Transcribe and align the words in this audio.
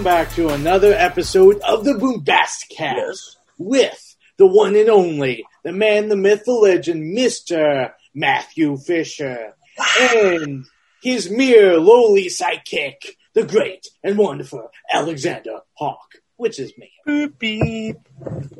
Welcome 0.00 0.24
back 0.24 0.34
to 0.36 0.48
another 0.48 0.94
episode 0.94 1.60
of 1.60 1.84
the 1.84 1.92
Boombasticast 1.92 2.94
Yes. 2.96 3.36
with 3.58 4.16
the 4.38 4.46
one 4.46 4.74
and 4.74 4.88
only, 4.88 5.44
the 5.62 5.72
man, 5.72 6.08
the 6.08 6.16
myth, 6.16 6.44
the 6.46 6.52
legend, 6.52 7.14
Mr. 7.14 7.92
Matthew 8.14 8.78
Fisher, 8.78 9.52
and 10.00 10.64
his 11.02 11.28
mere 11.30 11.78
lowly 11.78 12.28
sidekick, 12.30 13.10
the 13.34 13.44
great 13.44 13.88
and 14.02 14.16
wonderful 14.16 14.70
Alexander 14.90 15.60
Hawk, 15.74 16.12
which 16.36 16.58
is 16.58 16.72
me. 16.78 16.90
Boop, 17.06 17.38
beep. 17.38 17.98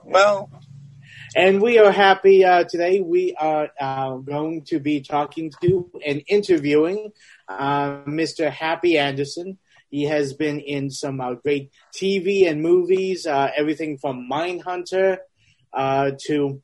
Well, 0.04 0.50
And 1.34 1.62
we 1.62 1.78
are 1.78 1.90
happy 1.90 2.44
uh, 2.44 2.64
today. 2.64 3.00
We 3.00 3.34
are 3.40 3.70
uh, 3.80 4.16
going 4.16 4.64
to 4.64 4.78
be 4.78 5.00
talking 5.00 5.50
to 5.62 5.90
and 6.06 6.22
interviewing 6.26 7.12
uh, 7.48 8.02
Mr. 8.06 8.50
Happy 8.50 8.98
Anderson. 8.98 9.56
He 9.90 10.04
has 10.04 10.32
been 10.32 10.60
in 10.60 10.90
some 10.90 11.20
uh, 11.20 11.34
great 11.34 11.70
TV 11.92 12.48
and 12.48 12.62
movies, 12.62 13.26
uh, 13.26 13.50
everything 13.56 13.98
from 13.98 14.28
Mindhunter 14.30 15.18
uh, 15.72 16.12
to 16.26 16.62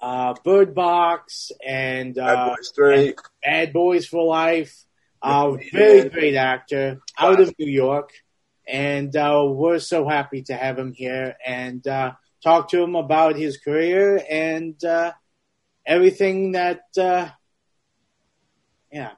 uh, 0.00 0.34
Bird 0.44 0.74
Box 0.74 1.52
and 1.64 2.14
Bad 2.16 2.34
uh, 2.34 2.48
Boys 2.50 2.72
3. 2.74 3.14
Bad 3.44 3.72
Boys 3.72 4.06
for 4.06 4.24
Life. 4.26 4.84
Uh, 5.22 5.56
very 5.72 6.08
great 6.08 6.34
actor 6.34 7.00
out 7.16 7.40
of 7.40 7.54
New 7.58 7.70
York. 7.70 8.10
And 8.66 9.14
uh, 9.16 9.44
we're 9.46 9.78
so 9.78 10.08
happy 10.08 10.42
to 10.42 10.54
have 10.54 10.78
him 10.78 10.92
here 10.92 11.36
and 11.46 11.86
uh, 11.86 12.12
talk 12.42 12.70
to 12.70 12.82
him 12.82 12.96
about 12.96 13.36
his 13.36 13.56
career 13.58 14.20
and 14.28 14.82
uh, 14.84 15.12
everything 15.86 16.52
that, 16.52 16.82
uh, 16.98 17.28
yeah. 18.90 19.12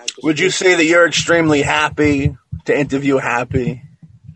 And 0.00 0.04
I 0.04 0.06
just- 0.06 0.24
Would 0.24 0.38
you 0.38 0.50
say 0.50 0.74
that 0.74 0.84
you're 0.84 1.06
extremely 1.06 1.62
happy 1.62 2.36
to 2.64 2.78
interview 2.78 3.18
Happy, 3.18 3.82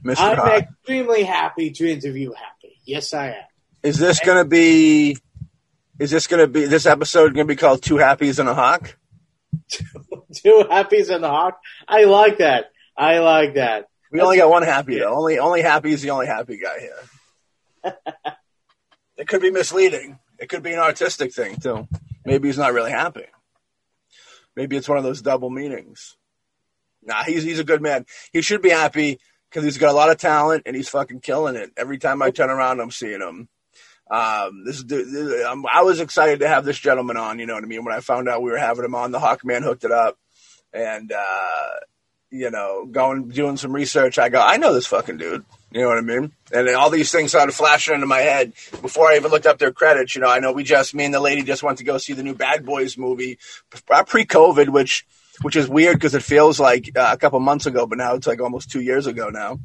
Mr. 0.04 0.38
I'm 0.38 0.62
extremely 0.62 1.22
happy 1.22 1.70
to 1.70 1.90
interview 1.90 2.32
Happy. 2.32 2.78
Yes, 2.84 3.14
I 3.14 3.28
am. 3.28 3.34
Is 3.82 3.98
this 3.98 4.20
going 4.20 4.38
to 4.38 4.44
be? 4.44 5.16
Is 5.98 6.10
this 6.10 6.26
going 6.26 6.40
to 6.40 6.48
be? 6.48 6.66
This 6.66 6.84
episode 6.86 7.34
going 7.34 7.46
to 7.46 7.52
be 7.52 7.56
called 7.56 7.82
Two 7.82 7.94
Happies 7.94 8.38
and 8.38 8.48
a 8.48 8.54
Hawk? 8.54 8.96
Two 9.70 10.64
Happies 10.70 11.14
and 11.14 11.24
a 11.24 11.28
Hawk. 11.28 11.58
I 11.88 12.04
like 12.04 12.38
that. 12.38 12.66
I 12.96 13.18
like 13.20 13.54
that. 13.54 13.88
We 14.10 14.20
only 14.20 14.36
got 14.36 14.50
one 14.50 14.62
happy 14.62 14.98
though. 14.98 15.14
Only 15.14 15.38
only 15.38 15.62
happy 15.62 15.92
is 15.92 16.02
the 16.02 16.10
only 16.10 16.26
happy 16.26 16.58
guy 16.58 16.80
here. 16.80 17.96
it 19.16 19.28
could 19.28 19.40
be 19.40 19.50
misleading. 19.50 20.18
It 20.38 20.48
could 20.48 20.62
be 20.62 20.72
an 20.72 20.78
artistic 20.78 21.32
thing 21.32 21.56
too. 21.56 21.88
Maybe 22.24 22.48
he's 22.48 22.58
not 22.58 22.72
really 22.74 22.90
happy. 22.90 23.24
Maybe 24.56 24.76
it's 24.76 24.88
one 24.88 24.98
of 24.98 25.04
those 25.04 25.22
double 25.22 25.50
meanings. 25.50 26.16
Nah, 27.02 27.24
he's 27.24 27.42
he's 27.42 27.58
a 27.58 27.64
good 27.64 27.82
man. 27.82 28.06
He 28.32 28.42
should 28.42 28.62
be 28.62 28.70
happy 28.70 29.18
because 29.50 29.64
he's 29.64 29.78
got 29.78 29.90
a 29.90 29.96
lot 29.96 30.10
of 30.10 30.18
talent 30.18 30.62
and 30.66 30.74
he's 30.74 30.88
fucking 30.88 31.20
killing 31.20 31.56
it. 31.56 31.70
Every 31.76 31.98
time 31.98 32.22
I 32.22 32.30
turn 32.30 32.50
around, 32.50 32.80
I'm 32.80 32.90
seeing 32.90 33.20
him. 33.20 33.48
Um, 34.10 34.64
this, 34.64 34.82
this 34.82 35.46
I 35.46 35.82
was 35.82 36.00
excited 36.00 36.40
to 36.40 36.48
have 36.48 36.64
this 36.64 36.78
gentleman 36.78 37.16
on. 37.16 37.38
You 37.38 37.46
know 37.46 37.54
what 37.54 37.64
I 37.64 37.66
mean? 37.66 37.84
When 37.84 37.94
I 37.94 38.00
found 38.00 38.28
out 38.28 38.42
we 38.42 38.50
were 38.50 38.58
having 38.58 38.84
him 38.84 38.94
on, 38.94 39.12
the 39.12 39.18
Hawkman 39.18 39.62
hooked 39.62 39.84
it 39.84 39.92
up, 39.92 40.18
and 40.72 41.12
uh, 41.12 41.70
you 42.30 42.50
know, 42.50 42.86
going 42.86 43.28
doing 43.28 43.56
some 43.56 43.72
research, 43.72 44.18
I 44.18 44.28
go, 44.28 44.40
I 44.40 44.56
know 44.56 44.74
this 44.74 44.86
fucking 44.86 45.18
dude. 45.18 45.44
You 45.74 45.80
know 45.80 45.88
what 45.88 45.98
I 45.98 46.02
mean? 46.02 46.30
And 46.52 46.68
all 46.68 46.88
these 46.88 47.10
things 47.10 47.32
started 47.32 47.50
flashing 47.50 47.94
into 47.94 48.06
my 48.06 48.20
head 48.20 48.52
before 48.80 49.08
I 49.08 49.16
even 49.16 49.32
looked 49.32 49.44
up 49.44 49.58
their 49.58 49.72
credits. 49.72 50.14
You 50.14 50.20
know, 50.20 50.28
I 50.28 50.38
know 50.38 50.52
we 50.52 50.62
just, 50.62 50.94
me 50.94 51.04
and 51.04 51.12
the 51.12 51.18
lady 51.18 51.42
just 51.42 51.64
went 51.64 51.78
to 51.78 51.84
go 51.84 51.98
see 51.98 52.12
the 52.12 52.22
new 52.22 52.34
Bad 52.34 52.64
Boys 52.64 52.96
movie 52.96 53.38
uh, 53.90 54.04
pre-COVID, 54.04 54.68
which 54.68 55.04
which 55.42 55.56
is 55.56 55.68
weird 55.68 55.96
because 55.96 56.14
it 56.14 56.22
feels 56.22 56.60
like 56.60 56.96
uh, 56.96 57.10
a 57.12 57.16
couple 57.16 57.40
months 57.40 57.66
ago, 57.66 57.86
but 57.86 57.98
now 57.98 58.14
it's 58.14 58.28
like 58.28 58.40
almost 58.40 58.70
two 58.70 58.80
years 58.80 59.08
ago 59.08 59.30
now 59.30 59.58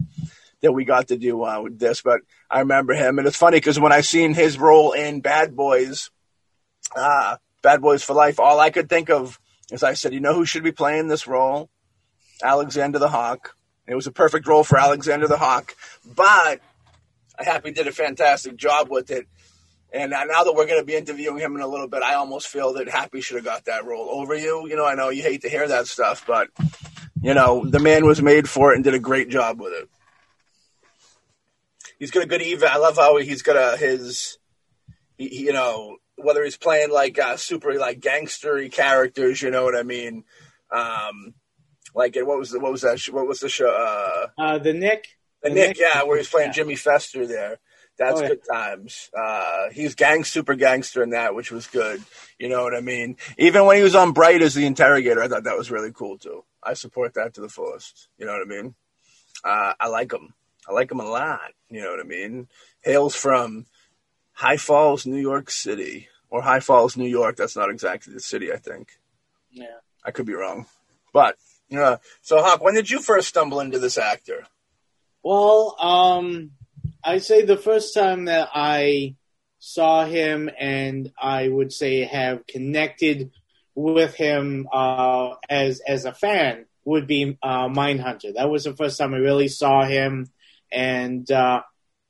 that 0.62 0.72
we 0.72 0.84
got 0.84 1.09
to 1.09 1.16
do 1.16 1.44
uh, 1.44 1.66
this. 1.69 2.02
But 2.02 2.22
I 2.50 2.62
remember 2.62 2.96
him, 2.96 3.19
and 3.19 3.28
it's 3.28 3.38
funny 3.38 3.58
because 3.58 3.80
when 3.80 3.92
I 3.92 4.02
seen 4.02 4.34
his 4.34 4.58
role 4.58 4.94
in 4.94 5.22
Bad 5.22 5.56
Boys, 5.56 6.09
uh, 6.96 7.38
Bad 7.62 7.81
Boys 7.81 8.02
for 8.02 8.16
Life, 8.16 8.40
all 8.40 8.59
I 8.59 8.72
could 8.72 8.90
think 8.90 9.12
of 9.12 9.40
is 9.72 9.84
I 9.84 9.94
said, 9.94 10.14
you 10.14 10.22
know 10.22 10.34
who 10.34 10.46
should 10.46 10.64
be 10.64 10.72
playing 10.72 11.08
this 11.08 11.28
role? 11.28 11.69
Alexander 12.42 12.98
the 12.98 13.09
Hawk. 13.09 13.56
It 13.90 13.96
was 13.96 14.08
a 14.08 14.12
perfect 14.12 14.48
role 14.48 14.64
for 14.64 14.78
Alexander 14.78 15.28
the 15.28 15.38
Hawk, 15.38 15.76
but 16.16 16.62
happy 17.38 17.72
did 17.72 17.88
a 17.88 17.92
fantastic 17.92 18.56
job 18.56 18.90
with 18.90 19.10
it. 19.10 19.28
And 19.92 20.12
now 20.12 20.44
that 20.44 20.54
we're 20.56 20.68
going 20.68 20.80
to 20.80 20.86
be 20.86 20.96
interviewing 20.96 21.40
him 21.40 21.56
in 21.56 21.62
a 21.62 21.68
little 21.68 21.88
bit, 21.88 22.04
I 22.04 22.14
almost 22.14 22.48
feel 22.48 22.74
that 22.74 22.88
Happy 22.88 23.22
should 23.22 23.38
have 23.38 23.46
got 23.46 23.66
that 23.66 23.86
role 23.86 24.08
over 24.12 24.36
you. 24.36 24.68
You 24.70 24.76
know, 24.76 24.86
I 24.86 24.94
know 24.94 25.10
you 25.10 25.24
hate 25.24 25.42
to 25.42 25.50
hear 25.50 25.68
that 25.68 25.88
stuff, 25.88 26.24
but 26.28 26.50
you 27.24 27.34
know, 27.34 27.66
the 27.66 27.80
man 27.80 28.06
was 28.06 28.22
made 28.22 28.48
for 28.48 28.72
it 28.72 28.76
and 28.76 28.84
did 28.84 28.94
a 28.94 29.00
great 29.00 29.30
job 29.30 29.60
with 29.60 29.74
it. 29.74 29.90
He's 31.98 32.12
got 32.12 32.24
a 32.24 32.28
good 32.28 32.44
eva. 32.44 32.72
I 32.72 32.78
love 32.78 32.98
how 32.98 33.18
he's 33.18 33.42
got 33.42 33.56
a 33.58 33.76
his, 33.78 34.38
he- 35.18 35.46
you 35.46 35.54
know, 35.54 35.98
whether 36.16 36.44
he's 36.44 36.58
playing 36.58 36.92
like 36.92 37.18
uh, 37.18 37.38
super 37.38 37.74
like 37.80 38.00
gangstery 38.00 38.72
characters. 38.72 39.42
You 39.42 39.50
know 39.50 39.64
what 39.64 39.76
I 39.76 39.84
mean? 39.84 40.24
Um, 40.72 41.34
like 41.96 42.16
and 42.16 42.28
what 42.28 42.38
was 42.40 42.52
the 42.52 42.60
what 42.60 42.72
was 42.72 42.82
that? 42.82 43.00
What 43.12 43.28
was 43.28 43.40
the 43.40 43.50
show? 43.50 43.70
Uh, 43.70 44.28
Uh, 44.42 44.58
the 44.58 44.74
Knick. 44.74 45.08
the 45.42 45.50
The 45.50 45.56
Knick, 45.56 45.68
Knick? 45.70 45.78
yeah, 45.80 46.04
where 46.04 46.18
he's 46.18 46.30
playing 46.30 46.50
Yeah. 46.50 46.54
Jimmy 46.54 46.76
Fester 46.76 47.26
there. 47.28 47.60
That's 47.98 48.20
Oh, 48.20 48.24
yeah. 48.24 48.30
good 48.30 48.42
times. 48.50 49.10
Uh, 49.14 49.70
he's 49.72 49.94
gang 49.96 50.24
super 50.24 50.56
gangster 50.56 51.04
in 51.04 51.10
that, 51.10 51.36
which 51.36 51.52
was 51.52 51.68
good. 51.68 52.02
You 52.38 52.48
know 52.48 52.64
what 52.64 52.74
I 52.74 52.80
mean? 52.80 53.18
Even 53.38 53.66
when 53.66 53.76
he 53.76 53.84
was 53.84 53.96
on 53.96 54.14
Bright 54.14 54.42
as 54.42 54.54
the 54.54 54.66
interrogator, 54.66 55.22
I 55.22 55.28
thought 55.28 55.44
that 55.44 55.58
was 55.58 55.70
really 55.70 55.92
cool 55.92 56.18
too. 56.18 56.46
I 56.64 56.76
support 56.76 57.16
that 57.16 57.34
to 57.34 57.42
the 57.42 57.50
fullest. 57.50 58.08
You 58.18 58.26
know 58.26 58.32
what 58.34 58.42
I 58.42 58.46
mean? 58.46 58.76
Uh, 59.44 59.74
I 59.80 59.88
like 59.88 60.14
him. 60.14 60.34
I 60.68 60.72
like 60.74 60.92
him 60.92 61.00
a 61.02 61.06
lot. 61.06 61.52
You 61.70 61.82
know 61.82 61.92
what 61.92 62.00
I 62.00 62.04
mean? 62.04 62.48
Hails 62.82 63.16
from 63.16 63.66
High 64.34 64.58
Falls, 64.58 65.06
New 65.06 65.20
York 65.20 65.50
City, 65.52 66.08
or 66.30 66.42
High 66.42 66.60
Falls, 66.62 66.96
New 66.96 67.08
York. 67.08 67.36
That's 67.36 67.56
not 67.58 67.70
exactly 67.70 68.14
the 68.14 68.20
city, 68.22 68.54
I 68.54 68.58
think. 68.58 68.98
Yeah. 69.52 69.80
I 70.06 70.12
could 70.12 70.26
be 70.26 70.34
wrong, 70.36 70.68
but 71.12 71.36
yeah. 71.69 71.97
So, 72.22 72.41
Hawk, 72.41 72.62
when 72.62 72.75
did 72.75 72.90
you 72.90 73.00
first 73.00 73.30
stumble 73.30 73.59
into 73.59 73.80
this 73.80 73.97
actor? 73.97 74.46
Well, 75.24 75.75
um, 75.80 76.52
I 77.03 77.19
say 77.19 77.44
the 77.44 77.57
first 77.57 77.94
time 77.94 78.25
that 78.25 78.50
I 78.53 79.16
saw 79.59 80.06
him 80.06 80.50
and 80.57 81.12
I 81.22 81.47
would 81.47 81.74
say 81.74 82.06
have 82.06 82.47
connected 82.47 83.31
with 83.75 84.16
him 84.16 84.68
uh, 84.72 85.35
as 85.50 85.81
as 85.85 86.06
a 86.06 86.13
fan 86.13 86.66
would 86.85 87.07
be 87.07 87.38
uh, 87.44 87.68
Mindhunter. 87.68 88.34
That 88.36 88.50
was 88.50 88.63
the 88.63 88.75
first 88.75 88.97
time 88.97 89.13
I 89.13 89.18
really 89.18 89.47
saw 89.47 89.86
him 89.86 90.30
and 90.72 91.30
uh, 91.31 91.62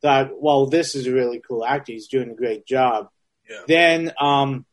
thought, 0.02 0.32
well, 0.42 0.68
this 0.68 0.96
is 0.96 1.08
a 1.08 1.14
really 1.14 1.42
cool 1.46 1.66
actor. 1.66 1.92
He's 1.92 2.08
doing 2.08 2.30
a 2.32 2.36
great 2.36 2.66
job. 2.66 3.10
Yeah. 3.50 3.62
Then, 3.68 4.14
um, 4.20 4.66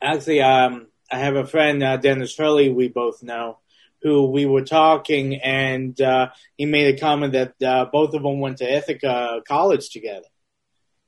actually, 0.00 0.42
um, 0.42 0.88
I 1.10 1.18
have 1.18 1.36
a 1.36 1.46
friend, 1.46 1.82
uh, 1.82 1.96
Dennis 1.96 2.36
Hurley, 2.36 2.70
we 2.70 2.88
both 2.88 3.22
know, 3.22 3.58
who 4.04 4.30
we 4.30 4.44
were 4.44 4.62
talking, 4.62 5.36
and 5.36 5.98
uh, 5.98 6.28
he 6.58 6.66
made 6.66 6.94
a 6.94 7.00
comment 7.00 7.32
that 7.32 7.54
uh, 7.66 7.86
both 7.86 8.12
of 8.12 8.22
them 8.22 8.38
went 8.38 8.58
to 8.58 8.70
Ithaca 8.70 9.40
College 9.48 9.88
together. 9.88 10.26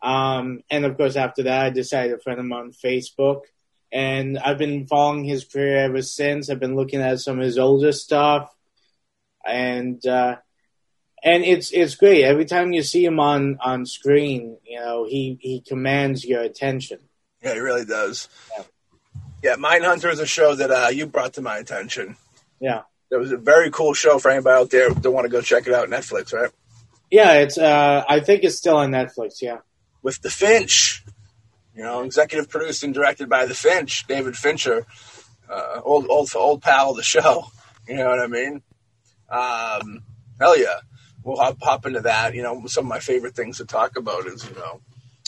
Um, 0.03 0.63
and 0.71 0.87
of 0.87 0.97
course, 0.97 1.15
after 1.15 1.43
that, 1.43 1.67
I 1.67 1.71
decided 1.71 2.13
to 2.13 2.19
friend 2.19 2.41
him 2.41 2.53
on 2.55 2.73
Facebook, 2.73 3.43
and 3.93 4.39
I've 4.39 4.57
been 4.57 4.87
following 4.87 5.25
his 5.25 5.45
career 5.45 5.77
ever 5.77 6.01
since. 6.01 6.49
I've 6.49 6.59
been 6.59 6.75
looking 6.75 7.03
at 7.03 7.21
some 7.21 7.39
of 7.39 7.45
his 7.45 7.59
older 7.59 7.93
stuff, 7.93 8.51
and 9.47 10.05
uh, 10.07 10.37
and 11.23 11.45
it's 11.45 11.73
it's 11.73 11.97
great. 11.97 12.25
Every 12.25 12.47
time 12.47 12.73
you 12.73 12.83
see 12.83 13.05
him 13.05 13.21
on 13.21 13.59
on 13.61 13.85
screen, 13.85 14.57
you 14.67 14.81
know 14.81 15.05
he 15.07 15.39
he 15.43 15.61
commands 15.61 16.25
your 16.25 16.41
attention. 16.41 17.01
Yeah, 17.43 17.53
he 17.53 17.61
really 17.61 17.85
does. 17.85 18.31
Yeah. 18.57 18.65
Yeah, 19.43 19.57
Mindhunter 19.57 20.11
is 20.11 20.19
a 20.19 20.27
show 20.27 20.55
that 20.55 20.71
uh, 20.71 20.89
you 20.89 21.07
brought 21.07 21.35
to 21.35 21.43
my 21.43 21.59
attention. 21.59 22.17
Yeah. 22.61 22.82
It 23.11 23.17
was 23.17 23.32
a 23.32 23.37
very 23.37 23.70
cool 23.70 23.94
show 23.94 24.19
for 24.19 24.31
anybody 24.31 24.61
out 24.61 24.70
there 24.70 24.91
that 24.91 25.11
want 25.11 25.26
to 25.26 25.31
go 25.31 25.41
check 25.41 25.67
it 25.67 25.73
out. 25.73 25.88
Netflix, 25.88 26.32
right? 26.32 26.50
Yeah, 27.11 27.35
it's. 27.35 27.56
Uh, 27.56 28.05
I 28.08 28.20
think 28.20 28.43
it's 28.43 28.56
still 28.56 28.76
on 28.79 28.91
Netflix. 28.91 29.41
Yeah. 29.41 29.58
With 30.03 30.20
the 30.23 30.31
Finch, 30.31 31.05
you 31.75 31.82
know, 31.82 32.03
executive 32.03 32.49
produced 32.49 32.82
and 32.82 32.93
directed 32.93 33.29
by 33.29 33.47
the 33.47 33.55
Finch, 33.55 34.06
David 34.06 34.37
Fincher, 34.37 34.87
uh, 35.49 35.81
old 35.85 36.06
old 36.08 36.31
old 36.35 36.62
pal 36.62 36.91
of 36.91 36.97
the 36.97 37.03
show. 37.03 37.47
You 37.88 37.94
know 37.94 38.08
what 38.08 38.19
I 38.19 38.26
mean? 38.26 38.62
Um, 39.31 40.02
hell 40.41 40.59
yeah, 40.59 40.81
we'll 41.23 41.37
hop, 41.37 41.62
hop 41.62 41.87
into 41.87 42.00
that. 42.00 42.35
You 42.35 42.43
know, 42.43 42.67
some 42.67 42.87
of 42.87 42.88
my 42.88 42.99
favorite 42.99 43.37
things 43.37 43.59
to 43.59 43.64
talk 43.64 43.97
about 43.97 44.26
is 44.26 44.44
you 44.44 44.56
know 44.56 44.81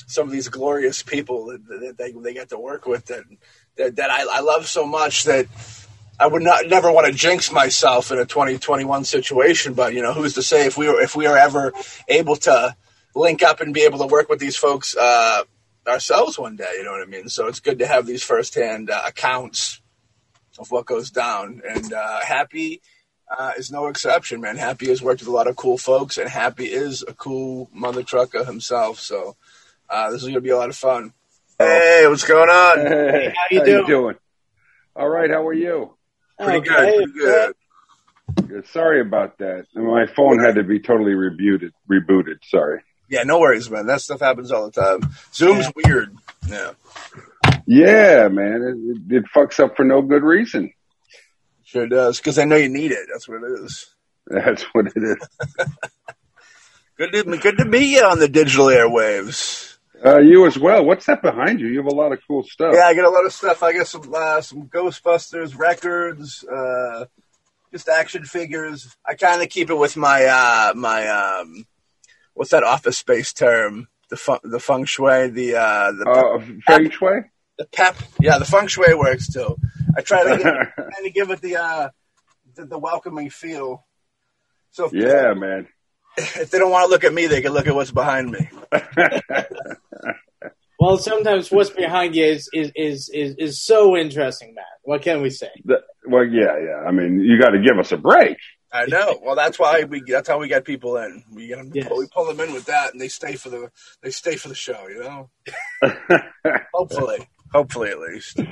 some 0.08 0.26
of 0.26 0.32
these 0.32 0.48
glorious 0.48 1.04
people 1.04 1.46
that, 1.46 1.64
that 1.68 1.94
they 1.96 2.10
they 2.10 2.34
get 2.34 2.48
to 2.48 2.58
work 2.58 2.84
with 2.84 3.06
that 3.06 3.22
that, 3.76 3.94
that 3.94 4.10
I, 4.10 4.26
I 4.38 4.40
love 4.40 4.66
so 4.66 4.84
much 4.86 5.22
that 5.22 5.46
I 6.20 6.26
would 6.26 6.42
not 6.42 6.66
never 6.66 6.90
want 6.90 7.06
to 7.06 7.12
jinx 7.12 7.52
myself 7.52 8.10
in 8.10 8.18
a 8.18 8.26
2021 8.26 9.04
situation, 9.04 9.74
but 9.74 9.94
you 9.94 10.02
know, 10.02 10.12
who's 10.12 10.34
to 10.34 10.42
say 10.42 10.66
if 10.66 10.76
we 10.76 10.88
were 10.88 11.00
if 11.00 11.14
we 11.14 11.26
are 11.26 11.36
ever 11.36 11.72
able 12.08 12.36
to 12.36 12.76
link 13.14 13.42
up 13.42 13.60
and 13.60 13.72
be 13.72 13.82
able 13.82 13.98
to 14.00 14.06
work 14.06 14.28
with 14.28 14.40
these 14.40 14.56
folks 14.56 14.96
uh, 14.96 15.42
ourselves 15.86 16.38
one 16.38 16.56
day, 16.56 16.70
you 16.76 16.84
know 16.84 16.90
what 16.90 17.02
I 17.02 17.06
mean? 17.06 17.28
So 17.28 17.46
it's 17.46 17.60
good 17.60 17.78
to 17.78 17.86
have 17.86 18.06
these 18.06 18.22
firsthand 18.22 18.90
uh, 18.90 19.02
accounts 19.06 19.80
of 20.58 20.70
what 20.70 20.86
goes 20.86 21.10
down. 21.10 21.62
And 21.66 21.92
uh, 21.92 22.20
happy, 22.20 22.82
uh, 23.36 23.52
is 23.56 23.70
no 23.70 23.86
exception, 23.86 24.40
man. 24.40 24.56
Happy 24.56 24.88
has 24.88 25.02
worked 25.02 25.20
with 25.20 25.28
a 25.28 25.32
lot 25.32 25.46
of 25.46 25.56
cool 25.56 25.78
folks, 25.78 26.18
and 26.18 26.28
Happy 26.28 26.66
is 26.66 27.04
a 27.06 27.14
cool 27.14 27.68
mother 27.72 28.02
trucker 28.02 28.44
himself. 28.44 28.98
So 28.98 29.36
uh, 29.88 30.10
this 30.10 30.22
is 30.22 30.28
gonna 30.28 30.40
be 30.40 30.50
a 30.50 30.56
lot 30.56 30.70
of 30.70 30.76
fun. 30.76 31.12
Hey, 31.58 32.06
what's 32.08 32.24
going 32.24 32.48
on? 32.48 32.78
Hey, 32.78 33.34
how 33.36 33.56
you 33.56 33.64
doing? 33.64 33.86
doing? 33.86 34.14
All 34.96 35.08
right, 35.08 35.30
how 35.30 35.46
are 35.46 35.54
you? 35.54 35.97
Pretty 36.38 36.58
Okay, 36.58 36.68
good. 36.68 36.94
Pretty 37.12 37.12
good. 37.18 37.54
Good. 38.48 38.66
Sorry 38.68 39.00
about 39.00 39.38
that. 39.38 39.66
My 39.74 40.06
phone 40.06 40.38
had 40.38 40.56
to 40.56 40.62
be 40.62 40.80
totally 40.80 41.12
rebooted. 41.12 41.70
Rebooted. 41.90 42.38
Sorry. 42.44 42.80
Yeah, 43.08 43.22
no 43.22 43.40
worries, 43.40 43.70
man. 43.70 43.86
That 43.86 44.02
stuff 44.02 44.20
happens 44.20 44.52
all 44.52 44.70
the 44.70 44.80
time. 44.80 45.00
Zoom's 45.32 45.66
weird. 45.74 46.14
Yeah, 46.46 46.72
Yeah, 47.66 48.28
man, 48.28 49.02
it, 49.08 49.16
it 49.16 49.24
fucks 49.34 49.58
up 49.60 49.76
for 49.76 49.84
no 49.84 50.02
good 50.02 50.22
reason. 50.22 50.72
sure 51.64 51.86
does. 51.86 52.18
Because 52.18 52.38
I 52.38 52.44
know 52.44 52.56
you 52.56 52.68
need 52.68 52.92
it. 52.92 53.08
That's 53.10 53.26
what 53.28 53.42
it 53.42 53.64
is. 53.64 53.86
That's 54.26 54.62
what 54.72 54.86
it 54.94 55.02
is. 55.02 55.16
Good 56.98 57.12
to 57.12 57.22
good 57.38 57.58
to 57.58 57.64
meet 57.64 57.94
you 57.94 58.02
on 58.02 58.18
the 58.18 58.26
digital 58.26 58.66
airwaves. 58.66 59.67
Uh, 60.04 60.18
you 60.18 60.46
as 60.46 60.58
well. 60.58 60.84
What's 60.84 61.06
that 61.06 61.22
behind 61.22 61.60
you? 61.60 61.66
You 61.66 61.78
have 61.78 61.86
a 61.92 61.94
lot 61.94 62.12
of 62.12 62.20
cool 62.26 62.44
stuff. 62.44 62.72
Yeah, 62.74 62.84
I 62.86 62.94
get 62.94 63.04
a 63.04 63.10
lot 63.10 63.26
of 63.26 63.32
stuff. 63.32 63.62
I 63.62 63.72
get 63.72 63.86
some 63.86 64.12
uh, 64.14 64.40
some 64.40 64.68
Ghostbusters 64.68 65.58
records, 65.58 66.44
uh, 66.44 67.06
just 67.72 67.88
action 67.88 68.24
figures. 68.24 68.96
I 69.04 69.14
kind 69.14 69.42
of 69.42 69.48
keep 69.48 69.70
it 69.70 69.74
with 69.74 69.96
my 69.96 70.24
uh, 70.24 70.72
my 70.76 71.06
um, 71.08 71.66
what's 72.34 72.52
that 72.52 72.62
office 72.62 72.98
space 72.98 73.32
term? 73.32 73.88
The 74.10 74.16
fun, 74.16 74.38
the 74.44 74.60
feng 74.60 74.84
shui, 74.84 75.28
the 75.30 75.56
uh, 75.56 75.92
the 75.92 76.08
Uh, 76.08 76.38
feng 76.66 76.90
shui. 76.90 77.20
the 77.58 77.66
pep. 77.66 77.96
Yeah, 78.20 78.38
the 78.38 78.44
feng 78.44 78.68
shui 78.68 78.94
works 78.94 79.28
too. 79.32 79.56
I 79.96 80.00
try 80.02 80.22
to 80.24 80.36
give, 80.36 80.44
try 80.76 81.02
to 81.02 81.10
give 81.10 81.30
it 81.30 81.40
the, 81.40 81.56
uh, 81.56 81.88
the 82.54 82.66
the 82.66 82.78
welcoming 82.78 83.30
feel. 83.30 83.84
So 84.70 84.88
yeah, 84.92 85.34
man. 85.34 85.66
if 86.40 86.50
they 86.50 86.58
don't 86.58 86.70
want 86.70 86.84
to 86.84 86.90
look 86.90 87.04
at 87.04 87.14
me, 87.14 87.26
they 87.26 87.40
can 87.40 87.52
look 87.52 87.66
at 87.66 87.74
what's 87.74 87.90
behind 87.90 88.30
me. 88.30 88.48
Well, 90.80 90.96
sometimes 90.96 91.50
what's 91.50 91.70
behind 91.70 92.14
you 92.14 92.24
is 92.24 92.48
is 92.52 92.70
is 92.76 93.08
is, 93.12 93.34
is 93.36 93.60
so 93.60 93.96
interesting, 93.96 94.54
Matt. 94.54 94.64
What 94.82 95.02
can 95.02 95.22
we 95.22 95.30
say? 95.30 95.50
The- 95.64 95.82
well, 96.06 96.24
yeah, 96.24 96.56
yeah. 96.56 96.86
I 96.86 96.92
mean, 96.92 97.20
you 97.20 97.38
got 97.38 97.50
to 97.50 97.60
give 97.60 97.78
us 97.78 97.90
a 97.90 97.96
break. 97.96 98.36
I 98.72 98.86
know. 98.86 99.18
Well, 99.22 99.34
that's 99.34 99.58
why 99.58 99.82
we. 99.84 100.02
That's 100.06 100.28
how 100.28 100.38
we 100.38 100.46
get 100.46 100.64
people 100.64 100.96
in. 100.98 101.24
We 101.32 101.48
get 101.48 101.58
them. 101.58 101.72
Yes. 101.74 101.90
We 101.96 102.06
pull 102.06 102.26
them 102.26 102.38
in 102.40 102.54
with 102.54 102.66
that, 102.66 102.92
and 102.92 103.00
they 103.00 103.08
stay 103.08 103.34
for 103.34 103.48
the. 103.48 103.72
They 104.02 104.10
stay 104.10 104.36
for 104.36 104.48
the 104.48 104.54
show. 104.54 104.86
You 104.88 105.02
know. 105.02 105.30
Hopefully. 106.74 107.26
Hopefully, 107.52 107.90
at 107.90 107.98
least. 107.98 108.38
All 108.38 108.46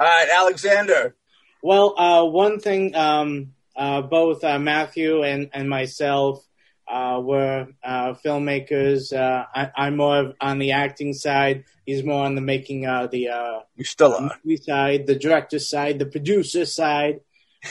right, 0.00 0.28
Alexander. 0.34 1.14
Well, 1.62 1.94
uh, 1.98 2.24
one 2.24 2.58
thing, 2.58 2.96
um, 2.96 3.52
uh, 3.76 4.00
both 4.00 4.42
uh, 4.42 4.58
Matthew 4.58 5.22
and, 5.22 5.50
and 5.52 5.68
myself 5.68 6.42
uh, 6.90 7.20
were 7.20 7.68
uh, 7.84 8.14
filmmakers. 8.24 9.12
Uh, 9.12 9.44
I, 9.54 9.70
I'm 9.76 9.96
more 9.96 10.18
of 10.18 10.34
on 10.40 10.58
the 10.58 10.72
acting 10.72 11.12
side. 11.12 11.64
He's 11.86 12.02
more 12.02 12.24
on 12.24 12.34
the 12.34 12.40
making 12.40 12.86
uh, 12.86 13.06
the 13.06 13.28
uh, 13.28 13.60
You 13.76 13.84
still 13.84 14.14
are. 14.14 14.30
movie 14.44 14.56
side, 14.56 15.06
the 15.06 15.14
director 15.14 15.58
side, 15.58 15.98
the 15.98 16.06
producer 16.06 16.64
side. 16.64 17.20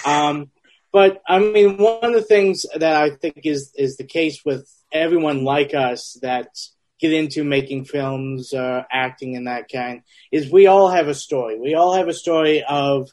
Um, 0.06 0.51
but 0.94 1.21
I 1.27 1.39
mean, 1.39 1.77
one 1.77 2.04
of 2.04 2.13
the 2.13 2.21
things 2.21 2.66
that 2.75 2.95
I 2.95 3.10
think 3.12 3.42
is 3.44 3.74
is 3.75 3.98
the 3.98 4.06
case 4.06 4.44
with 4.45 4.71
everyone 4.92 5.44
like 5.44 5.74
us 5.74 6.18
that 6.21 6.48
get 7.00 7.13
into 7.13 7.44
making 7.44 7.86
films, 7.86 8.54
uh, 8.54 8.83
acting, 8.92 9.36
and 9.36 9.48
that 9.48 9.69
kind 9.71 10.01
is 10.31 10.51
we 10.51 10.68
all 10.68 10.89
have 10.89 11.07
a 11.07 11.16
story. 11.16 11.60
We 11.60 11.75
all 11.75 11.94
have 11.94 12.07
a 12.07 12.13
story 12.13 12.63
of 12.68 13.10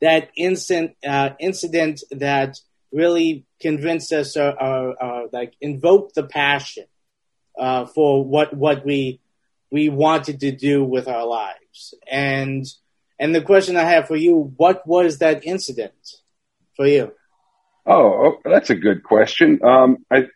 that 0.00 0.30
instant 0.36 0.92
uh, 1.06 1.30
incident 1.40 2.02
that 2.10 2.56
really 2.92 3.44
convinced 3.64 4.12
us 4.12 4.36
or, 4.36 4.50
or, 4.62 5.02
or 5.02 5.28
like 5.32 5.54
invoked 5.60 6.14
the 6.14 6.22
passion 6.22 6.84
uh, 7.58 7.86
for 7.86 8.22
what 8.24 8.54
what 8.54 8.84
we 8.84 9.20
we 9.70 9.88
wanted 9.88 10.40
to 10.40 10.52
do 10.52 10.84
with 10.84 11.08
our 11.08 11.26
lives. 11.26 11.94
And 12.10 12.64
and 13.18 13.34
the 13.34 13.40
question 13.40 13.76
I 13.76 13.84
have 13.84 14.06
for 14.06 14.16
you, 14.16 14.52
what 14.56 14.86
was 14.86 15.18
that 15.18 15.46
incident 15.46 15.94
for 16.76 16.86
you? 16.86 17.12
Oh, 17.86 18.12
oh, 18.24 18.36
that's 18.44 18.70
a 18.70 18.74
good 18.74 19.02
question. 19.02 19.60
Um, 19.64 20.04
I 20.10 20.26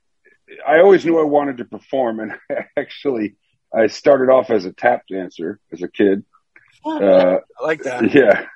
I 0.66 0.80
always 0.80 1.04
knew 1.04 1.18
I 1.18 1.24
wanted 1.24 1.58
to 1.58 1.66
perform, 1.66 2.20
and 2.20 2.32
I 2.50 2.64
actually, 2.76 3.36
I 3.74 3.88
started 3.88 4.32
off 4.32 4.50
as 4.50 4.64
a 4.64 4.72
tap 4.72 5.02
dancer 5.10 5.60
as 5.72 5.82
a 5.82 5.88
kid. 5.88 6.24
Uh, 6.84 7.38
I 7.60 7.62
like 7.62 7.82
that. 7.82 8.14
yeah, 8.14 8.46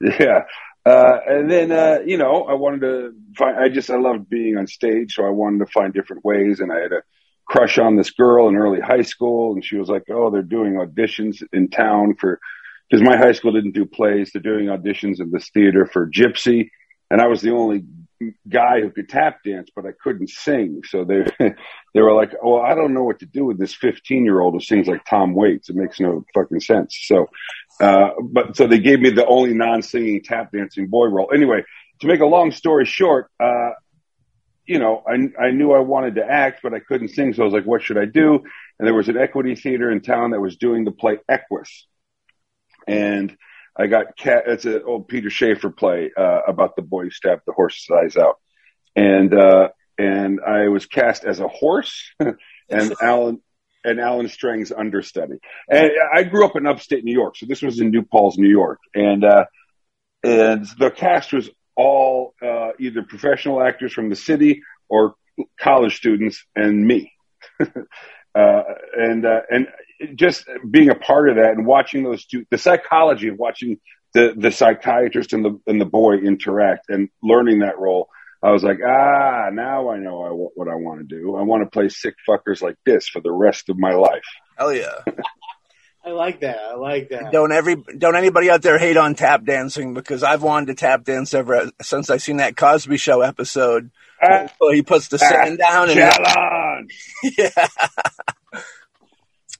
yeah. 0.20 0.44
Uh, 0.84 1.18
and 1.26 1.50
then, 1.50 1.72
uh, 1.72 1.98
you 2.06 2.16
know, 2.16 2.44
I 2.44 2.54
wanted 2.54 2.80
to 2.80 3.14
find, 3.36 3.58
I 3.58 3.68
just, 3.68 3.90
I 3.90 3.98
loved 3.98 4.30
being 4.30 4.56
on 4.56 4.66
stage. 4.66 5.14
So 5.14 5.24
I 5.24 5.30
wanted 5.30 5.58
to 5.58 5.72
find 5.72 5.92
different 5.92 6.24
ways. 6.24 6.60
And 6.60 6.72
I 6.72 6.80
had 6.80 6.92
a 6.92 7.02
crush 7.46 7.78
on 7.78 7.96
this 7.96 8.10
girl 8.10 8.48
in 8.48 8.56
early 8.56 8.80
high 8.80 9.02
school. 9.02 9.52
And 9.52 9.64
she 9.64 9.76
was 9.76 9.88
like, 9.88 10.04
Oh, 10.10 10.30
they're 10.30 10.42
doing 10.42 10.74
auditions 10.74 11.42
in 11.52 11.68
town 11.68 12.14
for, 12.14 12.40
cause 12.90 13.02
my 13.02 13.16
high 13.16 13.32
school 13.32 13.52
didn't 13.52 13.74
do 13.74 13.84
plays. 13.84 14.30
They're 14.32 14.42
doing 14.42 14.66
auditions 14.66 15.20
in 15.20 15.30
this 15.30 15.50
theater 15.50 15.86
for 15.86 16.08
Gypsy. 16.10 16.70
And 17.10 17.20
I 17.20 17.26
was 17.26 17.42
the 17.42 17.50
only 17.50 17.84
guy 18.48 18.80
who 18.80 18.90
could 18.90 19.08
tap 19.08 19.42
dance, 19.44 19.70
but 19.74 19.86
I 19.86 19.92
couldn't 20.02 20.30
sing. 20.30 20.82
So 20.86 21.04
they, 21.04 21.24
they 21.94 22.00
were 22.00 22.14
like, 22.14 22.32
well, 22.42 22.60
I 22.60 22.74
don't 22.74 22.94
know 22.94 23.04
what 23.04 23.20
to 23.20 23.26
do 23.26 23.44
with 23.44 23.58
this 23.58 23.74
15 23.74 24.24
year 24.24 24.40
old 24.40 24.54
who 24.54 24.60
sings 24.60 24.86
like 24.86 25.04
Tom 25.04 25.34
Waits. 25.34 25.70
It 25.70 25.76
makes 25.76 26.00
no 26.00 26.24
fucking 26.34 26.60
sense. 26.60 26.98
So, 27.02 27.26
uh, 27.80 28.10
but 28.22 28.56
so 28.56 28.66
they 28.66 28.78
gave 28.78 29.00
me 29.00 29.10
the 29.10 29.26
only 29.26 29.54
non-singing 29.54 30.22
tap 30.22 30.52
dancing 30.52 30.88
boy 30.88 31.06
role. 31.06 31.30
Anyway, 31.34 31.64
to 32.00 32.06
make 32.06 32.20
a 32.20 32.26
long 32.26 32.52
story 32.52 32.84
short, 32.84 33.30
uh, 33.40 33.70
you 34.66 34.78
know, 34.78 35.02
I, 35.06 35.46
I 35.46 35.50
knew 35.50 35.72
I 35.72 35.80
wanted 35.80 36.16
to 36.16 36.24
act, 36.24 36.60
but 36.62 36.74
I 36.74 36.80
couldn't 36.80 37.08
sing. 37.08 37.32
So 37.34 37.42
I 37.42 37.44
was 37.44 37.54
like, 37.54 37.66
what 37.66 37.82
should 37.82 37.98
I 37.98 38.04
do? 38.04 38.40
And 38.78 38.86
there 38.86 38.94
was 38.94 39.08
an 39.08 39.16
equity 39.16 39.54
theater 39.54 39.90
in 39.90 40.00
town 40.00 40.30
that 40.30 40.40
was 40.40 40.56
doing 40.56 40.84
the 40.84 40.92
play 40.92 41.18
Equus. 41.28 41.86
And 42.86 43.36
I 43.80 43.86
got 43.86 44.16
cat, 44.16 44.44
it's 44.46 44.64
an 44.64 44.82
old 44.86 45.08
Peter 45.08 45.30
Shaffer 45.30 45.70
play, 45.70 46.10
uh, 46.16 46.40
about 46.46 46.76
the 46.76 46.82
boy 46.82 47.04
who 47.04 47.10
stabbed 47.10 47.42
the 47.46 47.52
horse's 47.52 47.88
eyes 47.90 48.16
out. 48.16 48.36
And, 48.94 49.32
uh, 49.32 49.68
and 49.96 50.40
I 50.46 50.68
was 50.68 50.86
cast 50.86 51.24
as 51.24 51.40
a 51.40 51.48
horse 51.48 52.12
and 52.20 52.94
Alan, 53.00 53.40
and 53.84 54.00
Alan 54.00 54.28
Strang's 54.28 54.72
understudy. 54.72 55.38
And 55.68 55.90
I 56.14 56.24
grew 56.24 56.44
up 56.44 56.56
in 56.56 56.66
upstate 56.66 57.04
New 57.04 57.12
York, 57.12 57.36
so 57.36 57.46
this 57.46 57.62
was 57.62 57.80
in 57.80 57.90
New 57.90 58.02
Paltz, 58.02 58.38
New 58.38 58.50
York, 58.50 58.78
and 58.94 59.24
uh, 59.24 59.44
and 60.22 60.66
the 60.78 60.90
cast 60.90 61.32
was 61.32 61.48
all 61.76 62.34
uh, 62.42 62.72
either 62.78 63.02
professional 63.02 63.62
actors 63.62 63.92
from 63.92 64.10
the 64.10 64.16
city 64.16 64.62
or 64.88 65.14
college 65.58 65.96
students, 65.96 66.44
and 66.54 66.86
me. 66.86 67.12
uh, 67.60 67.64
and 68.34 69.24
uh, 69.24 69.40
and 69.50 69.66
just 70.14 70.46
being 70.68 70.90
a 70.90 70.94
part 70.94 71.28
of 71.28 71.36
that 71.36 71.52
and 71.52 71.66
watching 71.66 72.02
those 72.02 72.24
two, 72.24 72.44
the 72.50 72.58
psychology 72.58 73.28
of 73.28 73.38
watching 73.38 73.78
the 74.12 74.34
the 74.36 74.50
psychiatrist 74.50 75.32
and 75.32 75.44
the 75.44 75.60
and 75.66 75.80
the 75.80 75.86
boy 75.86 76.14
interact 76.14 76.88
and 76.88 77.08
learning 77.22 77.60
that 77.60 77.78
role. 77.78 78.08
I 78.42 78.52
was 78.52 78.62
like, 78.62 78.78
ah, 78.82 79.50
now 79.52 79.90
I 79.90 79.98
know 79.98 80.22
I, 80.22 80.30
what 80.30 80.66
I 80.66 80.74
want 80.74 81.00
to 81.00 81.04
do. 81.04 81.36
I 81.36 81.42
want 81.42 81.62
to 81.62 81.68
play 81.68 81.90
sick 81.90 82.14
fuckers 82.26 82.62
like 82.62 82.76
this 82.86 83.06
for 83.06 83.20
the 83.20 83.30
rest 83.30 83.68
of 83.68 83.78
my 83.78 83.92
life. 83.92 84.24
Hell 84.56 84.72
yeah. 84.72 85.04
I 86.02 86.12
like 86.12 86.40
that. 86.40 86.58
I 86.58 86.74
like 86.76 87.10
that. 87.10 87.30
Don't 87.30 87.52
every 87.52 87.76
don't 87.76 88.16
anybody 88.16 88.48
out 88.48 88.62
there 88.62 88.78
hate 88.78 88.96
on 88.96 89.14
tap 89.14 89.44
dancing 89.44 89.92
because 89.92 90.22
I've 90.22 90.42
wanted 90.42 90.66
to 90.66 90.74
tap 90.74 91.04
dance 91.04 91.34
ever 91.34 91.70
since 91.82 92.08
I 92.08 92.16
seen 92.16 92.38
that 92.38 92.56
Cosby 92.56 92.96
Show 92.96 93.20
episode. 93.20 93.90
So 94.22 94.70
he 94.72 94.82
puts 94.82 95.08
the 95.08 95.18
sand 95.18 95.58
down 95.58 95.90
and 95.90 95.98
challenge. 95.98 97.14
yeah, 97.38 97.68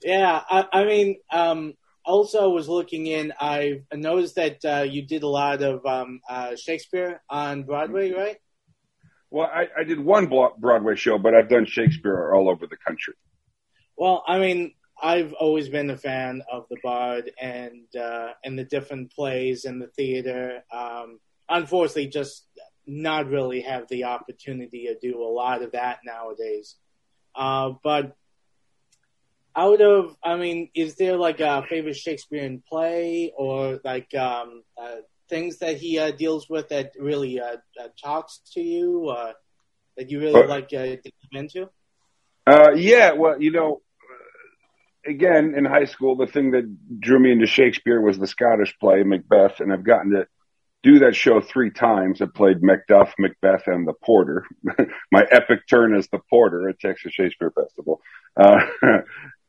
Yeah, 0.02 0.42
I, 0.48 0.66
I 0.72 0.84
mean, 0.84 1.16
um, 1.30 1.74
also 2.04 2.50
was 2.50 2.68
looking 2.68 3.06
in. 3.06 3.32
I 3.38 3.82
noticed 3.92 4.36
that 4.36 4.64
uh, 4.64 4.82
you 4.82 5.02
did 5.02 5.22
a 5.22 5.28
lot 5.28 5.62
of 5.62 5.84
um, 5.86 6.20
uh, 6.28 6.56
Shakespeare 6.56 7.22
on 7.28 7.64
Broadway, 7.64 8.12
right? 8.12 8.36
Well, 9.30 9.48
I, 9.52 9.68
I 9.78 9.84
did 9.84 10.00
one 10.00 10.26
Broadway 10.26 10.96
show, 10.96 11.18
but 11.18 11.34
I've 11.34 11.48
done 11.48 11.66
Shakespeare 11.66 12.32
all 12.34 12.48
over 12.48 12.66
the 12.66 12.76
country. 12.76 13.14
Well, 13.96 14.24
I 14.26 14.38
mean, 14.38 14.72
I've 15.00 15.32
always 15.34 15.68
been 15.68 15.90
a 15.90 15.96
fan 15.96 16.42
of 16.50 16.64
the 16.68 16.78
Bard 16.82 17.30
and 17.40 17.86
uh, 17.94 18.30
and 18.44 18.58
the 18.58 18.64
different 18.64 19.12
plays 19.12 19.64
and 19.64 19.80
the 19.80 19.86
theater. 19.88 20.62
Um, 20.72 21.20
unfortunately, 21.48 22.08
just 22.08 22.46
not 22.86 23.28
really 23.28 23.60
have 23.60 23.86
the 23.88 24.04
opportunity 24.04 24.86
to 24.86 24.98
do 24.98 25.22
a 25.22 25.30
lot 25.30 25.62
of 25.62 25.72
that 25.72 26.00
nowadays. 26.04 26.76
Uh, 27.34 27.72
but 27.84 28.16
out 29.56 29.80
of, 29.80 30.16
I 30.24 30.36
mean, 30.36 30.70
is 30.74 30.96
there 30.96 31.16
like 31.16 31.40
a 31.40 31.64
favorite 31.68 31.96
Shakespearean 31.96 32.62
play 32.68 33.32
or 33.36 33.80
like 33.84 34.14
um, 34.14 34.62
uh, 34.80 34.96
things 35.28 35.58
that 35.58 35.76
he 35.76 35.98
uh, 35.98 36.10
deals 36.10 36.48
with 36.48 36.68
that 36.68 36.92
really 36.98 37.40
uh, 37.40 37.56
uh, 37.80 37.88
talks 38.02 38.40
to 38.54 38.60
you 38.60 39.08
uh, 39.08 39.32
that 39.96 40.10
you 40.10 40.20
really 40.20 40.42
Uh, 40.42 40.48
like 40.48 40.72
uh, 40.72 40.96
to 40.96 40.96
get 41.02 41.12
into? 41.32 41.68
Uh, 42.46 42.72
yeah, 42.74 43.12
well, 43.12 43.40
you 43.40 43.50
know, 43.50 43.80
again, 45.06 45.54
in 45.56 45.64
high 45.64 45.84
school, 45.84 46.16
the 46.16 46.26
thing 46.26 46.52
that 46.52 47.00
drew 47.00 47.18
me 47.18 47.32
into 47.32 47.46
Shakespeare 47.46 48.00
was 48.00 48.18
the 48.18 48.26
Scottish 48.26 48.76
play, 48.78 49.02
Macbeth, 49.02 49.60
and 49.60 49.72
I've 49.72 49.84
gotten 49.84 50.12
to 50.12 50.26
do 50.82 51.00
that 51.00 51.14
show 51.14 51.40
three 51.40 51.70
times. 51.70 52.22
I 52.22 52.26
played 52.34 52.62
Macduff, 52.62 53.12
Macbeth, 53.18 53.66
and 53.66 53.86
the 53.86 53.92
Porter. 53.92 54.46
My 55.12 55.26
epic 55.30 55.60
turn 55.68 55.94
as 55.94 56.08
the 56.08 56.20
Porter 56.30 56.68
at 56.68 56.80
Texas 56.80 57.12
Shakespeare 57.12 57.52
Festival. 57.54 58.00
Uh, 58.36 58.60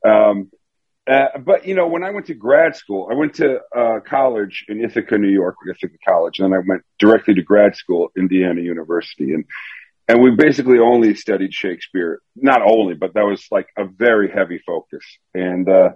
um, 0.08 0.52
uh, 1.10 1.40
but 1.40 1.66
you 1.66 1.74
know, 1.74 1.88
when 1.88 2.04
I 2.04 2.12
went 2.12 2.28
to 2.28 2.34
grad 2.34 2.76
school, 2.76 3.10
I 3.12 3.16
went 3.16 3.36
to 3.36 3.60
uh, 3.76 4.00
college 4.06 4.66
in 4.68 4.84
Ithaca, 4.84 5.18
New 5.18 5.30
York, 5.30 5.56
Ithaca 5.68 5.98
College, 6.08 6.40
and 6.40 6.52
then 6.52 6.60
I 6.60 6.64
went 6.66 6.84
directly 7.00 7.34
to 7.36 7.42
grad 7.42 7.76
school, 7.76 8.12
Indiana 8.16 8.62
University, 8.62 9.34
and 9.34 9.46
and 10.08 10.22
we 10.22 10.32
basically 10.32 10.80
only 10.80 11.16
studied 11.16 11.54
Shakespeare. 11.54 12.22
Not 12.36 12.62
only, 12.62 12.94
but 12.94 13.14
that 13.16 13.26
was 13.26 13.46
like 13.50 13.68
a 13.78 13.86
very 13.86 14.30
heavy 14.30 14.60
focus, 14.66 15.04
and 15.34 15.68
uh, 15.68 15.90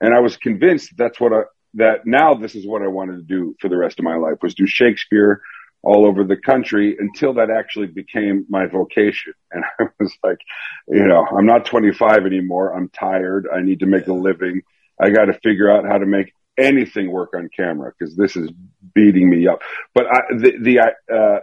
and 0.00 0.14
I 0.14 0.20
was 0.20 0.36
convinced 0.36 0.92
that's 0.96 1.18
what 1.18 1.32
I 1.32 1.42
that 1.74 2.04
now 2.04 2.34
this 2.34 2.54
is 2.54 2.66
what 2.66 2.82
I 2.82 2.88
wanted 2.88 3.16
to 3.16 3.22
do 3.22 3.56
for 3.60 3.68
the 3.68 3.76
rest 3.76 3.98
of 3.98 4.04
my 4.04 4.16
life 4.16 4.38
was 4.42 4.54
do 4.54 4.66
Shakespeare 4.66 5.40
all 5.82 6.06
over 6.06 6.24
the 6.24 6.36
country 6.36 6.96
until 6.98 7.34
that 7.34 7.50
actually 7.50 7.86
became 7.86 8.46
my 8.48 8.66
vocation. 8.66 9.32
And 9.52 9.64
I 9.80 9.84
was 9.98 10.16
like, 10.22 10.38
you 10.86 11.04
know, 11.06 11.26
I'm 11.26 11.46
not 11.46 11.64
25 11.64 12.24
anymore. 12.24 12.72
I'm 12.72 12.88
tired. 12.88 13.48
I 13.52 13.62
need 13.62 13.80
to 13.80 13.86
make 13.86 14.06
a 14.06 14.12
living. 14.12 14.62
I 15.00 15.10
got 15.10 15.24
to 15.24 15.32
figure 15.32 15.68
out 15.68 15.86
how 15.86 15.98
to 15.98 16.06
make 16.06 16.32
anything 16.56 17.10
work 17.10 17.30
on 17.34 17.48
camera 17.54 17.92
because 17.98 18.14
this 18.14 18.36
is 18.36 18.50
beating 18.94 19.28
me 19.28 19.48
up. 19.48 19.62
But 19.92 20.06
I, 20.06 20.20
the, 20.36 20.52
the, 20.60 20.78
uh, 21.12 21.40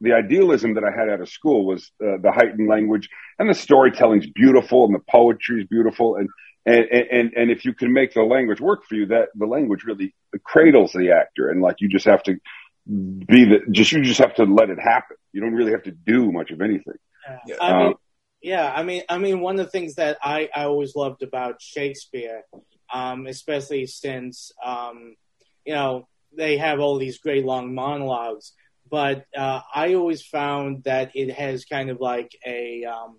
the 0.00 0.12
idealism 0.12 0.74
that 0.74 0.84
I 0.84 0.90
had 0.96 1.08
out 1.08 1.20
of 1.20 1.28
school 1.28 1.66
was 1.66 1.90
uh, 2.00 2.18
the 2.22 2.30
heightened 2.32 2.68
language 2.68 3.08
and 3.38 3.50
the 3.50 3.54
storytelling's 3.54 4.26
beautiful 4.26 4.84
and 4.84 4.94
the 4.94 5.02
poetry 5.10 5.62
is 5.62 5.66
beautiful. 5.66 6.16
And, 6.16 6.28
and, 6.64 6.84
and, 7.10 7.32
and 7.34 7.50
if 7.50 7.64
you 7.64 7.72
can 7.72 7.92
make 7.92 8.14
the 8.14 8.22
language 8.22 8.60
work 8.60 8.84
for 8.84 8.94
you, 8.94 9.06
that 9.06 9.30
the 9.34 9.46
language 9.46 9.84
really 9.84 10.14
cradles 10.44 10.92
the 10.92 11.10
actor. 11.12 11.50
And 11.50 11.60
like, 11.60 11.76
you 11.80 11.88
just 11.88 12.04
have 12.04 12.22
to 12.24 12.36
be 12.88 13.44
the 13.44 13.60
just 13.70 13.92
you 13.92 14.02
just 14.02 14.20
have 14.20 14.34
to 14.36 14.44
let 14.44 14.70
it 14.70 14.80
happen. 14.80 15.16
You 15.32 15.40
don't 15.40 15.54
really 15.54 15.72
have 15.72 15.82
to 15.84 15.90
do 15.90 16.32
much 16.32 16.50
of 16.50 16.60
anything. 16.62 16.94
Yeah. 17.46 17.56
I 17.60 17.70
um, 17.70 17.78
mean, 17.78 17.94
yeah, 18.40 18.72
I 18.74 18.82
mean, 18.82 19.02
I 19.08 19.18
mean, 19.18 19.40
one 19.40 19.58
of 19.58 19.66
the 19.66 19.70
things 19.70 19.96
that 19.96 20.18
I, 20.22 20.48
I 20.54 20.64
always 20.64 20.94
loved 20.94 21.22
about 21.22 21.60
Shakespeare, 21.60 22.44
um, 22.92 23.26
especially 23.26 23.86
since 23.86 24.52
um, 24.64 25.16
you 25.66 25.74
know 25.74 26.08
they 26.34 26.56
have 26.56 26.80
all 26.80 26.98
these 26.98 27.18
great 27.18 27.44
long 27.44 27.74
monologues, 27.74 28.52
but 28.88 29.24
uh, 29.36 29.60
I 29.74 29.94
always 29.94 30.22
found 30.22 30.84
that 30.84 31.10
it 31.14 31.32
has 31.34 31.64
kind 31.64 31.90
of 31.90 32.00
like 32.00 32.30
a 32.46 32.84
um, 32.84 33.18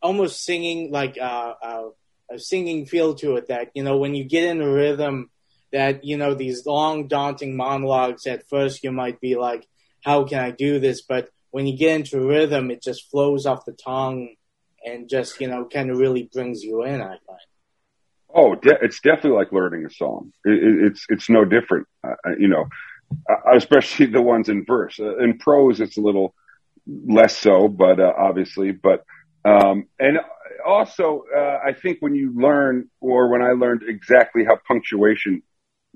almost 0.00 0.42
singing 0.42 0.90
like 0.90 1.18
uh, 1.20 1.54
uh, 1.62 1.88
a 2.30 2.38
singing 2.38 2.86
feel 2.86 3.14
to 3.16 3.36
it. 3.36 3.48
That 3.48 3.72
you 3.74 3.82
know 3.82 3.98
when 3.98 4.14
you 4.14 4.24
get 4.24 4.44
in 4.44 4.58
the 4.58 4.68
rhythm 4.68 5.30
that 5.72 6.04
you 6.04 6.16
know 6.16 6.34
these 6.34 6.66
long 6.66 7.08
daunting 7.08 7.56
monologues 7.56 8.26
at 8.26 8.48
first 8.48 8.84
you 8.84 8.92
might 8.92 9.20
be 9.20 9.36
like 9.36 9.66
how 10.04 10.24
can 10.24 10.38
i 10.38 10.50
do 10.50 10.78
this? 10.78 11.02
But 11.02 11.28
when 11.50 11.66
you 11.66 11.76
get 11.76 11.96
into 11.96 12.20
rhythm 12.20 12.70
it 12.70 12.82
just 12.82 13.10
flows 13.10 13.46
off 13.46 13.64
the 13.64 13.72
tongue 13.72 14.34
and 14.84 15.08
just 15.08 15.40
you 15.40 15.48
know 15.48 15.64
kind 15.64 15.90
of 15.90 15.98
really 15.98 16.28
brings 16.32 16.62
you 16.62 16.84
in 16.84 17.00
i 17.00 17.16
find. 17.26 17.40
Oh 18.34 18.54
de- 18.54 18.78
it's 18.82 19.00
definitely 19.00 19.38
like 19.38 19.52
learning 19.52 19.86
a 19.86 19.90
song. 19.90 20.32
It, 20.44 20.62
it, 20.62 20.86
it's 20.86 21.06
it's 21.08 21.30
no 21.30 21.44
different. 21.44 21.86
Uh, 22.04 22.14
you 22.38 22.48
know 22.48 22.66
especially 23.54 24.06
the 24.16 24.22
ones 24.22 24.48
in 24.48 24.64
verse. 24.64 24.98
Uh, 24.98 25.18
in 25.18 25.38
prose 25.38 25.80
it's 25.80 25.96
a 25.96 26.00
little 26.00 26.34
less 26.86 27.36
so 27.36 27.66
but 27.68 27.98
uh, 27.98 28.12
obviously 28.16 28.70
but 28.72 29.04
um, 29.44 29.86
and 30.00 30.18
also, 30.66 31.24
uh, 31.34 31.60
I 31.64 31.72
think 31.72 31.98
when 32.00 32.14
you 32.14 32.32
learn, 32.34 32.90
or 33.00 33.28
when 33.28 33.42
I 33.42 33.52
learned 33.52 33.82
exactly 33.86 34.44
how 34.44 34.58
punctuation 34.66 35.42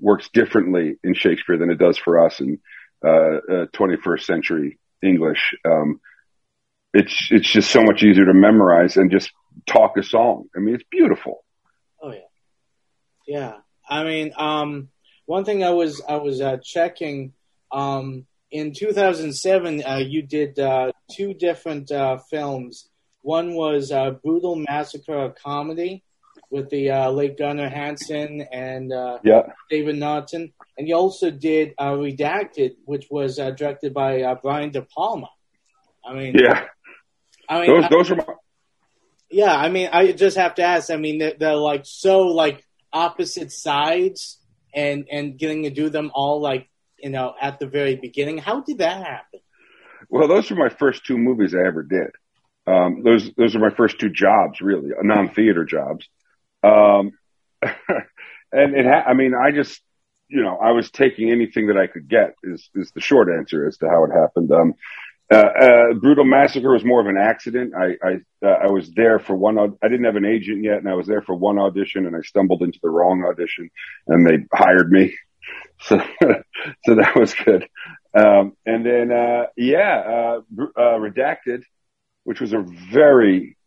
works 0.01 0.29
differently 0.33 0.97
in 1.03 1.13
Shakespeare 1.13 1.57
than 1.57 1.69
it 1.69 1.77
does 1.77 1.97
for 1.97 2.25
us 2.25 2.39
in 2.39 2.59
uh, 3.05 3.09
uh, 3.09 3.65
21st 3.75 4.23
century 4.23 4.79
English. 5.01 5.55
Um, 5.65 6.01
it's 6.93 7.29
it's 7.31 7.49
just 7.49 7.71
so 7.71 7.81
much 7.83 8.03
easier 8.03 8.25
to 8.25 8.33
memorize 8.33 8.97
and 8.97 9.09
just 9.09 9.31
talk 9.65 9.95
a 9.97 10.03
song. 10.03 10.49
I 10.55 10.59
mean, 10.59 10.75
it's 10.75 10.83
beautiful. 10.91 11.43
Oh 12.01 12.11
yeah, 12.11 12.19
yeah. 13.25 13.53
I 13.89 14.03
mean, 14.03 14.33
um, 14.35 14.89
one 15.25 15.45
thing 15.45 15.63
I 15.63 15.69
was 15.69 16.01
I 16.07 16.17
was 16.17 16.41
uh, 16.41 16.57
checking 16.61 17.33
um, 17.71 18.25
in 18.51 18.73
2007. 18.73 19.83
Uh, 19.83 19.95
you 19.97 20.21
did 20.21 20.59
uh, 20.59 20.91
two 21.11 21.33
different 21.33 21.91
uh, 21.91 22.17
films. 22.29 22.89
One 23.21 23.53
was 23.53 23.91
Brutal 24.23 24.55
Massacre, 24.55 25.25
a 25.25 25.31
comedy, 25.31 26.03
with 26.51 26.69
the 26.69 26.91
uh, 26.91 27.09
late 27.09 27.37
Gunnar 27.37 27.69
Hansen 27.69 28.45
and 28.51 28.91
uh, 28.91 29.19
yeah. 29.23 29.43
David 29.69 29.95
Naughton, 29.95 30.53
and 30.77 30.87
he 30.87 30.93
also 30.93 31.31
did 31.31 31.73
uh, 31.77 31.91
Redacted, 31.91 32.75
which 32.85 33.07
was 33.09 33.39
uh, 33.39 33.51
directed 33.51 33.93
by 33.93 34.21
uh, 34.21 34.35
Brian 34.35 34.69
De 34.69 34.81
Palma. 34.81 35.29
I 36.05 36.13
mean, 36.13 36.35
yeah, 36.37 36.65
I 37.47 37.61
mean, 37.61 37.81
those 37.81 37.89
those 37.89 38.11
are 38.11 38.15
my. 38.17 38.25
Yeah, 39.29 39.55
I 39.55 39.69
mean, 39.69 39.89
I 39.93 40.11
just 40.11 40.35
have 40.35 40.55
to 40.55 40.63
ask. 40.63 40.91
I 40.91 40.97
mean, 40.97 41.19
they're, 41.19 41.33
they're 41.39 41.55
like 41.55 41.83
so 41.85 42.19
like 42.19 42.63
opposite 42.91 43.51
sides, 43.51 44.39
and 44.75 45.07
and 45.09 45.39
getting 45.39 45.63
to 45.63 45.69
do 45.69 45.89
them 45.89 46.11
all 46.13 46.41
like 46.41 46.69
you 46.99 47.09
know 47.09 47.33
at 47.41 47.59
the 47.59 47.67
very 47.67 47.95
beginning. 47.95 48.37
How 48.39 48.61
did 48.61 48.79
that 48.79 48.97
happen? 48.97 49.39
Well, 50.09 50.27
those 50.27 50.51
were 50.51 50.57
my 50.57 50.69
first 50.69 51.05
two 51.05 51.17
movies 51.17 51.55
I 51.55 51.65
ever 51.65 51.83
did. 51.83 52.11
Um, 52.67 53.03
those 53.03 53.31
those 53.37 53.55
are 53.55 53.59
my 53.59 53.73
first 53.73 53.99
two 53.99 54.09
jobs, 54.09 54.59
really, 54.59 54.89
non 55.01 55.33
theater 55.33 55.63
jobs. 55.63 56.07
Um, 56.63 57.11
and 57.61 58.75
it, 58.75 58.85
ha- 58.85 59.05
I 59.07 59.13
mean, 59.13 59.33
I 59.33 59.51
just, 59.51 59.81
you 60.27 60.41
know, 60.41 60.57
I 60.57 60.71
was 60.71 60.89
taking 60.91 61.31
anything 61.31 61.67
that 61.67 61.77
I 61.77 61.87
could 61.87 62.07
get 62.07 62.35
is, 62.43 62.69
is 62.75 62.91
the 62.91 63.01
short 63.01 63.29
answer 63.29 63.67
as 63.67 63.77
to 63.77 63.89
how 63.89 64.05
it 64.05 64.11
happened. 64.11 64.51
Um, 64.51 64.73
uh, 65.31 65.35
uh, 65.35 65.93
brutal 65.93 66.25
massacre 66.25 66.73
was 66.73 66.83
more 66.83 66.99
of 66.99 67.07
an 67.07 67.17
accident. 67.17 67.73
I, 67.73 67.95
I, 68.05 68.45
uh, 68.45 68.57
I 68.63 68.67
was 68.67 68.91
there 68.91 69.17
for 69.17 69.35
one, 69.35 69.57
I 69.57 69.87
didn't 69.87 70.03
have 70.03 70.17
an 70.17 70.25
agent 70.25 70.63
yet 70.63 70.79
and 70.79 70.89
I 70.89 70.93
was 70.93 71.07
there 71.07 71.21
for 71.21 71.35
one 71.35 71.57
audition 71.57 72.05
and 72.05 72.15
I 72.15 72.21
stumbled 72.21 72.63
into 72.63 72.79
the 72.83 72.89
wrong 72.89 73.23
audition 73.23 73.69
and 74.07 74.27
they 74.27 74.45
hired 74.53 74.91
me. 74.91 75.15
So, 75.83 75.99
so 76.85 76.95
that 76.95 77.15
was 77.15 77.33
good. 77.33 77.67
Um, 78.15 78.55
and 78.67 78.85
then, 78.85 79.11
uh, 79.11 79.47
yeah, 79.57 79.97
uh, 80.05 80.41
uh, 80.77 80.99
redacted, 80.99 81.63
which 82.23 82.39
was 82.39 82.53
a 82.53 82.63
very, 82.91 83.57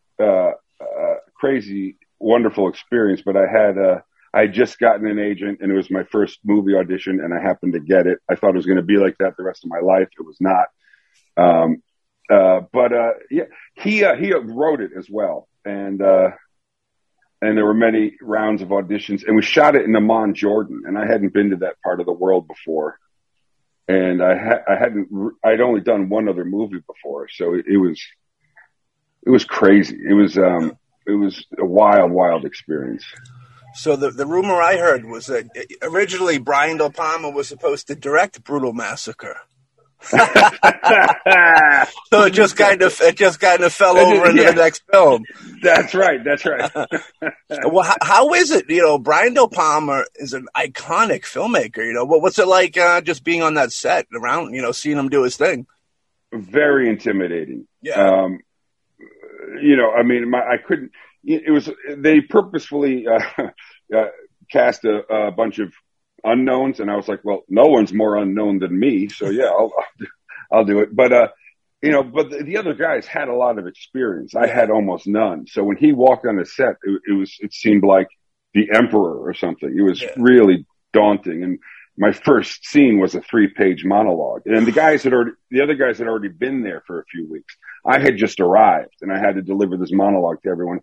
crazy 1.34 1.98
wonderful 2.18 2.68
experience, 2.68 3.22
but 3.24 3.36
I 3.36 3.46
had, 3.46 3.78
uh, 3.78 4.00
I 4.32 4.42
had 4.42 4.52
just 4.52 4.78
gotten 4.80 5.06
an 5.06 5.18
agent 5.18 5.60
and 5.60 5.70
it 5.70 5.76
was 5.76 5.90
my 5.90 6.02
first 6.04 6.40
movie 6.44 6.74
audition 6.74 7.20
and 7.20 7.32
I 7.32 7.40
happened 7.40 7.74
to 7.74 7.80
get 7.80 8.06
it. 8.06 8.18
I 8.28 8.34
thought 8.34 8.50
it 8.50 8.56
was 8.56 8.66
going 8.66 8.78
to 8.78 8.82
be 8.82 8.96
like 8.96 9.16
that 9.18 9.36
the 9.36 9.44
rest 9.44 9.64
of 9.64 9.70
my 9.70 9.80
life. 9.80 10.08
It 10.18 10.26
was 10.26 10.38
not. 10.40 10.66
Um, 11.36 11.82
uh, 12.28 12.62
but, 12.72 12.92
uh, 12.92 13.12
yeah, 13.30 13.44
he, 13.74 14.02
uh, 14.02 14.16
he 14.16 14.32
wrote 14.32 14.80
it 14.80 14.90
as 14.98 15.08
well. 15.08 15.48
And, 15.64 16.02
uh, 16.02 16.30
and 17.42 17.56
there 17.56 17.64
were 17.64 17.74
many 17.74 18.16
rounds 18.20 18.62
of 18.62 18.68
auditions 18.68 19.24
and 19.24 19.36
we 19.36 19.42
shot 19.42 19.76
it 19.76 19.84
in 19.84 19.94
Amman, 19.94 20.34
Jordan. 20.34 20.82
And 20.86 20.98
I 20.98 21.06
hadn't 21.06 21.32
been 21.32 21.50
to 21.50 21.56
that 21.56 21.80
part 21.82 22.00
of 22.00 22.06
the 22.06 22.12
world 22.12 22.48
before. 22.48 22.98
And 23.86 24.22
I, 24.22 24.36
ha- 24.36 24.64
I 24.66 24.76
hadn't, 24.76 25.08
I'd 25.44 25.60
only 25.60 25.82
done 25.82 26.08
one 26.08 26.28
other 26.28 26.44
movie 26.44 26.80
before. 26.86 27.28
So 27.28 27.54
it, 27.54 27.66
it 27.68 27.76
was, 27.76 28.02
it 29.26 29.30
was 29.30 29.44
crazy. 29.44 29.96
It 30.08 30.14
was, 30.14 30.38
um, 30.38 30.76
it 31.06 31.12
was 31.12 31.44
a 31.58 31.64
wild, 31.64 32.10
wild 32.10 32.44
experience. 32.44 33.04
So 33.74 33.96
the 33.96 34.10
the 34.10 34.26
rumor 34.26 34.62
I 34.62 34.76
heard 34.76 35.04
was 35.04 35.26
that 35.26 35.46
originally 35.82 36.38
Brian 36.38 36.78
De 36.78 36.88
Palma 36.90 37.30
was 37.30 37.48
supposed 37.48 37.88
to 37.88 37.96
direct 37.96 38.42
Brutal 38.44 38.72
Massacre. 38.72 39.36
so 40.10 40.18
it 42.24 42.32
just 42.32 42.56
kind 42.56 42.82
of 42.82 43.00
it 43.00 43.16
just 43.16 43.40
kind 43.40 43.62
of 43.62 43.72
fell 43.72 43.96
over 43.96 44.28
into 44.28 44.42
yeah. 44.42 44.50
the 44.50 44.62
next 44.62 44.82
film. 44.92 45.24
That's 45.62 45.94
right. 45.94 46.22
That's 46.22 46.44
right. 46.44 46.70
well, 47.64 47.84
how, 47.84 47.96
how 48.02 48.34
is 48.34 48.50
it? 48.50 48.66
You 48.68 48.82
know, 48.82 48.98
Brian 48.98 49.32
De 49.34 49.48
Palma 49.48 50.04
is 50.16 50.34
an 50.34 50.46
iconic 50.54 51.22
filmmaker. 51.22 51.78
You 51.78 51.94
know, 51.94 52.04
what's 52.04 52.38
it 52.38 52.46
like 52.46 52.76
uh, 52.76 53.00
just 53.00 53.24
being 53.24 53.42
on 53.42 53.54
that 53.54 53.72
set 53.72 54.06
around? 54.14 54.52
You 54.52 54.60
know, 54.62 54.72
seeing 54.72 54.98
him 54.98 55.08
do 55.08 55.22
his 55.22 55.36
thing. 55.36 55.66
Very 56.32 56.88
intimidating. 56.88 57.66
Yeah. 57.80 57.94
Um, 57.94 58.40
you 59.60 59.76
know, 59.76 59.90
I 59.90 60.02
mean, 60.02 60.30
my, 60.30 60.38
I 60.38 60.56
couldn't. 60.58 60.92
It 61.24 61.50
was 61.50 61.70
they 61.96 62.20
purposefully 62.20 63.06
uh, 63.38 63.48
uh, 63.94 64.06
cast 64.50 64.84
a, 64.84 65.00
a, 65.10 65.30
bunch 65.30 65.58
of 65.58 65.72
unknowns, 66.22 66.80
and 66.80 66.90
I 66.90 66.96
was 66.96 67.08
like, 67.08 67.20
well, 67.24 67.44
no 67.48 67.66
one's 67.66 67.94
more 67.94 68.16
unknown 68.16 68.58
than 68.58 68.78
me, 68.78 69.08
so 69.08 69.30
yeah, 69.30 69.46
I'll 69.46 69.72
I'll 70.52 70.64
do 70.64 70.80
it. 70.80 70.94
But 70.94 71.12
uh, 71.12 71.28
you 71.80 71.92
know, 71.92 72.02
but 72.02 72.30
the, 72.30 72.42
the, 72.42 72.56
other 72.58 72.74
guys 72.74 73.06
had 73.06 73.28
a 73.28 73.34
lot 73.34 73.58
of 73.58 73.66
experience. 73.66 74.34
I 74.34 74.46
had 74.46 74.70
almost 74.70 75.06
none. 75.06 75.46
So 75.46 75.64
when 75.64 75.76
he 75.76 75.92
walked 75.92 76.26
on 76.26 76.36
the 76.36 76.44
set, 76.44 76.76
it, 76.82 77.00
it 77.08 77.12
was 77.12 77.36
it 77.40 77.54
seemed 77.54 77.84
like 77.84 78.08
the 78.52 78.68
emperor 78.74 79.16
or 79.16 79.32
something. 79.32 79.74
It 79.76 79.82
was 79.82 80.02
yeah. 80.02 80.10
really 80.16 80.66
daunting 80.92 81.42
and 81.42 81.58
my 81.96 82.12
first 82.12 82.66
scene 82.66 82.98
was 82.98 83.14
a 83.14 83.20
three 83.20 83.48
page 83.48 83.84
monologue. 83.84 84.42
And 84.46 84.66
the 84.66 84.72
guys 84.72 85.02
had 85.02 85.12
already, 85.12 85.32
the 85.50 85.62
other 85.62 85.74
guys 85.74 85.98
had 85.98 86.08
already 86.08 86.28
been 86.28 86.62
there 86.62 86.82
for 86.86 87.00
a 87.00 87.04
few 87.04 87.30
weeks. 87.30 87.56
I 87.86 87.98
had 88.00 88.16
just 88.16 88.40
arrived 88.40 88.96
and 89.02 89.12
I 89.12 89.18
had 89.18 89.34
to 89.34 89.42
deliver 89.42 89.76
this 89.76 89.92
monologue 89.92 90.42
to 90.42 90.50
everyone. 90.50 90.80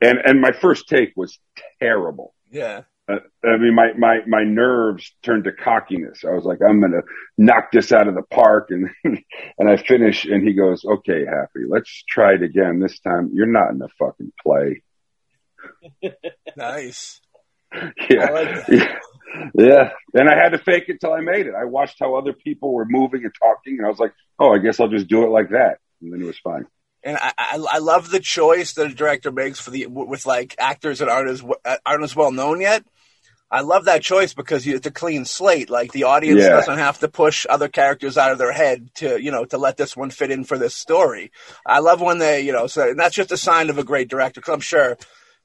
And, 0.00 0.18
and 0.24 0.40
my 0.40 0.52
first 0.52 0.88
take 0.88 1.12
was 1.16 1.38
terrible. 1.80 2.34
Yeah. 2.50 2.82
uh, 3.08 3.18
I 3.44 3.56
mean, 3.58 3.74
my, 3.74 3.92
my, 3.96 4.18
my 4.26 4.44
nerves 4.44 5.12
turned 5.22 5.44
to 5.44 5.52
cockiness. 5.52 6.24
I 6.24 6.32
was 6.32 6.44
like, 6.44 6.58
I'm 6.66 6.80
going 6.80 6.92
to 6.92 7.02
knock 7.36 7.72
this 7.72 7.92
out 7.92 8.08
of 8.08 8.14
the 8.14 8.22
park. 8.22 8.70
And, 8.70 8.90
and 9.58 9.68
I 9.68 9.76
finish 9.76 10.24
and 10.24 10.46
he 10.46 10.54
goes, 10.54 10.84
okay, 10.84 11.24
happy. 11.26 11.66
Let's 11.68 12.04
try 12.08 12.34
it 12.34 12.42
again. 12.42 12.80
This 12.80 12.98
time 13.00 13.30
you're 13.34 13.46
not 13.46 13.70
in 13.70 13.78
the 13.78 13.88
fucking 13.98 14.32
play. 14.42 14.82
nice. 16.56 17.20
Yeah. 18.08 18.30
Like 18.30 18.68
yeah. 18.68 18.98
Yeah. 19.54 19.90
And 20.14 20.28
I 20.28 20.34
had 20.34 20.50
to 20.50 20.58
fake 20.58 20.84
it 20.88 21.00
till 21.00 21.12
I 21.12 21.20
made 21.20 21.46
it. 21.46 21.54
I 21.54 21.64
watched 21.64 21.98
how 22.00 22.16
other 22.16 22.32
people 22.32 22.72
were 22.72 22.86
moving 22.86 23.24
and 23.24 23.34
talking 23.40 23.76
and 23.78 23.86
I 23.86 23.90
was 23.90 23.98
like, 23.98 24.12
oh, 24.38 24.52
I 24.52 24.58
guess 24.58 24.80
I'll 24.80 24.88
just 24.88 25.08
do 25.08 25.24
it 25.24 25.30
like 25.30 25.50
that. 25.50 25.78
And 26.02 26.12
then 26.12 26.22
it 26.22 26.26
was 26.26 26.38
fine 26.38 26.66
and 27.02 27.16
I, 27.16 27.32
I, 27.38 27.66
I 27.72 27.78
love 27.78 28.10
the 28.10 28.20
choice 28.20 28.74
that 28.74 28.90
a 28.90 28.94
director 28.94 29.32
makes 29.32 29.58
for 29.58 29.70
the 29.70 29.86
with 29.86 30.26
like 30.26 30.54
actors 30.58 30.98
that 30.98 31.08
aren't 31.08 31.30
as 31.30 31.44
aren't 31.86 32.04
as 32.04 32.16
well 32.16 32.32
known 32.32 32.60
yet. 32.60 32.84
I 33.52 33.62
love 33.62 33.86
that 33.86 34.02
choice 34.02 34.32
because 34.32 34.64
it's 34.64 34.86
a 34.86 34.92
clean 34.92 35.24
slate. 35.24 35.70
Like 35.70 35.90
the 35.90 36.04
audience 36.04 36.42
yeah. 36.42 36.50
doesn't 36.50 36.78
have 36.78 37.00
to 37.00 37.08
push 37.08 37.46
other 37.50 37.68
characters 37.68 38.16
out 38.16 38.30
of 38.30 38.38
their 38.38 38.52
head 38.52 38.90
to 38.96 39.20
you 39.20 39.30
know 39.30 39.44
to 39.46 39.58
let 39.58 39.76
this 39.76 39.96
one 39.96 40.10
fit 40.10 40.30
in 40.30 40.44
for 40.44 40.58
this 40.58 40.74
story. 40.74 41.32
I 41.66 41.80
love 41.80 42.00
when 42.00 42.18
they 42.18 42.42
you 42.42 42.52
know 42.52 42.66
so 42.66 42.90
and 42.90 42.98
that's 42.98 43.16
just 43.16 43.32
a 43.32 43.36
sign 43.36 43.70
of 43.70 43.78
a 43.78 43.84
great 43.84 44.08
director. 44.08 44.40
Because 44.40 44.54
I'm 44.54 44.60
sure 44.60 44.98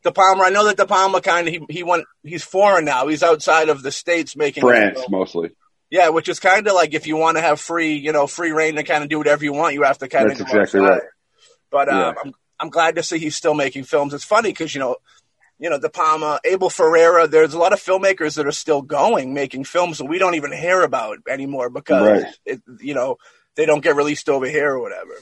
De 0.03 0.11
Palma. 0.11 0.43
I 0.43 0.49
know 0.49 0.65
that 0.65 0.77
De 0.77 0.85
Palma 0.85 1.21
kind 1.21 1.47
of 1.47 1.53
he 1.53 1.61
he 1.69 1.83
went 1.83 2.05
he's 2.21 2.43
foreign 2.43 2.85
now. 2.85 3.07
He's 3.07 3.23
outside 3.23 3.69
of 3.69 3.81
the 3.81 3.91
states 3.91 4.35
making 4.35 4.61
France 4.61 4.99
mostly. 5.09 5.51
Yeah, 5.95 6.09
which 6.09 6.27
is 6.27 6.41
kind 6.41 6.67
of 6.67 6.73
like 6.73 6.93
if 6.93 7.07
you 7.07 7.15
want 7.15 7.37
to 7.37 7.41
have 7.41 7.57
free, 7.57 7.93
you 7.93 8.11
know, 8.11 8.27
free 8.27 8.51
reign 8.51 8.75
to 8.75 8.83
kind 8.83 9.01
of 9.01 9.09
do 9.09 9.17
whatever 9.17 9.45
you 9.45 9.53
want, 9.53 9.75
you 9.75 9.83
have 9.83 9.97
to 9.99 10.09
kind 10.09 10.29
of. 10.29 10.37
That's 10.37 10.51
exactly 10.51 10.81
right. 10.81 11.01
But 11.71 11.87
um, 11.87 11.97
yeah. 11.97 12.13
I'm 12.21 12.33
I'm 12.59 12.69
glad 12.69 12.95
to 12.95 13.03
see 13.03 13.17
he's 13.17 13.37
still 13.37 13.53
making 13.53 13.85
films. 13.85 14.13
It's 14.13 14.25
funny 14.25 14.49
because 14.49 14.75
you 14.75 14.81
know, 14.81 14.97
you 15.57 15.69
know, 15.69 15.79
De 15.79 15.89
Palma, 15.89 16.41
Abel 16.43 16.69
Ferrara. 16.69 17.29
There's 17.29 17.53
a 17.53 17.57
lot 17.57 17.71
of 17.71 17.79
filmmakers 17.79 18.35
that 18.35 18.45
are 18.45 18.51
still 18.51 18.81
going 18.81 19.33
making 19.33 19.63
films 19.63 19.99
that 19.99 20.05
we 20.07 20.19
don't 20.19 20.35
even 20.35 20.51
hear 20.51 20.81
about 20.81 21.19
anymore 21.29 21.69
because 21.69 22.23
right. 22.23 22.33
it, 22.45 22.61
you 22.81 22.93
know 22.93 23.15
they 23.55 23.65
don't 23.65 23.81
get 23.81 23.95
released 23.95 24.27
over 24.27 24.47
here 24.47 24.73
or 24.73 24.81
whatever. 24.81 25.13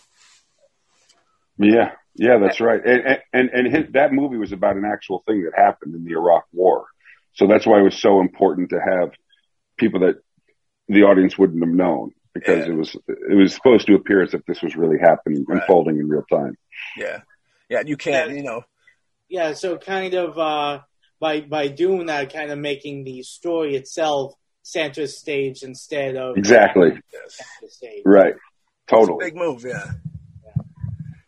Yeah, 1.59 1.91
yeah, 2.15 2.39
that's 2.39 2.59
right. 2.59 2.83
And 2.83 3.19
and 3.31 3.49
and 3.51 3.75
his, 3.75 3.93
that 3.93 4.11
movie 4.11 4.37
was 4.37 4.51
about 4.51 4.75
an 4.75 4.85
actual 4.85 5.21
thing 5.27 5.43
that 5.43 5.53
happened 5.55 5.93
in 5.93 6.03
the 6.03 6.13
Iraq 6.13 6.45
War, 6.51 6.87
so 7.33 7.45
that's 7.45 7.67
why 7.67 7.77
it 7.77 7.83
was 7.83 8.01
so 8.01 8.21
important 8.21 8.71
to 8.71 8.79
have 8.79 9.11
people 9.77 9.99
that 9.99 10.22
the 10.93 11.03
audience 11.03 11.37
wouldn't 11.37 11.63
have 11.63 11.73
known 11.73 12.11
because 12.33 12.65
yeah. 12.65 12.73
it 12.73 12.75
was 12.75 12.95
it 13.07 13.35
was 13.35 13.53
supposed 13.53 13.87
to 13.87 13.95
appear 13.95 14.23
as 14.23 14.33
if 14.33 14.45
this 14.45 14.61
was 14.61 14.75
really 14.75 14.97
happening, 14.99 15.45
right. 15.47 15.61
unfolding 15.61 15.97
in 15.97 16.07
real 16.07 16.23
time. 16.31 16.55
Yeah, 16.97 17.21
yeah, 17.69 17.83
you 17.85 17.97
can't, 17.97 18.31
you 18.31 18.43
know. 18.43 18.63
Yeah, 19.29 19.53
so 19.53 19.77
kind 19.77 20.13
of 20.13 20.37
uh, 20.37 20.81
by 21.19 21.41
by 21.41 21.67
doing 21.67 22.07
that, 22.07 22.33
kind 22.33 22.51
of 22.51 22.59
making 22.59 23.03
the 23.03 23.23
story 23.23 23.75
itself 23.75 24.33
center 24.63 25.07
stage 25.07 25.63
instead 25.63 26.15
of 26.15 26.37
exactly 26.37 26.91
right. 28.05 28.35
Totally, 28.87 29.25
big 29.25 29.35
move. 29.35 29.63
Yeah. 29.65 29.91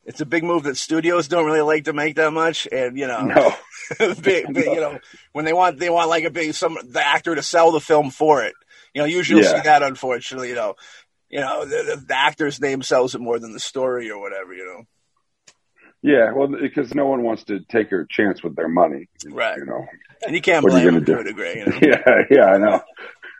It's 0.05 0.21
a 0.21 0.25
big 0.25 0.43
move 0.43 0.63
that 0.63 0.77
studios 0.77 1.27
don't 1.27 1.45
really 1.45 1.61
like 1.61 1.85
to 1.85 1.93
make 1.93 2.17
that 2.17 2.31
much, 2.31 2.67
and 2.71 2.97
you 2.97 3.07
know, 3.07 3.21
no. 3.21 3.55
big, 4.21 4.53
big, 4.53 4.65
you 4.65 4.79
know, 4.79 4.99
when 5.33 5.45
they 5.45 5.53
want 5.53 5.79
they 5.79 5.89
want 5.89 6.09
like 6.09 6.25
a 6.25 6.29
big 6.29 6.53
some 6.53 6.77
the 6.83 7.05
actor 7.05 7.33
to 7.33 7.41
sell 7.41 7.71
the 7.71 7.79
film 7.79 8.11
for 8.11 8.43
it, 8.43 8.53
you 8.95 9.01
know, 9.01 9.05
usually 9.05 9.43
yeah. 9.43 9.57
see 9.57 9.61
that, 9.65 9.83
unfortunately, 9.83 10.49
you 10.49 10.55
know, 10.55 10.75
you 11.29 11.41
know, 11.41 11.65
the, 11.65 12.01
the, 12.07 12.15
actor's 12.15 12.61
name 12.61 12.81
sells 12.81 13.13
it 13.13 13.19
more 13.19 13.37
than 13.37 13.51
the 13.51 13.59
story 13.59 14.09
or 14.09 14.19
whatever, 14.21 14.53
you 14.53 14.65
know. 14.65 14.83
Yeah, 16.01 16.31
well, 16.33 16.47
because 16.47 16.95
no 16.95 17.05
one 17.07 17.23
wants 17.23 17.43
to 17.45 17.59
take 17.69 17.91
a 17.91 18.05
chance 18.09 18.41
with 18.41 18.55
their 18.55 18.69
money, 18.69 19.09
right? 19.27 19.57
You 19.57 19.65
know, 19.65 19.85
and 20.25 20.35
you 20.35 20.41
can't 20.41 20.65
blame 20.65 20.93
them 20.93 21.05
to 21.05 21.19
a 21.19 21.23
degree. 21.23 21.57
You 21.57 21.65
know? 21.65 21.79
yeah, 21.81 22.21
yeah, 22.29 22.45
I 22.45 22.57
know. 22.57 22.81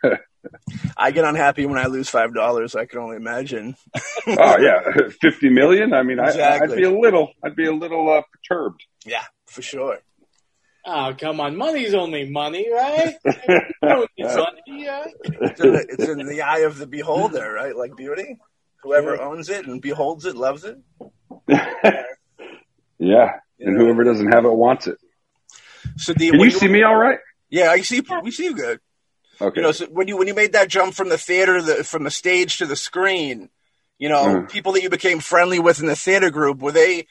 I 0.96 1.10
get 1.12 1.24
unhappy 1.24 1.64
when 1.64 1.78
I 1.78 1.86
lose 1.86 2.08
five 2.08 2.34
dollars. 2.34 2.74
I 2.74 2.86
can 2.86 2.98
only 2.98 3.16
imagine. 3.16 3.76
oh 4.26 4.58
yeah, 4.58 4.80
fifty 5.20 5.48
million. 5.48 5.94
I 5.94 6.02
mean, 6.02 6.18
exactly. 6.18 6.66
I, 6.66 6.68
would 6.68 6.76
be 6.76 6.82
a 6.82 6.90
little, 6.90 7.30
I'd 7.44 7.54
be 7.54 7.66
a 7.66 7.72
little 7.72 8.12
uh, 8.12 8.22
perturbed. 8.32 8.84
Yeah, 9.04 9.24
for 9.46 9.62
sure. 9.62 10.00
Oh, 10.88 11.14
come 11.18 11.40
on. 11.40 11.56
Money's 11.56 11.94
only 11.94 12.30
money, 12.30 12.72
right? 12.72 13.16
money, 13.82 14.06
yeah. 14.16 15.04
it's, 15.18 15.60
in 15.60 15.72
the, 15.72 15.86
it's 15.88 16.08
in 16.08 16.18
the 16.24 16.42
eye 16.42 16.60
of 16.60 16.78
the 16.78 16.86
beholder, 16.86 17.52
right? 17.52 17.76
Like 17.76 17.96
beauty. 17.96 18.38
Whoever 18.84 19.20
owns 19.20 19.48
it 19.48 19.66
and 19.66 19.82
beholds 19.82 20.26
it 20.26 20.36
loves 20.36 20.64
it. 20.64 20.78
yeah. 22.98 23.40
And 23.58 23.76
whoever 23.76 24.04
doesn't 24.04 24.32
have 24.32 24.44
it 24.44 24.52
wants 24.52 24.86
it. 24.86 24.98
So 25.96 26.12
the, 26.12 26.30
Can 26.30 26.38
you, 26.38 26.44
you 26.44 26.50
see 26.52 26.68
me 26.68 26.84
all 26.84 26.94
right? 26.94 27.18
Yeah, 27.50 27.70
I 27.70 27.80
see. 27.80 28.00
We 28.22 28.30
see 28.30 28.44
you 28.44 28.54
good. 28.54 28.78
Okay. 29.40 29.60
You 29.60 29.62
know, 29.62 29.72
so 29.72 29.86
when 29.86 30.06
you 30.06 30.16
when 30.16 30.28
you 30.28 30.34
made 30.34 30.52
that 30.52 30.68
jump 30.68 30.94
from 30.94 31.08
the 31.08 31.18
theater, 31.18 31.60
the, 31.60 31.84
from 31.84 32.04
the 32.04 32.10
stage 32.10 32.58
to 32.58 32.66
the 32.66 32.76
screen, 32.76 33.50
you 33.98 34.08
know, 34.08 34.24
mm. 34.24 34.50
people 34.50 34.72
that 34.72 34.82
you 34.82 34.90
became 34.90 35.20
friendly 35.20 35.58
with 35.58 35.80
in 35.80 35.86
the 35.86 35.96
theater 35.96 36.30
group, 36.30 36.60
were 36.60 36.72
they? 36.72 37.06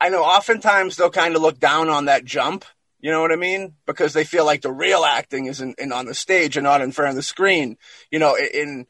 I 0.00 0.08
know 0.08 0.22
oftentimes 0.22 0.96
they'll 0.96 1.10
kind 1.10 1.36
of 1.36 1.42
look 1.42 1.58
down 1.58 1.88
on 1.88 2.06
that 2.06 2.24
jump 2.24 2.64
you 3.00 3.10
know 3.10 3.20
what 3.20 3.32
I 3.32 3.36
mean? 3.36 3.74
Because 3.86 4.12
they 4.12 4.24
feel 4.24 4.44
like 4.44 4.62
the 4.62 4.72
real 4.72 5.04
acting 5.04 5.46
is 5.46 5.60
in, 5.60 5.74
in 5.78 5.92
on 5.92 6.06
the 6.06 6.14
stage 6.14 6.56
and 6.56 6.64
not 6.64 6.80
in 6.80 6.92
front 6.92 7.10
of 7.10 7.16
the 7.16 7.22
screen. 7.22 7.76
You 8.10 8.18
know, 8.18 8.36
in 8.36 8.86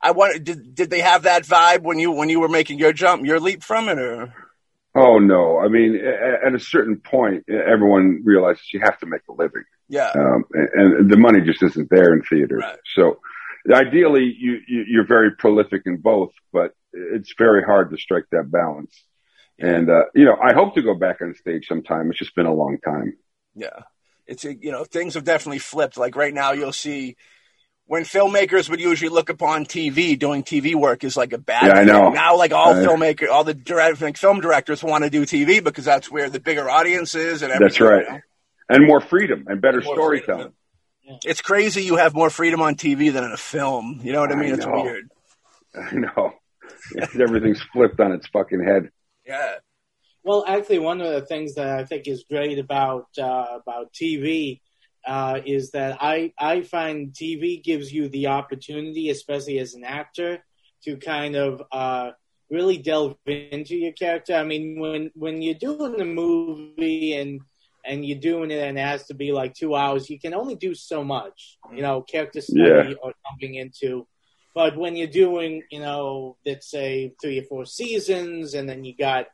I 0.00 0.10
want 0.12 0.44
did 0.44 0.74
did 0.74 0.90
they 0.90 1.00
have 1.00 1.22
that 1.22 1.44
vibe 1.44 1.82
when 1.82 1.98
you 1.98 2.10
when 2.10 2.28
you 2.28 2.40
were 2.40 2.48
making 2.48 2.78
your 2.78 2.92
jump, 2.92 3.24
your 3.24 3.40
leap 3.40 3.62
from 3.62 3.88
it, 3.88 3.98
or? 3.98 4.34
Oh 4.94 5.18
no! 5.18 5.58
I 5.58 5.68
mean, 5.68 5.96
at 5.96 6.54
a 6.54 6.58
certain 6.58 6.98
point, 6.98 7.44
everyone 7.48 8.22
realizes 8.24 8.72
you 8.72 8.80
have 8.80 8.98
to 9.00 9.06
make 9.06 9.22
a 9.28 9.32
living. 9.32 9.64
Yeah. 9.88 10.10
Um, 10.14 10.44
and, 10.52 11.10
the 11.10 11.18
money 11.18 11.42
just 11.42 11.62
isn't 11.62 11.88
there 11.90 12.14
in 12.14 12.22
theater. 12.22 12.56
Right. 12.56 12.78
So, 12.94 13.20
ideally, 13.72 14.34
you, 14.38 14.58
you 14.66 15.00
are 15.02 15.06
very 15.06 15.32
prolific 15.32 15.82
in 15.84 15.98
both, 15.98 16.32
but 16.52 16.72
it's 16.92 17.34
very 17.36 17.62
hard 17.62 17.90
to 17.90 17.98
strike 17.98 18.24
that 18.32 18.50
balance. 18.50 19.04
And 19.58 19.90
uh, 19.90 20.04
you 20.14 20.24
know, 20.24 20.36
I 20.42 20.54
hope 20.54 20.74
to 20.74 20.82
go 20.82 20.94
back 20.94 21.20
on 21.20 21.34
stage 21.34 21.66
sometime. 21.68 22.10
It's 22.10 22.18
just 22.18 22.34
been 22.34 22.46
a 22.46 22.54
long 22.54 22.78
time. 22.84 23.16
Yeah. 23.56 23.80
It's, 24.26 24.44
a, 24.44 24.54
you 24.54 24.72
know, 24.72 24.84
things 24.84 25.14
have 25.14 25.24
definitely 25.24 25.58
flipped. 25.58 25.96
Like 25.96 26.16
right 26.16 26.34
now, 26.34 26.52
you'll 26.52 26.72
see 26.72 27.16
when 27.86 28.02
filmmakers 28.02 28.68
would 28.68 28.80
usually 28.80 29.08
look 29.08 29.30
upon 29.30 29.64
TV, 29.64 30.18
doing 30.18 30.42
TV 30.42 30.74
work 30.74 31.04
is 31.04 31.16
like 31.16 31.32
a 31.32 31.38
bad 31.38 31.66
yeah, 31.66 31.74
thing. 31.74 31.90
I 31.90 31.92
know. 31.92 32.10
Now, 32.10 32.36
like 32.36 32.52
all 32.52 32.72
uh, 32.72 32.84
filmmakers, 32.84 33.28
all 33.28 33.44
the 33.44 33.54
direct, 33.54 34.00
like 34.00 34.16
film 34.16 34.40
directors 34.40 34.82
want 34.82 35.04
to 35.04 35.10
do 35.10 35.22
TV 35.22 35.62
because 35.62 35.84
that's 35.84 36.10
where 36.10 36.28
the 36.28 36.40
bigger 36.40 36.68
audience 36.68 37.14
is 37.14 37.42
and 37.42 37.52
everything. 37.52 37.68
That's 37.68 37.80
right. 37.80 38.04
You 38.04 38.12
know? 38.12 38.20
And 38.68 38.86
more 38.86 39.00
freedom 39.00 39.44
and 39.46 39.60
better 39.60 39.80
more 39.80 39.94
storytelling. 39.94 40.52
Yeah. 41.04 41.16
It's 41.24 41.40
crazy 41.40 41.84
you 41.84 41.96
have 41.96 42.14
more 42.14 42.30
freedom 42.30 42.60
on 42.60 42.74
TV 42.74 43.12
than 43.12 43.22
in 43.22 43.30
a 43.30 43.36
film. 43.36 44.00
You 44.02 44.12
know 44.12 44.20
what 44.20 44.32
I 44.32 44.34
mean? 44.34 44.50
I 44.50 44.54
it's 44.54 44.66
weird. 44.66 45.08
I 45.76 45.94
know. 45.94 46.32
Everything's 47.18 47.62
flipped 47.72 48.00
on 48.00 48.12
its 48.12 48.26
fucking 48.28 48.64
head. 48.64 48.90
Yeah. 49.24 49.54
Well, 50.26 50.44
actually, 50.44 50.80
one 50.80 51.00
of 51.00 51.12
the 51.12 51.24
things 51.24 51.54
that 51.54 51.78
I 51.78 51.84
think 51.84 52.08
is 52.08 52.24
great 52.28 52.58
about 52.58 53.06
uh, 53.16 53.58
about 53.60 53.92
TV 53.92 54.60
uh, 55.06 55.38
is 55.46 55.70
that 55.70 55.98
I 56.00 56.32
I 56.36 56.62
find 56.62 57.12
TV 57.12 57.62
gives 57.62 57.92
you 57.92 58.08
the 58.08 58.26
opportunity, 58.26 59.10
especially 59.10 59.60
as 59.60 59.74
an 59.74 59.84
actor, 59.84 60.42
to 60.82 60.96
kind 60.96 61.36
of 61.36 61.62
uh, 61.70 62.10
really 62.50 62.76
delve 62.76 63.14
into 63.26 63.76
your 63.76 63.92
character. 63.92 64.34
I 64.34 64.42
mean, 64.42 64.80
when 64.80 65.12
when 65.14 65.42
you're 65.42 65.54
doing 65.54 66.00
a 66.00 66.04
movie 66.04 67.12
and 67.14 67.40
and 67.84 68.04
you're 68.04 68.18
doing 68.18 68.50
it 68.50 68.58
and 68.58 68.76
it 68.76 68.84
has 68.84 69.06
to 69.06 69.14
be 69.14 69.30
like 69.30 69.54
two 69.54 69.76
hours, 69.76 70.10
you 70.10 70.18
can 70.18 70.34
only 70.34 70.56
do 70.56 70.74
so 70.74 71.04
much, 71.04 71.56
you 71.72 71.82
know, 71.82 72.02
character 72.02 72.40
study 72.40 72.88
yeah. 72.88 72.94
or 73.00 73.12
jumping 73.24 73.54
into. 73.54 74.08
But 74.56 74.76
when 74.76 74.96
you're 74.96 75.06
doing, 75.06 75.62
you 75.70 75.78
know, 75.78 76.36
let's 76.44 76.68
say 76.68 77.14
three 77.22 77.38
or 77.38 77.44
four 77.44 77.64
seasons, 77.64 78.54
and 78.54 78.68
then 78.68 78.82
you 78.82 78.96
got 78.96 79.26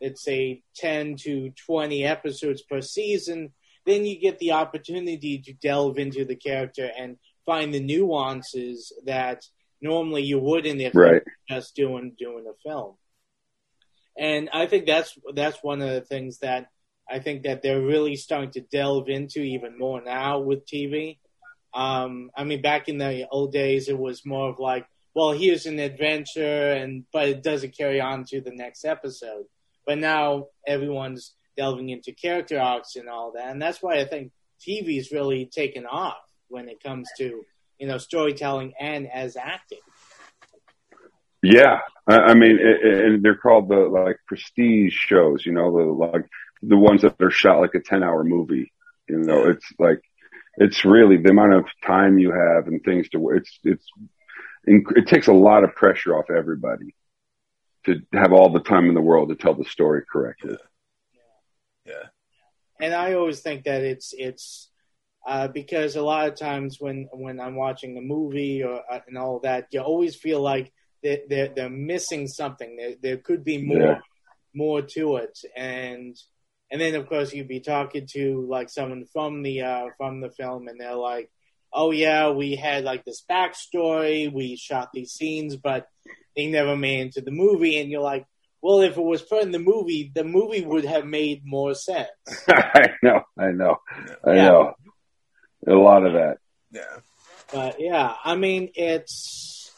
let's 0.00 0.22
say 0.22 0.62
10 0.76 1.16
to 1.20 1.50
20 1.66 2.04
episodes 2.04 2.62
per 2.62 2.80
season, 2.80 3.52
then 3.86 4.04
you 4.04 4.20
get 4.20 4.38
the 4.38 4.52
opportunity 4.52 5.38
to 5.38 5.52
delve 5.54 5.98
into 5.98 6.24
the 6.24 6.36
character 6.36 6.90
and 6.96 7.16
find 7.46 7.72
the 7.72 7.80
nuances 7.80 8.92
that 9.06 9.42
normally 9.80 10.22
you 10.22 10.38
wouldn't 10.38 10.80
if 10.80 10.94
right. 10.94 11.22
you 11.24 11.56
just 11.56 11.74
doing 11.74 12.14
doing 12.18 12.44
a 12.46 12.68
film. 12.68 12.96
And 14.16 14.50
I 14.52 14.66
think 14.66 14.86
that's 14.86 15.16
that's 15.34 15.62
one 15.62 15.80
of 15.80 15.90
the 15.90 16.00
things 16.00 16.40
that 16.40 16.66
I 17.10 17.20
think 17.20 17.44
that 17.44 17.62
they're 17.62 17.80
really 17.80 18.16
starting 18.16 18.50
to 18.52 18.60
delve 18.60 19.08
into 19.08 19.40
even 19.40 19.78
more 19.78 20.02
now 20.02 20.40
with 20.40 20.66
TV. 20.66 21.18
Um, 21.72 22.30
I 22.36 22.44
mean, 22.44 22.60
back 22.60 22.88
in 22.88 22.98
the 22.98 23.28
old 23.30 23.52
days, 23.52 23.88
it 23.88 23.98
was 23.98 24.26
more 24.26 24.48
of 24.48 24.58
like, 24.58 24.86
well, 25.14 25.32
here's 25.32 25.66
an 25.66 25.78
adventure, 25.78 26.72
and 26.72 27.04
but 27.12 27.28
it 27.28 27.42
doesn't 27.42 27.76
carry 27.76 28.00
on 28.00 28.24
to 28.24 28.40
the 28.40 28.50
next 28.50 28.84
episode. 28.84 29.44
But 29.88 29.96
now 29.96 30.48
everyone's 30.66 31.32
delving 31.56 31.88
into 31.88 32.12
character 32.12 32.60
arcs 32.60 32.94
and 32.96 33.08
all 33.08 33.32
that, 33.32 33.48
and 33.48 33.62
that's 33.62 33.82
why 33.82 33.94
I 33.94 34.04
think 34.04 34.32
TV's 34.60 35.10
really 35.12 35.46
taken 35.46 35.86
off 35.86 36.18
when 36.48 36.68
it 36.68 36.82
comes 36.82 37.08
to 37.16 37.42
you 37.78 37.86
know 37.88 37.96
storytelling 37.96 38.74
and 38.78 39.10
as 39.10 39.34
acting. 39.36 39.78
Yeah, 41.42 41.78
I 42.06 42.34
mean, 42.34 42.58
and 42.60 43.22
they're 43.22 43.34
called 43.34 43.70
the 43.70 43.76
like 43.76 44.18
prestige 44.26 44.92
shows. 44.92 45.46
You 45.46 45.52
know, 45.52 45.72
the 45.72 45.84
like 45.84 46.26
the 46.62 46.76
ones 46.76 47.00
that 47.00 47.16
are 47.22 47.30
shot 47.30 47.60
like 47.60 47.74
a 47.74 47.80
ten-hour 47.80 48.24
movie. 48.24 48.70
You 49.08 49.20
know, 49.20 49.46
it's 49.48 49.72
like 49.78 50.02
It's 50.58 50.84
really 50.84 51.16
the 51.16 51.30
amount 51.30 51.54
of 51.54 51.64
time 51.86 52.18
you 52.18 52.32
have 52.32 52.66
and 52.66 52.82
things 52.82 53.08
to. 53.10 53.30
It's 53.30 53.58
it's 53.62 53.86
it 54.66 55.06
takes 55.06 55.28
a 55.28 55.32
lot 55.32 55.64
of 55.64 55.74
pressure 55.74 56.14
off 56.14 56.30
everybody 56.30 56.94
to 57.88 58.18
have 58.18 58.32
all 58.32 58.50
the 58.50 58.60
time 58.60 58.88
in 58.88 58.94
the 58.94 59.00
world 59.00 59.28
to 59.28 59.34
tell 59.34 59.54
the 59.54 59.64
story 59.64 60.02
correctly. 60.10 60.56
Yeah. 61.84 61.92
yeah. 61.92 62.06
And 62.80 62.94
I 62.94 63.14
always 63.14 63.40
think 63.40 63.64
that 63.64 63.82
it's 63.82 64.14
it's 64.16 64.70
uh, 65.26 65.48
because 65.48 65.96
a 65.96 66.02
lot 66.02 66.28
of 66.28 66.36
times 66.36 66.78
when 66.80 67.08
when 67.12 67.40
I'm 67.40 67.56
watching 67.56 67.96
a 67.96 68.00
movie 68.00 68.62
or 68.62 68.82
uh, 68.90 69.00
and 69.06 69.18
all 69.18 69.40
that, 69.40 69.66
you 69.72 69.80
always 69.80 70.16
feel 70.16 70.40
like 70.40 70.72
they're 71.02 71.20
they're, 71.28 71.48
they're 71.48 71.70
missing 71.70 72.26
something. 72.26 72.76
There 72.76 72.94
there 73.02 73.16
could 73.18 73.44
be 73.44 73.58
more 73.58 73.78
yeah. 73.78 73.98
more 74.54 74.82
to 74.82 75.16
it, 75.16 75.38
and 75.56 76.16
and 76.70 76.80
then 76.80 76.94
of 76.94 77.08
course 77.08 77.32
you'd 77.32 77.48
be 77.48 77.60
talking 77.60 78.06
to 78.14 78.46
like 78.48 78.70
someone 78.70 79.04
from 79.12 79.42
the 79.42 79.62
uh, 79.62 79.86
from 79.96 80.20
the 80.20 80.30
film, 80.30 80.68
and 80.68 80.80
they're 80.80 80.94
like, 80.94 81.30
"Oh 81.72 81.90
yeah, 81.90 82.30
we 82.30 82.56
had 82.56 82.84
like 82.84 83.04
this 83.04 83.24
backstory, 83.28 84.32
we 84.32 84.56
shot 84.56 84.90
these 84.92 85.12
scenes, 85.12 85.56
but 85.56 85.86
they 86.36 86.46
never 86.46 86.76
made 86.76 87.00
into 87.00 87.20
the 87.20 87.30
movie." 87.30 87.78
And 87.78 87.90
you're 87.90 88.02
like, 88.02 88.26
"Well, 88.62 88.80
if 88.80 88.96
it 88.96 89.02
was 89.02 89.22
put 89.22 89.42
in 89.42 89.52
the 89.52 89.58
movie, 89.58 90.10
the 90.14 90.24
movie 90.24 90.64
would 90.64 90.84
have 90.84 91.04
made 91.04 91.42
more 91.44 91.74
sense." 91.74 92.08
I 92.48 92.90
know, 93.02 93.22
I 93.38 93.50
know, 93.50 93.76
I 94.24 94.34
yeah. 94.34 94.48
know. 94.48 94.74
A 95.66 95.72
lot 95.72 96.06
of 96.06 96.12
that. 96.14 96.38
Yeah. 96.70 97.00
But 97.52 97.80
yeah, 97.80 98.14
I 98.24 98.36
mean, 98.36 98.70
it's 98.74 99.72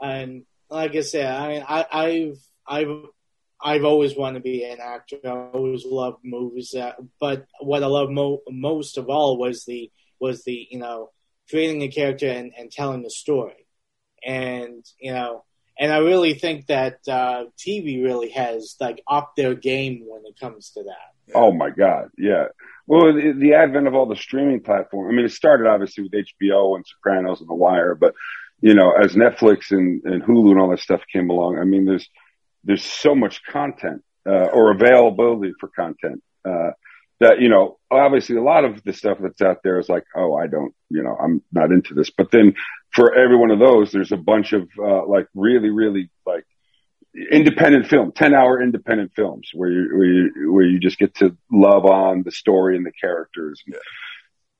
and 0.00 0.44
like 0.68 0.94
I 0.94 1.00
said, 1.00 1.26
I 1.26 1.48
mean, 1.48 1.64
I, 1.66 1.86
I've 1.92 2.38
I've 2.66 3.04
I've 3.60 3.84
always 3.84 4.16
wanted 4.16 4.40
to 4.40 4.42
be 4.42 4.64
an 4.64 4.78
actor. 4.80 5.18
I 5.24 5.28
always 5.28 5.84
loved 5.84 6.18
movies. 6.24 6.70
That, 6.74 6.96
but 7.20 7.46
what 7.60 7.82
I 7.82 7.86
love 7.86 8.10
mo- 8.10 8.42
most 8.48 8.98
of 8.98 9.08
all 9.08 9.38
was 9.38 9.64
the 9.64 9.90
was 10.20 10.44
the 10.44 10.66
you 10.70 10.78
know 10.78 11.10
creating 11.48 11.82
a 11.82 11.88
character 11.88 12.28
and, 12.28 12.52
and 12.58 12.70
telling 12.70 13.04
a 13.04 13.10
story, 13.10 13.66
and 14.24 14.84
you 15.00 15.12
know, 15.12 15.44
and 15.78 15.92
I 15.92 15.98
really 15.98 16.34
think 16.34 16.66
that 16.66 16.98
uh, 17.08 17.44
TV 17.58 18.02
really 18.02 18.30
has 18.30 18.76
like 18.80 19.02
upped 19.08 19.36
their 19.36 19.54
game 19.54 20.04
when 20.06 20.22
it 20.24 20.38
comes 20.38 20.70
to 20.70 20.84
that. 20.84 21.34
Oh 21.34 21.52
my 21.52 21.70
God, 21.70 22.10
yeah. 22.16 22.46
Well, 22.86 23.12
the, 23.12 23.32
the 23.36 23.54
advent 23.54 23.88
of 23.88 23.94
all 23.94 24.06
the 24.06 24.16
streaming 24.16 24.60
platforms. 24.60 25.12
I 25.12 25.16
mean, 25.16 25.26
it 25.26 25.32
started 25.32 25.66
obviously 25.66 26.04
with 26.04 26.12
HBO 26.12 26.76
and 26.76 26.84
Sopranos 26.86 27.40
and 27.40 27.48
The 27.48 27.54
Wire, 27.54 27.94
but 27.94 28.14
you 28.60 28.74
know, 28.74 28.92
as 28.92 29.14
Netflix 29.14 29.70
and, 29.70 30.02
and 30.04 30.22
Hulu 30.22 30.52
and 30.52 30.60
all 30.60 30.70
that 30.70 30.80
stuff 30.80 31.02
came 31.12 31.28
along, 31.28 31.58
I 31.58 31.64
mean, 31.64 31.84
there's 31.84 32.08
there's 32.64 32.84
so 32.84 33.14
much 33.14 33.44
content 33.44 34.02
uh, 34.26 34.46
or 34.46 34.72
availability 34.72 35.52
for 35.60 35.68
content 35.68 36.22
uh, 36.44 36.70
that 37.20 37.40
you 37.40 37.48
know 37.48 37.78
obviously 37.90 38.36
a 38.36 38.42
lot 38.42 38.64
of 38.64 38.82
the 38.84 38.92
stuff 38.92 39.18
that's 39.20 39.40
out 39.40 39.58
there 39.62 39.78
is 39.78 39.88
like 39.88 40.04
oh 40.14 40.34
i 40.34 40.46
don't 40.46 40.74
you 40.90 41.02
know 41.02 41.16
i'm 41.22 41.42
not 41.52 41.70
into 41.70 41.94
this. 41.94 42.10
But 42.10 42.30
then 42.30 42.54
for 42.92 43.14
every 43.14 43.36
one 43.36 43.50
of 43.50 43.58
those 43.58 43.92
there's 43.92 44.12
a 44.12 44.16
bunch 44.16 44.52
of 44.52 44.68
uh, 44.78 45.06
like 45.06 45.26
really 45.34 45.70
really 45.70 46.10
like 46.24 46.44
independent 47.32 47.86
film 47.86 48.12
10 48.12 48.34
hour 48.34 48.62
independent 48.62 49.12
films 49.16 49.50
where 49.54 49.70
you, 49.70 49.88
where 49.96 50.06
you 50.06 50.52
where 50.52 50.66
you 50.66 50.78
just 50.78 50.98
get 50.98 51.14
to 51.16 51.36
love 51.50 51.84
on 51.84 52.22
the 52.22 52.30
story 52.32 52.76
and 52.76 52.84
the 52.84 52.92
characters. 52.92 53.62
Yeah. 53.66 53.78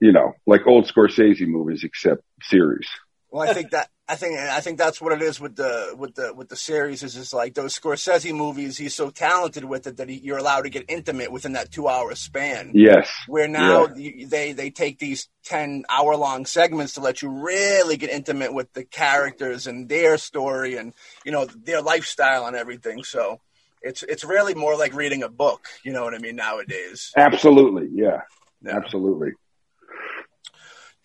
you 0.01 0.13
know 0.13 0.33
like 0.47 0.67
old 0.67 0.87
scorsese 0.87 1.47
movies 1.47 1.85
except 1.85 2.23
series. 2.43 2.89
Well, 3.31 3.49
I 3.49 3.53
think 3.53 3.73
that 3.73 3.91
I 4.09 4.15
think 4.15 4.39
I 4.39 4.61
think 4.61 4.79
that's 4.79 5.01
what 5.01 5.13
it 5.13 5.21
is 5.21 5.41
with 5.41 5.57
the 5.57 5.93
with 5.99 6.15
the 6.15 6.33
with 6.33 6.49
the 6.49 6.55
series 6.55 7.03
is 7.03 7.15
just 7.15 7.35
like 7.35 7.55
those 7.55 7.79
Scorsese 7.79 8.33
movies. 8.33 8.79
He's 8.79 8.95
so 8.95 9.11
talented 9.11 9.65
with 9.65 9.89
it 9.89 9.97
that 9.97 10.09
he, 10.09 10.19
you're 10.19 10.39
allowed 10.39 10.63
to 10.63 10.71
get 10.71 10.85
intimate 10.89 11.33
within 11.33 11.55
that 11.55 11.73
two 11.73 11.89
hour 11.89 12.15
span. 12.15 12.71
Yes. 12.73 13.11
Where 13.27 13.49
now 13.49 13.89
yeah. 13.97 14.27
they 14.29 14.53
they 14.53 14.71
take 14.71 15.01
these 15.01 15.29
ten 15.43 15.85
hour 15.89 16.15
long 16.15 16.47
segments 16.47 16.95
to 16.95 17.01
let 17.01 17.21
you 17.21 17.31
really 17.31 17.97
get 17.97 18.11
intimate 18.11 18.55
with 18.55 18.73
the 18.75 18.85
characters 18.85 19.67
and 19.67 19.89
their 19.89 20.19
story 20.19 20.77
and 20.77 20.95
you 21.25 21.33
know 21.33 21.47
their 21.47 21.83
lifestyle 21.83 22.47
and 22.47 22.55
everything. 22.55 23.03
So 23.03 23.41
it's 23.83 24.05
it's 24.05 24.25
really 24.25 24.55
more 24.55 24.77
like 24.77 24.95
reading 24.95 25.25
a 25.25 25.29
book. 25.29 25.67
You 25.83 25.93
know 25.93 26.05
what 26.05 26.15
I 26.15 26.19
mean 26.19 26.37
nowadays. 26.37 27.13
Absolutely. 27.17 27.89
Yeah. 27.93 28.21
yeah. 28.63 28.77
Absolutely 28.77 29.33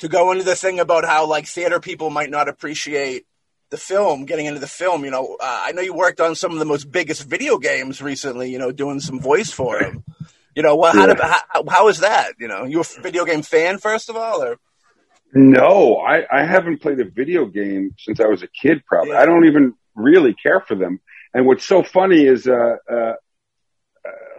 to 0.01 0.07
go 0.07 0.31
into 0.31 0.43
the 0.43 0.55
thing 0.55 0.79
about 0.79 1.05
how 1.05 1.27
like 1.27 1.45
theater 1.45 1.79
people 1.79 2.09
might 2.09 2.31
not 2.31 2.49
appreciate 2.49 3.25
the 3.69 3.77
film, 3.77 4.25
getting 4.25 4.47
into 4.47 4.59
the 4.59 4.67
film. 4.67 5.05
You 5.05 5.11
know, 5.11 5.37
uh, 5.39 5.61
I 5.63 5.71
know 5.71 5.81
you 5.81 5.93
worked 5.93 6.19
on 6.19 6.35
some 6.35 6.51
of 6.51 6.59
the 6.59 6.65
most 6.65 6.91
biggest 6.91 7.23
video 7.23 7.59
games 7.59 8.01
recently. 8.01 8.51
You 8.51 8.57
know, 8.57 8.71
doing 8.71 8.99
some 8.99 9.19
voice 9.19 9.51
for 9.51 9.79
them. 9.79 10.03
You 10.55 10.63
know, 10.63 10.75
well, 10.75 10.91
how, 10.91 11.07
yeah. 11.07 11.13
did, 11.13 11.19
how, 11.19 11.63
how 11.69 11.87
is 11.87 11.99
that? 11.99 12.33
You 12.39 12.47
know, 12.47 12.65
you're 12.65 12.81
a 12.81 13.01
video 13.01 13.25
game 13.25 13.43
fan 13.43 13.77
first 13.77 14.09
of 14.09 14.15
all, 14.17 14.43
or? 14.43 14.57
No, 15.33 15.97
I, 15.97 16.25
I 16.29 16.43
haven't 16.43 16.81
played 16.81 16.99
a 16.99 17.05
video 17.05 17.45
game 17.45 17.95
since 17.97 18.19
I 18.19 18.25
was 18.25 18.43
a 18.43 18.47
kid. 18.47 18.83
Probably, 18.85 19.11
yeah. 19.11 19.21
I 19.21 19.25
don't 19.25 19.45
even 19.45 19.75
really 19.95 20.33
care 20.33 20.59
for 20.59 20.75
them. 20.75 20.99
And 21.33 21.45
what's 21.45 21.63
so 21.63 21.83
funny 21.83 22.25
is, 22.25 22.47
uh, 22.47 22.75
uh, 22.91 22.93
uh, 22.93 23.13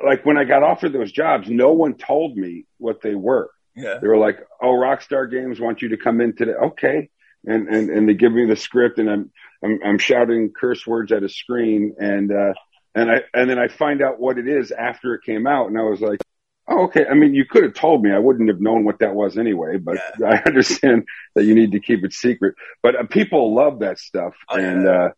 like 0.05 0.27
when 0.27 0.37
I 0.37 0.45
got 0.45 0.63
offered 0.63 0.93
those 0.93 1.11
jobs, 1.11 1.49
no 1.49 1.73
one 1.73 1.95
told 1.95 2.37
me 2.37 2.67
what 2.77 3.01
they 3.01 3.15
were. 3.15 3.49
Yeah. 3.75 3.99
They 4.01 4.09
were 4.09 4.19
like, 4.19 4.39
"Oh, 4.61 4.69
Rockstar 4.69 5.31
Games 5.31 5.61
want 5.61 5.83
you 5.83 5.91
to 5.91 5.97
come 5.97 6.21
in 6.21 6.37
today." 6.37 6.53
Okay, 6.53 7.09
and 7.45 7.69
and 7.69 7.91
and 7.91 8.09
they 8.09 8.15
give 8.15 8.33
me 8.33 8.47
the 8.47 8.57
script, 8.57 8.99
and 8.99 9.11
I'm 9.11 9.31
I'm, 9.65 9.79
I'm 9.85 9.99
shouting 9.99 10.53
curse 10.59 10.87
words 10.87 11.13
at 11.13 11.23
a 11.23 11.29
screen, 11.29 11.95
and 11.99 12.31
uh, 12.31 12.53
and 12.95 13.11
I 13.11 13.23
and 13.33 13.49
then 13.49 13.59
I 13.59 13.69
find 13.69 14.03
out 14.03 14.21
what 14.21 14.39
it 14.39 14.49
is 14.49 14.73
after 14.73 15.15
it 15.15 15.23
came 15.25 15.47
out, 15.47 15.69
and 15.69 15.79
I 15.79 15.83
was 15.83 16.01
like, 16.01 16.21
"Oh, 16.69 16.85
okay." 16.85 17.07
I 17.07 17.15
mean, 17.15 17.35
you 17.35 17.45
could 17.47 17.65
have 17.65 17.75
told 17.75 18.03
me; 18.03 18.13
I 18.13 18.19
wouldn't 18.19 18.49
have 18.49 18.61
known 18.61 18.85
what 18.85 18.99
that 18.99 19.15
was 19.15 19.39
anyway. 19.39 19.79
But 19.79 19.99
yeah. 20.19 20.27
I 20.27 20.43
understand 20.47 21.05
that 21.35 21.45
you 21.45 21.55
need 21.55 21.73
to 21.73 21.81
keep 21.81 22.05
it 22.05 22.13
secret. 22.13 22.55
But 22.83 22.97
uh, 22.97 23.05
people 23.05 23.55
love 23.55 23.81
that 23.81 23.99
stuff, 23.99 24.35
oh, 24.51 24.57
and 24.57 24.85
yeah. 24.85 25.09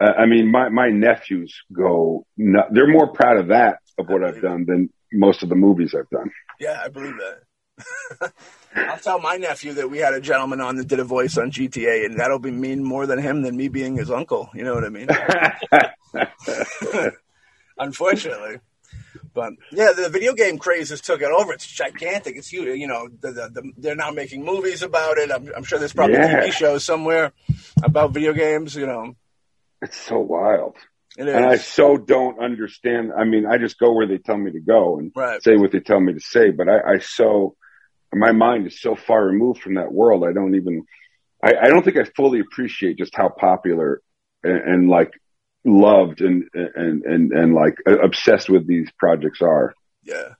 uh, 0.00 0.12
I 0.12 0.26
mean, 0.26 0.50
my 0.50 0.70
my 0.70 0.88
nephews 0.88 1.54
go, 1.72 2.24
they're 2.38 2.88
more 2.88 3.12
proud 3.12 3.36
of 3.36 3.48
that 3.48 3.78
of 3.98 4.08
what 4.08 4.24
I've 4.24 4.40
done 4.40 4.64
than 4.66 4.90
most 5.12 5.42
of 5.42 5.48
the 5.50 5.56
movies 5.56 5.94
I've 5.94 6.08
done. 6.08 6.30
Yeah, 6.58 6.80
I 6.82 6.88
believe 6.88 7.16
that. 7.18 7.40
I'll 8.76 8.98
tell 8.98 9.20
my 9.20 9.36
nephew 9.36 9.72
that 9.74 9.90
we 9.90 9.98
had 9.98 10.14
a 10.14 10.20
gentleman 10.20 10.60
on 10.60 10.76
that 10.76 10.88
did 10.88 11.00
a 11.00 11.04
voice 11.04 11.36
on 11.36 11.50
GTA, 11.50 12.06
and 12.06 12.18
that'll 12.18 12.38
be 12.38 12.50
mean 12.50 12.84
more 12.84 13.06
than 13.06 13.18
him 13.18 13.42
than 13.42 13.56
me 13.56 13.68
being 13.68 13.96
his 13.96 14.10
uncle. 14.10 14.50
You 14.54 14.64
know 14.64 14.74
what 14.74 14.84
I 14.84 14.88
mean? 14.88 15.08
Unfortunately. 17.78 18.58
But 19.32 19.52
yeah, 19.70 19.92
the 19.92 20.08
video 20.08 20.34
game 20.34 20.58
craze 20.58 20.90
has 20.90 21.00
took 21.00 21.22
it 21.22 21.30
over. 21.30 21.52
It's 21.52 21.66
gigantic. 21.66 22.36
It's 22.36 22.48
huge. 22.48 22.78
You 22.78 22.86
know, 22.86 23.08
the, 23.08 23.32
the, 23.32 23.48
the, 23.48 23.72
they're 23.76 23.96
now 23.96 24.10
making 24.10 24.44
movies 24.44 24.82
about 24.82 25.18
it. 25.18 25.30
I'm, 25.30 25.50
I'm 25.56 25.64
sure 25.64 25.78
there's 25.78 25.92
probably 25.92 26.16
yeah. 26.16 26.46
TV 26.46 26.52
shows 26.52 26.84
somewhere 26.84 27.32
about 27.82 28.12
video 28.12 28.32
games. 28.32 28.74
You 28.74 28.86
know, 28.86 29.14
it's 29.80 29.96
so 29.96 30.18
wild. 30.18 30.76
And 31.18 31.28
I 31.28 31.56
so 31.56 31.96
don't 31.96 32.38
understand. 32.38 33.12
I 33.16 33.24
mean, 33.24 33.44
I 33.44 33.58
just 33.58 33.78
go 33.78 33.92
where 33.92 34.06
they 34.06 34.18
tell 34.18 34.36
me 34.36 34.52
to 34.52 34.60
go 34.60 34.98
and 34.98 35.12
right. 35.14 35.42
say 35.42 35.56
what 35.56 35.72
they 35.72 35.80
tell 35.80 36.00
me 36.00 36.12
to 36.14 36.20
say. 36.20 36.50
But 36.50 36.68
I, 36.68 36.94
I 36.94 36.98
so 36.98 37.56
my 38.12 38.32
mind 38.32 38.66
is 38.66 38.80
so 38.80 38.96
far 38.96 39.24
removed 39.24 39.60
from 39.60 39.74
that 39.74 39.92
world. 39.92 40.24
I 40.24 40.32
don't 40.32 40.54
even, 40.54 40.84
I, 41.42 41.54
I 41.62 41.68
don't 41.68 41.84
think 41.84 41.96
I 41.96 42.04
fully 42.04 42.40
appreciate 42.40 42.98
just 42.98 43.14
how 43.14 43.28
popular 43.28 44.02
and, 44.42 44.58
and 44.58 44.88
like 44.88 45.12
loved 45.64 46.20
and, 46.20 46.48
and, 46.54 47.04
and, 47.04 47.32
and 47.32 47.54
like 47.54 47.76
obsessed 47.86 48.48
with 48.48 48.66
these 48.66 48.90
projects 48.98 49.42
are. 49.42 49.74
Yeah. 50.02 50.34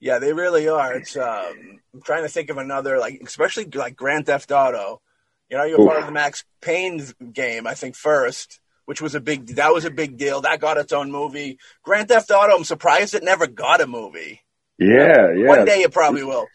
Yeah, 0.00 0.18
they 0.18 0.34
really 0.34 0.68
are. 0.68 0.92
It's, 0.94 1.16
um, 1.16 1.80
I'm 1.94 2.02
trying 2.02 2.24
to 2.24 2.28
think 2.28 2.50
of 2.50 2.58
another, 2.58 2.98
like, 2.98 3.22
especially 3.24 3.64
like 3.66 3.96
Grand 3.96 4.26
Theft 4.26 4.52
Auto. 4.52 5.00
You 5.48 5.56
know, 5.56 5.64
you're 5.64 5.80
Oof. 5.80 5.86
part 5.86 6.00
of 6.00 6.06
the 6.06 6.12
Max 6.12 6.44
Payne 6.60 7.02
game, 7.32 7.66
I 7.66 7.74
think, 7.74 7.96
first, 7.96 8.60
which 8.84 9.00
was 9.00 9.14
a 9.14 9.20
big, 9.20 9.46
that 9.54 9.72
was 9.72 9.86
a 9.86 9.90
big 9.90 10.18
deal. 10.18 10.42
That 10.42 10.60
got 10.60 10.76
its 10.76 10.92
own 10.92 11.10
movie. 11.10 11.58
Grand 11.82 12.08
Theft 12.08 12.30
Auto, 12.30 12.54
I'm 12.54 12.64
surprised 12.64 13.14
it 13.14 13.22
never 13.22 13.46
got 13.46 13.80
a 13.80 13.86
movie. 13.86 14.42
Yeah, 14.78 15.32
yeah. 15.34 15.48
One 15.48 15.64
day 15.64 15.82
it 15.82 15.92
probably 15.92 16.24
will. 16.24 16.48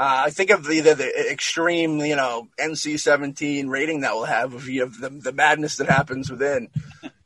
Uh, 0.00 0.22
I 0.24 0.30
think 0.30 0.48
of 0.48 0.64
the, 0.64 0.80
the, 0.80 0.94
the 0.94 1.30
extreme, 1.30 1.98
you 1.98 2.16
know, 2.16 2.48
NC-17 2.58 3.68
rating 3.68 4.00
that 4.00 4.14
we'll 4.14 4.24
have 4.24 4.54
of 4.54 4.66
you 4.66 4.86
the, 4.88 5.10
the 5.10 5.32
madness 5.32 5.76
that 5.76 5.90
happens 5.90 6.30
within. 6.30 6.68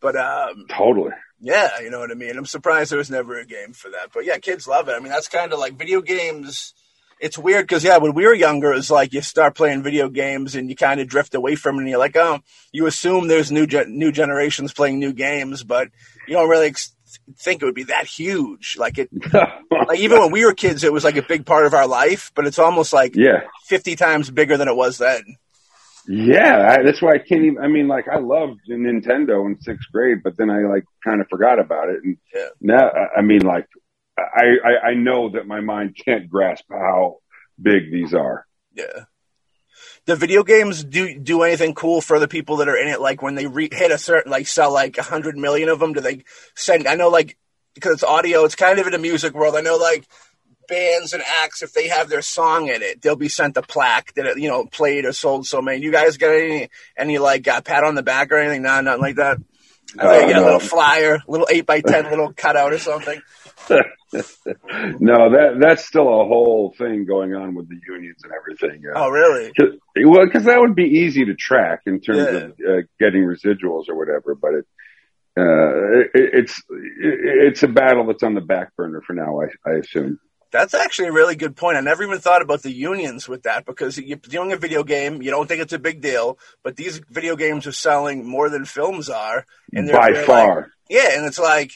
But 0.00 0.16
um, 0.16 0.66
totally, 0.68 1.12
yeah, 1.40 1.78
you 1.80 1.88
know 1.88 2.00
what 2.00 2.10
I 2.10 2.14
mean. 2.14 2.36
I'm 2.36 2.46
surprised 2.46 2.90
there 2.90 2.98
was 2.98 3.12
never 3.12 3.38
a 3.38 3.46
game 3.46 3.74
for 3.74 3.90
that. 3.90 4.08
But 4.12 4.24
yeah, 4.24 4.38
kids 4.38 4.66
love 4.66 4.88
it. 4.88 4.94
I 4.94 4.98
mean, 4.98 5.12
that's 5.12 5.28
kind 5.28 5.52
of 5.52 5.60
like 5.60 5.78
video 5.78 6.00
games. 6.00 6.74
It's 7.20 7.38
weird 7.38 7.62
because 7.68 7.84
yeah, 7.84 7.98
when 7.98 8.12
we 8.12 8.26
were 8.26 8.34
younger, 8.34 8.72
it's 8.72 8.90
like 8.90 9.12
you 9.12 9.22
start 9.22 9.54
playing 9.54 9.84
video 9.84 10.08
games 10.08 10.56
and 10.56 10.68
you 10.68 10.74
kind 10.74 11.00
of 11.00 11.06
drift 11.06 11.36
away 11.36 11.54
from 11.54 11.76
it. 11.76 11.82
and 11.82 11.88
You're 11.88 12.00
like, 12.00 12.16
oh, 12.16 12.40
you 12.72 12.86
assume 12.86 13.28
there's 13.28 13.52
new 13.52 13.68
ge- 13.68 13.86
new 13.86 14.10
generations 14.10 14.72
playing 14.72 14.98
new 14.98 15.12
games, 15.12 15.62
but 15.62 15.90
you 16.26 16.34
don't 16.34 16.48
really 16.48 16.66
ex- 16.66 16.93
think 17.36 17.62
it 17.62 17.64
would 17.64 17.74
be 17.74 17.84
that 17.84 18.06
huge. 18.06 18.76
Like 18.78 18.98
it, 18.98 19.10
like 19.88 19.98
even 19.98 20.18
when 20.20 20.30
we 20.30 20.44
were 20.44 20.54
kids, 20.54 20.84
it 20.84 20.92
was 20.92 21.04
like 21.04 21.16
a 21.16 21.22
big 21.22 21.46
part 21.46 21.66
of 21.66 21.74
our 21.74 21.86
life, 21.86 22.32
but 22.34 22.46
it's 22.46 22.58
almost 22.58 22.92
like 22.92 23.14
yeah. 23.16 23.40
50 23.66 23.96
times 23.96 24.30
bigger 24.30 24.56
than 24.56 24.68
it 24.68 24.76
was 24.76 24.98
then. 24.98 25.36
Yeah, 26.06 26.76
I, 26.78 26.82
that's 26.82 27.00
why 27.00 27.14
I 27.14 27.18
can't 27.18 27.44
even. 27.44 27.58
I 27.58 27.68
mean, 27.68 27.88
like 27.88 28.08
I 28.08 28.18
loved 28.18 28.60
Nintendo 28.68 29.46
in 29.46 29.58
sixth 29.60 29.90
grade, 29.90 30.18
but 30.22 30.36
then 30.36 30.50
I 30.50 30.60
like 30.60 30.84
kind 31.02 31.20
of 31.20 31.28
forgot 31.28 31.58
about 31.58 31.88
it. 31.88 32.04
And 32.04 32.18
yeah. 32.34 32.48
now, 32.60 32.90
I 33.16 33.22
mean, 33.22 33.40
like 33.40 33.66
I, 34.18 34.56
I 34.64 34.88
I 34.88 34.94
know 34.94 35.30
that 35.30 35.46
my 35.46 35.60
mind 35.60 35.96
can't 36.04 36.28
grasp 36.28 36.64
how 36.70 37.20
big 37.60 37.90
these 37.90 38.12
are. 38.12 38.46
Yeah. 38.74 39.04
The 40.06 40.16
video 40.16 40.42
games 40.42 40.84
do 40.84 41.18
do 41.18 41.42
anything 41.42 41.74
cool 41.74 42.00
for 42.00 42.18
the 42.18 42.28
people 42.28 42.56
that 42.56 42.68
are 42.68 42.76
in 42.76 42.88
it? 42.88 43.00
Like 43.00 43.22
when 43.22 43.34
they 43.34 43.46
re- 43.46 43.70
hit 43.72 43.90
a 43.90 43.98
certain, 43.98 44.30
like 44.30 44.46
sell 44.46 44.72
like 44.72 44.98
a 44.98 45.02
hundred 45.02 45.36
million 45.36 45.68
of 45.68 45.78
them, 45.78 45.94
do 45.94 46.00
they 46.00 46.24
send? 46.54 46.86
I 46.86 46.94
know, 46.94 47.08
like 47.08 47.38
because 47.74 47.94
it's 47.94 48.04
audio, 48.04 48.44
it's 48.44 48.54
kind 48.54 48.78
of 48.78 48.86
in 48.86 48.92
the 48.92 48.98
music 48.98 49.34
world. 49.34 49.56
I 49.56 49.62
know, 49.62 49.76
like 49.76 50.06
bands 50.68 51.12
and 51.12 51.22
acts, 51.42 51.62
if 51.62 51.72
they 51.72 51.88
have 51.88 52.08
their 52.08 52.22
song 52.22 52.68
in 52.68 52.82
it, 52.82 53.02
they'll 53.02 53.16
be 53.16 53.28
sent 53.28 53.56
a 53.56 53.62
plaque 53.62 54.14
that 54.14 54.26
it, 54.26 54.38
you 54.38 54.48
know 54.48 54.66
played 54.66 55.04
or 55.04 55.12
sold 55.12 55.46
so 55.46 55.62
many. 55.62 55.82
You 55.82 55.92
guys 55.92 56.16
got 56.16 56.34
any 56.34 56.68
any 56.96 57.18
like 57.18 57.48
uh, 57.48 57.60
pat 57.60 57.84
on 57.84 57.94
the 57.94 58.02
back 58.02 58.30
or 58.30 58.36
anything? 58.36 58.62
No, 58.62 58.80
nothing 58.80 59.02
like 59.02 59.16
that. 59.16 59.38
I 59.98 60.20
you 60.20 60.26
get 60.28 60.36
a 60.36 60.44
little 60.44 60.60
flyer, 60.60 61.20
little 61.28 61.46
eight 61.50 61.66
by 61.66 61.80
ten, 61.80 62.10
little 62.10 62.32
cutout 62.32 62.72
or 62.72 62.78
something. 62.78 63.20
no, 63.70 65.30
that 65.30 65.56
that's 65.60 65.84
still 65.86 66.08
a 66.08 66.24
whole 66.26 66.74
thing 66.76 67.04
going 67.04 67.34
on 67.34 67.54
with 67.54 67.68
the 67.68 67.78
unions 67.88 68.22
and 68.24 68.32
everything. 68.32 68.82
Uh, 68.86 68.98
Oh, 69.04 69.08
really? 69.10 69.52
Cause, 69.52 69.70
well, 70.04 70.24
because 70.26 70.44
that 70.44 70.60
would 70.60 70.74
be 70.74 70.84
easy 70.84 71.24
to 71.26 71.34
track 71.34 71.80
in 71.86 72.00
terms 72.00 72.18
Yeah. 72.18 72.24
of 72.38 72.50
uh, 72.52 72.82
getting 73.00 73.22
residuals 73.22 73.88
or 73.88 73.96
whatever, 73.96 74.34
but 74.34 74.54
it, 74.54 74.66
uh, 75.36 76.00
it, 76.14 76.30
it's 76.34 76.58
it, 76.70 77.46
it's 77.48 77.62
a 77.62 77.68
battle 77.68 78.06
that's 78.06 78.22
on 78.22 78.34
the 78.34 78.40
back 78.40 78.74
burner 78.76 79.00
for 79.06 79.14
now. 79.14 79.40
I, 79.40 79.70
I 79.70 79.74
assume. 79.78 80.18
That's 80.52 80.74
actually 80.74 81.08
a 81.08 81.12
really 81.12 81.34
good 81.34 81.56
point. 81.56 81.76
I 81.76 81.80
never 81.80 82.04
even 82.04 82.20
thought 82.20 82.40
about 82.40 82.62
the 82.62 82.70
unions 82.70 83.28
with 83.28 83.42
that 83.42 83.66
because 83.66 83.98
you're 83.98 84.18
doing 84.18 84.52
a 84.52 84.56
video 84.56 84.84
game, 84.84 85.20
you 85.20 85.32
don't 85.32 85.48
think 85.48 85.60
it's 85.60 85.72
a 85.72 85.80
big 85.80 86.00
deal, 86.00 86.38
but 86.62 86.76
these 86.76 86.98
video 87.10 87.34
games 87.34 87.66
are 87.66 87.72
selling 87.72 88.24
more 88.24 88.48
than 88.48 88.64
films 88.64 89.10
are. 89.10 89.46
And 89.72 89.88
they're- 89.88 89.96
By 89.98 90.14
far, 90.22 90.56
like- 90.56 90.64
yeah, 90.88 91.16
and 91.16 91.26
it's 91.26 91.40
like 91.40 91.72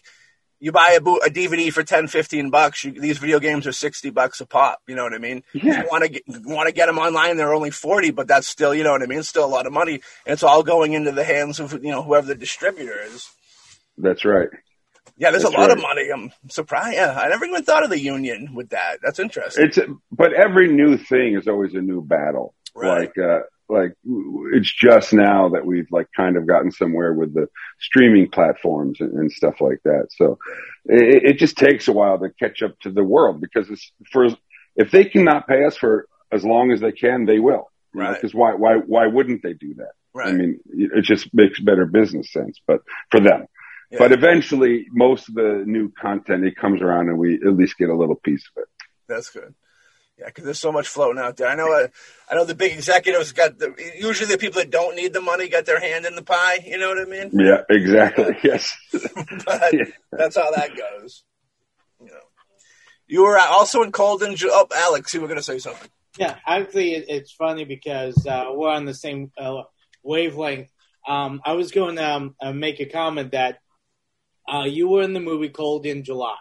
you 0.60 0.72
buy 0.72 0.94
a, 0.96 1.00
boot, 1.00 1.22
a 1.24 1.30
DVD 1.30 1.72
for 1.72 1.82
10, 1.82 2.08
15 2.08 2.50
bucks. 2.50 2.84
You, 2.84 2.92
these 2.92 3.18
video 3.18 3.38
games 3.38 3.66
are 3.66 3.72
60 3.72 4.10
bucks 4.10 4.40
a 4.40 4.46
pop. 4.46 4.80
You 4.86 4.96
know 4.96 5.04
what 5.04 5.14
I 5.14 5.18
mean? 5.18 5.42
Yeah. 5.52 5.82
You 5.82 5.88
want 5.90 6.04
to 6.04 6.10
get, 6.10 6.22
want 6.28 6.68
to 6.68 6.74
get 6.74 6.86
them 6.86 6.98
online. 6.98 7.36
They're 7.36 7.54
only 7.54 7.70
40, 7.70 8.10
but 8.10 8.26
that's 8.26 8.48
still, 8.48 8.74
you 8.74 8.84
know 8.84 8.92
what 8.92 9.02
I 9.02 9.06
mean? 9.06 9.20
It's 9.20 9.28
still 9.28 9.44
a 9.44 9.46
lot 9.46 9.66
of 9.66 9.72
money. 9.72 9.94
And 10.26 10.32
it's 10.32 10.42
all 10.42 10.62
going 10.62 10.92
into 10.92 11.12
the 11.12 11.24
hands 11.24 11.60
of, 11.60 11.72
you 11.72 11.90
know, 11.90 12.02
whoever 12.02 12.26
the 12.26 12.34
distributor 12.34 13.00
is. 13.02 13.28
that's 13.96 14.24
right. 14.24 14.48
Yeah, 15.16 15.32
there's 15.32 15.42
That's 15.42 15.54
a 15.54 15.58
lot 15.58 15.72
of 15.72 15.80
money. 15.82 16.10
I'm 16.10 16.32
surprised. 16.48 16.94
Yeah, 16.94 17.18
I 17.20 17.28
never 17.28 17.44
even 17.44 17.64
thought 17.64 17.82
of 17.82 17.90
the 17.90 17.98
union 17.98 18.54
with 18.54 18.68
that. 18.68 19.00
That's 19.02 19.18
interesting. 19.18 19.64
It's 19.66 19.78
but 20.12 20.32
every 20.32 20.72
new 20.72 20.96
thing 20.96 21.34
is 21.34 21.48
always 21.48 21.74
a 21.74 21.80
new 21.80 22.02
battle. 22.02 22.54
Right. 22.72 23.00
Like 23.00 23.18
uh, 23.18 23.40
like 23.68 23.92
it's 24.52 24.72
just 24.72 25.12
now 25.12 25.50
that 25.50 25.66
we've 25.66 25.88
like 25.90 26.08
kind 26.16 26.36
of 26.36 26.46
gotten 26.46 26.70
somewhere 26.70 27.12
with 27.12 27.34
the 27.34 27.48
streaming 27.78 28.30
platforms 28.30 29.00
and, 29.00 29.12
and 29.12 29.32
stuff 29.32 29.60
like 29.60 29.80
that. 29.84 30.06
So 30.10 30.38
it, 30.86 31.30
it 31.32 31.38
just 31.38 31.56
takes 31.56 31.88
a 31.88 31.92
while 31.92 32.18
to 32.18 32.30
catch 32.38 32.62
up 32.62 32.78
to 32.80 32.90
the 32.90 33.04
world 33.04 33.40
because 33.40 33.68
it's 33.70 33.92
for 34.10 34.28
if 34.76 34.90
they 34.90 35.04
cannot 35.04 35.46
pay 35.46 35.64
us 35.64 35.76
for 35.76 36.06
as 36.32 36.44
long 36.44 36.72
as 36.72 36.80
they 36.80 36.92
can, 36.92 37.26
they 37.26 37.38
will. 37.38 37.70
Right. 37.94 38.14
Because 38.14 38.34
why 38.34 38.54
why 38.54 38.76
why 38.76 39.06
wouldn't 39.06 39.42
they 39.42 39.54
do 39.54 39.74
that? 39.74 39.92
right. 40.18 40.28
I 40.28 40.32
mean, 40.32 40.60
it 40.70 41.04
just 41.04 41.32
makes 41.32 41.60
better 41.60 41.86
business 41.86 42.32
sense, 42.32 42.60
but 42.66 42.80
for 43.10 43.20
them. 43.20 43.46
Yeah. 43.90 43.98
But 43.98 44.12
eventually, 44.12 44.86
most 44.90 45.28
of 45.28 45.34
the 45.34 45.62
new 45.64 45.90
content 45.90 46.44
it 46.44 46.56
comes 46.56 46.82
around, 46.82 47.08
and 47.08 47.18
we 47.18 47.36
at 47.36 47.56
least 47.56 47.78
get 47.78 47.88
a 47.88 47.96
little 47.96 48.16
piece 48.16 48.44
of 48.54 48.62
it. 48.62 48.68
That's 49.08 49.30
good. 49.30 49.54
Yeah, 50.18 50.26
because 50.26 50.44
there's 50.44 50.58
so 50.58 50.72
much 50.72 50.88
floating 50.88 51.22
out 51.22 51.36
there. 51.36 51.46
I 51.48 51.54
know. 51.54 51.72
Uh, 51.72 51.86
I 52.28 52.34
know 52.34 52.44
the 52.44 52.54
big 52.56 52.72
executives 52.72 53.30
got 53.32 53.58
the. 53.58 53.72
Usually, 53.96 54.28
the 54.30 54.38
people 54.38 54.60
that 54.60 54.70
don't 54.70 54.96
need 54.96 55.12
the 55.12 55.20
money 55.20 55.48
got 55.48 55.64
their 55.64 55.78
hand 55.80 56.06
in 56.06 56.16
the 56.16 56.22
pie. 56.24 56.58
You 56.66 56.76
know 56.78 56.88
what 56.88 56.98
I 56.98 57.04
mean? 57.04 57.30
Yeah, 57.32 57.62
exactly. 57.70 58.36
Yes. 58.42 58.76
But 59.44 59.72
Yeah. 59.72 59.84
that's 60.10 60.36
how 60.36 60.50
that 60.50 60.70
goes. 60.76 61.22
You 62.00 62.06
know. 62.06 62.12
You 63.06 63.22
were 63.22 63.38
uh, 63.38 63.46
also 63.48 63.82
in 63.82 63.92
Cold 63.92 64.22
in. 64.24 64.34
Ju- 64.34 64.50
Oh, 64.52 64.66
Alex, 64.74 65.14
you 65.14 65.20
were 65.20 65.28
going 65.28 65.38
to 65.38 65.42
say 65.44 65.58
something. 65.58 65.88
Yeah, 66.18 66.34
actually, 66.44 66.94
it's 66.94 67.30
funny 67.32 67.64
because 67.64 68.26
uh, 68.26 68.46
we're 68.52 68.70
on 68.70 68.86
the 68.86 68.94
same 68.94 69.30
uh, 69.38 69.62
wavelength. 70.02 70.68
Um, 71.06 71.40
I 71.44 71.52
was 71.52 71.70
going 71.70 71.94
to 71.96 72.04
um, 72.04 72.34
uh, 72.42 72.52
make 72.52 72.80
a 72.80 72.86
comment 72.86 73.30
that 73.32 73.60
uh, 74.52 74.64
you 74.64 74.88
were 74.88 75.02
in 75.02 75.12
the 75.12 75.20
movie 75.20 75.48
Cold 75.50 75.86
in 75.86 76.02
July. 76.02 76.34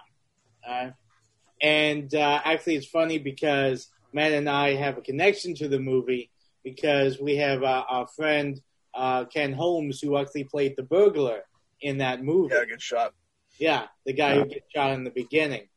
And 1.61 2.13
uh, 2.13 2.41
actually, 2.43 2.75
it's 2.75 2.87
funny 2.87 3.17
because 3.17 3.89
Matt 4.13 4.31
and 4.31 4.49
I 4.49 4.73
have 4.73 4.97
a 4.97 5.01
connection 5.01 5.55
to 5.55 5.67
the 5.67 5.79
movie 5.79 6.29
because 6.63 7.19
we 7.19 7.37
have 7.37 7.63
uh, 7.63 7.83
our 7.89 8.07
friend 8.07 8.59
uh, 8.93 9.25
Ken 9.25 9.53
Holmes 9.53 9.99
who 10.01 10.17
actually 10.17 10.45
played 10.45 10.75
the 10.75 10.83
burglar 10.83 11.41
in 11.81 11.99
that 11.99 12.23
movie. 12.23 12.55
Yeah, 12.55 12.65
good 12.65 12.81
shot. 12.81 13.13
Yeah, 13.59 13.85
the 14.05 14.13
guy 14.13 14.35
who 14.35 14.45
gets 14.45 14.71
shot 14.73 14.91
in 14.93 15.03
the 15.03 15.11
beginning. 15.11 15.67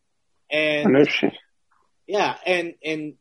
And 0.50 0.90
yeah, 2.06 2.36
and 2.44 2.74
and 2.84 3.14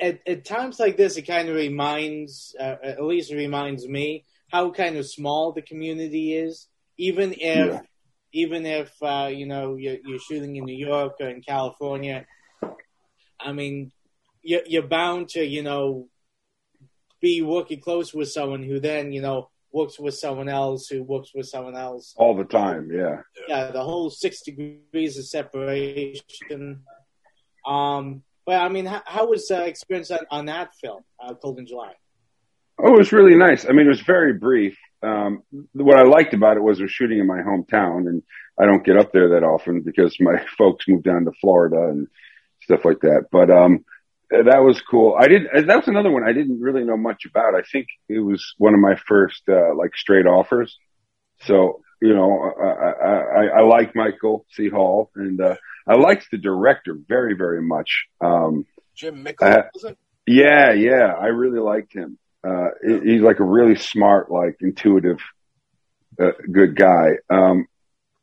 at, 0.00 0.20
at 0.26 0.44
times 0.44 0.80
like 0.80 0.96
this, 0.96 1.16
it 1.16 1.22
kind 1.22 1.48
of 1.48 1.56
reminds, 1.56 2.54
uh, 2.58 2.76
at 2.82 3.04
least 3.04 3.30
it 3.30 3.36
reminds 3.36 3.86
me, 3.86 4.24
how 4.50 4.70
kind 4.70 4.96
of 4.96 5.06
small 5.06 5.52
the 5.52 5.62
community 5.62 6.34
is. 6.34 6.68
Even 6.98 7.32
if, 7.32 7.38
Yeah. 7.40 7.80
Even 8.36 8.66
if 8.66 8.92
uh, 9.02 9.30
you 9.32 9.46
know 9.46 9.76
you're, 9.76 9.96
you're 10.04 10.18
shooting 10.18 10.56
in 10.56 10.64
New 10.64 10.76
York 10.76 11.14
or 11.20 11.28
in 11.28 11.40
California, 11.40 12.26
I 13.40 13.52
mean, 13.52 13.92
you're, 14.42 14.66
you're 14.66 14.86
bound 14.86 15.30
to 15.30 15.44
you 15.44 15.62
know 15.62 16.08
be 17.20 17.40
working 17.40 17.80
close 17.80 18.12
with 18.12 18.28
someone 18.28 18.62
who 18.62 18.78
then 18.78 19.12
you 19.12 19.22
know 19.22 19.48
works 19.72 19.98
with 19.98 20.14
someone 20.14 20.48
else 20.48 20.86
who 20.88 21.02
works 21.02 21.30
with 21.34 21.46
someone 21.46 21.76
else 21.76 22.14
all 22.18 22.36
the 22.36 22.44
time. 22.44 22.90
Yeah. 22.92 23.22
yeah, 23.48 23.70
the 23.70 23.82
whole 23.82 24.10
six 24.10 24.42
degrees 24.42 25.18
of 25.18 25.26
separation. 25.26 26.82
Um, 27.66 28.22
but 28.44 28.60
I 28.60 28.68
mean, 28.68 28.86
how, 28.86 29.02
how 29.06 29.26
was 29.28 29.50
uh, 29.50 29.62
experience 29.62 30.10
on, 30.10 30.20
on 30.30 30.46
that 30.46 30.70
film, 30.80 31.02
uh, 31.18 31.34
Cold 31.34 31.58
in 31.58 31.66
July? 31.66 31.94
Oh, 32.78 32.94
it 32.94 32.98
was 32.98 33.12
really 33.12 33.34
nice. 33.34 33.64
I 33.64 33.72
mean, 33.72 33.86
it 33.86 33.88
was 33.88 34.02
very 34.02 34.34
brief. 34.34 34.78
Um, 35.06 35.42
what 35.72 35.98
I 35.98 36.02
liked 36.02 36.34
about 36.34 36.56
it 36.56 36.62
was 36.62 36.80
was 36.80 36.90
shooting 36.90 37.18
in 37.18 37.26
my 37.26 37.40
hometown, 37.40 38.08
and 38.08 38.22
I 38.58 38.66
don't 38.66 38.84
get 38.84 38.98
up 38.98 39.12
there 39.12 39.30
that 39.30 39.44
often 39.44 39.82
because 39.82 40.16
my 40.20 40.44
folks 40.58 40.88
moved 40.88 41.04
down 41.04 41.24
to 41.24 41.32
Florida 41.40 41.88
and 41.88 42.08
stuff 42.62 42.84
like 42.84 43.00
that. 43.00 43.26
But 43.30 43.50
um, 43.50 43.84
that 44.30 44.62
was 44.62 44.80
cool. 44.80 45.16
I 45.18 45.28
didn't. 45.28 45.66
That 45.66 45.76
was 45.76 45.88
another 45.88 46.10
one 46.10 46.24
I 46.28 46.32
didn't 46.32 46.60
really 46.60 46.84
know 46.84 46.96
much 46.96 47.24
about. 47.26 47.54
I 47.54 47.62
think 47.62 47.86
it 48.08 48.20
was 48.20 48.54
one 48.58 48.74
of 48.74 48.80
my 48.80 48.96
first 49.06 49.42
uh, 49.48 49.74
like 49.74 49.94
straight 49.96 50.26
offers. 50.26 50.76
So 51.42 51.82
you 52.00 52.14
know, 52.14 52.52
I, 52.60 52.66
I, 52.66 53.18
I, 53.18 53.46
I 53.58 53.62
like 53.62 53.94
Michael 53.94 54.44
C. 54.52 54.68
Hall, 54.68 55.10
and 55.14 55.40
uh, 55.40 55.56
I 55.86 55.94
liked 55.94 56.26
the 56.30 56.38
director 56.38 56.96
very, 57.08 57.34
very 57.34 57.62
much. 57.62 58.06
Um, 58.20 58.66
Jim 58.94 59.22
Mickle, 59.22 59.48
ha- 59.48 59.68
was 59.74 59.84
it? 59.84 59.98
yeah, 60.26 60.72
yeah, 60.72 61.14
I 61.18 61.26
really 61.26 61.60
liked 61.60 61.94
him. 61.94 62.18
Uh, 62.42 62.68
he- 62.84 63.12
he's 63.12 63.22
like 63.22 63.40
a 63.40 63.44
really 63.44 63.76
smart, 63.76 64.30
like 64.30 64.56
intuitive, 64.60 65.20
uh, 66.20 66.32
good 66.50 66.74
guy. 66.76 67.18
Um, 67.30 67.66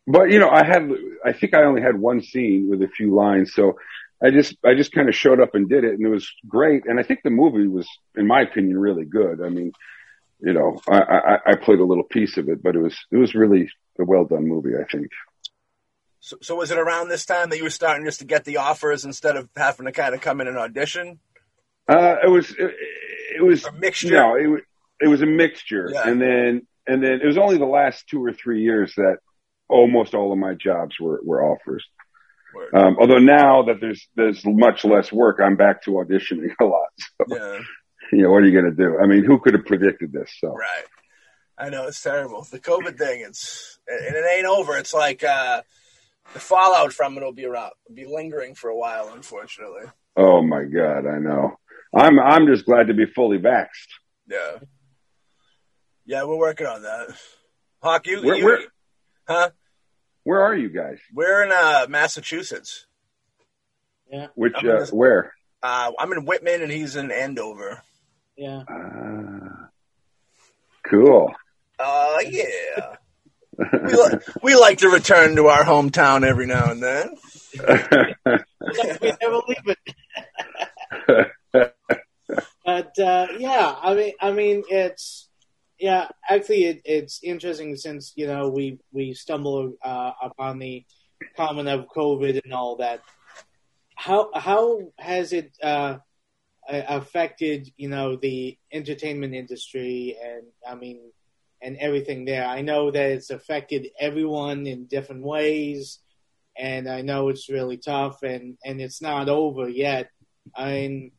but 0.07 0.31
you 0.31 0.39
know, 0.39 0.49
I 0.49 0.65
had, 0.65 0.89
I 1.23 1.33
think 1.33 1.53
I 1.53 1.63
only 1.63 1.81
had 1.81 1.97
one 1.99 2.21
scene 2.21 2.69
with 2.69 2.81
a 2.81 2.87
few 2.87 3.13
lines, 3.13 3.53
so 3.53 3.77
I 4.21 4.31
just, 4.31 4.55
I 4.65 4.73
just 4.73 4.93
kind 4.93 5.09
of 5.09 5.15
showed 5.15 5.41
up 5.41 5.53
and 5.55 5.67
did 5.67 5.83
it, 5.83 5.93
and 5.93 6.05
it 6.05 6.09
was 6.09 6.29
great. 6.47 6.85
And 6.85 6.99
I 6.99 7.03
think 7.03 7.21
the 7.23 7.29
movie 7.29 7.67
was, 7.67 7.87
in 8.15 8.25
my 8.25 8.41
opinion, 8.41 8.77
really 8.77 9.05
good. 9.05 9.41
I 9.41 9.49
mean, 9.49 9.73
you 10.39 10.53
know, 10.53 10.79
I, 10.89 10.99
I, 10.99 11.37
I 11.51 11.55
played 11.55 11.79
a 11.79 11.85
little 11.85 12.03
piece 12.03 12.37
of 12.37 12.49
it, 12.49 12.63
but 12.63 12.75
it 12.75 12.79
was, 12.79 12.97
it 13.11 13.17
was 13.17 13.35
really 13.35 13.69
a 13.99 14.05
well 14.05 14.25
done 14.25 14.47
movie. 14.47 14.75
I 14.79 14.85
think. 14.89 15.09
So, 16.21 16.37
so 16.41 16.55
was 16.55 16.71
it 16.71 16.77
around 16.77 17.09
this 17.09 17.25
time 17.25 17.49
that 17.49 17.57
you 17.57 17.63
were 17.63 17.69
starting 17.69 18.05
just 18.05 18.19
to 18.19 18.25
get 18.25 18.45
the 18.45 18.57
offers 18.57 19.03
instead 19.03 19.35
of 19.35 19.49
having 19.57 19.87
to 19.87 19.91
kind 19.91 20.15
of 20.15 20.21
come 20.21 20.39
in 20.39 20.47
and 20.47 20.57
audition? 20.57 21.19
Uh, 21.87 22.15
it 22.23 22.29
was, 22.29 22.49
it, 22.51 22.73
it 23.35 23.43
was 23.43 23.65
A 23.65 23.71
mixture? 23.71 24.11
No, 24.11 24.35
it 24.35 24.47
was 24.47 24.61
it 25.01 25.07
was 25.07 25.21
a 25.21 25.25
mixture, 25.25 25.89
Yeah. 25.91 26.07
and 26.07 26.21
then 26.21 26.67
and 26.87 27.03
then 27.03 27.19
it 27.21 27.25
was 27.25 27.37
only 27.37 27.57
the 27.57 27.65
last 27.65 28.07
two 28.07 28.23
or 28.23 28.33
three 28.33 28.61
years 28.63 28.93
that 28.95 29.17
almost 29.69 30.13
all 30.13 30.31
of 30.31 30.37
my 30.37 30.53
jobs 30.53 30.99
were 30.99 31.19
were 31.23 31.43
offers. 31.43 31.85
Um, 32.75 32.97
although 32.99 33.17
now 33.17 33.63
that 33.63 33.81
there's 33.81 34.07
there's 34.15 34.45
much 34.45 34.85
less 34.85 35.11
work, 35.11 35.39
I'm 35.43 35.55
back 35.55 35.83
to 35.83 35.91
auditioning 35.91 36.51
a 36.61 36.65
lot. 36.65 36.89
So, 36.99 37.25
Yeah, 37.35 37.59
you 38.11 38.21
know, 38.23 38.31
what 38.31 38.43
are 38.43 38.45
you 38.45 38.51
going 38.59 38.75
to 38.75 38.77
do? 38.83 38.99
I 39.01 39.07
mean, 39.07 39.23
who 39.25 39.39
could 39.39 39.55
have 39.55 39.65
predicted 39.65 40.11
this? 40.13 40.31
So 40.39 40.49
right. 40.49 40.85
I 41.57 41.69
know 41.69 41.87
it's 41.87 42.01
terrible. 42.01 42.43
The 42.43 42.59
COVID 42.59 42.97
thing, 42.97 43.21
it's 43.27 43.79
and 43.87 44.15
it 44.15 44.25
ain't 44.35 44.45
over. 44.45 44.77
It's 44.77 44.93
like 44.93 45.23
uh, 45.23 45.61
the 46.33 46.39
fallout 46.39 46.93
from 46.93 47.17
it 47.17 47.23
will 47.23 47.31
be 47.33 47.45
around, 47.45 47.71
be 47.93 48.05
lingering 48.05 48.53
for 48.55 48.69
a 48.69 48.77
while, 48.77 49.09
unfortunately. 49.13 49.83
oh 50.15 50.41
my 50.43 50.63
god, 50.63 51.07
I 51.07 51.17
know. 51.19 51.57
I'm 51.95 52.19
I'm 52.19 52.47
just 52.47 52.65
glad 52.65 52.87
to 52.87 52.93
be 52.93 53.05
fully 53.05 53.37
vaxxed. 53.37 53.89
Yeah, 54.29 54.57
yeah, 56.05 56.23
we're 56.23 56.37
working 56.37 56.65
on 56.67 56.81
that. 56.83 57.09
Hawk, 57.81 58.07
you, 58.07 58.21
Where- 58.25 58.35
you 58.35 58.45
where- 58.45 58.59
huh? 59.27 59.49
Where 60.23 60.41
are 60.41 60.55
you 60.55 60.69
guys? 60.69 60.99
We're 61.13 61.43
in 61.43 61.51
uh, 61.51 61.85
Massachusetts. 61.89 62.85
Yeah, 64.09 64.27
Which 64.35 64.53
uh, 64.55 64.79
this- 64.79 64.91
where? 64.91 65.33
Uh, 65.61 65.91
I'm 65.99 66.11
in 66.13 66.25
Whitman, 66.25 66.61
and 66.61 66.71
he's 66.71 66.95
in 66.95 67.11
Andover. 67.11 67.81
yeah. 68.37 68.63
Uh, 68.69 69.67
cool. 70.89 71.31
Uh, 71.79 72.17
yeah. 72.29 72.95
we, 73.57 73.93
li- 73.93 74.19
we 74.41 74.55
like 74.55 74.79
to 74.79 74.89
return 74.89 75.35
to 75.37 75.47
our 75.47 75.63
hometown 75.63 76.25
every 76.25 76.45
now 76.47 76.69
and 76.71 76.81
then. 76.83 77.15
we 79.01 79.13
never 79.21 79.41
leave 79.47 79.67
it. 79.67 79.77
but 82.65 82.99
uh, 82.99 83.27
yeah, 83.37 83.75
I 83.81 83.93
mean, 83.93 84.13
I 84.21 84.31
mean, 84.31 84.63
it's 84.69 85.29
yeah. 85.79 86.07
Actually, 86.29 86.65
it, 86.65 86.81
it's 86.85 87.19
interesting 87.23 87.75
since 87.75 88.13
you 88.15 88.27
know 88.27 88.49
we 88.49 88.79
we 88.91 89.13
stumble 89.13 89.73
uh, 89.83 90.11
upon 90.21 90.59
the 90.59 90.85
comment 91.35 91.67
of 91.69 91.87
COVID 91.95 92.43
and 92.43 92.53
all 92.53 92.77
that. 92.77 93.01
How 93.95 94.31
how 94.33 94.79
has 94.97 95.33
it 95.33 95.55
uh, 95.61 95.97
affected 96.67 97.69
you 97.77 97.89
know 97.89 98.15
the 98.15 98.57
entertainment 98.71 99.33
industry 99.33 100.17
and 100.23 100.43
I 100.67 100.75
mean 100.75 100.99
and 101.61 101.77
everything 101.77 102.25
there? 102.25 102.45
I 102.45 102.61
know 102.61 102.91
that 102.91 103.11
it's 103.11 103.29
affected 103.29 103.87
everyone 103.99 104.67
in 104.67 104.85
different 104.85 105.23
ways, 105.23 105.99
and 106.57 106.89
I 106.89 107.01
know 107.01 107.29
it's 107.29 107.49
really 107.49 107.77
tough 107.77 108.23
and 108.23 108.57
and 108.63 108.81
it's 108.81 109.01
not 109.01 109.29
over 109.29 109.69
yet. 109.69 110.09
I 110.55 110.71
mean 110.71 111.11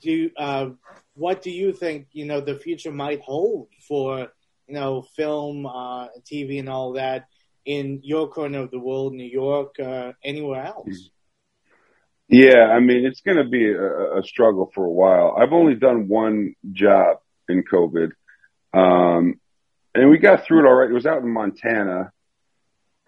do 0.00 0.30
uh, 0.36 0.70
what 1.14 1.42
do 1.42 1.50
you 1.50 1.72
think 1.72 2.08
you 2.12 2.26
know 2.26 2.40
the 2.40 2.56
future 2.56 2.92
might 2.92 3.20
hold 3.20 3.68
for 3.86 4.28
you 4.66 4.74
know 4.74 5.02
film, 5.16 5.66
uh, 5.66 6.08
TV, 6.30 6.58
and 6.58 6.68
all 6.68 6.92
that 6.92 7.26
in 7.64 8.00
your 8.02 8.28
corner 8.28 8.60
of 8.60 8.70
the 8.70 8.78
world, 8.78 9.14
New 9.14 9.24
York, 9.24 9.76
uh, 9.80 10.12
anywhere 10.24 10.64
else? 10.64 11.10
Yeah, 12.28 12.66
I 12.66 12.80
mean 12.80 13.06
it's 13.06 13.20
going 13.20 13.38
to 13.38 13.48
be 13.48 13.70
a, 13.70 14.18
a, 14.18 14.22
struggle 14.22 14.70
for 14.74 14.84
a 14.84 14.90
while. 14.90 15.36
I've 15.38 15.52
only 15.52 15.74
done 15.74 16.08
one 16.08 16.54
job 16.72 17.18
in 17.48 17.64
COVID, 17.64 18.10
um, 18.74 19.40
and 19.94 20.10
we 20.10 20.18
got 20.18 20.44
through 20.44 20.60
it 20.60 20.68
all 20.68 20.74
right. 20.74 20.90
It 20.90 20.94
was 20.94 21.06
out 21.06 21.22
in 21.22 21.30
Montana. 21.30 22.12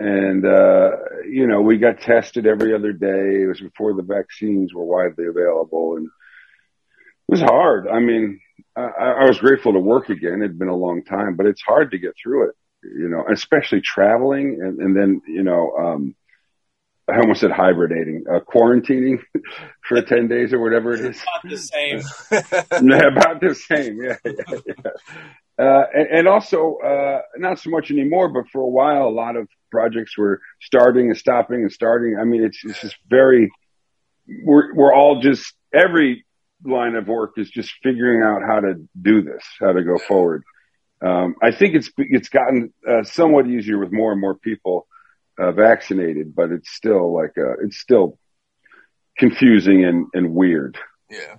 And, 0.00 0.46
uh, 0.46 0.90
you 1.28 1.46
know, 1.46 1.60
we 1.60 1.76
got 1.76 2.00
tested 2.00 2.46
every 2.46 2.74
other 2.74 2.92
day. 2.92 3.42
It 3.42 3.48
was 3.48 3.60
before 3.60 3.92
the 3.92 4.02
vaccines 4.02 4.72
were 4.72 4.82
widely 4.82 5.26
available. 5.26 5.96
And 5.96 6.06
it 6.06 6.12
was 7.28 7.42
hard. 7.42 7.86
I 7.86 8.00
mean, 8.00 8.40
I, 8.74 8.80
I 8.80 9.24
was 9.26 9.38
grateful 9.38 9.74
to 9.74 9.78
work 9.78 10.08
again. 10.08 10.40
It'd 10.40 10.58
been 10.58 10.68
a 10.68 10.74
long 10.74 11.04
time, 11.04 11.36
but 11.36 11.44
it's 11.44 11.60
hard 11.60 11.90
to 11.90 11.98
get 11.98 12.14
through 12.20 12.48
it, 12.48 12.54
you 12.82 13.10
know, 13.10 13.26
especially 13.30 13.82
traveling 13.82 14.60
and, 14.62 14.78
and 14.80 14.96
then, 14.96 15.20
you 15.28 15.42
know, 15.42 15.70
um, 15.76 16.14
I 17.06 17.18
almost 17.18 17.40
said 17.40 17.50
hibernating, 17.50 18.24
uh, 18.26 18.40
quarantining 18.40 19.18
for 19.86 20.00
10 20.00 20.28
days 20.28 20.54
or 20.54 20.60
whatever 20.60 20.94
it 20.94 21.00
is. 21.00 21.22
About 21.22 21.50
the 21.50 21.58
same. 21.58 22.00
yeah, 22.88 23.08
about 23.08 23.40
the 23.42 23.54
same. 23.54 24.02
Yeah. 24.02 24.16
yeah, 24.24 24.32
yeah. 24.66 24.90
Uh, 25.60 25.84
and, 25.94 26.08
and, 26.10 26.28
also, 26.28 26.76
uh, 26.78 27.20
not 27.36 27.58
so 27.58 27.68
much 27.68 27.90
anymore, 27.90 28.28
but 28.30 28.48
for 28.50 28.60
a 28.62 28.68
while, 28.68 29.06
a 29.06 29.10
lot 29.10 29.36
of 29.36 29.46
projects 29.70 30.16
were 30.16 30.40
starting 30.62 31.08
and 31.08 31.18
stopping 31.18 31.62
and 31.62 31.72
starting. 31.72 32.16
I 32.18 32.24
mean, 32.24 32.42
it's, 32.42 32.64
it's 32.64 32.80
just 32.80 32.96
very, 33.08 33.50
we're, 34.42 34.74
we're 34.74 34.94
all 34.94 35.20
just, 35.20 35.52
every 35.74 36.24
line 36.64 36.94
of 36.94 37.08
work 37.08 37.32
is 37.36 37.50
just 37.50 37.72
figuring 37.82 38.22
out 38.22 38.42
how 38.46 38.60
to 38.60 38.88
do 39.00 39.22
this, 39.22 39.42
how 39.60 39.72
to 39.72 39.82
go 39.82 39.98
forward. 39.98 40.44
Um, 41.02 41.34
I 41.42 41.50
think 41.50 41.74
it's 41.74 41.90
it's 41.96 42.28
gotten 42.28 42.74
uh, 42.86 43.02
somewhat 43.04 43.46
easier 43.46 43.78
with 43.78 43.90
more 43.90 44.12
and 44.12 44.20
more 44.20 44.34
people 44.34 44.86
uh, 45.38 45.52
vaccinated, 45.52 46.34
but 46.34 46.50
it's 46.50 46.70
still 46.70 47.14
like 47.14 47.32
uh, 47.38 47.64
it's 47.64 47.78
still 47.78 48.18
confusing 49.16 49.84
and, 49.84 50.06
and 50.12 50.34
weird. 50.34 50.78
Yeah. 51.08 51.36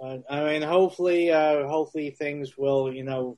But 0.00 0.24
I 0.30 0.44
mean, 0.44 0.62
hopefully, 0.62 1.30
uh, 1.30 1.66
hopefully 1.66 2.10
things 2.10 2.56
will, 2.56 2.92
you 2.92 3.04
know, 3.04 3.36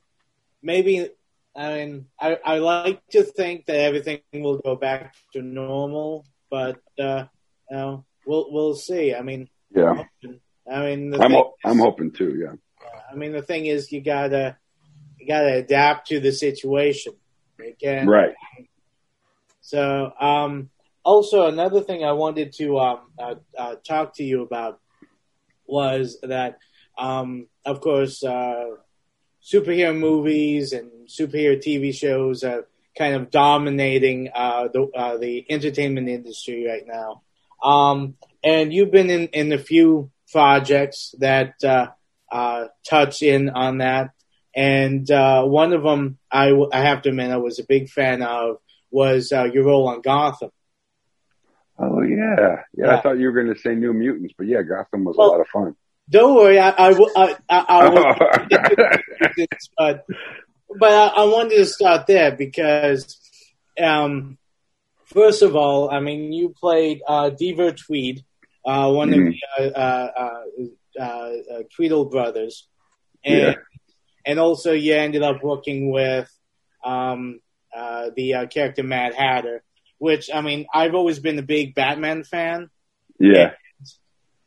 maybe. 0.61 1.09
I 1.55 1.73
mean, 1.75 2.05
I, 2.19 2.39
I 2.43 2.57
like 2.59 3.05
to 3.11 3.23
think 3.23 3.67
that 3.67 3.75
everything 3.75 4.21
will 4.33 4.57
go 4.57 4.75
back 4.75 5.13
to 5.33 5.41
normal, 5.41 6.25
but 6.49 6.81
uh, 6.97 7.25
you 7.69 7.77
know, 7.77 8.05
we'll 8.25 8.51
we'll 8.51 8.75
see. 8.75 9.13
I 9.13 9.21
mean, 9.21 9.49
yeah. 9.75 10.03
I 10.71 10.79
mean, 10.85 11.13
I'm 11.21 11.31
ho- 11.31 11.53
I'm 11.65 11.79
hoping 11.79 12.11
too. 12.11 12.35
Yeah. 12.35 12.55
I 13.11 13.15
mean, 13.15 13.33
the 13.33 13.41
thing 13.41 13.65
is, 13.65 13.91
you 13.91 14.01
gotta 14.01 14.57
you 15.19 15.27
gotta 15.27 15.53
adapt 15.55 16.07
to 16.07 16.19
the 16.19 16.31
situation. 16.31 17.13
Again, 17.59 18.07
right. 18.07 18.33
So, 19.61 20.11
um, 20.19 20.69
also 21.03 21.47
another 21.47 21.81
thing 21.81 22.03
I 22.03 22.13
wanted 22.13 22.53
to 22.53 22.79
um, 22.79 22.99
uh, 23.19 23.35
uh, 23.57 23.75
talk 23.87 24.15
to 24.15 24.23
you 24.23 24.43
about 24.43 24.79
was 25.73 26.19
that, 26.21 26.59
um, 26.97 27.47
of 27.65 27.81
course, 27.81 28.23
uh, 28.23 28.65
superhero 29.43 29.97
movies 29.97 30.71
and 30.71 30.89
superhero 31.07 31.57
TV 31.57 31.93
shows 31.93 32.43
are 32.43 32.67
kind 32.97 33.15
of 33.15 33.31
dominating 33.31 34.29
uh, 34.33 34.67
the 34.71 34.83
uh, 34.95 35.17
the 35.17 35.45
entertainment 35.49 36.07
industry 36.07 36.67
right 36.67 36.85
now. 36.85 37.23
Um, 37.63 38.15
and 38.43 38.73
you've 38.73 38.91
been 38.91 39.09
in, 39.09 39.27
in 39.27 39.51
a 39.51 39.57
few 39.57 40.11
projects 40.31 41.15
that 41.19 41.55
uh, 41.63 41.87
uh, 42.31 42.65
touch 42.87 43.21
in 43.23 43.49
on 43.49 43.79
that. 43.79 44.11
And 44.55 45.09
uh, 45.09 45.43
one 45.45 45.73
of 45.73 45.81
them, 45.81 46.19
I, 46.31 46.51
have 46.73 47.01
to 47.03 47.09
admit, 47.09 47.31
I 47.31 47.37
was 47.37 47.57
a 47.57 47.65
big 47.67 47.89
fan 47.89 48.21
of 48.21 48.57
was 48.91 49.31
your 49.31 49.63
role 49.63 49.87
on 49.87 50.01
Gotham. 50.01 50.51
Yeah. 52.09 52.35
yeah, 52.39 52.55
yeah. 52.75 52.97
I 52.97 53.01
thought 53.01 53.17
you 53.17 53.27
were 53.27 53.43
going 53.43 53.53
to 53.53 53.59
say 53.59 53.75
New 53.75 53.93
Mutants, 53.93 54.33
but 54.37 54.47
yeah, 54.47 54.61
Gotham 54.61 55.05
was 55.05 55.15
well, 55.17 55.29
a 55.29 55.31
lot 55.31 55.41
of 55.41 55.47
fun. 55.47 55.75
Don't 56.09 56.35
worry, 56.35 56.59
I, 56.59 56.69
I, 56.69 56.89
I, 56.91 57.37
I, 57.49 57.65
I 57.69 57.89
will, 57.89 58.05
but 59.77 60.05
but 60.77 60.91
I, 60.91 61.23
wanted 61.25 61.55
to 61.55 61.65
start 61.65 62.07
there 62.07 62.35
because 62.35 63.17
um, 63.81 64.37
first 65.05 65.41
of 65.41 65.55
all, 65.55 65.89
I 65.89 66.01
mean, 66.01 66.33
you 66.33 66.53
played 66.59 67.01
uh, 67.07 67.29
Deaver 67.29 67.75
Tweed, 67.77 68.23
uh, 68.65 68.91
one 68.91 69.11
mm-hmm. 69.11 69.27
of 69.27 69.73
the 69.73 69.79
uh, 69.79 70.11
uh, 70.17 70.41
uh, 70.99 71.03
uh, 71.03 71.63
Tweedle 71.75 72.09
brothers, 72.11 72.67
and 73.23 73.39
yeah. 73.39 73.53
and 74.25 74.39
also 74.39 74.73
you 74.73 74.95
ended 74.95 75.23
up 75.23 75.43
working 75.43 75.89
with 75.89 76.29
um, 76.83 77.39
the 77.73 78.47
character 78.51 78.83
Mad 78.83 79.13
Hatter, 79.13 79.63
which 80.03 80.29
I 80.29 80.41
mean, 80.41 80.65
I've 80.73 80.95
always 80.95 81.19
been 81.19 81.39
a 81.39 81.49
big 81.55 81.75
Batman 81.75 82.25
fan. 82.25 82.69
Yeah, 83.19 83.53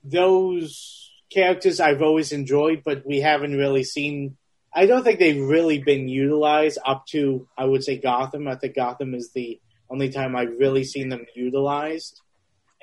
those 0.05 1.11
characters 1.33 1.81
I've 1.81 2.03
always 2.03 2.31
enjoyed, 2.31 2.83
but 2.85 3.07
we 3.07 3.21
haven't 3.21 3.57
really 3.57 3.83
seen. 3.83 4.37
I 4.75 4.85
don't 4.85 5.03
think 5.03 5.19
they've 5.19 5.43
really 5.43 5.79
been 5.79 6.09
utilized 6.09 6.77
up 6.85 7.07
to 7.13 7.49
I 7.57 7.65
would 7.65 7.83
say 7.83 7.97
Gotham. 7.97 8.47
I 8.49 8.57
think 8.57 8.75
Gotham 8.75 9.15
is 9.15 9.33
the 9.33 9.59
only 9.89 10.11
time 10.11 10.37
I've 10.37 10.59
really 10.59 10.85
seen 10.85 11.09
them 11.09 11.25
utilized. 11.35 12.21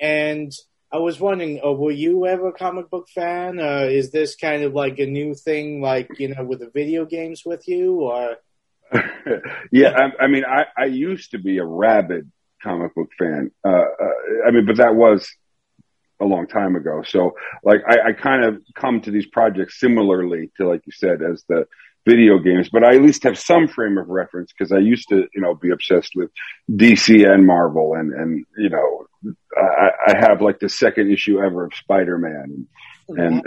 And 0.00 0.50
I 0.92 0.98
was 0.98 1.20
wondering, 1.20 1.60
uh, 1.64 1.70
were 1.70 1.92
you 1.92 2.26
ever 2.26 2.48
a 2.48 2.52
comic 2.52 2.90
book 2.90 3.06
fan? 3.08 3.60
Uh, 3.60 3.86
is 3.88 4.10
this 4.10 4.34
kind 4.34 4.64
of 4.64 4.74
like 4.74 4.98
a 4.98 5.06
new 5.06 5.34
thing, 5.36 5.80
like 5.80 6.08
you 6.18 6.34
know, 6.34 6.42
with 6.42 6.58
the 6.58 6.70
video 6.74 7.04
games 7.04 7.44
with 7.46 7.68
you, 7.68 8.00
or? 8.00 8.38
yeah, 9.70 9.90
I, 9.96 10.24
I, 10.24 10.26
mean, 10.26 10.44
I, 10.44 10.64
I 10.76 10.86
used 10.86 11.30
to 11.30 11.38
be 11.38 11.58
a 11.58 11.64
rabid 11.64 12.30
comic 12.64 12.94
book 12.94 13.10
fan. 13.18 13.50
Uh, 13.64 13.68
uh, 13.68 14.48
I 14.48 14.50
mean, 14.50 14.66
but 14.66 14.78
that 14.78 14.94
was 14.96 15.28
a 16.20 16.24
long 16.24 16.46
time 16.46 16.74
ago. 16.76 17.02
So, 17.06 17.34
like, 17.62 17.82
I, 17.86 18.08
I 18.08 18.12
kind 18.12 18.44
of 18.44 18.62
come 18.74 19.00
to 19.02 19.10
these 19.10 19.26
projects 19.26 19.78
similarly 19.78 20.50
to, 20.56 20.68
like 20.68 20.82
you 20.86 20.92
said, 20.92 21.22
as 21.22 21.44
the 21.48 21.66
video 22.06 22.38
games, 22.38 22.68
but 22.70 22.84
I 22.84 22.96
at 22.96 23.02
least 23.02 23.24
have 23.24 23.38
some 23.38 23.68
frame 23.68 23.98
of 23.98 24.08
reference 24.08 24.52
because 24.52 24.72
I 24.72 24.78
used 24.78 25.08
to, 25.08 25.26
you 25.34 25.40
know, 25.40 25.54
be 25.54 25.70
obsessed 25.70 26.12
with 26.14 26.30
DC 26.70 27.28
and 27.28 27.46
Marvel 27.46 27.94
and, 27.94 28.12
and, 28.12 28.44
you 28.58 28.68
know, 28.68 29.06
I, 29.56 29.90
I 30.08 30.16
have 30.18 30.42
like 30.42 30.60
the 30.60 30.68
second 30.68 31.10
issue 31.10 31.40
ever 31.40 31.64
of 31.64 31.74
Spider-Man 31.74 32.66
and, 33.08 33.18
and, 33.18 33.42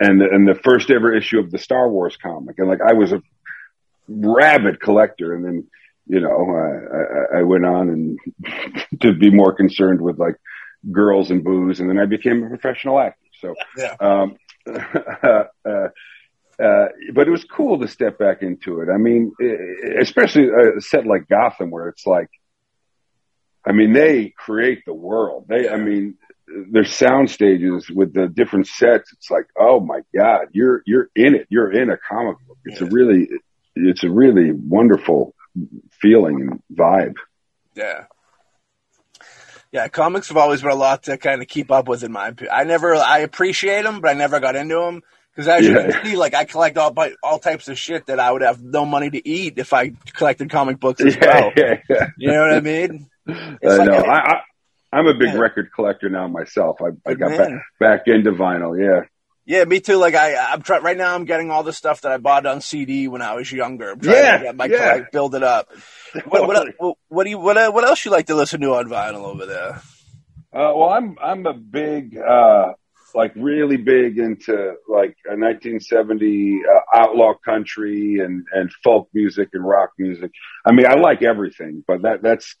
and, 0.00 0.22
and 0.22 0.48
the 0.48 0.58
first 0.64 0.90
ever 0.90 1.14
issue 1.14 1.38
of 1.38 1.50
the 1.50 1.58
Star 1.58 1.88
Wars 1.88 2.16
comic. 2.16 2.58
And 2.58 2.68
like, 2.68 2.80
I 2.80 2.94
was 2.94 3.12
a 3.12 3.22
rabid 4.08 4.80
collector 4.80 5.34
and 5.34 5.44
then, 5.44 5.68
you 6.06 6.20
know, 6.20 6.28
I, 6.28 7.38
I, 7.38 7.40
I 7.40 7.42
went 7.42 7.66
on 7.66 7.88
and 7.88 8.18
to 9.00 9.14
be 9.14 9.30
more 9.30 9.54
concerned 9.54 10.00
with 10.00 10.18
like 10.18 10.36
girls 10.90 11.30
and 11.30 11.42
booze. 11.42 11.80
And 11.80 11.90
then 11.90 11.98
I 11.98 12.06
became 12.06 12.44
a 12.44 12.48
professional 12.48 12.98
actor. 13.00 13.18
So, 13.40 13.54
yeah. 13.76 13.96
um, 14.00 14.36
uh, 14.66 15.88
uh, 16.62 16.86
but 17.12 17.26
it 17.26 17.30
was 17.30 17.44
cool 17.44 17.80
to 17.80 17.88
step 17.88 18.18
back 18.18 18.42
into 18.42 18.80
it. 18.80 18.88
I 18.88 18.96
mean, 18.96 19.32
especially 20.00 20.48
a 20.48 20.80
set 20.80 21.06
like 21.06 21.28
Gotham, 21.28 21.70
where 21.70 21.88
it's 21.88 22.06
like, 22.06 22.28
I 23.66 23.72
mean, 23.72 23.92
they 23.92 24.32
create 24.36 24.84
the 24.86 24.94
world. 24.94 25.46
They, 25.48 25.68
I 25.68 25.76
mean, 25.76 26.16
there's 26.70 26.94
sound 26.94 27.30
stages 27.30 27.90
with 27.90 28.14
the 28.14 28.28
different 28.28 28.68
sets. 28.68 29.12
It's 29.12 29.30
like, 29.30 29.46
oh 29.58 29.80
my 29.80 30.00
god, 30.16 30.46
you're 30.52 30.82
you're 30.86 31.08
in 31.14 31.34
it. 31.34 31.46
You're 31.50 31.72
in 31.72 31.90
a 31.90 31.98
comic 31.98 32.36
book. 32.46 32.58
It's 32.64 32.80
yeah. 32.80 32.86
a 32.86 32.90
really, 32.90 33.28
it's 33.74 34.04
a 34.04 34.10
really 34.10 34.52
wonderful 34.52 35.34
feeling 35.90 36.40
and 36.40 36.62
vibe. 36.72 37.14
Yeah. 37.74 38.04
Yeah, 39.72 39.88
comics 39.88 40.28
have 40.28 40.36
always 40.36 40.62
been 40.62 40.70
a 40.70 40.76
lot 40.76 41.04
to 41.04 41.18
kind 41.18 41.42
of 41.42 41.48
keep 41.48 41.70
up 41.70 41.88
with 41.88 42.02
in 42.02 42.12
my 42.12 42.28
opinion. 42.28 42.54
I 42.54 42.64
never, 42.64 42.94
I 42.94 43.18
appreciate 43.18 43.82
them, 43.82 44.00
but 44.00 44.10
I 44.10 44.14
never 44.14 44.40
got 44.40 44.56
into 44.56 44.76
them 44.76 45.02
because 45.36 45.48
as 45.48 45.66
yeah. 45.66 45.70
you 45.86 45.92
can 45.92 46.04
see, 46.04 46.16
like 46.16 46.34
I 46.34 46.44
collect 46.44 46.78
all 46.78 46.94
all 47.22 47.38
types 47.38 47.68
of 47.68 47.78
shit 47.78 48.06
that 48.06 48.18
I 48.18 48.32
would 48.32 48.42
have 48.42 48.62
no 48.62 48.86
money 48.86 49.10
to 49.10 49.28
eat 49.28 49.58
if 49.58 49.74
I 49.74 49.92
collected 50.14 50.48
comic 50.48 50.80
books 50.80 51.02
as 51.02 51.14
yeah, 51.20 51.26
well. 51.26 51.52
Yeah. 51.56 52.06
You 52.16 52.28
know 52.28 52.40
what 52.40 52.52
I 52.54 52.60
mean? 52.60 53.10
It's 53.26 53.58
I 53.64 53.76
like 53.76 53.88
know. 53.88 53.98
A, 53.98 54.08
I, 54.08 54.40
I'm 54.92 55.06
a 55.06 55.14
big 55.14 55.34
record 55.34 55.70
collector 55.74 56.08
now 56.08 56.26
myself. 56.26 56.78
I, 56.80 57.10
I 57.10 57.14
got 57.14 57.32
man. 57.32 57.38
back, 57.38 57.62
back 57.78 58.02
into 58.06 58.32
vinyl. 58.32 58.80
Yeah. 58.80 59.06
Yeah, 59.46 59.64
me 59.64 59.80
too. 59.80 59.96
Like 59.96 60.14
I, 60.14 60.34
I'm 60.52 60.62
trying 60.62 60.82
right 60.82 60.96
now. 60.96 61.14
I'm 61.14 61.24
getting 61.24 61.50
all 61.52 61.62
the 61.62 61.72
stuff 61.72 62.00
that 62.02 62.10
I 62.12 62.16
bought 62.18 62.46
on 62.46 62.60
CD 62.60 63.06
when 63.08 63.22
I 63.22 63.34
was 63.34 63.50
younger. 63.50 63.92
I'm 63.92 64.00
trying 64.00 64.16
Yeah, 64.22 64.38
to 64.38 64.44
get 64.44 64.56
my 64.56 64.68
yeah. 64.68 64.78
collect, 64.78 65.12
build 65.12 65.34
it 65.36 65.42
up. 65.44 65.68
What, 66.24 66.46
what, 66.46 66.74
what, 66.78 66.96
what 67.08 67.24
do 67.24 67.30
you 67.30 67.38
what, 67.38 67.56
uh, 67.56 67.70
what 67.70 67.84
else 67.84 68.04
you 68.04 68.10
like 68.10 68.26
to 68.26 68.34
listen 68.34 68.60
to 68.62 68.74
on 68.74 68.86
vinyl 68.88 69.22
over 69.24 69.46
there? 69.46 69.80
Uh, 70.52 70.72
well, 70.74 70.88
I'm 70.90 71.16
I'm 71.22 71.46
a 71.46 71.52
big, 71.54 72.16
uh, 72.16 72.72
like 73.16 73.32
really 73.34 73.78
big 73.78 74.18
into 74.18 74.74
like 74.88 75.16
a 75.26 75.34
1970 75.36 76.60
uh, 76.64 76.98
outlaw 76.98 77.32
country 77.44 78.20
and 78.20 78.44
and 78.52 78.70
folk 78.84 79.08
music 79.14 79.48
and 79.54 79.66
rock 79.66 79.90
music. 79.98 80.30
I 80.64 80.72
mean, 80.72 80.86
I 80.86 80.94
like 80.94 81.22
everything, 81.22 81.82
but 81.86 82.02
that 82.02 82.22
that's 82.22 82.54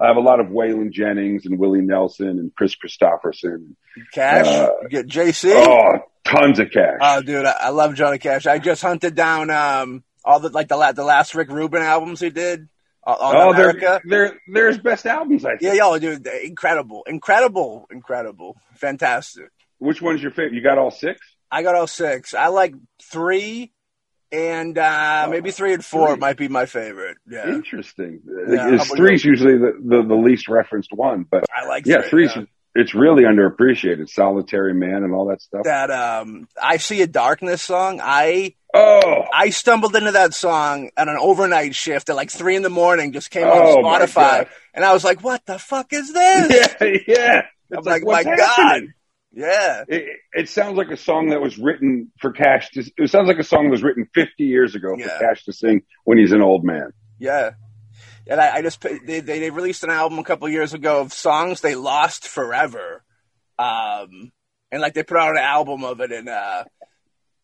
I 0.00 0.06
have 0.06 0.16
a 0.16 0.20
lot 0.20 0.40
of 0.40 0.46
Waylon 0.46 0.92
Jennings 0.92 1.44
and 1.44 1.58
Willie 1.58 1.80
Nelson 1.82 2.28
and 2.28 2.54
Kris 2.54 2.76
Kristofferson. 2.76 3.74
Cash, 4.12 4.46
Uh, 4.46 4.70
you 4.82 4.88
get 4.88 5.08
JC. 5.08 5.52
Oh, 5.54 5.98
tons 6.24 6.60
of 6.60 6.70
cash. 6.70 6.98
Oh, 7.00 7.22
dude, 7.22 7.44
I, 7.44 7.56
I 7.60 7.68
love 7.70 7.94
Johnny 7.94 8.18
Cash. 8.18 8.46
I 8.46 8.58
just 8.58 8.82
hunted 8.82 9.14
down 9.14 9.50
um 9.50 10.04
all 10.24 10.40
the 10.40 10.50
like 10.50 10.68
the 10.68 10.76
la- 10.76 10.92
the 10.92 11.04
last 11.04 11.34
Rick 11.34 11.50
Rubin 11.50 11.82
albums 11.82 12.20
he 12.20 12.30
did 12.30 12.68
uh, 13.06 13.10
on 13.10 13.36
oh, 13.36 13.50
America. 13.50 14.00
they're 14.04 14.28
they're 14.28 14.38
they're 14.48 14.68
his 14.68 14.78
best 14.78 15.06
albums. 15.06 15.44
I 15.44 15.56
think. 15.56 15.62
Yeah, 15.62 15.72
yo, 15.72 15.98
dude, 15.98 16.26
incredible, 16.26 17.04
incredible, 17.06 17.86
incredible, 17.90 18.56
fantastic. 18.74 19.50
Which 19.78 20.00
one's 20.02 20.22
your 20.22 20.30
favorite? 20.30 20.54
You 20.54 20.62
got 20.62 20.78
all 20.78 20.90
six? 20.90 21.20
I 21.50 21.62
got 21.62 21.74
all 21.74 21.86
six. 21.86 22.34
I 22.34 22.48
like 22.48 22.74
three, 23.02 23.72
and 24.32 24.76
uh 24.76 25.28
maybe 25.30 25.50
three 25.52 25.72
and 25.74 25.84
four 25.84 26.08
Three. 26.10 26.16
might 26.18 26.36
be 26.36 26.48
my 26.48 26.66
favorite. 26.66 27.18
Yeah, 27.28 27.48
Interesting. 27.48 28.20
Yeah, 28.48 28.56
how 28.62 28.74
It's 28.74 28.86
about 28.86 28.96
three's 28.96 29.24
usually 29.24 29.56
the, 29.58 29.72
the 29.82 30.02
the 30.02 30.14
least 30.14 30.48
referenced 30.48 30.90
one, 30.92 31.24
but 31.30 31.44
I 31.54 31.66
like 31.66 31.86
yeah, 31.86 32.00
three. 32.02 32.26
three's 32.28 32.32
yeah. 32.36 32.42
it's 32.74 32.94
really 32.94 33.22
underappreciated. 33.24 34.08
Solitary 34.08 34.74
Man 34.74 35.04
and 35.04 35.14
all 35.14 35.26
that 35.26 35.40
stuff. 35.40 35.62
That 35.64 35.90
um, 35.90 36.48
I 36.60 36.78
see 36.78 37.00
a 37.02 37.06
darkness 37.06 37.62
song. 37.62 38.00
I 38.02 38.54
oh, 38.74 39.24
I 39.32 39.50
stumbled 39.50 39.94
into 39.94 40.12
that 40.12 40.34
song 40.34 40.90
on 40.96 41.08
an 41.08 41.16
overnight 41.20 41.74
shift 41.76 42.08
at 42.10 42.16
like 42.16 42.30
three 42.30 42.56
in 42.56 42.62
the 42.62 42.70
morning. 42.70 43.12
Just 43.12 43.30
came 43.30 43.46
Oh, 43.46 43.50
on 43.50 43.84
Spotify, 43.84 44.48
and 44.74 44.84
I 44.84 44.92
was 44.92 45.04
like, 45.04 45.22
"What 45.22 45.46
the 45.46 45.58
fuck 45.60 45.92
is 45.92 46.12
this?" 46.12 46.74
yeah, 46.80 46.98
yeah. 47.06 47.42
I'm 47.72 47.78
It's 47.78 47.86
like, 47.86 48.04
what's 48.04 48.26
"My 48.26 48.36
God, 48.36 48.48
happening? 48.56 48.92
Yeah." 49.36 49.84
It, 49.86 50.04
it 50.32 50.48
sounds 50.48 50.76
like 50.76 50.88
a 50.88 50.96
song 50.96 51.28
that 51.28 51.40
was 51.40 51.56
written 51.58 52.10
for 52.20 52.32
Cash. 52.32 52.70
To, 52.70 52.80
it 52.96 53.10
sounds 53.10 53.28
like 53.28 53.38
a 53.38 53.44
song 53.44 53.64
that 53.66 53.70
was 53.70 53.82
written 53.84 54.08
50 54.14 54.42
years 54.44 54.74
ago 54.74 54.96
Yeah. 54.98 55.06
for 55.18 55.24
Cash 55.26 55.44
to 55.44 55.52
sing 55.52 55.82
when 56.04 56.18
he's 56.18 56.32
an 56.32 56.42
old 56.42 56.64
man. 56.64 56.90
Yeah. 57.20 57.50
And 58.28 58.40
I, 58.40 58.56
I 58.56 58.62
just 58.62 58.80
they, 58.80 58.98
they 59.20 59.20
they 59.20 59.50
released 59.50 59.84
an 59.84 59.90
album 59.90 60.18
a 60.18 60.24
couple 60.24 60.48
years 60.48 60.74
ago 60.74 61.00
of 61.02 61.12
songs 61.12 61.60
they 61.60 61.76
lost 61.76 62.26
forever, 62.26 63.04
um, 63.58 64.32
and 64.72 64.82
like 64.82 64.94
they 64.94 65.04
put 65.04 65.16
out 65.16 65.30
an 65.30 65.38
album 65.42 65.84
of 65.84 66.00
it 66.00 66.10
and 66.10 66.28
uh, 66.28 66.64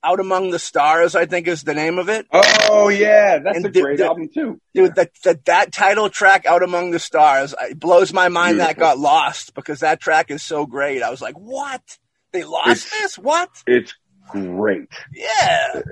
out 0.04 0.20
among 0.20 0.50
the 0.50 0.58
stars 0.58 1.14
I 1.14 1.26
think 1.26 1.46
is 1.48 1.62
the 1.62 1.74
name 1.74 1.98
of 1.98 2.08
it. 2.08 2.26
Oh 2.32 2.88
yeah, 2.88 3.38
that's 3.38 3.56
And 3.56 3.66
a 3.66 3.70
the- 3.70 3.80
great 3.82 3.98
the- 3.98 4.06
album 4.06 4.28
too. 4.32 4.60
Dude, 4.74 4.94
that, 4.96 5.10
that 5.24 5.44
that 5.46 5.72
title 5.72 6.08
track 6.10 6.46
out 6.46 6.62
among 6.62 6.90
the 6.90 6.98
stars 6.98 7.54
it 7.62 7.78
blows 7.78 8.12
my 8.12 8.28
mind 8.28 8.60
that 8.60 8.76
got 8.78 8.98
lost 8.98 9.54
because 9.54 9.80
that 9.80 10.00
track 10.00 10.30
is 10.30 10.42
so 10.42 10.66
great. 10.66 11.02
I 11.02 11.10
was 11.10 11.20
like, 11.22 11.34
what? 11.38 11.80
They 12.32 12.44
lost 12.44 12.70
It's- 12.86 12.90
this? 13.00 13.18
What? 13.18 13.50
It's 13.66 13.94
great. 14.30 14.88
Yeah. 15.12 15.82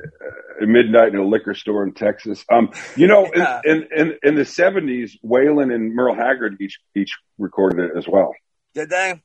At 0.62 0.68
midnight 0.68 1.08
in 1.08 1.16
a 1.16 1.24
liquor 1.26 1.54
store 1.54 1.82
in 1.84 1.92
Texas. 1.92 2.44
Um, 2.50 2.70
you 2.96 3.06
know, 3.06 3.26
in- 3.26 3.60
in, 3.64 3.88
in 3.96 4.12
in 4.22 4.34
the 4.36 4.42
70s, 4.42 5.12
Waylon 5.24 5.74
and 5.74 5.94
Merle 5.94 6.14
Haggard 6.14 6.56
each 6.60 6.78
each 6.96 7.16
recorded 7.38 7.90
it 7.90 7.98
as 7.98 8.06
well. 8.08 8.32
Did 8.74 8.88
they? 8.90 9.20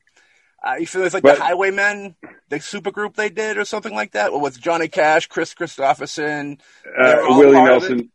Uh, 0.66 0.76
you 0.80 0.88
feel 0.88 1.04
it's 1.04 1.14
like 1.14 1.24
But- 1.24 1.38
the 1.38 1.44
Highwaymen, 1.44 2.16
the 2.50 2.58
supergroup 2.58 3.16
they 3.16 3.30
did, 3.30 3.58
or 3.58 3.66
something 3.66 3.94
like 3.94 4.14
that, 4.14 4.34
with 4.34 4.60
Johnny 4.60 4.88
Cash, 4.88 5.28
Kris 5.28 5.54
Kristofferson. 5.54 6.60
Uh, 6.86 7.18
Willie? 7.30 7.62
Nelson. 7.62 8.12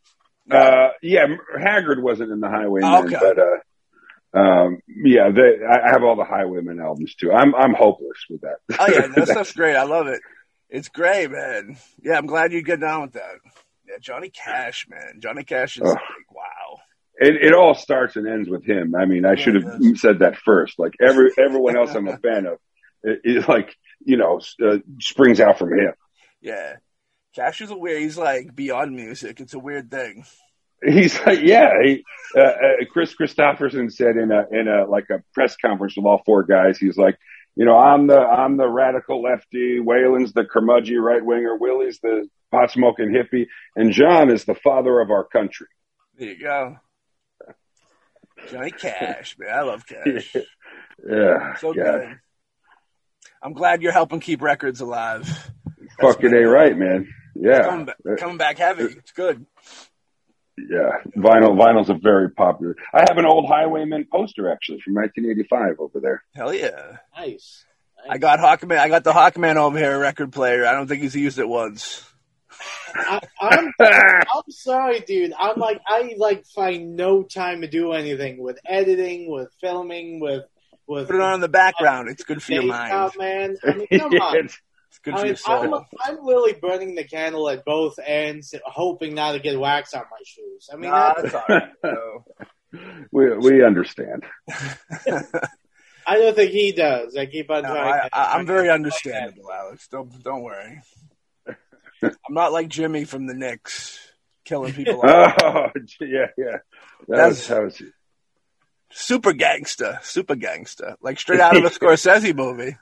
Uh, 0.50 0.88
yeah, 1.00 1.26
Haggard 1.60 2.02
wasn't 2.02 2.32
in 2.32 2.40
the 2.40 2.48
Highwaymen, 2.48 3.04
okay. 3.04 3.16
but 3.20 3.38
uh, 3.38 4.38
um, 4.40 4.80
yeah, 4.88 5.30
they, 5.30 5.64
I 5.64 5.90
have 5.92 6.02
all 6.02 6.16
the 6.16 6.24
Highwaymen 6.24 6.80
albums 6.80 7.14
too. 7.14 7.30
I'm 7.32 7.54
I'm 7.54 7.72
hopeless 7.72 8.18
with 8.28 8.40
that. 8.40 8.56
Oh 8.78 8.86
yeah, 8.88 9.06
that 9.14 9.28
stuff's 9.28 9.52
great. 9.52 9.76
I 9.76 9.84
love 9.84 10.08
it. 10.08 10.20
It's 10.68 10.88
great, 10.88 11.30
man. 11.30 11.76
Yeah, 12.02 12.18
I'm 12.18 12.26
glad 12.26 12.52
you 12.52 12.62
get 12.62 12.80
down 12.80 13.02
with 13.02 13.12
that. 13.12 13.36
Yeah, 13.88 13.96
Johnny 14.00 14.30
Cash, 14.30 14.88
man. 14.88 15.20
Johnny 15.20 15.44
Cash 15.44 15.78
is. 15.78 15.94
It, 17.20 17.36
it 17.36 17.52
all 17.52 17.74
starts 17.74 18.16
and 18.16 18.26
ends 18.26 18.48
with 18.48 18.64
him. 18.64 18.94
I 18.94 19.04
mean, 19.04 19.26
I 19.26 19.34
should 19.34 19.56
have 19.56 19.80
said 19.96 20.20
that 20.20 20.38
first. 20.38 20.78
Like 20.78 20.94
every 21.00 21.30
everyone 21.38 21.76
else, 21.76 21.94
I'm 21.94 22.08
a 22.08 22.16
fan 22.16 22.46
of. 22.46 22.58
It, 23.02 23.20
it 23.24 23.48
like 23.48 23.76
you 24.04 24.16
know 24.16 24.40
uh, 24.64 24.78
springs 25.00 25.38
out 25.38 25.58
from 25.58 25.72
him. 25.72 25.92
Yeah. 26.40 26.76
Cash 27.34 27.60
is 27.60 27.70
a 27.70 27.76
weird. 27.76 28.00
He's 28.00 28.18
like 28.18 28.56
beyond 28.56 28.96
music. 28.96 29.40
It's 29.40 29.54
a 29.54 29.58
weird 29.58 29.90
thing. 29.90 30.24
He's 30.82 31.18
like, 31.26 31.40
yeah. 31.42 31.70
He, 31.84 32.04
uh, 32.34 32.40
uh, 32.40 32.84
Kris 32.90 33.14
Kristofferson 33.14 33.92
said 33.92 34.16
in 34.16 34.32
a 34.32 34.46
in 34.50 34.66
a 34.66 34.86
like 34.86 35.10
a 35.10 35.22
press 35.34 35.56
conference 35.56 35.96
with 35.96 36.06
all 36.06 36.22
four 36.24 36.44
guys, 36.44 36.78
he's 36.78 36.96
like, 36.96 37.18
you 37.54 37.66
know, 37.66 37.76
I'm 37.76 38.06
the 38.06 38.18
I'm 38.18 38.56
the 38.56 38.68
radical 38.68 39.22
lefty, 39.22 39.78
Waylon's 39.78 40.32
the 40.32 40.44
curmudgeon 40.44 41.00
right 41.00 41.24
winger, 41.24 41.56
Willie's 41.56 42.00
the 42.00 42.28
pot 42.50 42.70
smoking 42.70 43.10
hippie, 43.10 43.46
and 43.76 43.92
John 43.92 44.30
is 44.30 44.44
the 44.44 44.54
father 44.54 45.00
of 45.00 45.10
our 45.10 45.24
country. 45.24 45.66
There 46.16 46.28
you 46.28 46.40
go. 46.40 46.76
Johnny 48.50 48.70
Cash, 48.70 49.36
man. 49.38 49.50
I 49.52 49.62
love 49.62 49.86
Cash. 49.88 50.36
Yeah, 51.08 51.56
So 51.56 51.72
God. 51.72 51.82
good. 51.82 52.18
I'm 53.42 53.52
glad 53.54 53.82
you're 53.82 53.92
helping 53.92 54.20
keep 54.20 54.42
records 54.42 54.80
alive. 54.80 55.26
fucking 56.00 56.32
a 56.34 56.40
right, 56.46 56.76
man. 56.76 57.08
Yeah, 57.34 57.62
Coming, 57.64 57.86
back, 57.86 57.96
uh, 58.10 58.16
coming 58.16 58.36
back 58.36 58.58
heavy. 58.58 58.82
Uh, 58.84 58.88
it's 58.98 59.12
good. 59.12 59.46
yeah. 60.58 60.90
Vinyl 61.16 61.56
vinyl's 61.56 61.88
a 61.88 61.94
very 61.94 62.30
popular. 62.30 62.76
I 62.92 63.00
have 63.08 63.16
an 63.16 63.24
old 63.24 63.46
Highwayman 63.48 64.08
poster 64.12 64.50
actually 64.50 64.80
from 64.80 64.94
1985 64.94 65.80
over 65.80 66.00
there. 66.00 66.22
Hell 66.34 66.52
yeah. 66.52 66.98
Nice. 67.16 67.64
I 68.08 68.18
got 68.18 68.40
Hawkman. 68.40 68.78
I 68.78 68.88
got 68.88 69.04
the 69.04 69.12
Hawkman 69.12 69.56
over 69.56 69.78
here, 69.78 69.98
record 69.98 70.32
player. 70.32 70.66
I 70.66 70.72
don't 70.72 70.86
think 70.86 71.02
he's 71.02 71.14
used 71.14 71.38
it 71.38 71.48
once. 71.48 72.04
I, 72.94 73.20
I'm 73.40 73.72
I'm 73.80 74.50
sorry, 74.50 75.00
dude. 75.00 75.32
I'm 75.38 75.58
like 75.58 75.80
I 75.86 76.14
like 76.18 76.44
find 76.46 76.96
no 76.96 77.22
time 77.22 77.60
to 77.62 77.68
do 77.68 77.92
anything 77.92 78.42
with 78.42 78.58
editing, 78.66 79.30
with 79.30 79.48
filming, 79.60 80.20
with 80.20 80.44
with 80.86 81.06
Put 81.06 81.16
it 81.16 81.22
on 81.22 81.34
in 81.34 81.40
the 81.40 81.48
background. 81.48 82.08
It's 82.08 82.24
good 82.24 82.42
for 82.42 82.52
your 82.52 82.64
mind. 82.64 82.92
makeup, 82.92 83.18
man. 83.18 83.56
I 83.64 83.74
mean, 83.74 83.86
come 83.98 84.12
on. 84.20 84.36
It's- 84.36 84.58
It's 84.88 84.98
good 84.98 85.14
I 85.14 85.18
for 85.18 85.22
mean, 85.24 85.36
your 85.44 85.56
I'm, 85.62 85.70
soul. 85.70 85.86
I'm 86.04 86.24
literally 86.24 86.54
burning 86.60 86.96
the 86.96 87.04
candle 87.04 87.48
at 87.48 87.64
both 87.64 87.96
ends, 88.04 88.52
hoping 88.64 89.14
not 89.14 89.32
to 89.32 89.38
get 89.38 89.56
wax 89.58 89.94
on 89.94 90.02
my 90.10 90.16
shoes. 90.24 90.68
I 90.72 90.76
mean, 90.76 90.90
Nah, 90.90 91.14
that, 91.14 91.22
that's 91.22 91.34
all 91.34 91.44
right. 91.48 91.68
though. 91.80 92.24
we 93.12 93.36
we 93.38 93.64
understand. 93.64 94.24
I 96.06 96.16
don't 96.18 96.34
think 96.34 96.50
he 96.50 96.72
does. 96.72 97.16
I 97.16 97.26
keep 97.26 97.50
on 97.50 97.62
No, 97.62 97.68
trying. 97.72 98.08
I, 98.12 98.18
I, 98.20 98.34
I'm 98.36 98.46
very 98.46 98.68
understandable, 98.68 99.50
Alex. 99.52 99.86
Don't 99.88 100.10
don't 100.24 100.42
worry. 100.42 100.80
I'm 102.02 102.12
not 102.34 102.52
like 102.52 102.68
Jimmy 102.68 103.04
from 103.04 103.26
the 103.26 103.34
Knicks, 103.34 103.98
killing 104.44 104.72
people. 104.72 105.00
off. 105.04 105.34
Oh, 105.42 105.66
yeah, 106.00 106.26
yeah. 106.38 106.56
That 107.08 107.16
That's- 107.16 107.28
was, 107.36 107.48
that 107.48 107.62
was 107.62 107.82
super 108.90 109.32
gangster, 109.32 109.98
super 110.02 110.34
gangster, 110.34 110.96
like 111.00 111.18
straight 111.20 111.40
out 111.40 111.56
of 111.56 111.64
a 111.64 111.68
Scorsese 111.70 112.34
movie. 112.34 112.76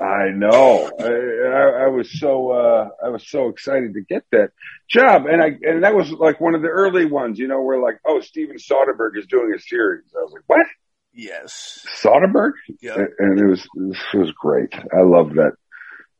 I 0.00 0.30
know. 0.34 0.90
I, 0.98 1.04
I, 1.04 1.84
I 1.84 1.88
was 1.88 2.10
so 2.18 2.50
uh, 2.50 2.88
I 3.04 3.08
was 3.10 3.24
so 3.28 3.48
excited 3.48 3.94
to 3.94 4.00
get 4.00 4.24
that 4.32 4.50
job, 4.88 5.26
and 5.26 5.40
I 5.40 5.52
and 5.62 5.84
that 5.84 5.94
was 5.94 6.10
like 6.10 6.40
one 6.40 6.54
of 6.56 6.62
the 6.62 6.68
early 6.68 7.04
ones. 7.04 7.38
You 7.38 7.46
know, 7.46 7.62
where 7.62 7.78
like, 7.78 8.00
oh, 8.04 8.20
Steven 8.20 8.56
Soderbergh 8.56 9.16
is 9.16 9.26
doing 9.26 9.52
a 9.54 9.60
series. 9.60 10.04
I 10.18 10.22
was 10.22 10.32
like, 10.32 10.42
what? 10.46 10.66
Yes. 11.12 11.86
Soderbergh? 12.02 12.52
Yeah. 12.80 12.96
And- 13.18 13.38
it 13.38 13.46
was 13.46 13.62
it 14.12 14.18
was 14.18 14.32
great. 14.32 14.74
I 14.74 15.02
loved 15.02 15.36
that 15.36 15.52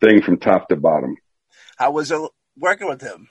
thing 0.00 0.22
from 0.22 0.38
top 0.38 0.68
to 0.68 0.76
bottom. 0.76 1.16
How 1.82 1.90
was 1.90 2.12
it 2.12 2.30
working 2.56 2.86
with 2.86 3.00
him? 3.00 3.28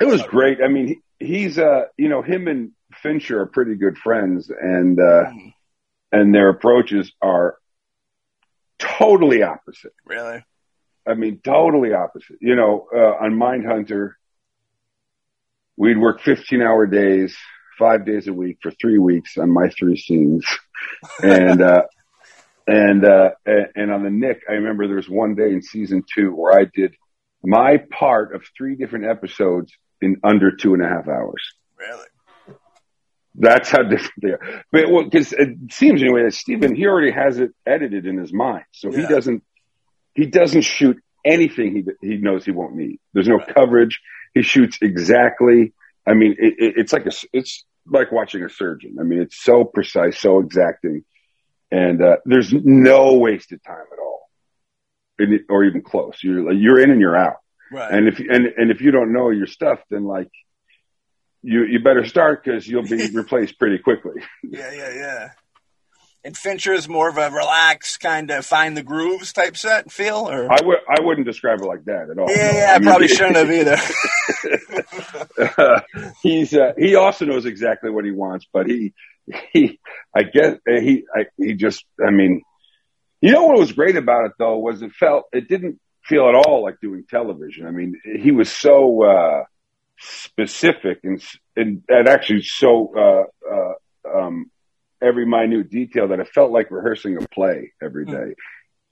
It 0.00 0.04
was 0.04 0.22
great. 0.22 0.58
I 0.62 0.68
mean, 0.68 1.02
he, 1.18 1.26
he's 1.26 1.58
uh, 1.58 1.86
you 1.96 2.08
know, 2.08 2.22
him 2.22 2.46
and 2.46 2.70
Fincher 3.02 3.40
are 3.40 3.46
pretty 3.46 3.74
good 3.74 3.98
friends, 3.98 4.48
and 4.50 5.00
uh, 5.00 5.24
Mm, 5.24 5.52
and 6.12 6.32
their 6.32 6.48
approaches 6.48 7.10
are 7.20 7.56
totally 8.78 9.42
opposite. 9.42 9.92
really? 10.06 10.44
I 11.04 11.14
mean, 11.14 11.40
totally 11.42 11.92
opposite. 11.92 12.36
You 12.40 12.54
know, 12.54 12.86
uh, 12.94 13.24
on 13.24 13.32
Mindhunter, 13.32 14.12
we'd 15.76 15.98
work 15.98 16.20
15 16.20 16.62
hour 16.62 16.86
days, 16.86 17.36
five 17.80 18.06
days 18.06 18.28
a 18.28 18.32
week 18.32 18.58
for 18.62 18.70
three 18.70 18.98
weeks 18.98 19.36
on 19.36 19.50
my 19.50 19.70
three 19.70 19.96
scenes. 19.96 20.46
And, 21.20 21.60
uh, 21.60 21.82
and, 22.68 23.04
uh, 23.04 23.30
and 23.44 23.66
and 23.74 23.90
on 23.90 24.04
the 24.04 24.10
Knick, 24.10 24.42
I 24.48 24.52
remember 24.52 24.86
there 24.86 24.96
was 24.96 25.08
one 25.08 25.34
day 25.34 25.50
in 25.52 25.62
season 25.62 26.04
two 26.14 26.30
where 26.32 26.56
I 26.56 26.66
did 26.72 26.94
my 27.42 27.78
part 27.90 28.34
of 28.34 28.42
three 28.56 28.76
different 28.76 29.06
episodes 29.06 29.72
in 30.00 30.16
under 30.22 30.50
two 30.54 30.74
and 30.74 30.82
a 30.84 30.88
half 30.88 31.08
hours. 31.08 31.42
Really? 31.78 32.06
That's 33.34 33.70
how 33.70 33.82
different 33.84 34.12
they 34.22 34.30
are. 34.30 34.64
But 34.72 34.90
well, 34.90 35.04
because 35.04 35.32
it 35.32 35.50
seems 35.70 36.02
anyway 36.02 36.24
that 36.24 36.34
Steven 36.34 36.74
he 36.74 36.86
already 36.86 37.12
has 37.12 37.38
it 37.38 37.52
edited 37.64 38.04
in 38.06 38.18
his 38.18 38.32
mind, 38.32 38.64
so 38.72 38.90
he 38.90 39.06
doesn't 39.06 39.42
he 40.14 40.26
doesn't 40.26 40.62
shoot 40.62 40.98
anything 41.24 41.74
he 42.00 42.08
he 42.08 42.16
knows 42.16 42.44
he 42.44 42.50
won't 42.50 42.74
need. 42.74 42.98
There's 43.14 43.28
no 43.28 43.36
Right. 43.36 43.54
coverage. 43.54 44.00
He 44.34 44.42
shoots 44.42 44.78
exactly. 44.82 45.72
I 46.06 46.14
mean, 46.14 46.34
it, 46.38 46.54
it, 46.58 46.74
it's 46.76 46.92
like 46.92 47.06
a 47.06 47.12
it's 47.32 47.64
like 47.86 48.10
watching 48.10 48.42
a 48.42 48.48
surgeon. 48.48 48.96
I 49.00 49.04
mean, 49.04 49.20
it's 49.22 49.40
so 49.42 49.64
precise, 49.64 50.18
so 50.18 50.40
exacting, 50.40 51.04
and 51.70 52.02
uh, 52.02 52.16
there's 52.24 52.52
no 52.52 53.14
wasted 53.14 53.60
time 53.64 53.86
at 53.92 53.98
all, 54.00 54.09
or 55.48 55.64
even 55.64 55.82
close. 55.82 56.22
You're 56.22 56.42
like, 56.42 56.56
you're 56.58 56.80
in 56.80 56.90
and 56.90 57.00
you're 57.00 57.16
out. 57.16 57.36
Right. 57.72 57.92
And 57.92 58.08
if 58.08 58.18
and 58.18 58.46
and 58.56 58.70
if 58.70 58.80
you 58.80 58.90
don't 58.90 59.12
know 59.12 59.30
your 59.30 59.46
stuff, 59.46 59.80
then 59.90 60.04
like 60.04 60.30
you 61.42 61.64
you 61.64 61.80
better 61.80 62.04
start 62.04 62.44
because 62.44 62.66
you'll 62.66 62.82
be 62.82 63.10
replaced 63.14 63.58
pretty 63.58 63.78
quickly. 63.78 64.22
yeah, 64.42 64.72
yeah, 64.72 64.94
yeah. 64.94 65.30
And 66.22 66.36
Fincher 66.36 66.74
is 66.74 66.86
more 66.86 67.08
of 67.08 67.16
a 67.16 67.30
relaxed 67.30 68.00
kind 68.00 68.30
of 68.30 68.44
find 68.44 68.76
the 68.76 68.82
grooves 68.82 69.32
type 69.32 69.56
set 69.56 69.90
feel, 69.90 70.28
or 70.28 70.52
I 70.52 70.58
would 70.62 70.78
I 70.86 71.00
wouldn't 71.00 71.26
describe 71.26 71.60
it 71.60 71.64
like 71.64 71.84
that 71.86 72.10
at 72.10 72.18
all. 72.18 72.28
yeah, 72.28 72.50
no. 72.50 72.58
yeah, 72.58 72.72
I, 72.74 72.78
mean, 72.78 72.88
probably 72.88 73.08
shouldn't 73.08 73.36
have 73.36 73.50
either. 73.50 73.78
he's 76.22 76.52
uh, 76.52 76.74
he 76.76 76.94
also 76.96 77.24
knows 77.24 77.46
exactly 77.46 77.90
what 77.90 78.04
he 78.04 78.10
wants, 78.10 78.46
but 78.52 78.66
he 78.66 78.92
he 79.52 79.80
I 80.14 80.24
guess 80.24 80.56
uh, 80.68 80.80
he 80.80 81.04
I, 81.14 81.24
he 81.38 81.54
just 81.54 81.86
I 82.04 82.10
mean, 82.10 82.42
you 83.20 83.32
know 83.32 83.46
what 83.46 83.58
was 83.58 83.72
great 83.72 83.96
about 83.96 84.26
it 84.26 84.32
though 84.38 84.58
was 84.58 84.82
it 84.82 84.92
felt 84.92 85.24
it 85.32 85.48
didn't 85.48 85.80
feel 86.04 86.28
at 86.28 86.34
all 86.34 86.62
like 86.62 86.80
doing 86.80 87.04
television. 87.08 87.66
I 87.66 87.70
mean, 87.70 88.00
he 88.20 88.30
was 88.32 88.50
so 88.50 89.04
uh, 89.04 89.44
specific 89.98 91.00
and 91.04 91.22
and, 91.56 91.82
and 91.88 92.08
actually 92.08 92.42
so 92.42 92.92
uh, 92.96 93.54
uh, 93.54 94.18
um, 94.18 94.50
every 95.02 95.26
minute 95.26 95.70
detail 95.70 96.08
that 96.08 96.20
it 96.20 96.28
felt 96.28 96.50
like 96.50 96.70
rehearsing 96.70 97.16
a 97.16 97.26
play 97.28 97.72
every 97.82 98.04
Hmm. 98.04 98.32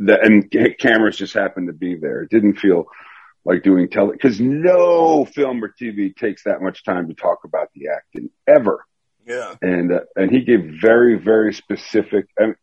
The, 0.01 0.20
and 0.20 0.51
ca- 0.53 0.74
cameras 0.79 1.16
just 1.16 1.35
happened 1.35 1.66
to 1.66 1.72
be 1.72 1.97
there. 1.97 2.22
It 2.22 2.31
didn't 2.31 2.61
feel 2.61 2.87
like 3.45 3.64
doing 3.64 3.89
tele 3.89 4.12
because 4.12 4.41
no 4.41 5.24
film 5.24 5.64
or 5.64 5.74
TV 5.81 6.14
takes 6.14 6.45
that 6.45 6.62
much 6.62 6.85
time 6.85 7.09
to 7.09 7.14
talk 7.14 7.39
about 7.45 7.68
the 7.74 7.89
acting 7.89 8.31
ever. 8.47 8.85
yeah, 9.26 9.55
And 9.61 9.93
uh, 9.93 10.01
and 10.14 10.31
he 10.31 10.43
gave 10.45 10.79
very 10.81 11.18
very 11.18 11.53
specific. 11.53 12.26
I 12.39 12.43
mean, 12.47 12.55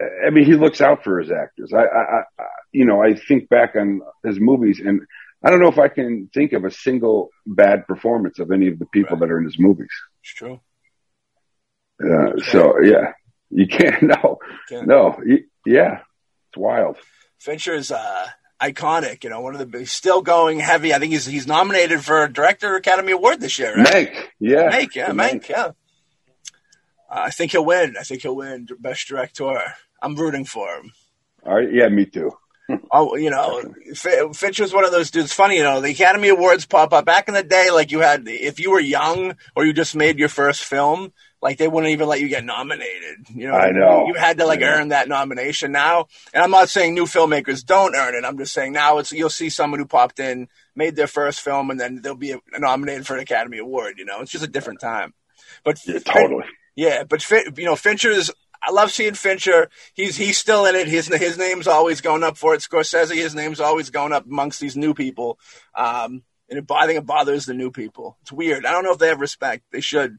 I 0.00 0.30
mean, 0.30 0.44
he 0.44 0.54
looks 0.54 0.80
out 0.80 1.02
for 1.04 1.18
his 1.20 1.30
actors. 1.30 1.72
I, 1.72 1.84
I, 1.84 2.20
I, 2.38 2.44
you 2.72 2.84
know, 2.84 3.02
I 3.02 3.14
think 3.14 3.48
back 3.48 3.74
on 3.76 4.02
his 4.24 4.38
movies, 4.38 4.80
and 4.84 5.00
I 5.42 5.50
don't 5.50 5.60
know 5.60 5.68
if 5.68 5.78
I 5.78 5.88
can 5.88 6.28
think 6.34 6.52
of 6.52 6.64
a 6.64 6.70
single 6.70 7.30
bad 7.46 7.86
performance 7.86 8.38
of 8.38 8.50
any 8.50 8.68
of 8.68 8.78
the 8.78 8.86
people 8.86 9.16
Right. 9.16 9.20
that 9.28 9.32
are 9.32 9.38
in 9.38 9.44
his 9.44 9.58
movies. 9.58 9.88
it's 10.22 10.34
true. 10.34 10.60
Uh, 12.02 12.36
so 12.50 12.74
yeah, 12.82 13.12
you 13.50 13.66
can't. 13.66 14.02
No, 14.02 14.38
Can't. 14.68 14.86
no, 14.86 15.16
y- 15.24 15.44
yeah, 15.64 16.00
it's 16.50 16.56
wild. 16.58 16.98
Fincher's 17.38 17.90
uh, 17.90 18.26
iconic. 18.60 19.24
You 19.24 19.30
know, 19.30 19.40
one 19.40 19.56
of 19.56 19.70
the 19.70 19.86
still 19.86 20.20
going 20.20 20.58
heavy. 20.60 20.92
I 20.92 20.98
think 20.98 21.12
he's 21.12 21.24
he's 21.24 21.46
nominated 21.46 22.04
for 22.04 22.22
a 22.24 22.30
Director 22.32 22.76
Academy 22.76 23.12
Award 23.12 23.40
this 23.40 23.58
year. 23.58 23.74
Right? 23.76 24.12
Mank, 24.12 24.24
yeah, 24.40 24.70
Mank, 24.70 24.94
yeah, 24.94 25.08
Mank, 25.10 25.48
yeah. 25.48 25.64
Uh, 27.08 27.22
I 27.26 27.30
think 27.30 27.52
he'll 27.52 27.64
win. 27.64 27.94
I 27.98 28.02
think 28.02 28.20
he'll 28.22 28.36
win 28.36 28.66
Best 28.80 29.08
Director. 29.08 29.58
I'm 30.02 30.16
rooting 30.16 30.44
for 30.44 30.68
him. 30.76 30.92
All 31.44 31.54
right, 31.54 31.72
yeah, 31.72 31.88
me 31.88 32.06
too. 32.06 32.32
Oh, 32.90 33.14
you 33.16 33.30
know, 33.30 33.62
F- 33.92 34.58
was 34.58 34.74
one 34.74 34.84
of 34.84 34.90
those 34.90 35.12
dudes. 35.12 35.32
Funny, 35.32 35.56
you 35.56 35.62
know, 35.62 35.80
the 35.80 35.90
Academy 35.92 36.28
Awards 36.30 36.66
pop 36.66 36.92
up 36.92 37.04
back 37.04 37.28
in 37.28 37.34
the 37.34 37.42
day. 37.44 37.70
Like 37.70 37.92
you 37.92 38.00
had, 38.00 38.26
if 38.26 38.58
you 38.58 38.72
were 38.72 38.80
young 38.80 39.36
or 39.54 39.64
you 39.64 39.72
just 39.72 39.94
made 39.94 40.18
your 40.18 40.28
first 40.28 40.64
film, 40.64 41.12
like 41.40 41.58
they 41.58 41.68
wouldn't 41.68 41.92
even 41.92 42.08
let 42.08 42.20
you 42.20 42.28
get 42.28 42.44
nominated. 42.44 43.28
You 43.32 43.48
know, 43.48 43.54
I 43.54 43.70
know. 43.70 44.06
you 44.08 44.14
had 44.14 44.38
to 44.38 44.46
like 44.46 44.62
earn 44.62 44.88
that 44.88 45.08
nomination. 45.08 45.70
Now, 45.70 46.06
and 46.34 46.42
I'm 46.42 46.50
not 46.50 46.68
saying 46.68 46.94
new 46.94 47.04
filmmakers 47.04 47.64
don't 47.64 47.94
earn 47.94 48.16
it. 48.16 48.26
I'm 48.26 48.38
just 48.38 48.52
saying 48.52 48.72
now 48.72 48.98
it's 48.98 49.12
you'll 49.12 49.30
see 49.30 49.48
someone 49.50 49.78
who 49.78 49.86
popped 49.86 50.18
in, 50.18 50.48
made 50.74 50.96
their 50.96 51.06
first 51.06 51.40
film, 51.40 51.70
and 51.70 51.78
then 51.78 52.00
they'll 52.02 52.16
be 52.16 52.34
nominated 52.58 53.06
for 53.06 53.14
an 53.14 53.20
Academy 53.20 53.58
Award. 53.58 53.94
You 53.98 54.06
know, 54.06 54.20
it's 54.22 54.32
just 54.32 54.44
a 54.44 54.48
different 54.48 54.80
time. 54.80 55.14
But 55.64 55.80
Yeah, 55.86 56.00
totally. 56.00 56.46
yeah, 56.74 57.04
but 57.04 57.28
you 57.30 57.64
know, 57.64 57.76
Fincher's. 57.76 58.30
I 58.62 58.70
love 58.72 58.90
seeing 58.90 59.14
Fincher. 59.14 59.68
He's 59.94 60.16
he's 60.16 60.38
still 60.38 60.66
in 60.66 60.74
it. 60.74 60.88
His 60.88 61.06
his 61.08 61.38
name's 61.38 61.66
always 61.66 62.00
going 62.00 62.22
up 62.24 62.36
for 62.36 62.54
it. 62.54 62.60
Scorsese, 62.60 63.14
his 63.14 63.34
name's 63.34 63.60
always 63.60 63.90
going 63.90 64.12
up 64.12 64.26
amongst 64.26 64.60
these 64.60 64.76
new 64.76 64.94
people. 64.94 65.38
Um, 65.74 66.22
and 66.48 66.58
it, 66.60 66.64
I 66.70 66.86
think 66.86 66.98
it 66.98 67.06
bothers 67.06 67.46
the 67.46 67.54
new 67.54 67.70
people. 67.70 68.16
It's 68.22 68.32
weird. 68.32 68.64
I 68.66 68.72
don't 68.72 68.84
know 68.84 68.92
if 68.92 68.98
they 68.98 69.08
have 69.08 69.20
respect. 69.20 69.64
They 69.72 69.80
should. 69.80 70.18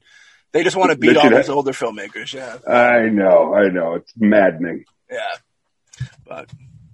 They 0.53 0.63
just 0.63 0.75
want 0.77 0.91
to 0.91 0.97
beat 0.97 1.15
all 1.17 1.23
should 1.23 1.37
these 1.37 1.49
older 1.49 1.71
filmmakers. 1.73 2.33
Yeah, 2.33 2.57
I 2.71 3.09
know, 3.09 3.53
I 3.53 3.67
know. 3.69 3.95
It's 3.95 4.13
maddening. 4.17 4.85
yeah. 5.11 5.35
But 6.25 6.49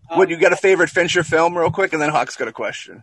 Uh, 0.09 0.15
what 0.15 0.29
you 0.29 0.37
got 0.37 0.53
a 0.53 0.57
favorite 0.57 0.89
Fincher 0.89 1.23
film, 1.23 1.57
real 1.57 1.71
quick, 1.71 1.93
and 1.93 2.01
then 2.01 2.09
Hawk's 2.09 2.35
got 2.35 2.47
a 2.47 2.51
question. 2.51 3.01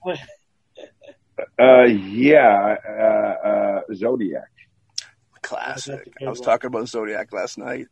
Uh, 1.59 1.83
yeah, 1.85 2.77
uh, 2.89 3.49
uh, 3.49 3.81
Zodiac. 3.95 4.51
Classic. 5.43 5.95
That's 5.97 6.07
a 6.07 6.11
good 6.11 6.27
I 6.27 6.31
was 6.31 6.39
one. 6.41 6.47
talking 6.47 6.69
about 6.69 6.89
Zodiac 6.89 7.33
last 7.33 7.57
night. 7.59 7.87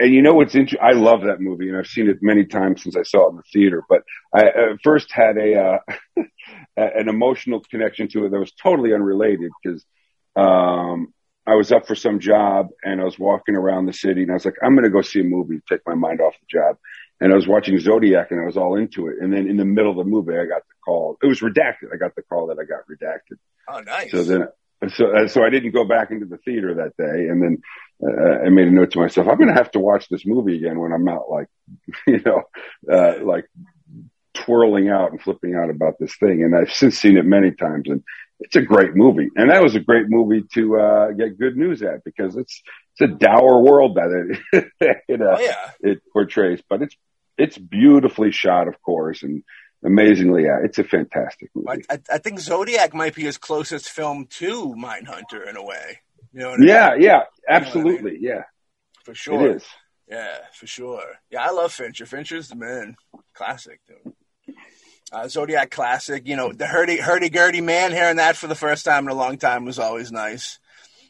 And 0.00 0.14
you 0.14 0.22
know 0.22 0.32
what's 0.32 0.54
interesting? 0.54 0.80
I 0.82 0.92
love 0.92 1.22
that 1.26 1.40
movie, 1.40 1.68
and 1.68 1.76
I've 1.76 1.86
seen 1.86 2.08
it 2.08 2.18
many 2.22 2.46
times 2.46 2.82
since 2.82 2.96
I 2.96 3.02
saw 3.02 3.26
it 3.26 3.30
in 3.30 3.36
the 3.36 3.42
theater. 3.52 3.84
But 3.86 4.02
I 4.34 4.46
uh, 4.48 4.76
first 4.82 5.12
had 5.12 5.36
a 5.36 5.78
uh, 6.16 6.22
an 6.76 7.08
emotional 7.08 7.60
connection 7.70 8.08
to 8.08 8.24
it 8.24 8.30
that 8.30 8.38
was 8.38 8.52
totally 8.52 8.94
unrelated 8.94 9.50
because 9.62 9.84
um, 10.36 11.12
I 11.46 11.54
was 11.54 11.70
up 11.70 11.86
for 11.86 11.94
some 11.94 12.18
job 12.18 12.68
and 12.82 13.00
I 13.00 13.04
was 13.04 13.18
walking 13.18 13.56
around 13.56 13.86
the 13.86 13.92
city, 13.92 14.22
and 14.22 14.30
I 14.30 14.34
was 14.34 14.44
like, 14.46 14.56
I'm 14.62 14.74
going 14.74 14.84
to 14.84 14.90
go 14.90 15.02
see 15.02 15.20
a 15.20 15.24
movie, 15.24 15.56
to 15.56 15.62
take 15.68 15.86
my 15.86 15.94
mind 15.94 16.20
off 16.20 16.34
the 16.40 16.58
job. 16.58 16.76
And 17.20 17.32
I 17.32 17.36
was 17.36 17.46
watching 17.46 17.78
Zodiac, 17.78 18.30
and 18.30 18.40
I 18.40 18.46
was 18.46 18.56
all 18.56 18.76
into 18.76 19.08
it. 19.08 19.16
And 19.20 19.30
then 19.30 19.46
in 19.46 19.58
the 19.58 19.66
middle 19.66 19.90
of 19.90 19.98
the 19.98 20.10
movie, 20.10 20.32
I 20.32 20.46
got 20.46 20.62
the 20.62 20.74
call. 20.82 21.18
It 21.22 21.26
was 21.26 21.40
redacted. 21.40 21.92
I 21.92 21.98
got 21.98 22.14
the 22.14 22.22
call 22.22 22.46
that 22.46 22.58
I 22.58 22.64
got 22.64 22.86
redacted. 22.88 23.36
Oh, 23.68 23.80
nice. 23.80 24.10
So 24.10 24.24
then, 24.24 24.48
so 24.94 25.14
uh, 25.14 25.28
so 25.28 25.44
I 25.44 25.50
didn't 25.50 25.72
go 25.72 25.84
back 25.84 26.10
into 26.10 26.24
the 26.24 26.38
theater 26.38 26.74
that 26.76 26.96
day, 26.96 27.28
and 27.28 27.42
then 27.42 27.58
I 28.02 28.48
made 28.48 28.68
a 28.68 28.70
note 28.70 28.92
to 28.92 28.98
myself: 28.98 29.28
I'm 29.28 29.36
going 29.36 29.48
to 29.48 29.54
have 29.54 29.70
to 29.72 29.80
watch 29.80 30.08
this 30.08 30.24
movie 30.24 30.56
again 30.56 30.78
when 30.78 30.92
I'm 30.92 31.04
not 31.04 31.30
like, 31.30 31.48
you 32.06 32.20
know, 32.24 32.42
uh, 32.90 33.24
like 33.24 33.46
twirling 34.34 34.88
out 34.88 35.10
and 35.10 35.20
flipping 35.20 35.54
out 35.54 35.70
about 35.70 35.94
this 35.98 36.16
thing. 36.16 36.42
And 36.42 36.56
I've 36.56 36.72
since 36.72 36.98
seen 36.98 37.16
it 37.16 37.26
many 37.26 37.50
times, 37.52 37.88
and 37.88 38.02
it's 38.40 38.56
a 38.56 38.62
great 38.62 38.94
movie. 38.94 39.28
And 39.36 39.50
that 39.50 39.62
was 39.62 39.74
a 39.74 39.80
great 39.80 40.06
movie 40.08 40.44
to 40.54 40.78
uh, 40.78 41.10
get 41.12 41.38
good 41.38 41.56
news 41.56 41.82
at 41.82 42.04
because 42.04 42.36
it's 42.36 42.62
it's 42.94 43.12
a 43.12 43.14
dour 43.14 43.62
world 43.62 43.96
that 43.96 44.38
it 44.52 44.66
it, 45.08 45.20
uh, 45.20 45.36
oh 45.36 45.40
yeah. 45.40 45.70
it 45.80 46.02
portrays, 46.12 46.62
but 46.68 46.82
it's 46.82 46.96
it's 47.36 47.58
beautifully 47.58 48.32
shot, 48.32 48.68
of 48.68 48.80
course, 48.82 49.22
and 49.22 49.42
amazingly, 49.84 50.44
yeah, 50.44 50.58
it's 50.64 50.78
a 50.78 50.84
fantastic 50.84 51.50
movie. 51.54 51.84
I, 51.88 51.94
I, 51.94 51.98
I 52.12 52.18
think 52.18 52.40
Zodiac 52.40 52.94
might 52.94 53.14
be 53.14 53.22
his 53.22 53.38
closest 53.38 53.88
film 53.88 54.26
to 54.38 54.74
Mindhunter 54.74 55.48
in 55.48 55.56
a 55.56 55.64
way. 55.64 56.00
You 56.32 56.40
know 56.40 56.50
what 56.50 56.60
I 56.60 56.64
Yeah, 56.64 56.90
mean? 56.92 57.02
yeah, 57.02 57.22
absolutely, 57.48 58.18
yeah. 58.20 58.42
for 59.04 59.14
sure. 59.14 59.48
It 59.50 59.56
is. 59.56 59.64
Yeah, 60.08 60.38
for 60.54 60.66
sure. 60.66 61.02
Yeah, 61.30 61.44
I 61.44 61.50
love 61.50 61.72
Fincher. 61.72 62.04
Fincher's 62.06 62.48
the 62.48 62.56
man. 62.56 62.96
Classic, 63.34 63.80
dude. 63.86 64.56
Uh, 65.12 65.28
Zodiac 65.28 65.70
classic. 65.70 66.26
You 66.26 66.36
know, 66.36 66.52
the 66.52 66.66
hurdy 66.66 66.98
hurdy 66.98 67.30
gurdy 67.30 67.60
man 67.60 67.92
hearing 67.92 68.16
that 68.16 68.36
for 68.36 68.46
the 68.46 68.54
first 68.54 68.84
time 68.84 69.04
in 69.04 69.10
a 69.10 69.14
long 69.14 69.38
time 69.38 69.64
was 69.64 69.78
always 69.78 70.10
nice. 70.12 70.58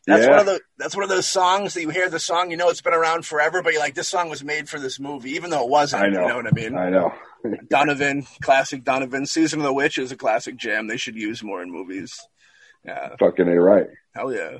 That's 0.06 0.24
Yeah. 0.24 0.30
one 0.30 0.38
of 0.40 0.46
the 0.46 0.60
that's 0.78 0.94
one 0.96 1.02
of 1.02 1.10
those 1.10 1.26
songs 1.28 1.74
that 1.74 1.82
you 1.82 1.90
hear 1.90 2.08
the 2.08 2.18
song, 2.18 2.50
you 2.50 2.56
know 2.56 2.68
it's 2.70 2.80
been 2.80 2.94
around 2.94 3.26
forever, 3.26 3.62
but 3.62 3.72
you're 3.72 3.82
like, 3.82 3.94
this 3.94 4.08
song 4.08 4.30
was 4.30 4.42
made 4.42 4.68
for 4.68 4.78
this 4.80 4.98
movie, 4.98 5.32
even 5.32 5.50
though 5.50 5.62
it 5.64 5.68
wasn't. 5.70 6.02
I 6.04 6.08
know. 6.08 6.22
You 6.22 6.28
know 6.28 6.36
what 6.36 6.46
I 6.46 6.50
mean? 6.52 6.76
I 6.78 6.88
know. 6.90 7.12
Donovan, 7.70 8.26
classic 8.42 8.84
Donovan. 8.84 9.26
Season 9.26 9.60
of 9.60 9.64
the 9.64 9.72
Witch 9.72 9.98
is 9.98 10.12
a 10.12 10.16
classic 10.16 10.56
jam. 10.56 10.86
They 10.86 10.96
should 10.96 11.16
use 11.16 11.42
more 11.42 11.62
in 11.62 11.70
movies. 11.70 12.18
Yeah, 12.84 13.10
Fucking 13.18 13.48
a 13.48 13.60
right. 13.60 13.86
hell 14.14 14.32
yeah. 14.32 14.58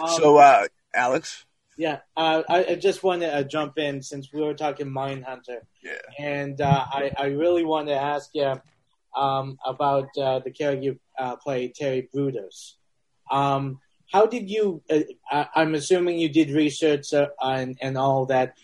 Um, 0.00 0.08
so, 0.08 0.36
uh, 0.38 0.66
Alex, 0.94 1.44
Yeah, 1.76 1.98
uh, 2.16 2.42
I, 2.48 2.64
I 2.70 2.74
just 2.74 3.02
want 3.02 3.22
to 3.22 3.32
uh, 3.32 3.42
jump 3.44 3.78
in 3.78 4.02
since 4.02 4.32
we 4.32 4.42
were 4.42 4.54
talking 4.54 4.88
Mindhunter, 4.88 5.60
yeah, 5.82 5.98
and 6.18 6.60
uh, 6.60 6.84
I, 6.90 7.12
I 7.16 7.26
really 7.26 7.64
want 7.64 7.88
to 7.88 7.94
ask 7.94 8.30
you 8.34 8.60
um, 9.16 9.58
about 9.64 10.08
uh, 10.20 10.40
the 10.40 10.50
character 10.50 10.82
you 10.82 11.00
uh, 11.18 11.36
play, 11.36 11.68
Jerry 11.68 12.08
Brudos. 12.12 12.74
Um, 13.30 13.78
how 14.10 14.26
did 14.26 14.50
you? 14.50 14.82
Uh, 14.90 15.00
I, 15.30 15.48
I'm 15.54 15.74
assuming 15.74 16.18
you 16.18 16.28
did 16.28 16.50
research 16.50 17.12
uh, 17.12 17.28
and 17.40 17.78
and 17.80 17.96
all 17.96 18.26
that. 18.26 18.54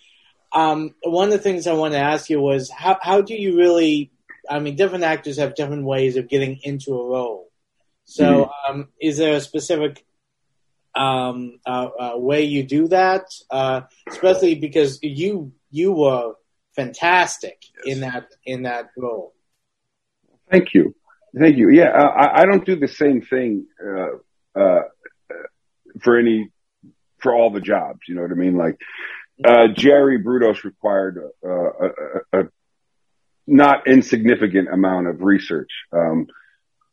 Um, 0.53 0.95
one 1.03 1.29
of 1.29 1.33
the 1.33 1.39
things 1.39 1.67
I 1.67 1.73
want 1.75 1.95
to 1.95 2.01
ask 2.01 2.31
you 2.31 2.41
was 2.41 2.71
how 2.71 2.99
how 3.01 3.21
do 3.21 3.35
you 3.35 3.57
really? 3.57 4.11
I 4.49 4.59
mean, 4.59 4.77
different 4.77 5.05
actors 5.05 5.39
have 5.39 5.55
different 5.55 5.85
ways 5.85 6.17
of 6.17 6.29
getting 6.29 6.59
into 6.63 6.95
a 6.95 7.07
role. 7.07 7.51
So, 8.07 8.51
um, 8.69 8.89
is 9.01 9.17
there 9.17 9.35
a 9.35 9.41
specific 9.41 10.05
um, 10.95 11.59
uh, 11.67 11.89
uh, 11.99 12.13
way 12.17 12.45
you 12.45 12.63
do 12.63 12.89
that, 12.89 13.27
uh, 13.51 13.83
especially 14.09 14.55
because 14.55 14.99
you 15.03 15.53
you 15.71 15.93
were 15.93 16.35
fantastic 16.77 17.63
Yes. 17.85 17.97
in 17.97 18.01
that 18.01 18.27
in 18.45 18.63
that 18.63 18.91
role. 18.97 19.35
Thank 20.51 20.75
you. 20.75 20.95
Thank 21.39 21.57
you. 21.57 21.71
Yeah, 21.71 21.91
I, 21.91 22.43
I 22.43 22.45
don't 22.45 22.65
do 22.65 22.77
the 22.77 22.89
same 22.89 23.21
thing 23.23 23.67
uh, 23.85 24.61
uh, 24.61 24.83
for 26.01 26.19
any 26.19 26.51
for 27.19 27.35
all 27.35 27.51
the 27.51 27.61
jobs. 27.61 28.01
You 28.09 28.15
know 28.15 28.23
what 28.23 28.31
I 28.31 28.35
mean? 28.35 28.57
Like 28.57 28.79
uh, 29.45 29.69
Jerry 29.75 30.23
Brudos 30.23 30.63
required 30.63 31.19
a, 31.43 31.49
a, 31.49 32.41
a, 32.41 32.49
not 33.47 33.87
insignificant 33.87 34.69
amount 34.73 35.09
of 35.09 35.23
research, 35.23 35.71
um, 35.93 36.27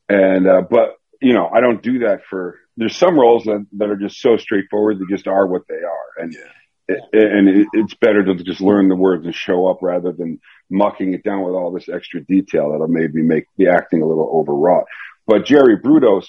and 0.09 0.47
uh, 0.47 0.61
but 0.69 0.95
you 1.21 1.33
know 1.33 1.47
I 1.47 1.61
don't 1.61 1.81
do 1.81 1.99
that 1.99 2.21
for. 2.29 2.59
There's 2.77 2.95
some 2.95 3.19
roles 3.19 3.43
that, 3.43 3.65
that 3.73 3.89
are 3.89 3.97
just 3.97 4.19
so 4.19 4.37
straightforward; 4.37 4.99
they 4.99 5.13
just 5.13 5.27
are 5.27 5.47
what 5.47 5.63
they 5.67 5.75
are, 5.75 6.23
and. 6.23 6.33
Yeah. 6.33 6.39
It, 6.87 6.99
and 7.13 7.47
it, 7.47 7.67
it's 7.71 7.93
better 7.93 8.21
to 8.21 8.43
just 8.43 8.59
learn 8.59 8.89
the 8.89 8.97
words 8.97 9.25
and 9.25 9.33
show 9.33 9.67
up 9.67 9.77
rather 9.81 10.11
than 10.11 10.41
mucking 10.69 11.13
it 11.13 11.23
down 11.23 11.43
with 11.43 11.53
all 11.53 11.71
this 11.71 11.87
extra 11.87 12.19
detail 12.21 12.71
that'll 12.71 12.89
maybe 12.89 13.21
make 13.21 13.45
the 13.55 13.69
acting 13.69 14.01
a 14.01 14.05
little 14.05 14.29
overwrought. 14.33 14.85
But 15.25 15.45
Jerry 15.45 15.77
Brudos 15.77 16.25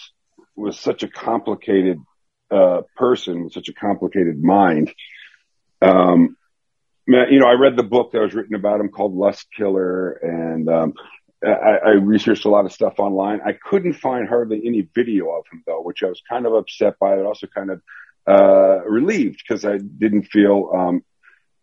was 0.54 0.78
such 0.78 1.02
a 1.02 1.08
complicated 1.08 1.98
uh, 2.52 2.82
person 2.96 3.44
with 3.44 3.54
such 3.54 3.68
a 3.68 3.72
complicated 3.72 4.40
mind. 4.40 4.92
Um, 5.80 6.36
you 7.06 7.40
know, 7.40 7.48
I 7.48 7.54
read 7.54 7.76
the 7.76 7.82
book 7.82 8.12
that 8.12 8.20
was 8.20 8.34
written 8.34 8.54
about 8.54 8.80
him 8.80 8.88
called 8.88 9.14
Lust 9.14 9.46
Killer, 9.56 10.12
and 10.12 10.68
um, 10.68 10.92
I, 11.44 11.78
I, 11.84 11.90
researched 11.90 12.44
a 12.44 12.48
lot 12.48 12.66
of 12.66 12.72
stuff 12.72 12.94
online. 12.98 13.40
I 13.44 13.52
couldn't 13.52 13.94
find 13.94 14.28
hardly 14.28 14.62
any 14.64 14.88
video 14.94 15.30
of 15.30 15.44
him 15.52 15.62
though, 15.66 15.82
which 15.82 16.02
I 16.02 16.06
was 16.06 16.22
kind 16.28 16.46
of 16.46 16.54
upset 16.54 16.98
by. 16.98 17.14
It 17.14 17.26
also 17.26 17.46
kind 17.48 17.70
of 17.70 17.82
uh, 18.26 18.84
relieved 18.84 19.42
because 19.42 19.64
I 19.64 19.78
didn't 19.78 20.24
feel 20.24 20.70
um, 20.74 21.04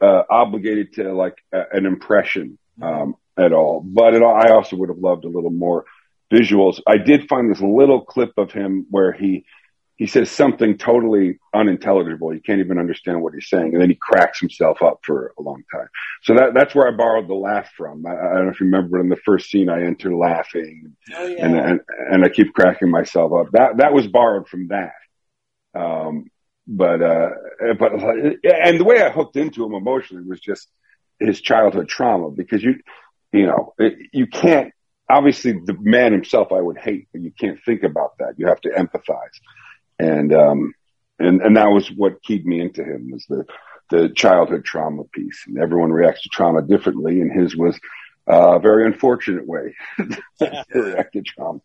uh, 0.02 0.24
obligated 0.30 0.94
to 0.94 1.14
like 1.14 1.36
a, 1.54 1.64
an 1.72 1.86
impression 1.86 2.58
um, 2.82 3.16
at 3.38 3.54
all. 3.54 3.82
But 3.86 4.16
it, 4.16 4.22
I 4.22 4.52
also 4.52 4.76
would 4.76 4.90
have 4.90 5.00
loved 5.00 5.26
a 5.26 5.30
little 5.30 5.52
more 5.52 5.86
visuals. 6.32 6.82
I 6.86 6.98
did 6.98 7.28
find 7.28 7.50
this 7.50 7.62
little 7.62 8.04
clip 8.06 8.34
of 8.38 8.52
him 8.52 8.86
where 8.90 9.12
he 9.12 9.46
he 10.00 10.08
says 10.08 10.32
something 10.32 10.78
totally 10.78 11.40
unintelligible. 11.54 12.34
You 12.34 12.40
can't 12.40 12.62
even 12.62 12.80
understand 12.80 13.22
what 13.22 13.34
he's 13.34 13.50
saying, 13.50 13.74
and 13.74 13.82
then 13.82 13.90
he 13.90 13.96
cracks 13.96 14.40
himself 14.40 14.82
up 14.82 15.02
for 15.04 15.34
a 15.38 15.42
long 15.42 15.62
time. 15.70 15.90
So 16.24 16.36
that 16.36 16.54
that's 16.54 16.74
where 16.74 16.88
I 16.88 16.96
borrowed 16.96 17.28
the 17.28 17.34
laugh 17.36 17.70
from. 17.76 18.06
I, 18.06 18.12
I 18.12 18.36
don't 18.36 18.46
know 18.46 18.52
if 18.52 18.62
you 18.62 18.68
remember, 18.68 19.02
in 19.02 19.10
the 19.10 19.18
first 19.18 19.50
scene, 19.50 19.68
I 19.68 19.84
enter 19.84 20.16
laughing, 20.16 20.96
oh, 21.14 21.28
yeah. 21.28 21.46
and, 21.46 21.56
and 21.58 21.80
and 22.12 22.26
I 22.26 22.30
keep 22.30 22.54
cracking 22.54 22.90
myself 22.90 23.34
up. 23.34 23.52
That 23.52 23.78
that 23.78 23.94
was 23.94 24.08
borrowed 24.08 24.48
from 24.48 24.70
that. 24.70 24.94
Um, 25.76 26.32
but 26.66 27.02
uh, 27.02 27.30
but 27.78 27.92
and 27.92 28.80
the 28.80 28.86
way 28.86 29.04
I 29.04 29.10
hooked 29.10 29.36
into 29.36 29.66
him 29.66 29.74
emotionally 29.74 30.24
was 30.24 30.40
just 30.40 30.70
his 31.20 31.42
childhood 31.42 31.90
trauma 31.90 32.32
because 32.32 32.64
you 32.64 32.76
you 33.34 33.48
know 33.48 33.74
you 34.14 34.28
can't 34.28 34.74
obviously 35.10 35.60
the 35.66 35.76
man 35.78 36.14
himself 36.14 36.54
I 36.54 36.62
would 36.62 36.78
hate, 36.78 37.10
but 37.12 37.22
you 37.22 37.32
can't 37.38 37.60
think 37.66 37.84
about 37.84 38.18
that. 38.20 38.36
You 38.38 38.48
have 38.48 38.62
to 38.62 38.70
empathize. 38.70 39.36
And, 40.00 40.34
um, 40.34 40.74
and, 41.20 41.42
and 41.42 41.58
that 41.58 41.70
was 41.70 41.92
what 41.92 42.24
keyed 42.24 42.46
me 42.46 42.62
into 42.62 42.84
him 42.84 43.12
was 43.12 43.26
the, 43.28 43.46
the 43.90 44.10
childhood 44.10 44.64
trauma 44.64 45.04
piece. 45.04 45.44
And 45.48 45.60
everyone 45.60 45.92
reacts 45.92 46.24
to 46.24 46.30
trauma 46.30 46.62
differently. 46.62 47.22
And 47.22 47.32
his 47.32 47.56
was 47.56 47.78
a 48.28 48.60
very 48.60 48.86
unfortunate 48.86 49.46
way 49.46 49.76
to 49.98 50.66
react 50.74 51.14
to 51.14 51.22
trauma. 51.22 51.60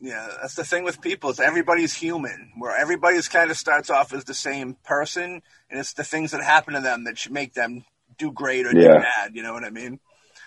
Yeah, 0.00 0.28
that's 0.40 0.54
the 0.54 0.64
thing 0.64 0.84
with 0.84 1.02
people 1.02 1.28
is 1.28 1.40
everybody's 1.40 1.94
human. 1.94 2.52
Where 2.56 2.74
everybody's 2.74 3.28
kind 3.28 3.50
of 3.50 3.58
starts 3.58 3.90
off 3.90 4.14
as 4.14 4.24
the 4.24 4.34
same 4.34 4.76
person, 4.82 5.42
and 5.70 5.78
it's 5.78 5.92
the 5.92 6.04
things 6.04 6.30
that 6.30 6.42
happen 6.42 6.72
to 6.72 6.80
them 6.80 7.04
that 7.04 7.18
should 7.18 7.32
make 7.32 7.52
them 7.52 7.84
do 8.16 8.32
great 8.32 8.66
or 8.66 8.74
yeah. 8.74 8.94
do 8.94 8.94
bad. 8.94 9.34
You 9.34 9.42
know 9.42 9.52
what 9.52 9.64
I 9.64 9.70
mean? 9.70 10.00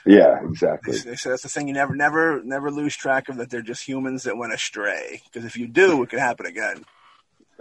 Yeah, 0.06 0.40
exactly. 0.44 0.98
They, 0.98 1.16
say 1.16 1.30
that's 1.30 1.44
the 1.44 1.50
thing 1.50 1.68
you 1.68 1.74
never, 1.74 1.96
never, 1.96 2.44
never 2.44 2.72
lose 2.72 2.96
track 2.96 3.30
of 3.30 3.38
that 3.38 3.50
they're 3.50 3.62
just 3.62 3.88
humans 3.88 4.24
that 4.24 4.38
went 4.38 4.54
astray. 4.54 5.22
Because 5.26 5.46
if 5.46 5.56
you 5.56 5.68
do, 5.68 6.04
it 6.04 6.10
could 6.10 6.20
happen 6.20 6.46
again. 6.46 6.84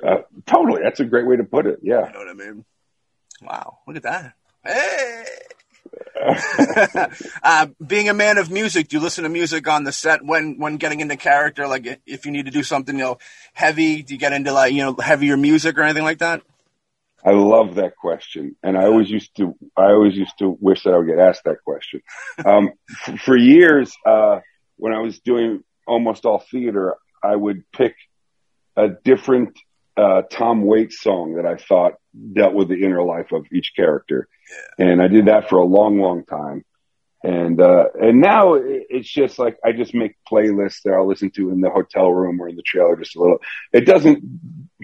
Uh, 0.07 0.23
totally, 0.47 0.83
that's 0.83 1.01
a 1.01 1.05
great 1.05 1.27
way 1.27 1.37
to 1.37 1.45
put 1.45 1.67
it. 1.67 1.81
Yeah, 1.83 2.07
you 2.07 2.13
know 2.13 2.19
what 2.19 2.29
I 2.29 2.35
mean. 2.35 2.65
Wow, 3.43 3.79
look 3.87 3.97
at 3.97 4.03
that. 4.03 4.35
Hey. 4.65 5.25
uh, 7.43 7.67
being 7.85 8.09
a 8.09 8.15
man 8.15 8.39
of 8.39 8.51
music, 8.51 8.89
do 8.89 8.97
you 8.97 9.03
listen 9.03 9.25
to 9.25 9.31
music 9.31 9.69
on 9.69 9.85
the 9.85 9.93
set 9.93 10.25
when 10.25 10.59
when 10.59 10.77
getting 10.77 11.01
into 11.01 11.17
character? 11.17 11.67
Like 11.67 12.01
if 12.07 12.25
you 12.27 12.33
need 12.33 12.47
to 12.47 12.51
do 12.51 12.63
something, 12.63 12.97
you 12.97 13.05
know, 13.05 13.19
heavy, 13.53 14.03
do 14.03 14.15
you 14.15 14.19
get 14.19 14.33
into 14.33 14.53
like 14.53 14.73
you 14.73 14.83
know 14.83 14.97
heavier 14.97 15.37
music 15.37 15.79
or 15.79 15.83
anything 15.83 16.05
like 16.05 16.19
that? 16.19 16.43
I 17.25 17.31
love 17.31 17.77
that 17.77 17.97
question, 17.97 18.57
and 18.63 18.77
I 18.77 18.85
always 18.85 19.09
used 19.09 19.37
to. 19.37 19.57
I 19.77 19.87
always 19.87 20.17
used 20.17 20.37
to 20.39 20.57
wish 20.61 20.83
that 20.85 20.95
I 20.95 20.99
would 20.99 21.07
get 21.07 21.19
asked 21.19 21.45
that 21.45 21.63
question. 21.65 22.03
Um, 22.45 22.73
f- 23.07 23.21
for 23.21 23.37
years, 23.37 23.93
uh, 24.07 24.41
when 24.77 24.93
I 24.93 25.01
was 25.01 25.21
doing 25.21 25.63
almost 25.87 26.25
all 26.25 26.39
theater, 26.51 26.97
I 27.23 27.37
would 27.37 27.71
pick 27.73 27.95
a 28.77 28.89
different 28.89 29.57
uh, 29.97 30.23
Tom 30.31 30.65
Waits 30.65 31.01
song 31.01 31.35
that 31.35 31.47
I 31.47 31.57
thought 31.57 31.95
dealt 32.33 32.55
with 32.55 32.69
the 32.69 32.83
inner 32.83 33.03
life 33.03 33.33
of 33.33 33.47
each 33.53 33.73
character, 33.75 34.29
yeah. 34.79 34.87
and 34.87 35.03
I 35.03 35.09
did 35.09 35.27
that 35.27 35.49
for 35.49 35.57
a 35.59 35.65
long, 35.65 35.99
long 36.01 36.25
time. 36.25 36.65
And 37.25 37.61
uh, 37.61 37.85
and 38.01 38.21
now 38.21 38.55
it's 38.55 39.09
just 39.09 39.39
like 39.39 39.57
I 39.65 39.71
just 39.71 39.95
make 39.95 40.17
playlists 40.31 40.83
that 40.85 40.93
I'll 40.93 41.07
listen 41.07 41.31
to 41.33 41.51
in 41.51 41.61
the 41.61 41.71
hotel 41.71 42.11
room 42.11 42.41
or 42.41 42.49
in 42.49 42.57
the 42.57 42.63
trailer 42.63 42.97
just 42.97 43.15
a 43.15 43.21
little. 43.21 43.39
It 43.73 43.87
doesn't 43.87 44.25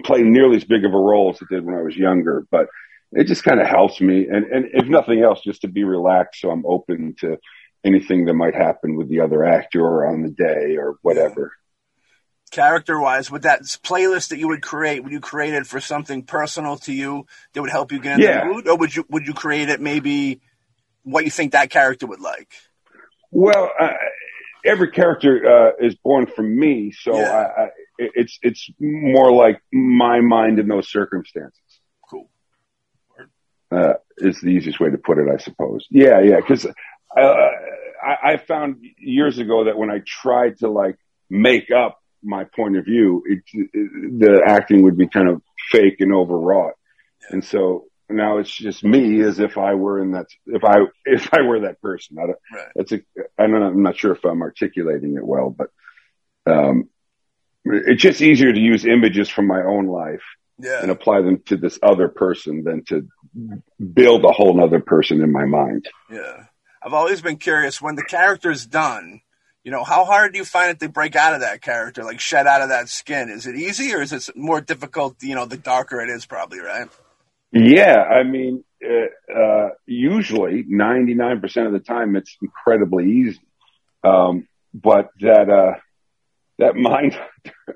play 0.05 0.21
nearly 0.21 0.55
as 0.55 0.63
big 0.63 0.85
of 0.85 0.93
a 0.93 0.97
role 0.97 1.31
as 1.33 1.41
it 1.41 1.49
did 1.49 1.65
when 1.65 1.75
I 1.75 1.81
was 1.81 1.97
younger, 1.97 2.47
but 2.49 2.67
it 3.11 3.25
just 3.25 3.43
kind 3.43 3.59
of 3.59 3.67
helps 3.67 3.99
me. 3.99 4.27
And 4.27 4.45
and 4.45 4.67
if 4.71 4.87
nothing 4.87 5.21
else, 5.21 5.41
just 5.41 5.61
to 5.61 5.67
be 5.67 5.83
relaxed, 5.83 6.39
so 6.41 6.49
I'm 6.49 6.65
open 6.65 7.15
to 7.19 7.37
anything 7.83 8.25
that 8.25 8.33
might 8.33 8.55
happen 8.55 8.95
with 8.95 9.09
the 9.09 9.19
other 9.19 9.43
actor 9.43 9.81
or 9.81 10.07
on 10.07 10.21
the 10.21 10.29
day 10.29 10.77
or 10.77 10.95
whatever. 11.01 11.53
Character 12.49 12.99
wise, 12.99 13.29
with 13.29 13.43
that 13.43 13.61
playlist 13.61 14.29
that 14.29 14.39
you 14.39 14.47
would 14.47 14.61
create, 14.61 15.03
would 15.03 15.11
you 15.11 15.19
create 15.19 15.53
it 15.53 15.67
for 15.67 15.79
something 15.79 16.23
personal 16.23 16.77
to 16.77 16.93
you 16.93 17.25
that 17.53 17.61
would 17.61 17.71
help 17.71 17.91
you 17.91 17.99
get 17.99 18.19
in 18.19 18.25
yeah. 18.25 18.39
the 18.39 18.53
mood, 18.53 18.67
or 18.67 18.77
would 18.77 18.95
you 18.95 19.05
would 19.09 19.27
you 19.27 19.33
create 19.33 19.69
it 19.69 19.79
maybe? 19.79 20.41
what 21.03 21.25
you 21.25 21.31
think 21.31 21.53
that 21.53 21.69
character 21.69 22.07
would 22.07 22.19
like. 22.19 22.51
Well, 23.31 23.71
uh, 23.79 23.93
every 24.65 24.91
character 24.91 25.41
uh, 25.45 25.85
is 25.85 25.95
born 25.95 26.27
from 26.27 26.57
me, 26.57 26.91
so 26.91 27.17
yeah. 27.17 27.31
I, 27.31 27.61
I, 27.63 27.67
it's 27.97 28.39
it's 28.41 28.69
more 28.79 29.31
like 29.31 29.61
my 29.71 30.21
mind 30.21 30.59
in 30.59 30.67
those 30.67 30.89
circumstances. 30.89 31.59
Cool. 32.09 32.29
Uh, 33.71 33.93
is 34.17 34.39
the 34.41 34.49
easiest 34.49 34.79
way 34.79 34.89
to 34.89 34.97
put 34.97 35.17
it, 35.17 35.27
I 35.31 35.37
suppose. 35.37 35.85
Yeah, 35.91 36.21
yeah, 36.21 36.37
because 36.37 36.65
uh, 36.65 37.21
I, 37.21 38.33
I 38.33 38.37
found 38.37 38.83
years 38.97 39.37
ago 39.37 39.65
that 39.65 39.77
when 39.77 39.91
I 39.91 40.01
tried 40.05 40.59
to 40.59 40.69
like 40.69 40.97
make 41.29 41.71
up 41.71 41.98
my 42.23 42.43
point 42.43 42.77
of 42.77 42.85
view, 42.85 43.23
it, 43.25 43.39
it, 43.53 44.19
the 44.19 44.41
acting 44.45 44.83
would 44.83 44.97
be 44.97 45.07
kind 45.07 45.29
of 45.29 45.41
fake 45.71 45.97
and 45.99 46.13
overwrought, 46.13 46.73
and 47.29 47.43
so 47.43 47.85
now 48.09 48.39
it's 48.39 48.51
just 48.51 48.83
me 48.83 49.21
as 49.21 49.39
if 49.39 49.57
I 49.57 49.75
were 49.75 50.01
in 50.01 50.11
that, 50.11 50.27
if 50.47 50.63
I, 50.63 50.77
if 51.05 51.33
I 51.33 51.41
were 51.41 51.61
that 51.61 51.81
person. 51.81 52.17
I 52.17 52.27
don't, 52.27 52.37
right. 52.53 52.67
That's 52.75 52.91
a, 52.91 53.01
I 53.37 53.47
don't 53.47 53.61
I'm 53.61 53.83
not 53.83 53.97
sure 53.97 54.13
if 54.13 54.25
I'm 54.25 54.41
articulating 54.41 55.15
it 55.15 55.25
well, 55.25 55.49
but, 55.49 55.69
um, 56.45 56.89
it's 57.65 58.01
just 58.01 58.21
easier 58.21 58.51
to 58.51 58.59
use 58.59 58.85
images 58.85 59.29
from 59.29 59.45
my 59.45 59.61
own 59.61 59.85
life 59.85 60.23
yeah. 60.57 60.81
and 60.81 60.89
apply 60.89 61.21
them 61.21 61.41
to 61.47 61.57
this 61.57 61.77
other 61.83 62.07
person 62.07 62.63
than 62.63 62.83
to 62.85 63.07
build 63.93 64.23
a 64.25 64.31
whole 64.31 64.63
other 64.63 64.79
person 64.79 65.21
in 65.21 65.31
my 65.31 65.45
mind. 65.45 65.87
Yeah. 66.09 66.45
I've 66.81 66.93
always 66.93 67.21
been 67.21 67.37
curious 67.37 67.81
when 67.81 67.95
the 67.95 68.03
character's 68.03 68.65
done, 68.65 69.21
you 69.63 69.71
know, 69.71 69.83
how 69.83 70.05
hard 70.05 70.33
do 70.33 70.39
you 70.39 70.45
find 70.45 70.71
it 70.71 70.79
to 70.79 70.89
break 70.89 71.15
out 71.15 71.33
of 71.33 71.41
that 71.41 71.61
character, 71.61 72.03
like 72.03 72.19
shed 72.19 72.47
out 72.47 72.61
of 72.61 72.69
that 72.69 72.89
skin? 72.89 73.29
Is 73.29 73.45
it 73.45 73.55
easy 73.55 73.93
or 73.93 74.01
is 74.01 74.13
it 74.13 74.35
more 74.35 74.61
difficult, 74.61 75.21
you 75.21 75.35
know, 75.35 75.45
the 75.45 75.57
darker 75.57 76.01
it 76.01 76.09
is 76.09 76.25
probably, 76.25 76.59
right? 76.59 76.87
Yeah, 77.51 77.97
I 77.97 78.23
mean, 78.23 78.63
uh, 78.83 79.33
uh, 79.33 79.69
usually 79.85 80.63
99% 80.63 81.65
of 81.65 81.73
the 81.73 81.79
time 81.79 82.15
it's 82.15 82.37
incredibly 82.41 83.11
easy. 83.11 83.41
Um, 84.03 84.47
but 84.73 85.09
that, 85.19 85.49
uh, 85.49 85.79
that 86.57 86.75
mind, 86.75 87.19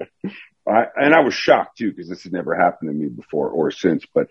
I, 0.67 0.85
and 0.95 1.13
I 1.13 1.19
was 1.19 1.33
shocked 1.33 1.77
too, 1.77 1.91
because 1.91 2.07
this 2.07 2.23
had 2.23 2.31
never 2.31 2.55
happened 2.55 2.91
to 2.91 2.93
me 2.93 3.09
before 3.09 3.49
or 3.49 3.71
since, 3.71 4.05
but 4.13 4.27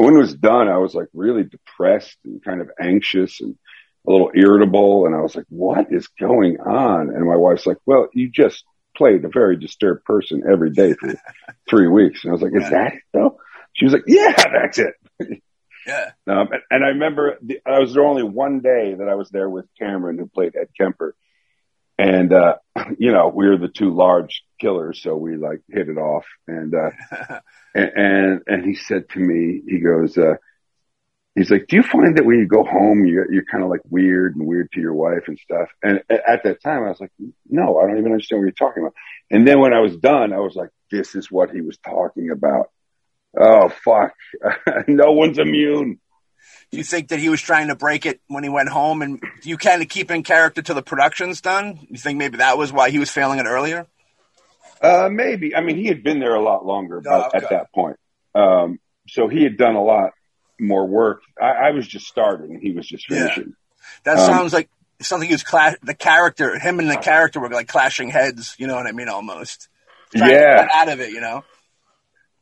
when 0.00 0.14
it 0.14 0.18
was 0.18 0.34
done, 0.34 0.68
I 0.68 0.78
was 0.78 0.94
like 0.94 1.08
really 1.12 1.44
depressed 1.44 2.16
and 2.24 2.42
kind 2.42 2.60
of 2.60 2.70
anxious 2.80 3.40
and 3.40 3.56
a 4.06 4.10
little 4.10 4.30
irritable. 4.34 5.06
And 5.06 5.14
I 5.14 5.20
was 5.20 5.36
like, 5.36 5.46
what 5.48 5.86
is 5.90 6.08
going 6.20 6.58
on? 6.60 7.10
And 7.10 7.26
my 7.26 7.36
wife's 7.36 7.66
like, 7.66 7.78
well, 7.86 8.08
you 8.12 8.30
just 8.30 8.64
played 8.96 9.24
a 9.24 9.28
very 9.28 9.56
disturbed 9.56 10.04
person 10.04 10.42
every 10.50 10.72
day 10.72 10.94
for 10.94 11.14
three 11.68 11.88
weeks. 11.88 12.24
And 12.24 12.30
I 12.30 12.34
was 12.34 12.42
like, 12.42 12.54
is 12.54 12.70
that 12.70 12.94
it 12.94 13.02
though? 13.12 13.38
She 13.74 13.84
was 13.84 13.94
like, 13.94 14.04
yeah, 14.06 14.34
that's 14.36 14.78
it. 14.78 14.94
Yeah. 15.86 16.10
Um, 16.26 16.48
and, 16.52 16.62
and, 16.70 16.84
I 16.84 16.88
remember 16.88 17.38
the, 17.40 17.60
I 17.64 17.78
was 17.78 17.94
there 17.94 18.04
only 18.04 18.22
one 18.22 18.60
day 18.60 18.94
that 18.94 19.08
I 19.08 19.14
was 19.14 19.30
there 19.30 19.48
with 19.48 19.64
Cameron, 19.78 20.18
who 20.18 20.26
played 20.26 20.54
Ed 20.54 20.68
Kemper. 20.78 21.14
And, 21.96 22.30
uh, 22.32 22.56
you 22.98 23.12
know, 23.12 23.32
we 23.34 23.48
were 23.48 23.56
the 23.56 23.68
two 23.68 23.94
large 23.94 24.42
killers. 24.60 25.02
So 25.02 25.16
we 25.16 25.36
like 25.36 25.62
hit 25.70 25.88
it 25.88 25.96
off. 25.96 26.26
And, 26.46 26.74
uh, 26.74 26.90
and, 27.74 27.92
and, 27.96 28.40
and, 28.46 28.64
he 28.66 28.74
said 28.74 29.08
to 29.10 29.18
me, 29.18 29.62
he 29.66 29.80
goes, 29.80 30.18
uh, 30.18 30.34
he's 31.38 31.50
like, 31.50 31.66
do 31.68 31.76
you 31.76 31.82
find 31.82 32.16
that 32.16 32.24
when 32.24 32.38
you 32.38 32.46
go 32.46 32.64
home, 32.64 33.06
you're, 33.06 33.32
you're 33.32 33.44
kind 33.44 33.62
of 33.64 33.70
like 33.70 33.80
weird 33.88 34.36
and 34.36 34.46
weird 34.46 34.70
to 34.72 34.80
your 34.80 34.94
wife 34.94 35.24
and 35.28 35.38
stuff? 35.38 35.68
And 35.82 36.00
at 36.10 36.42
that 36.44 36.62
time, 36.62 36.84
I 36.84 36.88
was 36.88 37.00
like, 37.00 37.12
no, 37.48 37.78
I 37.78 37.86
don't 37.86 37.98
even 37.98 38.12
understand 38.12 38.40
what 38.40 38.44
you're 38.44 38.52
talking 38.52 38.82
about. 38.82 38.94
And 39.30 39.46
then 39.46 39.60
when 39.60 39.72
I 39.72 39.80
was 39.80 39.96
done, 39.96 40.32
I 40.32 40.38
was 40.38 40.54
like, 40.54 40.70
this 40.90 41.14
is 41.14 41.30
what 41.30 41.50
he 41.50 41.60
was 41.60 41.78
talking 41.78 42.30
about 42.30 42.70
Oh 43.38 43.68
fuck! 43.68 44.14
no 44.88 45.12
one's 45.12 45.38
immune. 45.38 46.00
You 46.70 46.82
think 46.84 47.08
that 47.08 47.18
he 47.18 47.28
was 47.28 47.40
trying 47.40 47.68
to 47.68 47.74
break 47.74 48.06
it 48.06 48.20
when 48.26 48.42
he 48.42 48.48
went 48.48 48.68
home? 48.68 49.02
And 49.02 49.22
you 49.42 49.56
kind 49.56 49.82
of 49.82 49.88
keep 49.88 50.10
in 50.10 50.22
character 50.22 50.62
till 50.62 50.74
the 50.74 50.82
production's 50.82 51.40
done? 51.40 51.78
You 51.90 51.98
think 51.98 52.18
maybe 52.18 52.38
that 52.38 52.58
was 52.58 52.72
why 52.72 52.90
he 52.90 52.98
was 52.98 53.10
failing 53.10 53.38
it 53.38 53.46
earlier? 53.46 53.86
Uh, 54.80 55.08
maybe. 55.10 55.54
I 55.54 55.60
mean, 55.60 55.76
he 55.76 55.86
had 55.86 56.02
been 56.02 56.20
there 56.20 56.34
a 56.34 56.42
lot 56.42 56.64
longer 56.64 57.02
Oh, 57.06 57.22
okay. 57.26 57.38
at 57.38 57.50
that 57.50 57.72
point. 57.72 57.96
Um, 58.34 58.78
so 59.08 59.28
he 59.28 59.42
had 59.42 59.56
done 59.56 59.74
a 59.74 59.82
lot 59.82 60.12
more 60.60 60.86
work. 60.86 61.22
I, 61.40 61.68
I 61.68 61.70
was 61.70 61.86
just 61.86 62.06
starting, 62.06 62.52
and 62.54 62.62
he 62.62 62.72
was 62.72 62.86
just 62.86 63.08
Yeah. 63.10 63.18
finishing. 63.28 63.54
That 64.04 64.18
Um, 64.18 64.26
sounds 64.26 64.52
like 64.52 64.68
something 65.00 65.28
he 65.28 65.34
was 65.34 65.42
cla- 65.44 65.76
the 65.82 65.94
character, 65.94 66.58
him 66.58 66.78
and 66.78 66.90
the 66.90 66.96
character 66.96 67.40
were 67.40 67.48
like 67.50 67.68
clashing 67.68 68.10
heads. 68.10 68.54
You 68.58 68.66
know 68.66 68.74
what 68.74 68.86
I 68.86 68.92
mean? 68.92 69.08
Almost. 69.08 69.68
Yeah. 70.14 70.66
out 70.72 70.88
of 70.88 71.00
it. 71.00 71.10
You 71.12 71.20
know. 71.20 71.44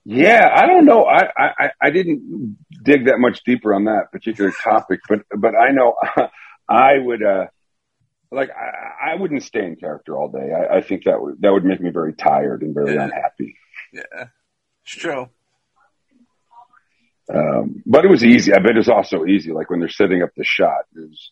Yeah, 0.09 0.49
I 0.55 0.67
don't 0.67 0.85
know. 0.85 1.05
I, 1.05 1.29
I, 1.37 1.71
I 1.83 1.91
didn't 1.91 2.57
dig 2.85 3.07
that 3.07 3.19
much 3.19 3.43
deeper 3.45 3.75
on 3.75 3.85
that 3.87 4.13
particular 4.13 4.53
topic, 4.53 5.01
but 5.09 5.23
but 5.37 5.55
I 5.57 5.73
know 5.73 5.95
I 6.69 6.99
would 6.99 7.23
uh 7.25 7.47
like 8.31 8.51
I, 8.51 9.13
I 9.13 9.15
wouldn't 9.17 9.43
stay 9.43 9.65
in 9.65 9.75
character 9.77 10.17
all 10.17 10.29
day. 10.29 10.53
I, 10.53 10.77
I 10.77 10.81
think 10.81 11.05
that 11.05 11.21
would 11.21 11.41
that 11.43 11.51
would 11.53 11.65
make 11.65 11.81
me 11.81 11.91
very 11.91 12.13
tired 12.15 12.63
and 12.63 12.73
very 12.73 12.95
Yeah. 12.95 13.03
unhappy. 13.05 13.57
Yeah. 13.93 14.27
It's 14.85 14.95
true. 14.95 15.29
Um, 17.33 17.83
but 17.85 18.05
it 18.05 18.09
was 18.09 18.25
easy. 18.25 18.53
I 18.53 18.59
bet 18.59 18.77
it's 18.77 18.89
also 18.89 19.27
easy. 19.27 19.53
Like 19.53 19.71
when 19.71 19.81
they're 19.81 19.89
setting 19.89 20.23
up 20.23 20.31
the 20.37 20.45
shot, 20.45 20.85
it 20.95 21.01
was, 21.01 21.31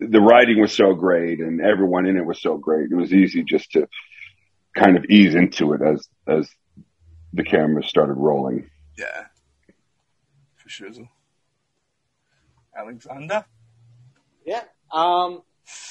the 0.00 0.20
writing 0.20 0.60
was 0.60 0.72
so 0.72 0.94
great 0.94 1.40
and 1.40 1.60
everyone 1.60 2.06
in 2.06 2.16
it 2.16 2.24
was 2.24 2.40
so 2.40 2.56
great. 2.56 2.90
It 2.90 2.96
was 2.96 3.12
easy 3.12 3.44
just 3.44 3.72
to 3.72 3.88
kind 4.76 4.96
of 4.96 5.04
ease 5.06 5.34
into 5.34 5.72
it 5.72 5.82
as 5.82 6.08
as 6.26 6.48
the 7.32 7.44
camera 7.44 7.82
started 7.82 8.14
rolling. 8.14 8.70
Yeah. 8.98 9.26
For 10.56 10.68
sure. 10.68 10.88
Alexander. 12.76 13.44
Yeah. 14.44 14.62
Um, 14.92 15.42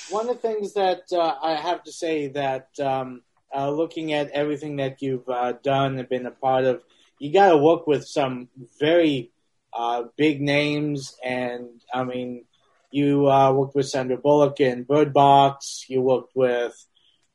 one 0.10 0.28
of 0.30 0.42
the 0.42 0.42
things 0.42 0.74
that 0.74 1.04
uh, 1.12 1.36
I 1.42 1.56
have 1.56 1.84
to 1.84 1.92
say 1.92 2.28
that 2.30 2.70
um, 2.80 3.22
uh, 3.56 3.70
looking 3.70 4.14
at 4.14 4.32
everything 4.32 4.78
that 4.78 5.02
you've 5.02 5.28
uh, 5.30 5.54
done 5.64 5.98
and 5.98 6.10
been 6.10 6.26
a 6.26 6.32
part 6.32 6.66
of, 6.66 6.84
you 7.20 7.34
got 7.34 7.50
to 7.50 7.58
work 7.58 7.86
with 7.86 8.08
some 8.08 8.50
very 8.80 9.32
uh, 9.74 10.04
big 10.18 10.42
names. 10.42 11.16
And 11.24 11.82
I 11.94 12.04
mean, 12.04 12.46
you 12.92 13.30
uh, 13.30 13.52
worked 13.52 13.76
with 13.76 13.88
Sandra 13.88 14.18
Bullock 14.18 14.60
in 14.60 14.84
Bird 14.84 15.14
Box. 15.14 15.86
You 15.88 16.02
worked 16.02 16.36
with 16.36 16.74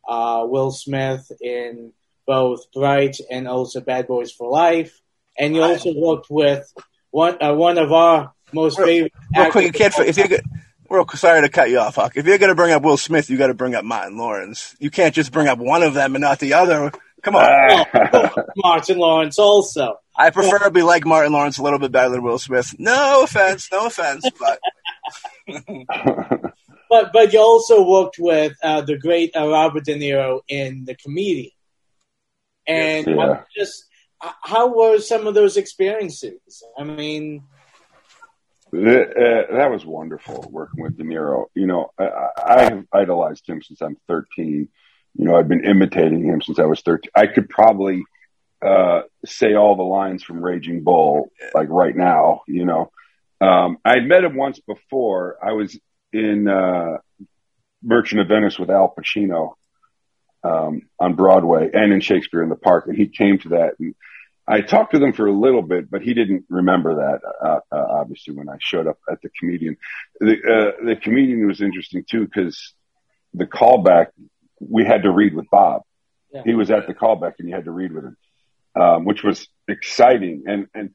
uh, 0.08 0.44
Will 0.48 0.70
Smith 0.70 1.30
in 1.40 1.92
both 2.26 2.72
Bright 2.72 3.18
and 3.30 3.46
also 3.46 3.80
Bad 3.80 4.06
Boys 4.06 4.32
for 4.32 4.50
Life. 4.50 5.00
And 5.38 5.54
you 5.54 5.62
also 5.62 5.92
worked 5.94 6.28
with 6.30 6.72
one 7.10 7.42
uh, 7.42 7.54
one 7.54 7.78
of 7.78 7.92
our 7.92 8.32
most 8.52 8.78
Real- 8.78 8.86
favorite. 8.86 9.12
Real 9.36 9.50
quick, 9.50 9.66
you 9.66 9.72
can't. 9.72 9.98
If 9.98 10.16
you're 10.16 10.28
good, 10.28 10.44
real 10.88 11.06
sorry 11.14 11.42
to 11.42 11.48
cut 11.48 11.70
you 11.70 11.78
off, 11.78 11.96
Huck. 11.96 12.16
If 12.16 12.26
you're 12.26 12.38
going 12.38 12.50
to 12.50 12.54
bring 12.54 12.72
up 12.72 12.82
Will 12.82 12.96
Smith, 12.96 13.30
you 13.30 13.36
got 13.36 13.48
to 13.48 13.54
bring 13.54 13.74
up 13.74 13.84
Martin 13.84 14.16
Lawrence. 14.16 14.76
You 14.78 14.90
can't 14.90 15.14
just 15.14 15.32
bring 15.32 15.48
up 15.48 15.58
one 15.58 15.82
of 15.82 15.94
them 15.94 16.14
and 16.14 16.22
not 16.22 16.38
the 16.38 16.54
other. 16.54 16.92
Come 17.24 17.36
on. 17.36 17.86
Oh, 18.12 18.44
Martin 18.56 18.98
Lawrence 18.98 19.38
also. 19.38 19.96
I 20.16 20.30
preferably 20.30 20.82
like 20.82 21.04
Martin 21.06 21.32
Lawrence 21.32 21.58
a 21.58 21.62
little 21.62 21.78
bit 21.78 21.90
better 21.90 22.10
than 22.10 22.22
Will 22.22 22.38
Smith. 22.38 22.74
No 22.78 23.24
offense, 23.24 23.68
no 23.72 23.86
offense, 23.86 24.28
but 24.38 24.60
But 26.90 27.12
but 27.12 27.32
you 27.32 27.40
also 27.40 27.82
worked 27.84 28.18
with 28.18 28.52
uh, 28.62 28.82
the 28.82 28.96
great 28.96 29.34
uh, 29.34 29.48
Robert 29.48 29.84
De 29.84 29.94
Niro 29.96 30.42
in 30.48 30.84
The 30.84 30.94
Comedian. 30.94 31.50
And 32.66 33.06
Yeah. 33.06 33.42
Just 33.56 33.84
how 34.20 34.74
were 34.74 35.00
some 35.00 35.26
of 35.26 35.34
those 35.34 35.56
experiences? 35.56 36.62
I 36.78 36.84
mean, 36.84 37.42
Th- 38.72 39.08
uh, 39.08 39.56
that 39.56 39.70
was 39.70 39.84
wonderful 39.84 40.46
working 40.50 40.82
with 40.82 40.96
De 40.96 41.04
Niro. 41.04 41.46
You 41.54 41.66
know, 41.66 41.90
I, 41.98 42.10
I 42.44 42.62
have 42.64 42.84
idolized 42.92 43.48
him 43.48 43.62
since 43.62 43.80
I'm 43.80 43.96
13. 44.08 44.68
You 45.14 45.26
know, 45.26 45.36
I've 45.36 45.48
been 45.48 45.64
imitating 45.64 46.24
him 46.24 46.42
since 46.42 46.58
I 46.58 46.64
was 46.64 46.80
13. 46.82 47.10
I 47.14 47.26
could 47.26 47.48
probably 47.48 48.02
uh, 48.64 49.02
say 49.24 49.54
all 49.54 49.76
the 49.76 49.82
lines 49.82 50.22
from 50.22 50.42
Raging 50.42 50.82
Bull 50.82 51.30
like 51.54 51.68
right 51.68 51.94
now. 51.94 52.42
You 52.48 52.64
know, 52.64 52.90
um, 53.40 53.78
I'd 53.84 54.06
met 54.06 54.24
him 54.24 54.36
once 54.36 54.60
before. 54.60 55.36
I 55.42 55.52
was 55.52 55.78
in 56.12 56.48
uh, 56.48 56.98
Merchant 57.82 58.22
of 58.22 58.28
Venice 58.28 58.58
with 58.58 58.70
Al 58.70 58.94
Pacino 58.96 59.54
um, 60.42 60.82
on 60.98 61.14
Broadway 61.14 61.70
and 61.72 61.92
in 61.92 62.00
Shakespeare 62.00 62.42
in 62.42 62.48
the 62.48 62.56
Park, 62.56 62.86
and 62.86 62.96
he 62.96 63.06
came 63.06 63.38
to 63.40 63.50
that. 63.50 63.74
And 63.78 63.94
I 64.46 64.60
talked 64.60 64.94
to 64.94 65.02
him 65.02 65.12
for 65.12 65.26
a 65.26 65.32
little 65.32 65.62
bit, 65.62 65.90
but 65.90 66.02
he 66.02 66.12
didn't 66.12 66.44
remember 66.48 66.96
that. 66.96 67.20
Uh, 67.42 67.60
uh, 67.72 67.86
obviously, 68.00 68.34
when 68.34 68.48
I 68.48 68.56
showed 68.60 68.86
up 68.86 68.98
at 69.10 69.20
the 69.22 69.30
comedian, 69.38 69.76
the 70.20 70.34
uh, 70.34 70.84
the 70.84 70.96
comedian 70.96 71.46
was 71.46 71.60
interesting 71.60 72.04
too 72.08 72.26
because 72.26 72.74
the 73.32 73.46
callback 73.46 74.08
we 74.60 74.84
had 74.84 75.02
to 75.02 75.10
read 75.10 75.34
with 75.34 75.48
Bob. 75.50 75.82
Yeah. 76.32 76.42
He 76.44 76.54
was 76.54 76.70
at 76.70 76.86
the 76.86 76.94
callback, 76.94 77.34
and 77.38 77.48
you 77.48 77.54
had 77.54 77.64
to 77.66 77.70
read 77.70 77.92
with 77.92 78.04
him, 78.04 78.16
um, 78.74 79.04
which 79.04 79.22
was 79.22 79.46
exciting. 79.68 80.44
And 80.46 80.66
and 80.74 80.90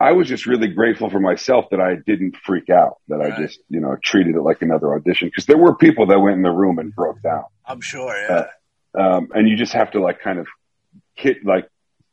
I 0.00 0.12
was 0.12 0.28
just 0.28 0.46
really 0.46 0.68
grateful 0.68 1.10
for 1.10 1.20
myself 1.20 1.66
that 1.70 1.80
I 1.80 1.96
didn't 2.06 2.36
freak 2.36 2.70
out, 2.70 2.96
that 3.08 3.16
Right. 3.16 3.32
I 3.32 3.36
just 3.42 3.60
you 3.68 3.80
know 3.80 3.96
treated 4.02 4.34
it 4.36 4.40
like 4.42 4.62
another 4.62 4.94
audition 4.94 5.28
because 5.28 5.46
there 5.46 5.58
were 5.58 5.74
people 5.74 6.06
that 6.06 6.20
went 6.20 6.36
in 6.36 6.42
the 6.42 6.50
room 6.50 6.78
and 6.78 6.94
broke 6.94 7.20
down 7.22 7.44
I'm 7.66 7.80
sure, 7.80 8.14
yeah. 8.16 8.46
um, 8.98 9.28
and 9.34 9.48
you 9.48 9.56
just 9.56 9.72
have 9.74 9.90
to 9.92 10.00
like 10.00 10.20
kind 10.20 10.38
of 10.38 10.46
hit 11.14 11.44
like 11.44 11.68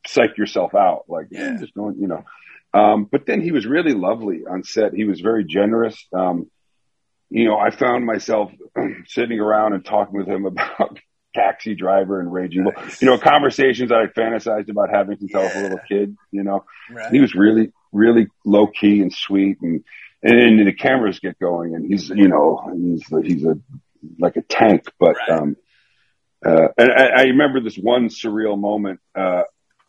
psych 0.06 0.36
yourself 0.36 0.74
out, 0.74 1.04
like 1.08 1.28
Yeah. 1.30 1.52
yeah. 1.52 1.58
just 1.60 1.74
going, 1.74 1.96
you 1.98 2.08
know. 2.08 2.24
Um, 2.74 3.04
but 3.10 3.24
then 3.26 3.40
he 3.40 3.52
was 3.52 3.64
really 3.66 3.94
lovely 3.94 4.42
on 4.48 4.62
set. 4.64 4.92
He 4.92 5.04
was 5.04 5.20
very 5.20 5.44
generous. 5.44 5.96
Um, 6.12 6.50
you 7.30 7.46
know, 7.46 7.58
I 7.58 7.70
found 7.70 8.04
myself 8.04 8.52
sitting 9.06 9.40
around 9.40 9.72
and 9.72 9.84
talking 9.84 10.16
with 10.16 10.28
him 10.28 10.46
about 10.46 10.98
Taxi 11.34 11.74
Driver 11.74 12.20
and 12.20 12.32
Raging 12.32 12.64
Bull. 12.64 12.72
Nice. 12.76 13.02
You 13.02 13.08
know, 13.08 13.18
conversations 13.18 13.92
I 13.92 14.06
fantasized 14.06 14.68
about 14.68 14.90
having 14.90 15.18
since 15.18 15.34
I 15.34 15.42
was 15.42 15.54
a 15.54 15.62
little 15.62 15.80
kid. 15.88 16.16
You 16.30 16.44
know, 16.44 16.64
right. 16.90 17.12
he 17.12 17.20
was 17.20 17.34
really, 17.34 17.72
really 17.92 18.28
low 18.44 18.66
key 18.66 19.02
and 19.02 19.12
sweet, 19.12 19.58
and 19.60 19.84
and 20.22 20.58
then 20.58 20.64
the 20.64 20.72
cameras 20.72 21.20
get 21.20 21.38
going, 21.38 21.74
and 21.74 21.86
he's, 21.86 22.08
you 22.08 22.28
know, 22.28 22.72
he's 22.74 23.06
he's 23.24 23.44
a 23.44 23.58
like 24.18 24.36
a 24.36 24.42
tank. 24.42 24.84
But 24.98 25.16
Right. 25.16 25.30
um, 25.30 25.56
uh, 26.44 26.68
and 26.78 26.90
I, 26.92 27.06
I 27.06 27.22
remember 27.24 27.60
this 27.60 27.76
one 27.76 28.08
surreal 28.08 28.58
moment, 28.58 29.00
uh, 29.14 29.42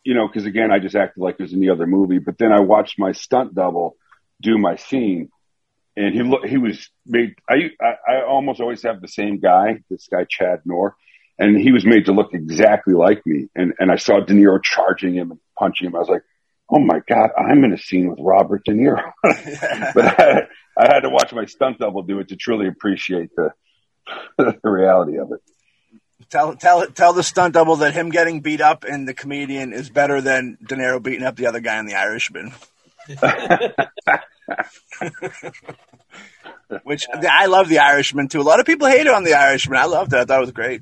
you 0.04 0.16
know, 0.16 0.28
because 0.28 0.46
again, 0.46 0.72
I 0.72 0.80
just 0.80 0.96
acted 0.96 1.22
like 1.22 1.36
it 1.40 1.44
was 1.44 1.54
in 1.54 1.60
the 1.60 1.70
other 1.70 1.86
movie. 1.86 2.20
But 2.20 2.38
then 2.38 2.52
I 2.52 2.62
watched 2.62 2.98
my 2.98 3.12
stunt 3.12 3.54
double 3.54 3.96
do 4.42 4.58
my 4.58 4.76
scene, 4.76 5.30
and 5.98 6.14
he 6.14 6.22
look 6.22 6.46
he 6.46 6.58
was 6.58 6.90
made. 7.06 7.36
I, 7.50 7.72
I 7.82 8.14
I 8.14 8.26
almost 8.26 8.62
always 8.62 8.84
have 8.84 9.02
the 9.02 9.08
same 9.08 9.40
guy, 9.40 9.82
this 9.90 10.08
guy 10.10 10.26
Chad 10.30 10.62
Noor, 10.64 10.96
and 11.40 11.60
he 11.60 11.72
was 11.72 11.86
made 11.86 12.06
to 12.06 12.12
look 12.12 12.34
exactly 12.34 12.94
like 12.94 13.26
me. 13.26 13.50
And 13.56 13.74
and 13.80 13.92
I 13.92 13.96
saw 13.96 14.20
De 14.20 14.34
Niro 14.34 14.64
charging 14.64 15.16
him 15.16 15.32
and 15.32 15.40
punching 15.58 15.88
him. 15.88 15.96
I 15.96 16.00
was 16.00 16.08
like, 16.08 16.22
oh 16.70 16.80
my 16.80 17.02
god, 17.08 17.32
I'm 17.36 17.64
in 17.64 17.74
a 17.74 17.80
scene 17.80 18.10
with 18.10 18.20
Robert 18.22 18.64
De 18.64 18.74
Niro. 18.74 19.12
but 19.24 20.20
I, 20.20 20.42
I 20.78 20.94
had 20.94 21.00
to 21.00 21.10
watch 21.10 21.34
my 21.34 21.46
stunt 21.46 21.80
double 21.80 22.04
do 22.04 22.20
it 22.20 22.30
to 22.30 22.36
truly 22.36 22.68
appreciate 22.68 23.32
the 23.36 23.52
the 24.38 24.70
reality 24.70 25.18
of 25.18 25.32
it. 25.32 25.42
Tell 26.30 26.56
tell 26.56 26.86
tell 26.86 27.14
the 27.14 27.24
stunt 27.24 27.56
double 27.56 27.78
that 27.78 27.94
him 27.94 28.12
getting 28.12 28.42
beat 28.42 28.62
up 28.62 28.86
in 28.86 29.06
the 29.06 29.16
comedian 29.16 29.74
is 29.74 29.90
better 29.90 30.22
than 30.22 30.60
De 30.64 30.76
Niro 30.76 31.02
beating 31.02 31.24
up 31.24 31.38
the 31.38 31.48
other 31.48 31.60
guy 31.60 31.80
in 31.80 31.88
the 31.88 31.96
Irishman. 31.96 32.54
Which 36.84 37.08
I 37.14 37.46
love 37.46 37.70
the 37.70 37.80
Irishman 37.80 38.28
too. 38.28 38.42
A 38.42 38.44
lot 38.44 38.60
of 38.60 38.66
people 38.66 38.88
hate 38.88 39.08
it 39.08 39.14
on 39.14 39.24
the 39.24 39.36
Irishman. 39.36 39.80
I 39.80 39.86
loved 39.86 40.14
it. 40.14 40.18
I 40.18 40.26
thought 40.26 40.40
it 40.40 40.42
was 40.42 40.52
great. 40.52 40.82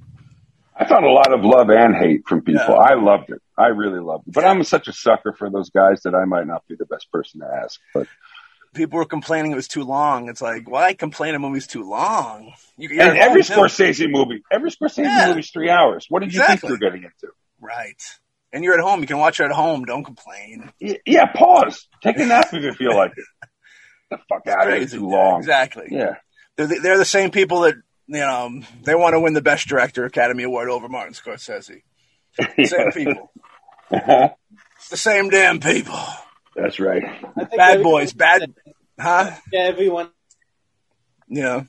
I 0.78 0.86
found 0.86 1.06
a 1.06 1.10
lot 1.12 1.32
of 1.32 1.44
love 1.46 1.70
and 1.70 1.96
hate 1.96 2.28
from 2.28 2.42
people. 2.42 2.62
Yeah. 2.68 2.74
I 2.74 2.96
loved 2.96 3.30
it. 3.30 3.42
I 3.58 3.68
really 3.68 4.00
loved 4.00 4.28
it. 4.28 4.34
But 4.34 4.46
I'm 4.46 4.64
such 4.64 4.88
a 4.88 4.94
sucker 4.94 5.34
for 5.34 5.50
those 5.50 5.70
guys 5.70 6.02
that 6.04 6.14
I 6.14 6.26
might 6.26 6.48
not 6.48 6.68
be 6.68 6.76
the 6.76 6.86
best 6.86 7.12
person 7.12 7.42
to 7.42 7.48
ask. 7.48 7.80
But 7.94 8.08
People 8.74 8.98
were 9.00 9.06
complaining 9.06 9.54
it 9.54 9.56
was 9.56 9.70
too 9.70 9.84
long. 9.86 10.28
It's 10.28 10.42
like, 10.42 10.70
why 10.70 10.94
complain 10.94 11.34
a 11.34 11.40
movie's 11.40 11.66
too 11.66 11.90
long? 11.90 12.52
You, 12.78 12.90
and 13.00 13.18
every. 13.18 13.42
Scorsese 13.42 14.12
movie, 14.12 14.44
every 14.52 14.70
Scorsese 14.70 15.06
Yeah. 15.06 15.30
movie's 15.30 15.50
three 15.50 15.70
hours. 15.70 16.08
What 16.10 16.24
did 16.24 16.34
you 16.34 16.46
think 16.46 16.62
you 16.62 16.70
were 16.70 16.78
getting 16.78 17.04
into? 17.04 17.34
Right. 17.62 18.02
And 18.56 18.64
you're 18.64 18.74
at 18.74 18.80
home. 18.80 19.02
You 19.02 19.08
can 19.08 19.18
watch 19.20 19.40
it 19.40 19.44
at 19.44 19.52
home. 19.52 19.84
Don't 19.86 20.04
complain. 20.04 20.72
Y- 20.82 20.98
Yeah, 21.06 21.26
pause. 21.32 21.88
Take 22.02 22.18
a 22.18 22.26
nap 22.26 22.48
if 22.54 22.64
you 22.64 22.74
feel 22.74 22.96
like 22.96 23.12
it. 23.16 23.26
The 24.10 24.18
fuck 24.30 24.48
out 24.48 24.68
of 24.68 24.74
it. 24.74 24.78
Crazy. 24.78 24.98
Too 24.98 25.08
long. 25.10 25.40
Exactly. 25.40 25.88
Yeah. 25.92 26.16
They're 26.56 26.68
the, 26.68 26.80
they're 26.82 26.98
the 26.98 27.06
same 27.06 27.32
people 27.32 27.62
that 27.62 27.76
you 28.08 28.20
know 28.20 28.62
they 28.84 28.96
want 28.96 29.14
to 29.14 29.20
win 29.20 29.34
the 29.34 29.42
Best 29.42 29.68
Director 29.68 30.06
Academy 30.06 30.44
Award 30.44 30.70
over 30.70 30.88
Martin 30.88 31.14
Scorsese. 31.14 31.82
Same 32.66 32.92
people. 32.92 33.32
It's 33.92 34.90
the 34.90 34.98
same 34.98 35.30
damn 35.30 35.60
people. 35.60 36.00
That's 36.56 36.80
right. 36.80 37.04
Bad 37.56 37.82
boys. 37.84 38.14
Bad. 38.14 38.54
Huh? 39.00 39.32
Yeah, 39.52 39.62
everyone, 39.64 40.10
Yeah. 41.28 41.64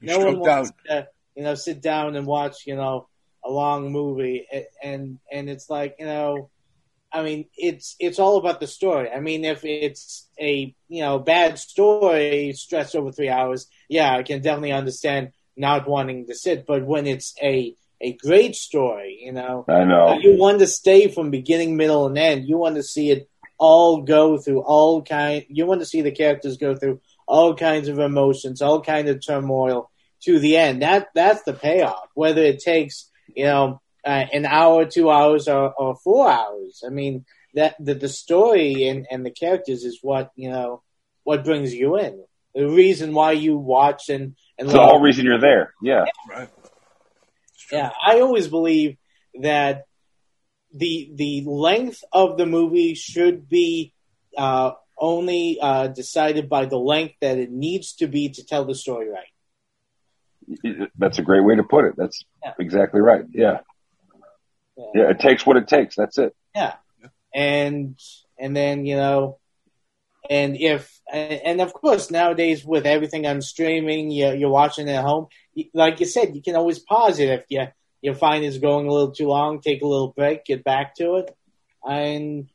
You 0.00 0.08
no 0.08 0.18
one 0.18 0.20
stroked 0.34 0.48
out. 0.48 0.56
wants 0.56 0.72
to, 0.88 1.08
you 1.36 1.42
know, 1.44 1.54
sit 1.54 1.80
down 1.80 2.16
and 2.16 2.26
watch, 2.26 2.66
you 2.66 2.76
know, 2.76 3.08
a 3.44 3.50
long 3.50 3.92
movie, 3.92 4.46
and 4.82 5.18
and 5.30 5.48
it's 5.48 5.70
like, 5.70 5.96
you 5.98 6.06
know, 6.06 6.50
I 7.12 7.22
mean, 7.22 7.46
it's 7.56 7.96
it's 7.98 8.18
all 8.18 8.36
about 8.36 8.60
the 8.60 8.66
story. 8.66 9.10
I 9.10 9.20
mean, 9.20 9.44
if 9.44 9.64
it's 9.64 10.28
a 10.38 10.74
you 10.88 11.02
know 11.02 11.18
bad 11.18 11.58
story 11.58 12.52
stretched 12.52 12.94
over 12.94 13.12
three 13.12 13.28
hours, 13.28 13.66
yeah, 13.88 14.14
I 14.14 14.22
can 14.22 14.42
definitely 14.42 14.72
understand 14.72 15.32
not 15.56 15.88
wanting 15.88 16.26
to 16.26 16.34
sit. 16.34 16.66
But 16.66 16.86
when 16.86 17.06
it's 17.06 17.34
a 17.42 17.74
a 18.00 18.12
great 18.12 18.54
story, 18.54 19.20
you 19.22 19.32
know, 19.32 19.64
I 19.68 19.84
know 19.84 20.08
uh, 20.08 20.18
you 20.18 20.36
want 20.38 20.60
to 20.60 20.66
stay 20.66 21.08
from 21.08 21.30
beginning, 21.30 21.76
middle, 21.76 22.06
and 22.06 22.18
end. 22.18 22.48
You 22.48 22.58
want 22.58 22.76
to 22.76 22.82
see 22.82 23.10
it 23.10 23.28
all 23.58 24.02
go 24.02 24.38
through 24.38 24.60
all 24.60 25.02
kind. 25.02 25.44
You 25.48 25.66
want 25.66 25.80
to 25.80 25.86
see 25.86 26.02
the 26.02 26.12
characters 26.12 26.58
go 26.58 26.74
through 26.74 27.00
all 27.26 27.54
kinds 27.54 27.88
of 27.88 27.98
emotions, 27.98 28.62
all 28.62 28.82
kind 28.82 29.08
of 29.08 29.24
turmoil 29.24 29.90
to 30.22 30.38
the 30.38 30.56
end. 30.56 30.82
That 30.82 31.08
that's 31.14 31.42
the 31.44 31.54
payoff. 31.54 32.08
Whether 32.14 32.42
it 32.42 32.60
takes 32.60 33.10
you 33.34 33.44
know 33.44 33.80
uh, 34.04 34.26
an 34.32 34.46
hour, 34.46 34.84
two 34.86 35.10
hours, 35.10 35.48
or, 35.48 35.72
or 35.72 35.96
four 35.96 36.30
hours. 36.30 36.82
I 36.86 36.90
mean, 36.90 37.24
that 37.54 37.76
the, 37.78 37.94
the 37.94 38.08
story 38.08 38.88
and, 38.88 39.06
and 39.10 39.24
the 39.24 39.30
characters 39.30 39.84
is 39.84 39.98
what 40.02 40.30
you 40.36 40.50
know 40.50 40.82
what 41.24 41.44
brings 41.44 41.74
you 41.74 41.98
in. 41.98 42.24
The 42.54 42.68
reason 42.68 43.12
why 43.12 43.32
you 43.32 43.56
watch 43.56 44.08
and 44.08 44.36
and 44.58 44.68
the 44.68 44.78
whole 44.78 45.00
reason 45.00 45.26
you're 45.26 45.40
there. 45.40 45.74
Yeah, 45.82 46.04
Right. 46.28 46.48
yeah. 47.70 47.90
I 48.04 48.20
always 48.20 48.48
believe 48.48 48.96
that 49.40 49.84
the 50.74 51.10
the 51.14 51.44
length 51.46 52.02
of 52.12 52.36
the 52.36 52.46
movie 52.46 52.94
should 52.94 53.48
be 53.48 53.92
uh, 54.36 54.72
only 54.98 55.58
uh, 55.60 55.88
decided 55.88 56.48
by 56.48 56.66
the 56.66 56.78
length 56.78 57.14
that 57.20 57.38
it 57.38 57.50
needs 57.50 57.94
to 57.94 58.06
be 58.06 58.30
to 58.30 58.44
tell 58.44 58.64
the 58.64 58.74
story 58.74 59.08
right. 59.08 59.32
That's 60.96 61.18
a 61.18 61.22
great 61.22 61.44
way 61.44 61.56
to 61.56 61.62
put 61.62 61.84
it. 61.84 61.94
That's 61.96 62.24
Yeah. 62.44 62.54
exactly 62.58 63.00
right. 63.00 63.24
Yeah, 63.30 63.60
yeah. 64.94 65.10
It 65.10 65.20
takes 65.20 65.44
what 65.46 65.56
it 65.56 65.68
takes. 65.68 65.96
That's 65.96 66.18
it. 66.18 66.34
Yeah, 66.54 66.74
and 67.34 67.98
and 68.38 68.56
then 68.56 68.86
you 68.86 68.96
know, 68.96 69.38
and 70.30 70.56
if 70.56 71.00
and 71.12 71.60
of 71.60 71.72
course 71.72 72.10
nowadays 72.10 72.64
with 72.64 72.86
everything 72.86 73.26
on 73.26 73.40
streaming, 73.42 74.10
you, 74.10 74.32
you're 74.32 74.50
watching 74.50 74.88
at 74.88 75.04
home. 75.04 75.26
Like 75.74 76.00
you 76.00 76.06
said, 76.06 76.34
you 76.34 76.42
can 76.42 76.56
always 76.56 76.78
pause 76.78 77.18
it 77.18 77.28
if 77.28 77.44
you 77.48 77.66
you 78.00 78.14
find 78.14 78.44
it's 78.44 78.58
going 78.58 78.86
a 78.86 78.92
little 78.92 79.12
too 79.12 79.26
long. 79.26 79.60
Take 79.60 79.82
a 79.82 79.86
little 79.86 80.12
break, 80.12 80.44
get 80.44 80.62
back 80.64 80.94
to 80.96 81.16
it, 81.16 81.36
and 81.84 82.48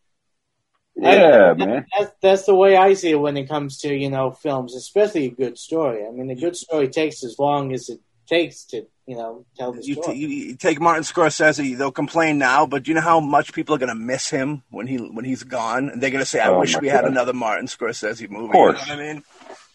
Yeah, 0.95 1.53
man. 1.57 1.85
that's 1.97 2.11
that's 2.21 2.43
the 2.45 2.55
way 2.55 2.77
I 2.77 2.93
see 2.93 3.11
it 3.11 3.19
when 3.19 3.35
it 3.35 3.47
comes 3.49 3.79
to 3.79 3.93
you 3.93 4.09
know 4.09 4.31
films, 4.31 4.75
especially 4.75 5.25
a 5.25 5.31
good 5.31 5.57
story. 5.57 6.05
I 6.05 6.11
mean, 6.11 6.29
a 6.29 6.35
good 6.35 6.55
story 6.55 6.87
takes 6.87 7.23
as 7.23 7.37
long 7.39 7.73
as 7.73 7.89
it 7.89 7.99
takes 8.27 8.63
to 8.65 8.85
you 9.07 9.15
know 9.15 9.45
tell 9.57 9.73
the 9.73 9.83
You, 9.83 9.95
story. 9.95 10.13
t- 10.15 10.19
you, 10.21 10.27
you 10.27 10.55
take 10.55 10.79
Martin 10.79 11.03
Scorsese; 11.03 11.75
they'll 11.77 11.91
complain 11.91 12.37
now, 12.37 12.65
but 12.67 12.83
do 12.83 12.91
you 12.91 12.95
know 12.95 13.01
how 13.01 13.19
much 13.19 13.53
people 13.53 13.73
are 13.75 13.79
going 13.79 13.89
to 13.89 13.95
miss 13.95 14.29
him 14.29 14.61
when 14.69 14.85
he 14.87 14.97
when 14.97 15.25
he's 15.25 15.43
gone? 15.43 15.89
And 15.89 16.01
they're 16.01 16.11
going 16.11 16.21
to 16.23 16.29
say, 16.29 16.39
"I 16.39 16.49
Oh, 16.49 16.59
wish 16.59 16.75
my 16.75 16.79
we 16.81 16.87
had 16.89 17.05
another 17.05 17.33
Martin 17.33 17.65
Scorsese 17.65 18.29
movie." 18.29 18.45
Of 18.45 18.51
course. 18.51 18.81
You 18.87 18.95
know 18.95 18.97
what 18.97 19.03
I 19.09 19.13
mean? 19.13 19.23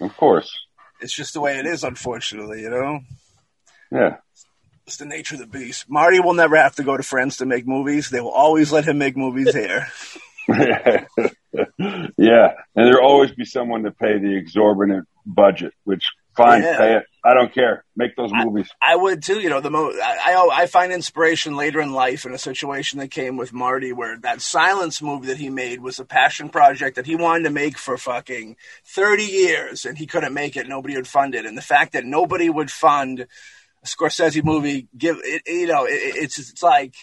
Of 0.01 0.17
course. 0.17 0.51
It's 1.01 1.15
just 1.15 1.35
the 1.35 1.41
way 1.41 1.59
it 1.59 1.67
is, 1.67 1.83
unfortunately. 1.85 2.63
You 2.63 2.71
know, 2.71 3.01
Yeah. 3.91 4.17
it's 4.87 4.97
the 4.99 5.05
nature 5.05 5.35
of 5.35 5.41
the 5.41 5.47
beast. 5.47 5.87
Marty 5.91 6.21
will 6.21 6.35
never 6.35 6.57
have 6.57 6.77
to 6.77 6.85
go 6.85 6.97
to 6.97 7.03
France 7.03 7.37
to 7.39 7.47
make 7.47 7.67
movies. 7.67 8.09
They 8.09 8.21
will 8.21 8.31
always 8.31 8.73
let 8.73 8.85
him 8.85 8.99
make 8.99 9.17
movies 9.17 9.53
here. 9.53 9.89
yeah, 10.49 11.07
and 12.17 12.87
there'll 12.87 13.07
always 13.07 13.33
be 13.33 13.45
someone 13.45 13.83
to 13.85 13.91
pay 13.91 14.19
the 14.19 14.37
exorbitant 14.37 15.07
budget. 15.27 15.75
Which 15.85 16.05
fine, 16.37 16.63
Yeah. 16.63 16.79
pay 16.79 16.97
it. 16.97 17.05
I 17.25 17.35
don't 17.35 17.53
care. 17.53 17.85
Make 17.97 18.17
those 18.17 18.31
movies. 18.33 18.71
I 18.81 18.97
would 18.97 19.23
too. 19.23 19.41
You 19.41 19.51
know, 19.51 19.61
the 19.61 19.71
mo- 19.71 19.93
I, 19.93 20.19
I 20.27 20.35
oh, 20.37 20.51
I 20.51 20.67
find 20.67 20.93
inspiration 20.93 21.57
later 21.57 21.81
in 21.81 21.93
life 21.93 22.25
in 22.25 22.33
a 22.33 22.39
situation 22.39 22.99
that 23.01 23.11
came 23.11 23.37
with 23.37 23.53
Marty, 23.53 23.93
where 23.93 24.19
that 24.21 24.41
silence 24.41 25.03
movie 25.03 25.27
that 25.27 25.37
he 25.37 25.51
made 25.51 25.81
was 25.81 25.99
a 25.99 26.05
passion 26.05 26.49
project 26.49 26.97
that 26.97 27.07
he 27.07 27.17
wanted 27.17 27.45
to 27.45 27.51
make 27.51 27.77
for 27.77 27.99
fucking 27.99 28.57
thirty 28.87 29.25
years, 29.25 29.85
and 29.85 29.99
he 29.99 30.07
couldn't 30.07 30.33
make 30.33 30.57
it. 30.57 30.69
Nobody 30.69 30.97
would 30.97 31.09
fund 31.09 31.35
it, 31.35 31.45
and 31.45 31.59
the 31.59 31.63
fact 31.63 31.93
that 31.93 32.07
nobody 32.07 32.49
would 32.49 32.71
fund 32.71 33.21
a 33.83 33.87
Scorsese 33.87 34.43
movie, 34.43 34.89
give 34.97 35.19
it, 35.23 35.43
you 35.47 35.67
know, 35.67 35.85
it, 35.85 35.91
it's 35.93 36.39
it's 36.39 36.63
like. 36.63 36.95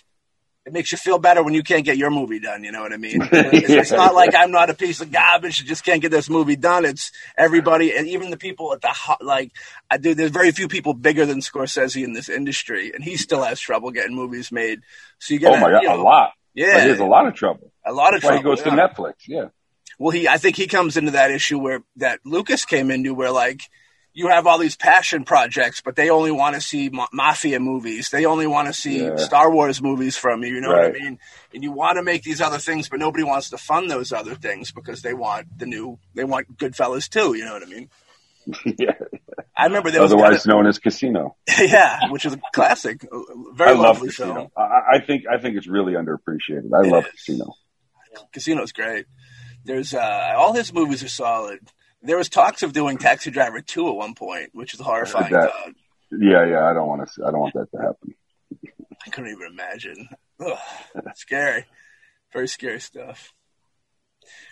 It 0.66 0.74
makes 0.74 0.92
you 0.92 0.98
feel 0.98 1.20
better 1.20 1.44
when 1.44 1.54
you 1.54 1.62
can't 1.62 1.86
get 1.86 1.96
your 1.96 2.10
movie 2.10 2.40
done. 2.40 2.64
You 2.64 2.72
know 2.72 2.82
what 2.82 2.92
I 2.92 2.98
mean? 2.98 3.22
It's, 3.32 3.70
it's 3.70 3.92
not 3.92 4.16
like 4.16 4.34
I'm 4.36 4.50
not 4.52 4.70
a 4.70 4.74
piece 4.74 5.00
of 5.00 5.12
garbage. 5.12 5.62
You 5.62 5.68
just 5.68 5.86
can't 5.86 6.02
get 6.02 6.10
this 6.10 6.28
movie 6.30 6.56
done. 6.56 6.86
It's 6.86 7.12
everybody, 7.38 7.96
and 7.96 8.08
even 8.08 8.32
the 8.32 8.38
people 8.38 8.74
at 8.74 8.82
the 8.82 8.90
ho- 8.90 9.18
like. 9.22 9.52
I 9.92 9.98
do. 9.98 10.16
There's 10.16 10.32
very 10.32 10.52
few 10.52 10.68
people 10.68 10.94
bigger 10.96 11.26
than 11.26 11.40
Scorsese 11.40 12.04
in 12.04 12.14
this 12.14 12.30
industry, 12.30 12.92
and 12.94 13.04
he 13.04 13.16
still 13.18 13.44
has 13.44 13.60
trouble 13.60 13.92
getting 13.92 14.16
movies 14.16 14.52
made. 14.52 14.80
So 15.20 15.36
you 15.36 15.40
get 15.40 15.54
Oh 15.54 15.58
my 15.60 15.70
god, 15.70 15.84
you 15.84 15.90
know, 15.90 16.02
a 16.02 16.04
lot. 16.04 16.32
Yeah, 16.56 16.68
Like, 16.68 16.84
there's 16.86 17.00
a 17.00 17.06
lot 17.06 17.28
of 17.28 17.36
trouble. 17.36 17.72
a 17.86 17.94
lot 17.94 18.16
of 18.16 18.22
That's 18.22 18.32
why 18.32 18.38
he 18.38 18.44
goes 18.44 18.66
yeah. 18.66 18.76
to 18.76 18.82
Netflix. 18.82 19.14
Yeah. 19.28 19.46
Well, 20.00 20.12
he, 20.12 20.28
I 20.28 20.38
think 20.38 20.56
he 20.56 20.68
comes 20.68 20.98
into 20.98 21.12
that 21.12 21.30
issue 21.32 21.60
where 21.60 21.82
that 21.98 22.20
Lucas 22.26 22.66
came 22.66 22.90
into, 22.92 23.14
where 23.14 23.32
like 23.32 23.62
you 24.18 24.30
have 24.30 24.48
all 24.48 24.58
these 24.58 24.78
passion 24.78 25.26
projects, 25.26 25.82
but 25.82 25.96
they 25.98 26.10
only 26.10 26.32
want 26.32 26.56
to 26.56 26.62
see 26.62 26.90
ma- 26.90 27.08
mafia 27.12 27.60
movies. 27.60 28.10
They 28.10 28.26
only 28.26 28.48
want 28.48 28.68
to 28.70 28.74
see 28.74 29.04
Yeah. 29.04 29.18
Star 29.18 29.52
Wars 29.52 29.82
movies 29.82 30.16
from 30.16 30.42
you. 30.42 30.56
You 30.56 30.62
know 30.62 30.72
Right. 30.72 30.94
what 30.94 31.02
I 31.02 31.04
mean? 31.04 31.20
And 31.54 31.62
you 31.64 31.72
want 31.74 31.98
to 31.98 32.04
make 32.04 32.24
these 32.24 32.40
other 32.40 32.58
things, 32.58 32.88
but 32.90 33.00
nobody 33.00 33.24
wants 33.26 33.50
to 33.50 33.58
fund 33.58 33.92
those 33.92 34.14
other 34.14 34.34
things 34.34 34.72
because 34.72 35.02
they 35.02 35.14
want 35.14 35.60
the 35.60 35.66
new, 35.66 36.00
they 36.16 36.24
want 36.24 36.58
Goodfellas 36.58 37.10
too. 37.10 37.36
You 37.36 37.44
know 37.46 37.54
what 37.54 37.64
I 37.64 37.66
mean? 37.66 37.90
yeah. 38.80 38.94
I 39.58 39.66
remember 39.66 39.92
there 39.92 40.02
was 40.02 40.14
Otherwise 40.14 40.46
known 40.46 40.66
as 40.68 40.80
Casino. 40.80 41.36
yeah, 41.60 42.10
which 42.10 42.26
is 42.26 42.34
a 42.34 42.40
classic, 42.54 43.02
very 43.54 43.72
I 43.72 43.74
love 43.74 43.82
lovely 43.98 44.10
Casino. 44.10 44.50
I, 44.56 44.96
I 44.96 45.00
think 45.06 45.24
I 45.30 45.40
think 45.40 45.58
it's 45.58 45.68
really 45.68 45.94
underappreciated. 45.94 46.70
I 46.74 46.88
It 46.88 46.92
love 46.92 47.06
is. 47.06 47.12
Casino. 47.12 47.54
Casino's 48.32 48.72
great. 48.72 49.08
There's 49.66 49.94
uh, 49.94 50.34
all 50.38 50.54
his 50.54 50.72
movies 50.74 51.04
are 51.04 51.10
solid. 51.10 51.60
There 52.06 52.18
was 52.18 52.30
talks 52.30 52.64
of 52.64 52.74
doing 52.74 52.98
Taxi 52.98 53.32
Driver 53.32 53.62
2 53.62 53.90
at 53.90 53.96
one 53.96 54.14
point, 54.16 54.52
which 54.54 54.74
is 54.74 54.80
horrifying. 54.80 55.34
That- 55.34 55.52
thought. 55.52 55.74
Yeah, 56.12 56.46
yeah. 56.46 56.70
I 56.70 56.74
don't 56.74 56.88
want 56.88 57.08
to. 57.10 57.26
I 57.26 57.32
don't 57.32 57.40
want 57.42 57.54
that 57.56 57.72
to 57.72 57.78
happen. 57.82 58.14
I 59.06 59.10
couldn't 59.10 59.32
even 59.32 59.48
imagine. 59.52 60.08
Ugh, 60.40 60.58
scary. 61.16 61.66
Very 62.32 62.48
scary 62.48 62.80
stuff. 62.80 63.34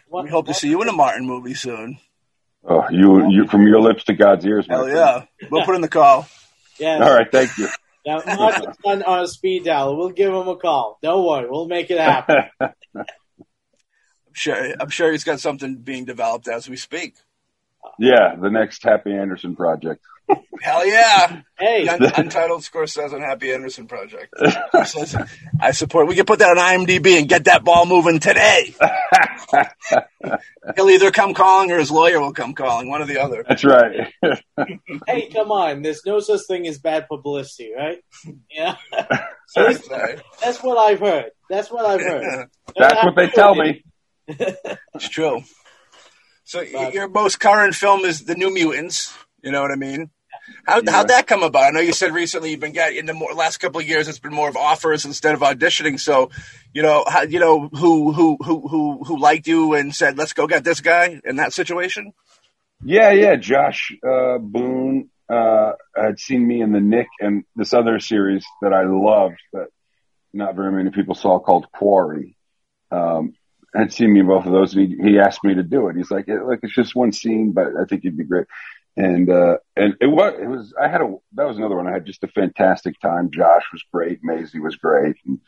What- 0.07 0.23
We 0.25 0.29
hope 0.29 0.47
to 0.47 0.53
see 0.53 0.69
you 0.69 0.81
in 0.81 0.89
a 0.89 0.93
Martin 0.93 1.25
movie 1.25 1.53
soon. 1.53 1.99
Oh, 2.65 2.85
you 2.89 3.29
you 3.29 3.47
from 3.47 3.67
your 3.67 3.81
lips 3.81 4.05
to 4.05 4.13
God's 4.13 4.45
ears. 4.45 4.67
my 4.67 4.75
Hell 4.75 4.83
friend. 4.85 4.97
yeah. 5.41 5.47
We'll 5.49 5.63
put 5.65 5.75
in 5.75 5.81
the 5.81 5.89
call. 5.89 6.27
Yes. 6.79 7.01
All 7.01 7.13
right, 7.15 7.31
thank 7.31 7.57
you. 7.57 7.67
Now, 8.05 8.21
Martin's 8.25 8.75
on, 8.83 9.01
on 9.03 9.23
a 9.23 9.27
speed 9.27 9.63
dial. 9.63 9.95
We'll 9.95 10.09
give 10.09 10.27
him 10.29 10.49
a 10.49 10.57
call. 10.57 10.99
Don't 11.01 11.25
worry. 11.25 11.49
We'll 11.49 11.67
make 11.69 11.89
it 11.89 11.97
happen. 11.97 12.35
I'm 12.59 14.33
sure, 14.33 14.73
I'm 14.77 14.89
sure 14.89 15.09
he's 15.11 15.23
got 15.23 15.39
something 15.39 15.77
being 15.77 16.03
developed 16.03 16.49
as 16.49 16.67
we 16.67 16.75
speak. 16.75 17.15
Yeah, 17.99 18.35
the 18.39 18.49
next 18.49 18.83
Happy 18.83 19.13
Anderson 19.13 19.55
project. 19.55 20.01
Hell 20.61 20.85
yeah. 20.87 21.41
Hey, 21.57 21.87
un- 21.87 22.01
Untitled 22.15 22.61
Scorsese 22.61 23.13
and 23.13 23.23
Happy 23.23 23.51
Anderson 23.53 23.87
project. 23.87 24.33
I 25.59 25.71
support. 25.71 26.07
We 26.07 26.15
can 26.15 26.25
put 26.25 26.39
that 26.39 26.57
on 26.57 26.57
IMDb 26.57 27.19
and 27.19 27.27
get 27.27 27.45
that 27.45 27.63
ball 27.63 27.85
moving 27.85 28.19
today. 28.19 28.73
He'll 30.75 30.89
either 30.89 31.11
come 31.11 31.33
calling 31.33 31.71
or 31.71 31.77
his 31.79 31.91
lawyer 31.91 32.19
will 32.21 32.33
come 32.33 32.53
calling. 32.53 32.89
One 32.89 33.01
or 33.01 33.05
the 33.05 33.21
other. 33.21 33.43
That's 33.47 33.65
right. 33.65 34.13
hey, 35.07 35.29
come 35.29 35.51
on. 35.51 35.81
There's 35.81 36.05
no 36.05 36.19
such 36.19 36.41
thing 36.47 36.67
as 36.67 36.79
bad 36.79 37.07
publicity, 37.07 37.71
right? 37.75 37.99
Yeah. 38.49 38.75
Sorry. 39.47 39.75
That's 40.41 40.63
what 40.63 40.77
I've 40.77 40.99
heard. 40.99 41.31
That's 41.49 41.69
what 41.69 41.85
I've 41.85 42.01
heard. 42.01 42.47
That's 42.77 43.03
what 43.03 43.15
they 43.15 43.27
tell 43.27 43.55
me. 43.55 43.83
It's 44.27 45.09
true. 45.09 45.41
So 46.43 46.63
But- 46.71 46.93
your 46.93 47.07
most 47.07 47.39
current 47.39 47.75
film 47.75 48.01
is 48.05 48.25
The 48.25 48.35
New 48.35 48.53
Mutants. 48.53 49.13
You 49.41 49.51
know 49.51 49.61
what 49.61 49.71
I 49.71 49.75
mean? 49.75 50.09
How 50.65 50.81
Yeah. 50.81 50.91
how'd 50.91 51.07
that 51.07 51.27
come 51.27 51.41
about? 51.43 51.63
I 51.63 51.69
know 51.69 51.79
you 51.79 51.93
said 51.93 52.13
recently 52.13 52.51
you've 52.51 52.59
been 52.59 52.73
getting 52.73 52.97
into 52.99 53.13
more. 53.13 53.33
Last 53.33 53.57
couple 53.57 53.79
of 53.79 53.87
years, 53.87 54.07
it's 54.09 54.19
been 54.19 54.33
more 54.33 54.49
of 54.49 54.57
offers 54.57 55.05
instead 55.05 55.33
of 55.35 55.39
auditioning. 55.41 55.99
So, 55.99 56.31
you 56.73 56.81
know, 56.81 57.05
how, 57.07 57.21
you 57.21 57.39
know 57.39 57.69
who 57.69 58.11
who 58.11 58.37
who 58.43 58.67
who 58.67 59.03
who 59.05 59.17
liked 59.19 59.47
you 59.47 59.73
and 59.73 59.95
said, 59.95 60.17
"Let's 60.17 60.33
go 60.33 60.47
get 60.47 60.63
this 60.65 60.81
guy." 60.81 61.21
In 61.23 61.37
that 61.37 61.53
situation, 61.53 62.13
Yeah, 62.83 63.11
yeah. 63.11 63.35
Josh 63.37 63.93
uh, 64.05 64.37
Boone 64.39 65.09
uh, 65.29 65.73
had 65.95 66.19
seen 66.19 66.45
me 66.45 66.61
in 66.61 66.73
the 66.73 66.81
Knick 66.81 67.07
and 67.21 67.45
this 67.55 67.73
other 67.73 67.99
series 67.99 68.45
that 68.61 68.73
I 68.73 68.83
loved 68.83 69.39
that 69.53 69.67
not 70.33 70.55
very 70.55 70.73
many 70.73 70.89
people 70.89 71.15
saw 71.15 71.39
called 71.39 71.67
Quarry. 71.71 72.35
Um, 72.91 73.33
had 73.73 73.93
seen 73.93 74.13
me 74.13 74.19
in 74.21 74.27
both 74.27 74.45
of 74.45 74.51
those. 74.51 74.75
And 74.75 74.87
he, 74.87 75.11
he 75.11 75.19
asked 75.19 75.43
me 75.43 75.55
to 75.55 75.63
do 75.63 75.87
it. 75.87 75.95
He's 75.95 76.11
like, 76.11 76.27
"Look, 76.27 76.59
it's 76.63 76.75
just 76.75 76.95
one 76.95 77.11
scene, 77.11 77.51
but 77.51 77.75
I 77.79 77.85
think 77.85 78.03
you'd 78.03 78.17
be 78.17 78.23
great." 78.23 78.47
And 78.95 79.29
uh, 79.29 79.57
and 79.75 79.95
it 79.99 80.07
was 80.07 80.33
it 80.39 80.47
was 80.47 80.73
I 80.79 80.87
had 80.87 81.01
a 81.01 81.15
that 81.33 81.47
was 81.47 81.57
another 81.57 81.75
one. 81.75 81.87
I 81.87 81.93
had 81.93 82.05
just 82.05 82.23
a 82.23 82.27
fantastic 82.27 82.99
time. 82.99 83.31
Josh 83.31 83.63
was 83.71 83.83
great. 83.91 84.19
Maisie 84.23 84.59
was 84.59 84.75
great. 84.75 85.15
And 85.25 85.39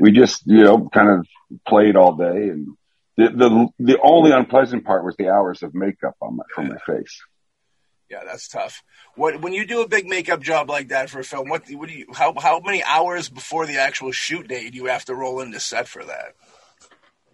we 0.00 0.12
just 0.12 0.46
you 0.46 0.64
know 0.64 0.88
kind 0.88 1.10
of 1.10 1.26
played 1.66 1.96
all 1.96 2.16
day 2.16 2.48
and. 2.48 2.76
The, 3.16 3.28
the 3.28 3.68
the 3.78 4.00
only 4.02 4.30
unpleasant 4.30 4.86
part 4.86 5.04
was 5.04 5.14
the 5.16 5.28
hours 5.28 5.62
of 5.62 5.74
makeup 5.74 6.14
on 6.22 6.36
my 6.36 6.44
from 6.54 6.68
my 6.68 6.78
face. 6.86 7.20
yeah, 8.10 8.24
that's 8.24 8.48
tough. 8.48 8.82
What 9.14 9.40
when 9.40 9.52
you 9.52 9.66
do 9.66 9.82
a 9.82 9.88
big 9.88 10.06
makeup 10.06 10.40
job 10.40 10.70
like 10.70 10.88
that 10.88 11.10
for 11.10 11.20
a 11.20 11.24
film? 11.24 11.48
What 11.48 11.68
what 11.70 11.88
do 11.88 11.94
you 11.94 12.06
how 12.14 12.32
how 12.38 12.60
many 12.60 12.82
hours 12.82 13.28
before 13.28 13.66
the 13.66 13.78
actual 13.78 14.10
shoot 14.10 14.48
date 14.48 14.72
do 14.72 14.78
you 14.78 14.86
have 14.86 15.04
to 15.06 15.14
roll 15.14 15.40
into 15.40 15.60
set 15.60 15.86
for 15.86 16.04
that? 16.04 16.34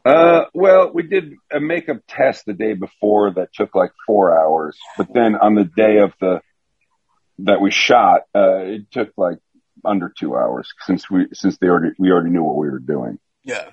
Uh, 0.07 0.45
well, 0.55 0.93
we 0.93 1.03
did 1.03 1.35
a 1.53 1.61
makeup 1.61 1.99
test 2.09 2.45
the 2.47 2.53
day 2.53 2.75
before 2.75 3.33
that 3.33 3.53
took 3.53 3.75
like 3.75 3.91
four 4.07 4.39
hours, 4.39 4.77
but 4.97 5.13
then 5.13 5.35
on 5.35 5.55
the 5.55 5.65
day 5.65 5.99
of 5.99 6.13
the 6.21 6.41
that 7.41 7.61
we 7.61 7.71
shot, 7.71 8.23
uh, 8.35 8.59
it 8.59 8.91
took 8.91 9.11
like 9.17 9.39
under 9.85 10.13
two 10.17 10.37
hours 10.37 10.69
since 10.87 11.11
we 11.11 11.27
since 11.33 11.59
they 11.59 11.67
already 11.69 11.95
we 11.99 12.11
already 12.11 12.31
knew 12.31 12.43
what 12.43 12.57
we 12.57 12.69
were 12.71 12.79
doing. 12.79 13.19
Yeah. 13.45 13.71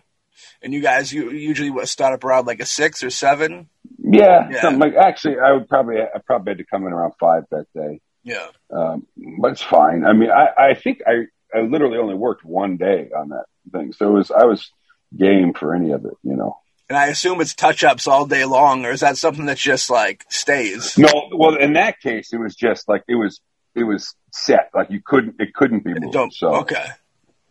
And 0.62 0.74
you 0.74 0.82
guys, 0.82 1.14
you 1.14 1.30
usually 1.32 1.86
start 1.86 2.14
up 2.14 2.24
around 2.24 2.48
like 2.48 2.60
a 2.60 2.66
six 2.66 3.04
or 3.04 3.10
seven. 3.10 3.70
Yeah, 4.00 4.50
Yeah. 4.50 4.62
something 4.62 4.80
like 4.80 4.96
actually, 4.96 5.36
I 5.40 5.52
would 5.54 5.70
probably 5.70 6.02
I 6.02 6.20
probably 6.26 6.52
had 6.52 6.58
to 6.58 6.66
come 6.66 6.86
in 6.88 6.94
around 6.94 7.14
five 7.20 7.44
that 7.52 7.68
day, 7.76 8.02
Yeah. 8.24 8.48
um, 8.72 9.06
but 9.40 9.52
it's 9.52 9.62
fine. 9.62 10.04
I 10.06 10.14
mean, 10.14 10.32
I 10.32 10.70
I 10.70 10.74
think 10.74 11.02
I 11.06 11.26
I 11.56 11.62
literally 11.62 11.98
only 12.00 12.16
worked 12.16 12.44
one 12.44 12.78
day 12.78 13.10
on 13.16 13.30
that 13.30 13.46
thing, 13.72 13.94
so 13.94 14.10
it 14.10 14.14
was 14.14 14.32
I 14.32 14.46
was 14.46 14.72
game 15.18 15.54
for 15.54 15.76
any 15.76 15.92
of 15.92 16.06
it, 16.06 16.14
you 16.24 16.36
know. 16.36 16.58
And 16.90 16.98
I 16.98 17.08
assume 17.08 17.40
it's 17.42 17.54
touch 17.56 17.84
ups 17.84 18.08
all 18.08 18.26
day 18.26 18.46
long, 18.46 18.86
or 18.86 18.92
is 18.92 19.00
that 19.00 19.18
something 19.18 19.46
that 19.46 19.58
just 19.58 19.90
like 19.90 20.26
stays? 20.30 20.98
No, 20.98 21.10
well, 21.34 21.56
in 21.56 21.74
that 21.74 22.00
case, 22.02 22.34
it 22.34 22.38
was 22.40 22.56
just 22.56 22.88
like 22.90 23.04
it 23.08 23.16
was 23.16 23.40
it 23.76 23.84
was 23.84 24.14
set, 24.32 24.70
like 24.74 24.90
you 24.92 25.02
couldn't 25.04 25.36
it 25.40 25.54
couldn't 25.54 25.84
be 25.84 25.94
moved. 25.98 26.34
So 26.34 26.56
Okay. 26.58 26.86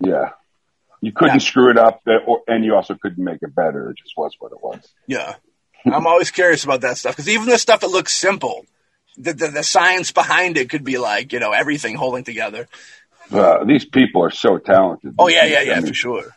yeah, 0.00 0.30
you 1.00 1.12
couldn't 1.12 1.36
Yeah. 1.36 1.40
screw 1.40 1.70
it 1.70 1.78
up, 1.78 2.02
uh, 2.06 2.18
or, 2.26 2.42
and 2.46 2.64
you 2.64 2.74
also 2.74 2.94
couldn't 2.94 3.24
make 3.24 3.38
it 3.42 3.54
better. 3.54 3.90
It 3.90 3.96
just 3.96 4.16
was 4.16 4.34
what 4.38 4.52
it 4.52 4.62
was. 4.62 4.86
Yeah. 5.08 5.34
I'm 5.84 6.06
always 6.06 6.30
curious 6.30 6.62
about 6.62 6.82
that 6.82 6.96
stuff 6.98 7.16
because 7.16 7.28
even 7.28 7.48
the 7.48 7.58
stuff 7.58 7.80
that 7.80 7.88
looks 7.90 8.12
simple, 8.12 8.64
the, 9.16 9.32
the 9.32 9.48
the 9.48 9.62
science 9.64 10.12
behind 10.12 10.56
it 10.56 10.70
could 10.70 10.84
be 10.84 10.98
like 10.98 11.32
you 11.32 11.40
know 11.40 11.50
everything 11.52 11.96
holding 11.96 12.22
together. 12.22 12.68
Uh, 13.32 13.64
these 13.64 13.84
people 13.84 14.22
are 14.22 14.30
so 14.30 14.58
talented. 14.58 15.14
Oh 15.18 15.28
yeah, 15.28 15.44
yeah, 15.46 15.62
yeah, 15.62 15.72
I 15.72 15.76
mean, 15.80 15.86
for 15.88 15.94
sure. 15.94 16.36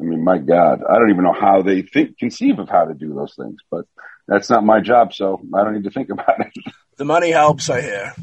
I 0.00 0.02
mean, 0.02 0.24
my 0.24 0.38
God, 0.38 0.82
I 0.88 0.94
don't 0.94 1.10
even 1.10 1.24
know 1.24 1.36
how 1.38 1.62
they 1.62 1.82
think 1.82 2.18
conceive 2.18 2.58
of 2.58 2.68
how 2.68 2.86
to 2.86 2.94
do 2.94 3.12
those 3.12 3.34
things, 3.34 3.60
but 3.70 3.84
that's 4.26 4.48
not 4.48 4.64
my 4.64 4.80
job, 4.80 5.12
so 5.12 5.40
I 5.54 5.62
don't 5.62 5.74
need 5.74 5.84
to 5.84 5.90
think 5.90 6.10
about 6.10 6.40
it. 6.40 6.52
The 6.96 7.04
money 7.04 7.30
helps, 7.30 7.68
I 7.68 7.80
hear. 7.82 8.14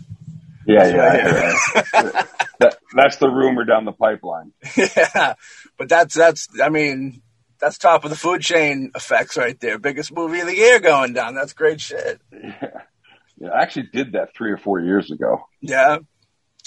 Yeah, 0.66 0.88
yeah, 0.88 1.14
yeah. 1.16 2.26
that, 2.60 2.78
that's 2.94 3.18
the 3.18 3.30
rumor 3.30 3.64
down 3.64 3.86
the 3.86 3.94
pipeline. 3.94 4.52
yeah, 4.78 5.36
but 5.78 5.88
that's 5.88 6.14
that's 6.14 6.48
I 6.62 6.70
mean 6.70 7.22
that's 7.60 7.78
top 7.78 8.04
of 8.04 8.10
the 8.10 8.18
food 8.18 8.42
chain 8.42 8.92
effects 8.94 9.38
right 9.38 9.58
there. 9.60 9.80
Biggest 9.80 10.14
movie 10.14 10.42
of 10.42 10.48
the 10.48 10.56
year 10.56 10.80
going 10.80 11.14
down. 11.14 11.36
That's 11.36 11.54
great 11.54 11.80
shit. 11.80 12.20
Yeah. 12.32 12.82
yeah, 13.38 13.50
I 13.50 13.62
actually 13.62 13.90
did 13.94 14.12
that 14.12 14.36
three 14.36 14.52
or 14.52 14.58
four 14.58 14.82
years 14.82 15.10
ago. 15.10 15.48
Yeah, 15.62 16.00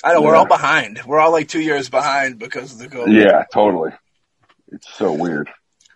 I 0.02 0.14
know 0.14 0.22
we're 0.22 0.36
all 0.36 0.46
behind. 0.46 1.02
We're 1.06 1.20
all 1.20 1.32
like 1.32 1.48
two 1.48 1.60
years 1.60 1.90
behind 1.90 2.38
because 2.38 2.72
of 2.72 2.78
the 2.78 2.88
COVID. 2.88 3.12
Yeah, 3.14 3.44
totally. 3.52 3.90
It's 4.70 4.92
so 4.94 5.12
weird. 5.12 5.50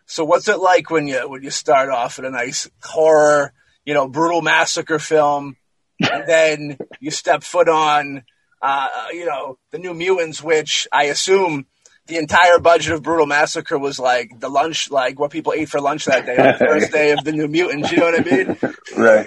So 0.07 0.25
what's 0.25 0.49
it 0.49 0.59
like 0.59 0.91
when 0.91 1.07
you 1.09 1.29
when 1.29 1.43
you 1.43 1.51
start 1.51 1.89
off 1.89 2.19
in 2.19 2.25
a 2.25 2.31
nice 2.31 2.69
horror, 2.83 3.53
you 3.85 3.95
know, 3.95 4.09
brutal 4.09 4.43
massacre 4.43 4.99
film, 4.99 5.57
and 6.01 6.25
then 6.27 6.79
you 7.01 7.11
step 7.11 7.43
foot 7.43 7.69
on, 7.69 8.25
uh, 8.61 8.89
you 9.13 9.25
know, 9.27 9.59
the 9.71 9.79
New 9.79 9.95
Mutants, 9.95 10.43
which 10.43 10.87
I 10.93 11.05
assume 11.05 11.67
the 12.07 12.17
entire 12.19 12.59
budget 12.59 12.93
of 12.93 13.03
Brutal 13.03 13.27
Massacre 13.27 13.79
was 13.79 13.99
like 13.99 14.39
the 14.39 14.51
lunch, 14.51 14.91
like 14.91 15.19
what 15.19 15.31
people 15.31 15.55
ate 15.55 15.71
for 15.71 15.81
lunch 15.81 16.05
that 16.05 16.27
day, 16.27 16.37
on 16.37 16.59
the 16.59 16.59
first 16.59 16.93
day 16.93 17.13
of 17.13 17.25
the 17.25 17.33
New 17.33 17.49
Mutants. 17.49 17.91
You 17.91 17.99
know 17.99 18.11
what 18.11 18.21
I 18.21 18.31
mean? 18.31 18.59
Right. 18.97 19.27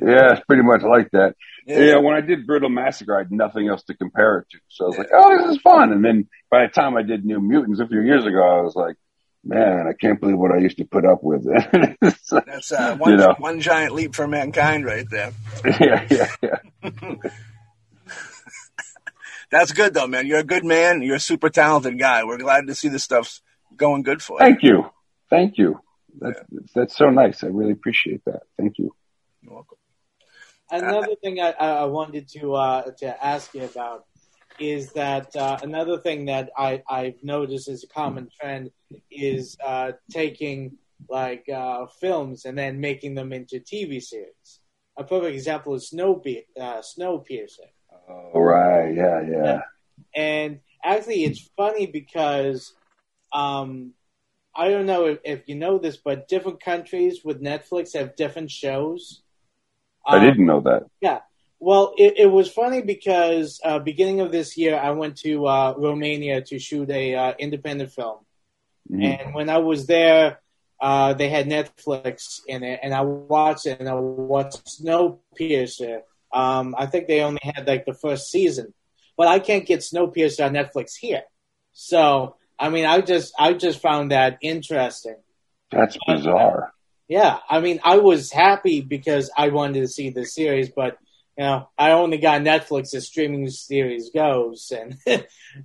yeah, 0.00 0.32
it's 0.32 0.44
pretty 0.46 0.62
much 0.62 0.82
like 0.82 1.10
that. 1.12 1.34
Yeah. 1.66 1.98
when 1.98 2.14
I 2.14 2.20
did 2.20 2.46
Brutal 2.46 2.68
Massacre, 2.68 3.14
I 3.16 3.20
had 3.20 3.32
nothing 3.32 3.68
else 3.68 3.82
to 3.84 3.94
compare 3.94 4.38
it 4.38 4.46
to. 4.50 4.58
So 4.68 4.84
I 4.84 4.88
was 4.88 4.98
like, 4.98 5.10
oh, 5.14 5.38
this 5.38 5.56
is 5.56 5.62
fun. 5.62 5.92
And 5.92 6.04
then 6.04 6.28
by 6.50 6.66
the 6.66 6.72
time 6.72 6.96
I 6.96 7.02
did 7.02 7.24
New 7.24 7.40
Mutants 7.40 7.80
a 7.80 7.86
few 7.86 8.00
years 8.00 8.24
ago, 8.24 8.42
I 8.42 8.62
was 8.62 8.74
like, 8.74 8.96
man, 9.44 9.86
I 9.88 9.92
can't 9.92 10.20
believe 10.20 10.38
what 10.38 10.52
I 10.52 10.58
used 10.58 10.78
to 10.78 10.84
put 10.84 11.04
up 11.04 11.22
with. 11.22 11.44
That's 12.00 12.72
uh, 12.72 12.96
one 12.96 13.10
You 13.12 13.16
know. 13.16 13.34
one 13.38 13.60
giant 13.60 13.94
leap 13.94 14.14
for 14.14 14.26
mankind 14.26 14.84
right 14.84 15.08
there. 15.10 15.32
yeah, 15.80 16.06
yeah, 16.10 16.28
yeah. 16.42 16.58
That's 19.50 19.72
good 19.72 19.92
though, 19.94 20.06
man. 20.06 20.26
You're 20.26 20.38
a 20.38 20.44
good 20.44 20.64
man. 20.64 21.02
You're 21.02 21.16
a 21.16 21.20
super 21.20 21.50
talented 21.50 21.98
guy. 21.98 22.24
We're 22.24 22.38
glad 22.38 22.68
to 22.68 22.74
see 22.74 22.88
this 22.88 23.04
stuff's 23.04 23.42
going 23.76 24.02
good 24.02 24.22
for 24.22 24.38
you. 24.38 24.46
Thank 24.46 24.62
you. 24.62 24.90
Thank 25.28 25.58
you. 25.58 25.80
That's, 26.18 26.40
that's 26.74 26.96
so 26.96 27.06
nice. 27.06 27.42
I 27.44 27.48
really 27.48 27.72
appreciate 27.72 28.24
that. 28.26 28.42
Thank 28.58 28.78
you. 28.78 28.94
You're 29.42 29.54
welcome. 29.54 29.78
Another 30.70 31.14
thing 31.22 31.40
I, 31.40 31.50
I 31.50 31.68
I 31.68 31.84
wanted 31.84 32.28
to 32.28 32.54
uh, 32.54 32.90
to 32.98 33.24
ask 33.24 33.52
you 33.54 33.64
about 33.64 34.06
is 34.60 34.92
that 34.92 35.34
uh, 35.36 35.58
another 35.62 35.98
thing 35.98 36.26
that 36.26 36.50
I, 36.56 36.82
I've 36.88 37.22
noticed 37.22 37.68
is 37.68 37.84
a 37.84 37.88
common 37.88 38.28
trend 38.40 38.70
is 39.10 39.56
uh, 39.64 39.92
taking 40.10 40.76
like 41.08 41.48
uh, 41.48 41.86
films 42.00 42.44
and 42.44 42.56
then 42.56 42.80
making 42.80 43.14
them 43.14 43.32
into 43.32 43.60
TV 43.60 44.00
series. 44.00 44.60
A 44.98 45.04
perfect 45.04 45.34
example 45.34 45.74
is 45.74 45.90
Snowpe- 45.92 46.44
uh, 46.58 46.80
Snowpiercer. 46.80 47.68
All 48.08 48.42
right. 48.42 48.94
Yeah, 48.94 49.22
yeah. 49.22 49.60
And 50.14 50.60
actually, 50.84 51.24
it's 51.24 51.50
funny 51.56 51.86
because 51.86 52.74
um, 53.32 53.94
I 54.54 54.68
don't 54.68 54.86
know 54.86 55.06
if, 55.06 55.18
if 55.24 55.48
you 55.48 55.54
know 55.54 55.78
this, 55.78 55.96
but 55.96 56.28
different 56.28 56.62
countries 56.62 57.20
with 57.24 57.42
Netflix 57.42 57.94
have 57.96 58.16
different 58.16 58.50
shows. 58.50 59.21
I 60.06 60.16
Um, 60.18 60.24
didn't 60.24 60.46
know 60.46 60.60
that. 60.62 60.84
Yeah. 61.00 61.20
Well, 61.60 61.94
it, 61.96 62.14
it 62.18 62.26
was 62.26 62.50
funny 62.50 62.82
because 62.82 63.60
uh, 63.64 63.78
beginning 63.78 64.20
of 64.20 64.32
this 64.32 64.56
year, 64.58 64.76
I 64.76 64.90
went 64.90 65.16
to 65.18 65.46
uh, 65.46 65.74
Romania 65.76 66.40
to 66.42 66.58
shoot 66.58 66.90
a 66.90 67.14
uh, 67.14 67.34
independent 67.38 67.92
film, 67.92 68.18
Mhm. 68.90 69.04
and 69.04 69.34
when 69.34 69.48
I 69.48 69.58
was 69.58 69.86
there, 69.86 70.40
uh, 70.80 71.14
they 71.14 71.28
had 71.28 71.46
Netflix 71.46 72.40
in 72.48 72.64
it, 72.64 72.80
and 72.82 72.92
I 72.92 73.02
watched 73.02 73.66
it, 73.66 73.78
and 73.78 73.88
I 73.88 73.94
watched 73.94 74.66
Snowpiercer. 74.66 76.02
Um, 76.32 76.74
I 76.76 76.86
think 76.86 77.06
they 77.06 77.20
only 77.20 77.40
had 77.42 77.66
like 77.66 77.84
the 77.84 77.94
first 77.94 78.30
season, 78.30 78.74
but 79.16 79.28
I 79.28 79.38
can't 79.38 79.64
get 79.66 79.80
Snowpiercer 79.80 80.46
on 80.46 80.52
Netflix 80.54 80.96
here. 80.98 81.22
So, 81.72 82.36
I 82.58 82.70
mean, 82.70 82.86
I 82.86 83.00
just 83.02 83.32
I 83.38 83.52
just 83.52 83.80
found 83.80 84.10
that 84.10 84.38
interesting. 84.42 85.16
That's 85.70 85.96
bizarre. 86.06 86.72
Yeah, 87.12 87.40
I 87.50 87.60
mean, 87.60 87.78
I 87.84 87.98
was 87.98 88.32
happy 88.32 88.80
because 88.80 89.30
I 89.36 89.48
wanted 89.50 89.80
to 89.80 89.88
see 89.88 90.08
the 90.08 90.24
series, 90.24 90.70
but 90.70 90.96
you 91.36 91.44
know, 91.44 91.68
I 91.76 91.90
only 91.90 92.16
got 92.16 92.40
Netflix 92.40 92.94
as 92.94 93.06
streaming 93.06 93.50
series 93.50 94.08
goes, 94.14 94.72
and 94.74 94.96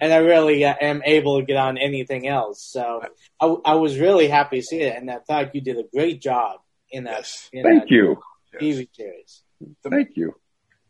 and 0.02 0.14
I 0.14 0.18
really 0.18 0.66
uh, 0.66 0.76
am 0.82 1.02
able 1.06 1.40
to 1.40 1.46
get 1.46 1.56
on 1.56 1.78
anything 1.78 2.28
else. 2.28 2.62
So 2.70 3.02
I, 3.40 3.46
I 3.64 3.76
was 3.76 3.98
really 3.98 4.28
happy 4.28 4.60
to 4.60 4.62
see 4.66 4.82
it, 4.82 4.98
and 4.98 5.10
I 5.10 5.20
thought 5.20 5.56
you 5.56 5.62
did 5.62 5.78
a 5.78 5.86
great 5.94 6.22
job 6.22 6.60
in 6.92 7.06
that, 7.06 7.20
Yes. 7.20 7.50
in 7.54 7.64
Thank 7.64 7.84
that 7.84 7.92
you. 7.92 8.20
TV 8.62 8.90
series. 8.94 9.44
Thank 9.90 10.18
you. 10.18 10.36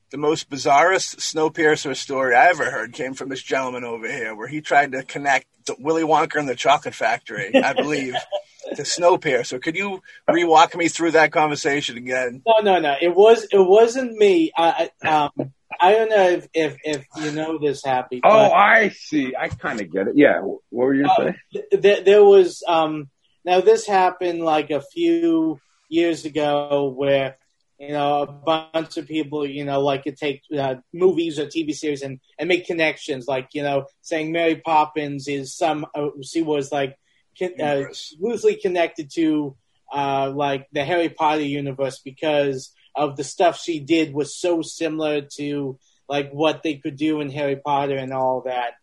The 0.09 0.17
most 0.17 0.49
bizarrest 0.49 1.17
Snowpiercer 1.17 1.95
story 1.95 2.33
I 2.33 2.47
ever 2.47 2.71
heard 2.71 2.93
came 2.93 3.13
from 3.13 3.29
this 3.29 3.43
gentleman 3.43 3.83
over 3.83 4.11
here, 4.11 4.33
where 4.35 4.47
he 4.47 4.61
tried 4.61 4.93
to 4.93 5.03
connect 5.03 5.45
Willy 5.77 6.03
Wonka 6.03 6.39
and 6.39 6.49
the 6.49 6.55
Chocolate 6.55 6.95
Factory, 6.95 7.53
I 7.55 7.73
believe, 7.73 8.15
to 8.75 8.81
Snowpiercer. 8.83 9.61
Could 9.61 9.75
you 9.75 10.01
re-walk 10.27 10.75
me 10.75 10.87
through 10.87 11.11
that 11.11 11.31
conversation 11.31 11.97
again? 11.97 12.41
No, 12.45 12.59
no, 12.61 12.79
no. 12.79 12.95
It 13.01 13.15
was 13.15 13.43
it 13.51 13.57
wasn't 13.59 14.13
me. 14.17 14.51
I 14.57 14.89
I- 15.03 15.09
um 15.23 15.51
I 15.79 15.91
don't 15.91 16.09
know 16.09 16.27
if 16.29 16.47
if, 16.53 16.77
if 16.83 17.05
you 17.21 17.31
know 17.31 17.57
this, 17.59 17.83
Happy. 17.83 18.21
Oh, 18.23 18.51
I 18.51 18.89
see. 18.89 19.35
I 19.35 19.49
kind 19.49 19.79
of 19.81 19.91
get 19.91 20.07
it. 20.07 20.17
Yeah. 20.17 20.39
What 20.41 20.61
were 20.71 20.93
you 20.93 21.05
Oh, 21.05 21.13
going 21.17 21.33
to 21.33 21.39
say? 21.59 21.63
th- 21.71 21.81
th- 21.83 22.05
there 22.05 22.23
was 22.23 22.63
um 22.67 23.09
now 23.45 23.61
this 23.61 23.85
happened 23.85 24.41
like 24.43 24.71
a 24.71 24.81
few 24.81 25.59
years 25.89 26.25
ago 26.25 26.93
where 26.95 27.37
you 27.79 27.89
know 27.89 28.23
a 28.23 28.25
bunch 28.25 28.97
of 28.97 29.07
people 29.07 29.45
you 29.45 29.63
know 29.65 29.81
like 29.81 30.03
to 30.05 30.11
take 30.11 30.41
uh, 30.57 30.75
movies 30.93 31.37
or 31.37 31.45
TV 31.45 31.73
series 31.75 32.01
and 32.01 32.19
and 32.39 32.47
make 32.47 32.65
connections 32.65 33.27
like 33.27 33.49
you 33.53 33.61
know 33.61 33.85
saying 34.01 34.31
Mary 34.31 34.55
Poppins 34.55 35.27
is 35.27 35.55
some 35.55 35.85
uh, 35.93 36.07
she 36.23 36.41
was 36.41 36.71
like 36.71 36.91
con- 36.91 37.06
uh, 37.41 37.83
loosely 38.19 38.55
connected 38.55 39.11
to 39.11 39.55
uh 39.93 40.31
like 40.35 40.67
the 40.73 40.83
Harry 40.83 41.09
Potter 41.09 41.43
universe 41.43 41.99
because 42.03 42.73
of 42.95 43.15
the 43.15 43.23
stuff 43.23 43.59
she 43.59 43.79
did 43.79 44.13
was 44.13 44.35
so 44.35 44.61
similar 44.61 45.21
to 45.21 45.79
like 46.09 46.31
what 46.31 46.63
they 46.63 46.75
could 46.75 46.97
do 46.97 47.21
in 47.21 47.29
Harry 47.29 47.55
Potter 47.55 47.95
and 47.95 48.11
all 48.11 48.41
that. 48.45 48.73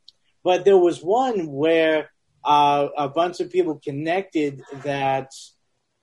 But 0.42 0.64
there 0.64 0.78
was 0.78 1.02
one 1.02 1.46
where 1.48 2.11
uh, 2.44 2.88
a 2.96 3.09
bunch 3.09 3.40
of 3.40 3.50
people 3.50 3.80
connected 3.82 4.62
that, 4.82 5.30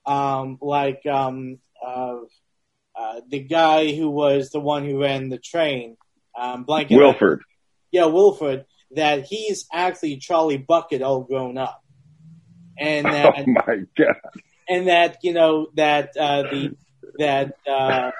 um, 0.05 0.57
like 0.61 1.05
um, 1.05 1.59
uh, 1.85 2.17
uh, 2.95 3.21
the 3.29 3.39
guy 3.39 3.93
who 3.93 4.09
was 4.09 4.49
the 4.49 4.59
one 4.59 4.83
who 4.85 5.01
ran 5.01 5.29
the 5.29 5.37
train, 5.37 5.95
um, 6.37 6.63
blanket, 6.63 6.97
Wilford. 6.97 7.43
yeah, 7.91 8.05
Wilford, 8.05 8.65
that 8.91 9.25
he's 9.25 9.67
actually 9.71 10.17
Charlie 10.17 10.57
Bucket 10.57 11.03
all 11.03 11.21
grown 11.21 11.57
up, 11.57 11.80
and 12.81 13.05
Oh 13.07 13.11
that 13.11 13.47
my 13.47 13.83
God. 13.97 14.15
and 14.67 14.87
that 14.87 15.17
you 15.23 15.33
know 15.33 15.67
that 15.75 16.17
uh, 16.19 16.43
the 16.43 16.75
that 17.19 17.55
uh, 17.67 18.11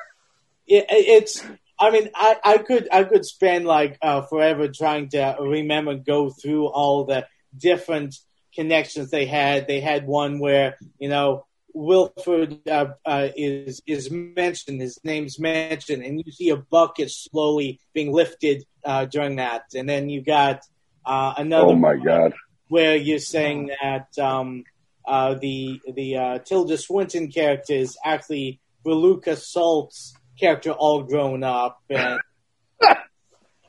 it, 0.67 0.85
it's. 0.89 1.43
I 1.79 1.89
mean, 1.89 2.09
I, 2.13 2.37
I 2.43 2.57
could 2.59 2.87
I 2.91 3.03
could 3.03 3.25
spend 3.25 3.65
like 3.65 3.97
uh, 4.03 4.21
forever 4.21 4.67
trying 4.67 5.09
to 5.09 5.35
remember, 5.39 5.95
go 5.95 6.29
through 6.29 6.67
all 6.67 7.05
the 7.05 7.25
different 7.57 8.15
connections 8.53 9.09
they 9.09 9.25
had. 9.25 9.67
They 9.67 9.79
had 9.79 10.05
one 10.05 10.39
where 10.39 10.77
you 10.99 11.09
know 11.09 11.45
Wilford 11.73 12.59
uh, 12.69 12.93
uh, 13.05 13.29
is 13.35 13.81
is 13.87 14.11
mentioned, 14.11 14.81
his 14.81 14.99
name's 15.03 15.39
mentioned, 15.39 16.03
and 16.03 16.21
you 16.23 16.31
see 16.31 16.49
a 16.49 16.57
bucket 16.57 17.09
slowly 17.09 17.79
being 17.93 18.11
lifted 18.11 18.63
uh, 18.85 19.05
during 19.05 19.37
that, 19.37 19.63
and 19.75 19.89
then 19.89 20.09
you 20.09 20.21
got 20.21 20.61
uh, 21.05 21.33
another. 21.37 21.71
Oh 21.71 21.75
my 21.75 21.95
God! 21.95 22.33
Where 22.71 22.95
you're 22.95 23.19
saying 23.19 23.71
that 23.83 24.17
um, 24.17 24.63
uh, 25.05 25.33
the 25.33 25.81
the 25.93 26.15
uh, 26.15 26.39
Tilda 26.39 26.77
Swinton 26.77 27.29
character 27.29 27.73
is 27.73 27.97
actually 28.01 28.61
Veruca 28.85 29.37
Salt's 29.37 30.13
character, 30.39 30.71
all 30.71 31.03
grown 31.03 31.43
up, 31.43 31.81
and 31.89 32.17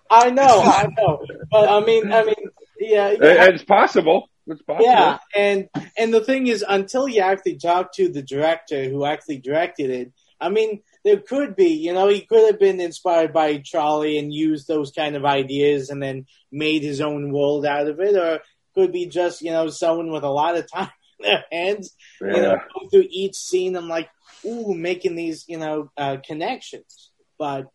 I 0.08 0.30
know, 0.30 0.60
I 0.62 0.86
know, 0.96 1.26
but 1.50 1.68
I 1.68 1.84
mean, 1.84 2.12
I 2.12 2.22
mean, 2.22 2.34
yeah, 2.78 3.10
yeah. 3.10 3.46
it's 3.46 3.64
possible. 3.64 4.28
It's 4.46 4.62
possible. 4.62 4.86
Yeah, 4.86 5.18
and 5.34 5.68
and 5.98 6.14
the 6.14 6.22
thing 6.22 6.46
is, 6.46 6.64
until 6.68 7.08
you 7.08 7.22
actually 7.22 7.56
talk 7.56 7.92
to 7.94 8.08
the 8.08 8.22
director 8.22 8.84
who 8.84 9.04
actually 9.04 9.38
directed 9.38 9.90
it, 9.90 10.12
I 10.40 10.48
mean, 10.48 10.82
there 11.04 11.18
could 11.18 11.56
be, 11.56 11.70
you 11.70 11.92
know, 11.92 12.08
he 12.08 12.20
could 12.20 12.46
have 12.46 12.60
been 12.60 12.80
inspired 12.80 13.32
by 13.32 13.58
Charlie 13.58 14.18
and 14.18 14.32
used 14.32 14.68
those 14.68 14.92
kind 14.92 15.16
of 15.16 15.24
ideas 15.24 15.90
and 15.90 16.02
then 16.02 16.26
made 16.50 16.82
his 16.82 17.00
own 17.00 17.32
world 17.32 17.66
out 17.66 17.88
of 17.88 17.98
it, 18.00 18.14
or 18.14 18.40
could 18.74 18.92
be 18.92 19.06
just, 19.06 19.42
you 19.42 19.50
know, 19.50 19.68
someone 19.68 20.10
with 20.10 20.24
a 20.24 20.30
lot 20.30 20.56
of 20.56 20.70
time 20.70 20.90
in 21.20 21.26
their 21.26 21.44
hands, 21.50 21.94
yeah. 22.20 22.36
you 22.36 22.42
know, 22.42 22.58
through 22.90 23.06
each 23.10 23.36
scene 23.36 23.76
and 23.76 23.88
like, 23.88 24.08
ooh, 24.44 24.74
making 24.74 25.14
these, 25.14 25.44
you 25.48 25.58
know, 25.58 25.90
uh, 25.96 26.16
connections. 26.24 27.10
But 27.38 27.66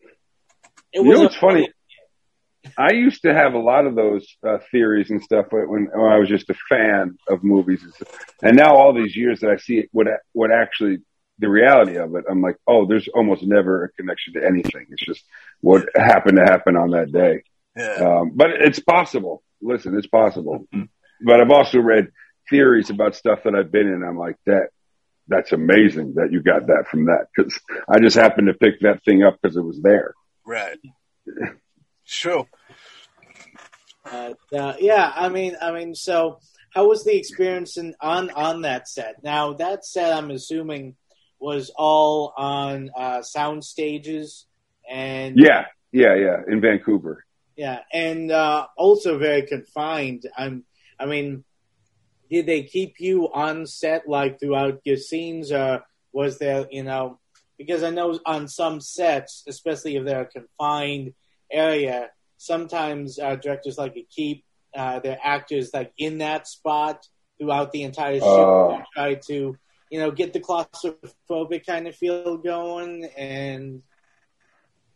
it 0.92 1.00
was. 1.00 1.06
You 1.06 1.12
know 1.12 1.20
what's 1.22 1.36
funny? 1.36 1.68
I 2.76 2.92
used 2.92 3.22
to 3.22 3.32
have 3.32 3.54
a 3.54 3.58
lot 3.58 3.86
of 3.86 3.94
those 3.94 4.26
uh, 4.46 4.58
theories 4.70 5.10
and 5.10 5.22
stuff 5.22 5.46
when, 5.50 5.66
when 5.68 6.12
I 6.12 6.18
was 6.18 6.28
just 6.28 6.50
a 6.50 6.54
fan 6.68 7.16
of 7.28 7.42
movies, 7.42 7.80
and 8.42 8.56
now 8.56 8.76
all 8.76 8.92
these 8.92 9.16
years 9.16 9.40
that 9.40 9.50
I 9.50 9.56
see 9.56 9.78
it, 9.78 9.88
what 9.92 10.08
what 10.32 10.50
actually 10.50 10.98
the 11.38 11.48
reality 11.48 11.96
of 11.96 12.14
it, 12.16 12.24
I'm 12.28 12.42
like, 12.42 12.56
oh, 12.66 12.86
there's 12.86 13.08
almost 13.08 13.42
never 13.42 13.84
a 13.84 13.92
connection 13.92 14.34
to 14.34 14.44
anything. 14.44 14.86
It's 14.90 15.04
just 15.04 15.24
what 15.60 15.88
happened 15.94 16.36
to 16.38 16.44
happen 16.44 16.76
on 16.76 16.90
that 16.90 17.12
day. 17.12 17.44
Yeah. 17.76 17.94
Um, 17.94 18.32
but 18.34 18.50
it's 18.50 18.80
possible. 18.80 19.42
Listen, 19.60 19.96
it's 19.96 20.06
possible. 20.06 20.66
Mm-hmm. 20.74 20.84
But 21.26 21.40
I've 21.40 21.50
also 21.50 21.80
read 21.80 22.08
theories 22.48 22.90
about 22.90 23.16
stuff 23.16 23.40
that 23.44 23.54
I've 23.54 23.72
been 23.72 23.88
in. 23.88 24.02
I'm 24.02 24.18
like 24.18 24.36
that. 24.46 24.68
That's 25.26 25.52
amazing 25.52 26.14
that 26.14 26.32
you 26.32 26.42
got 26.42 26.68
that 26.68 26.86
from 26.90 27.06
that 27.06 27.26
because 27.36 27.58
I 27.88 27.98
just 27.98 28.16
happened 28.16 28.46
to 28.46 28.54
pick 28.54 28.80
that 28.80 29.04
thing 29.04 29.22
up 29.22 29.38
because 29.40 29.56
it 29.56 29.62
was 29.62 29.80
there. 29.82 30.14
Right. 30.46 30.78
True. 32.06 32.46
Uh, 34.10 34.32
uh, 34.56 34.74
yeah, 34.78 35.12
I 35.14 35.28
mean, 35.28 35.54
I 35.60 35.72
mean, 35.72 35.94
so 35.94 36.38
how 36.72 36.88
was 36.88 37.04
the 37.04 37.14
experience 37.14 37.76
in, 37.76 37.94
on 38.00 38.30
on 38.30 38.62
that 38.62 38.88
set? 38.88 39.22
Now 39.22 39.52
that 39.54 39.84
set, 39.84 40.14
I'm 40.14 40.30
assuming, 40.30 40.96
was 41.38 41.70
all 41.76 42.32
on 42.36 42.90
uh, 42.96 43.22
sound 43.22 43.64
stages 43.64 44.46
and 44.88 45.36
yeah, 45.38 45.66
yeah, 45.92 46.14
yeah, 46.14 46.36
in 46.48 46.60
Vancouver. 46.60 47.24
Yeah, 47.58 47.80
and 47.92 48.30
uh, 48.30 48.68
also 48.76 49.18
very 49.18 49.42
confined. 49.42 50.22
I'm, 50.38 50.62
I 50.96 51.06
mean, 51.06 51.42
did 52.30 52.46
they 52.46 52.62
keep 52.62 53.00
you 53.00 53.32
on 53.32 53.66
set 53.66 54.08
like 54.08 54.38
throughout 54.38 54.80
your 54.84 54.96
scenes, 54.96 55.50
or 55.50 55.82
was 56.12 56.38
there, 56.38 56.68
you 56.70 56.84
know, 56.84 57.18
because 57.58 57.82
I 57.82 57.90
know 57.90 58.16
on 58.24 58.46
some 58.46 58.80
sets, 58.80 59.42
especially 59.48 59.96
if 59.96 60.04
they're 60.04 60.20
a 60.20 60.26
confined 60.26 61.14
area, 61.50 62.10
sometimes 62.36 63.18
uh, 63.18 63.34
directors 63.34 63.76
like 63.76 63.94
to 63.94 64.04
keep 64.04 64.44
uh, 64.72 65.00
their 65.00 65.18
actors 65.20 65.70
like 65.74 65.92
in 65.98 66.18
that 66.18 66.46
spot 66.46 67.08
throughout 67.40 67.72
the 67.72 67.82
entire 67.82 68.20
show. 68.20 68.78
Uh, 68.78 68.84
try 68.94 69.14
to 69.14 69.58
you 69.90 69.98
know 69.98 70.12
get 70.12 70.32
the 70.32 70.38
claustrophobic 70.38 71.66
kind 71.66 71.88
of 71.88 71.96
feel 71.96 72.36
going 72.36 73.04
and 73.16 73.82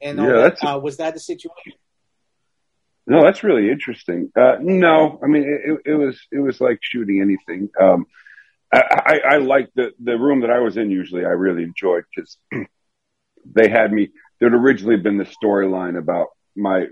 and 0.00 0.18
yeah, 0.18 0.32
that. 0.32 0.64
uh, 0.64 0.78
was 0.78 0.98
that 0.98 1.14
the 1.14 1.20
situation? 1.20 1.72
No, 3.06 3.22
that's 3.24 3.42
really 3.42 3.70
interesting. 3.70 4.30
Uh, 4.36 4.56
no, 4.60 5.18
I 5.22 5.26
mean 5.26 5.42
it, 5.42 5.90
it, 5.90 5.94
was 5.94 6.20
it 6.30 6.38
was 6.38 6.60
like 6.60 6.78
shooting 6.80 7.20
anything. 7.20 7.70
Um, 7.80 8.06
I, 8.72 8.80
I, 8.80 9.34
I 9.34 9.36
like 9.38 9.70
the 9.74 9.92
the 10.02 10.16
room 10.16 10.40
that 10.40 10.50
I 10.50 10.60
was 10.60 10.76
in. 10.76 10.90
Usually, 10.90 11.24
I 11.24 11.30
really 11.30 11.64
enjoyed 11.64 12.04
because 12.14 12.36
they 13.44 13.68
had 13.68 13.92
me. 13.92 14.10
There'd 14.38 14.54
originally 14.54 14.96
been 14.96 15.18
the 15.18 15.24
storyline 15.24 15.98
about 15.98 16.28
my 16.56 16.86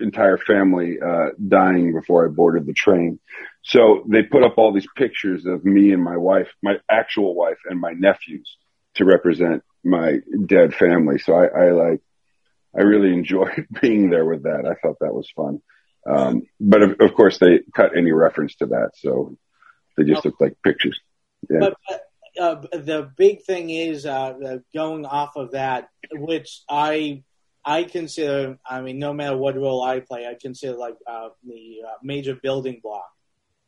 entire 0.00 0.38
family 0.38 0.98
uh, 1.04 1.30
dying 1.46 1.92
before 1.92 2.26
I 2.26 2.28
boarded 2.28 2.66
the 2.66 2.72
train. 2.72 3.18
So 3.62 4.04
they 4.08 4.22
put 4.22 4.42
up 4.42 4.54
all 4.58 4.72
these 4.72 4.86
pictures 4.96 5.46
of 5.46 5.64
me 5.64 5.92
and 5.92 6.02
my 6.02 6.16
wife, 6.16 6.48
my 6.62 6.74
actual 6.90 7.34
wife, 7.34 7.58
and 7.68 7.80
my 7.80 7.92
nephews 7.92 8.56
to 8.94 9.04
represent 9.04 9.62
my 9.84 10.18
dead 10.46 10.74
family. 10.74 11.18
So 11.18 11.34
I, 11.34 11.46
I 11.46 11.70
like, 11.70 12.00
I 12.76 12.82
really 12.82 13.12
enjoyed 13.12 13.66
being 13.80 14.10
there 14.10 14.24
with 14.24 14.44
that. 14.44 14.64
I 14.66 14.74
thought 14.80 14.98
that 15.00 15.14
was 15.14 15.30
fun. 15.34 15.60
Um, 16.08 16.42
but 16.60 16.82
of, 16.82 16.96
of, 17.00 17.14
course, 17.14 17.38
they 17.38 17.60
cut 17.74 17.96
any 17.96 18.12
reference 18.12 18.54
to 18.56 18.66
that, 18.66 18.92
so 18.94 19.36
they 19.96 20.04
just 20.04 20.24
looked 20.24 20.40
like 20.40 20.54
pictures. 20.62 21.00
Yeah. 21.50 21.58
But, 21.60 21.74
but 21.88 22.02
uh, 22.40 22.60
the 22.72 23.10
big 23.16 23.42
thing 23.42 23.70
is 23.70 24.06
uh, 24.06 24.58
going 24.72 25.04
off 25.04 25.34
of 25.36 25.52
that, 25.52 25.88
which 26.12 26.62
I 26.68 27.24
I 27.66 27.82
consider, 27.82 28.58
I 28.64 28.80
mean, 28.80 29.00
no 29.00 29.12
matter 29.12 29.36
what 29.36 29.56
role 29.56 29.82
I 29.82 29.98
play, 29.98 30.24
I 30.24 30.36
consider 30.40 30.76
like 30.76 30.94
uh, 31.04 31.30
the 31.44 31.78
uh, 31.84 31.94
major 32.00 32.36
building 32.40 32.78
block 32.80 33.10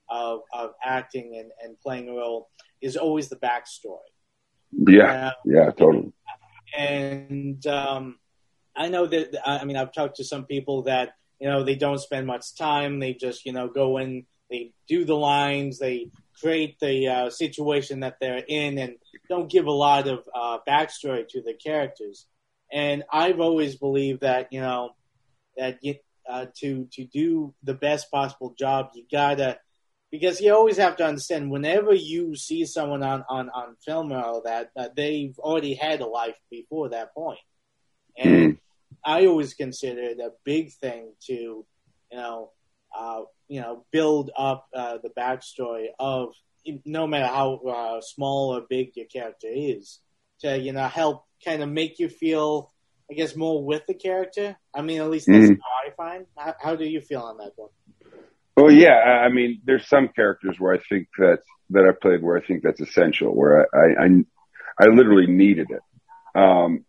of, 0.08 0.42
of 0.52 0.70
acting 0.82 1.34
and, 1.36 1.50
and 1.60 1.80
playing 1.80 2.08
a 2.08 2.12
role 2.12 2.48
is 2.80 2.96
always 2.96 3.28
the 3.28 3.36
backstory. 3.36 3.98
Yeah, 4.70 5.28
uh, 5.28 5.32
yeah, 5.44 5.70
totally. 5.72 6.12
And 6.76 7.66
um, 7.66 8.18
I 8.78 8.88
know 8.88 9.06
that, 9.06 9.36
I 9.44 9.64
mean, 9.64 9.76
I've 9.76 9.92
talked 9.92 10.16
to 10.16 10.24
some 10.24 10.44
people 10.44 10.82
that, 10.82 11.14
you 11.40 11.48
know, 11.48 11.64
they 11.64 11.74
don't 11.74 11.98
spend 11.98 12.26
much 12.26 12.54
time. 12.56 13.00
They 13.00 13.14
just, 13.14 13.44
you 13.44 13.52
know, 13.52 13.68
go 13.68 13.98
in, 13.98 14.24
they 14.50 14.72
do 14.86 15.04
the 15.04 15.16
lines, 15.16 15.78
they 15.78 16.10
create 16.40 16.78
the 16.80 17.08
uh, 17.08 17.30
situation 17.30 18.00
that 18.00 18.16
they're 18.20 18.44
in, 18.46 18.78
and 18.78 18.96
don't 19.28 19.50
give 19.50 19.66
a 19.66 19.72
lot 19.72 20.06
of 20.06 20.20
uh, 20.34 20.58
backstory 20.66 21.26
to 21.28 21.42
the 21.42 21.54
characters. 21.54 22.26
And 22.72 23.04
I've 23.12 23.40
always 23.40 23.76
believed 23.76 24.20
that 24.20 24.52
you 24.52 24.60
know 24.60 24.90
that 25.56 25.78
you, 25.82 25.96
uh, 26.28 26.46
to 26.58 26.88
to 26.92 27.04
do 27.04 27.54
the 27.62 27.74
best 27.74 28.10
possible 28.10 28.54
job, 28.58 28.90
you 28.94 29.04
gotta 29.10 29.58
because 30.10 30.40
you 30.40 30.54
always 30.54 30.76
have 30.76 30.96
to 30.96 31.06
understand 31.06 31.50
whenever 31.50 31.94
you 31.94 32.36
see 32.36 32.64
someone 32.66 33.02
on 33.02 33.24
on 33.28 33.48
on 33.50 33.76
film 33.84 34.12
or 34.12 34.22
all 34.22 34.42
that, 34.42 34.70
uh, 34.76 34.88
they've 34.94 35.38
already 35.38 35.74
had 35.74 36.00
a 36.00 36.06
life 36.06 36.36
before 36.50 36.90
that 36.90 37.14
point. 37.14 37.40
And 38.16 38.54
mm. 38.54 38.58
I 39.04 39.26
always 39.26 39.54
consider 39.54 40.02
it 40.02 40.18
a 40.18 40.30
big 40.44 40.72
thing 40.72 41.12
to 41.26 41.32
you 41.32 41.66
know 42.12 42.52
uh, 42.96 43.22
you 43.48 43.60
know 43.60 43.84
build 43.92 44.30
up 44.36 44.66
uh, 44.74 44.98
the 45.02 45.10
backstory 45.10 45.86
of 45.98 46.30
no 46.84 47.06
matter 47.06 47.26
how 47.26 47.56
uh, 47.56 48.00
small 48.00 48.56
or 48.56 48.62
big 48.68 48.90
your 48.96 49.06
character 49.06 49.48
is 49.50 50.00
to 50.40 50.58
you 50.58 50.72
know 50.72 50.86
help 50.86 51.24
kind 51.44 51.62
of 51.62 51.68
make 51.68 51.98
you 51.98 52.08
feel, 52.08 52.72
I 53.10 53.14
guess, 53.14 53.36
more 53.36 53.64
with 53.64 53.82
the 53.86 53.94
character. 53.94 54.56
I 54.74 54.82
mean, 54.82 55.00
at 55.00 55.10
least 55.10 55.26
that's 55.26 55.38
mm-hmm. 55.38 55.52
how 55.52 55.86
I 55.86 55.94
find. 55.96 56.26
How, 56.36 56.54
how, 56.60 56.76
do 56.76 56.84
you 56.84 57.00
feel 57.00 57.20
on 57.20 57.38
that 57.38 57.52
one? 57.56 57.70
Well, 58.56 58.72
yeah, 58.72 58.96
I 58.96 59.28
mean, 59.28 59.60
there's 59.64 59.86
some 59.86 60.08
characters 60.08 60.58
where 60.58 60.74
I 60.74 60.78
think 60.88 61.08
that 61.18 61.38
that 61.70 61.84
I 61.84 61.92
played 62.00 62.22
where 62.22 62.36
I 62.36 62.44
think 62.44 62.62
that's 62.62 62.80
essential, 62.80 63.34
where 63.34 63.68
I 63.74 64.04
I, 64.04 64.08
I 64.80 64.86
literally 64.86 65.26
needed 65.26 65.68
it. 65.70 65.82
Um, 66.34 66.84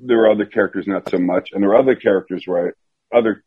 there 0.00 0.18
were 0.18 0.30
other 0.30 0.46
characters 0.46 0.86
not 0.86 1.08
so 1.08 1.18
much, 1.18 1.50
and 1.52 1.62
there 1.62 1.70
were 1.70 1.78
other 1.78 1.94
characters 1.94 2.44
where 2.46 2.68
I, 2.68 3.16
other 3.16 3.44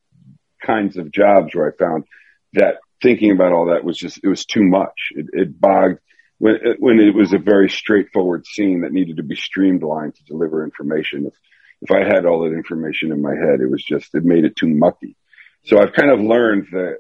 kinds 0.66 0.98
of 0.98 1.12
jobs 1.12 1.54
where 1.54 1.72
I 1.72 1.76
found 1.78 2.06
that 2.54 2.76
thinking 3.02 3.32
about 3.32 3.52
all 3.52 3.68
that 3.68 3.84
was 3.84 3.98
just 3.98 4.20
it 4.24 4.28
was 4.28 4.46
too 4.46 4.64
much. 4.64 5.12
It, 5.12 5.28
it 5.34 5.60
bogged 5.60 6.00
when 6.38 6.56
it, 6.56 6.78
when 6.80 7.00
it 7.00 7.16
was 7.16 7.34
a 7.34 7.38
very 7.38 7.70
straightforward 7.70 8.46
scene 8.46 8.82
that 8.82 8.94
needed 8.94 9.18
to 9.18 9.24
be 9.24 9.36
streamlined 9.36 10.16
to 10.16 10.24
deliver 10.24 10.64
information. 10.64 11.28
If 11.28 11.34
if 11.82 11.92
I 11.92 12.06
had 12.06 12.26
all 12.26 12.44
that 12.44 12.56
information 12.56 13.12
in 13.12 13.22
my 13.22 13.36
head, 13.36 13.60
it 13.60 13.70
was 13.70 13.84
just 13.84 14.16
it 14.16 14.24
made 14.24 14.46
it 14.46 14.56
too 14.56 14.70
mucky. 14.70 15.18
So 15.66 15.80
I've 15.80 15.94
kind 15.94 16.12
of 16.12 16.20
learned 16.20 16.68
that 16.72 16.98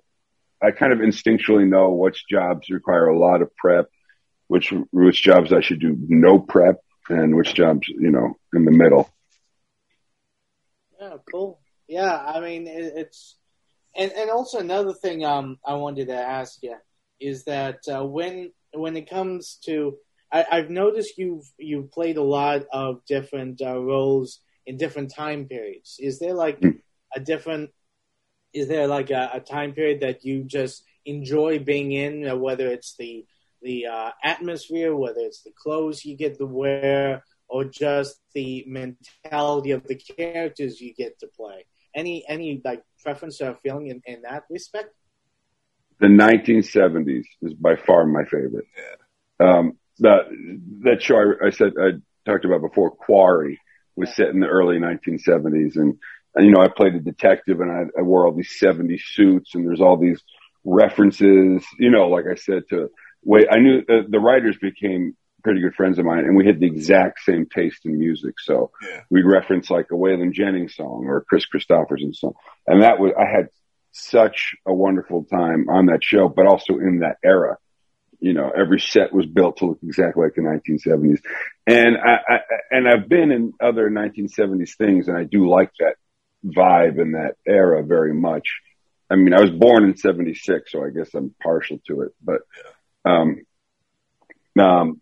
I 0.61 0.71
kind 0.71 0.93
of 0.93 0.99
instinctually 0.99 1.67
know 1.67 1.91
which 1.91 2.25
jobs 2.29 2.69
require 2.69 3.07
a 3.07 3.17
lot 3.17 3.41
of 3.41 3.55
prep, 3.55 3.89
which 4.47 4.73
which 4.91 5.23
jobs 5.23 5.53
I 5.53 5.61
should 5.61 5.79
do 5.79 5.95
no 5.99 6.39
prep, 6.39 6.77
and 7.09 7.35
which 7.35 7.53
jobs 7.53 7.87
you 7.87 8.11
know 8.11 8.37
in 8.53 8.65
the 8.65 8.71
middle. 8.71 9.09
Yeah, 11.13 11.19
cool. 11.31 11.59
Yeah, 11.87 12.15
I 12.15 12.39
mean 12.39 12.67
it, 12.67 12.93
it's 12.95 13.37
and 13.95 14.11
and 14.11 14.29
also 14.29 14.59
another 14.59 14.93
thing 14.93 15.23
um 15.25 15.59
I 15.65 15.75
wanted 15.75 16.07
to 16.07 16.15
ask 16.15 16.61
you 16.63 16.75
is 17.19 17.45
that 17.45 17.79
uh, 17.87 18.03
when 18.03 18.51
when 18.73 18.97
it 18.97 19.09
comes 19.09 19.59
to 19.65 19.97
I, 20.31 20.45
have 20.49 20.69
noticed 20.69 21.17
you've 21.17 21.45
you've 21.57 21.91
played 21.91 22.17
a 22.17 22.23
lot 22.23 22.63
of 22.71 23.05
different 23.05 23.61
uh, 23.61 23.79
roles 23.79 24.39
in 24.65 24.77
different 24.77 25.13
time 25.13 25.45
periods. 25.45 25.97
Is 25.99 26.19
there 26.19 26.33
like 26.33 26.59
hmm. 26.59 26.69
a 27.15 27.19
different? 27.19 27.69
Is 28.53 28.67
there 28.67 28.87
like 28.87 29.09
a, 29.09 29.31
a, 29.33 29.39
time 29.39 29.73
period 29.73 30.01
that 30.01 30.23
you 30.23 30.43
just 30.43 30.83
enjoy 31.05 31.57
being 31.57 31.91
in, 31.91 32.27
uh, 32.27 32.35
whether 32.35 32.67
it's 32.67 32.95
the 32.97 33.25
the 33.61 33.87
uh, 33.87 34.11
atmosphere, 34.23 34.95
whether 34.95 35.21
it's 35.21 35.43
the 35.43 35.53
clothes 35.55 36.03
you 36.03 36.17
get 36.17 36.37
to 36.37 36.45
wear, 36.45 37.23
or 37.53 37.63
just 37.63 38.19
the 38.33 38.65
mentality 38.65 39.71
of 39.71 39.87
the 39.87 39.95
characters 39.95 40.81
you 40.81 40.91
get 40.91 41.19
to 41.19 41.27
play. 41.27 41.65
Any 41.95 42.25
any 42.27 42.59
like 42.65 42.81
preference 43.03 43.39
or 43.41 43.55
feeling 43.61 43.87
in, 43.87 44.01
in 44.07 44.23
that 44.23 44.45
respect? 44.49 44.89
The 45.99 46.07
1970s 46.07 47.25
is 47.43 47.53
by 47.53 47.75
far 47.75 48.07
my 48.07 48.23
favorite. 48.23 48.65
Yeah. 48.75 49.47
Um, 49.47 49.77
that 49.99 50.21
that 50.81 51.03
show 51.03 51.15
I, 51.15 51.47
I 51.47 51.49
said 51.51 51.73
I 51.79 51.91
talked 52.25 52.45
about 52.45 52.61
before, 52.61 52.89
Quarry, 52.89 53.59
was 53.95 54.15
set 54.15 54.29
in 54.29 54.39
the 54.39 54.47
early 54.47 54.79
1970s, 54.79 55.75
and, 55.75 55.99
and 56.33 56.45
you 56.45 56.51
know 56.51 56.61
I 56.61 56.69
played 56.75 56.95
a 56.95 56.99
detective, 56.99 57.61
and 57.61 57.71
I, 57.71 57.99
I 57.99 58.01
wore 58.01 58.25
all 58.25 58.33
these 58.33 58.57
70s 58.59 59.01
suits, 59.13 59.53
and 59.53 59.63
there's 59.63 59.81
all 59.81 59.97
these 59.97 60.19
references, 60.63 61.63
you 61.77 61.91
know, 61.91 62.07
like 62.07 62.25
I 62.25 62.33
said 62.35 62.63
to 62.69 62.89
wait, 63.23 63.45
I 63.51 63.59
knew 63.59 63.83
uh, 63.87 64.01
the 64.09 64.19
writers 64.19 64.57
became 64.59 65.15
pretty 65.43 65.61
good 65.61 65.75
friends 65.75 65.99
of 65.99 66.05
mine, 66.05 66.25
and 66.25 66.35
we 66.35 66.45
had 66.45 66.59
the 66.59 66.65
exact 66.65 67.19
same 67.21 67.45
taste 67.45 67.85
in 67.85 67.99
music. 67.99 68.35
So 68.39 68.71
Yeah. 68.81 69.01
we'd 69.09 69.25
reference 69.25 69.69
like 69.69 69.87
a 69.91 69.95
Waylon 69.95 70.31
Jennings 70.31 70.75
song 70.75 71.05
or 71.07 71.17
a 71.17 71.21
Kris 71.25 71.45
Kristofferson 71.45 72.15
song, 72.15 72.33
and 72.67 72.81
that 72.81 72.99
was 72.99 73.11
I 73.17 73.25
had 73.25 73.49
such 73.91 74.55
a 74.65 74.73
wonderful 74.73 75.25
time 75.25 75.69
on 75.69 75.87
that 75.87 76.03
show, 76.03 76.27
but 76.27 76.47
also 76.47 76.79
in 76.79 76.99
that 76.99 77.17
era. 77.23 77.57
You 78.19 78.33
know, 78.33 78.49
every 78.55 78.79
set 78.79 79.11
was 79.13 79.25
built 79.25 79.57
to 79.57 79.65
look 79.65 79.79
exactly 79.83 80.23
like 80.23 80.35
the 80.35 80.41
1970s, 80.41 81.21
and 81.67 81.97
I, 81.97 82.19
I 82.35 82.39
and 82.71 82.87
I've 82.87 83.09
been 83.09 83.31
in 83.31 83.53
other 83.61 83.89
1970s 83.89 84.77
things, 84.77 85.09
and 85.09 85.17
I 85.17 85.25
do 85.25 85.49
like 85.49 85.71
that 85.79 85.95
vibe 86.45 87.01
and 87.01 87.15
that 87.15 87.35
era 87.45 87.83
very 87.83 88.13
much. 88.13 88.61
I 89.09 89.15
mean, 89.15 89.33
I 89.33 89.41
was 89.41 89.51
born 89.51 89.83
in 89.83 89.97
'76, 89.97 90.71
so 90.71 90.85
I 90.85 90.89
guess 90.89 91.13
I'm 91.13 91.35
partial 91.43 91.79
to 91.87 92.01
it, 92.03 92.11
but 92.23 92.41
um, 93.05 93.41
um, 94.59 95.01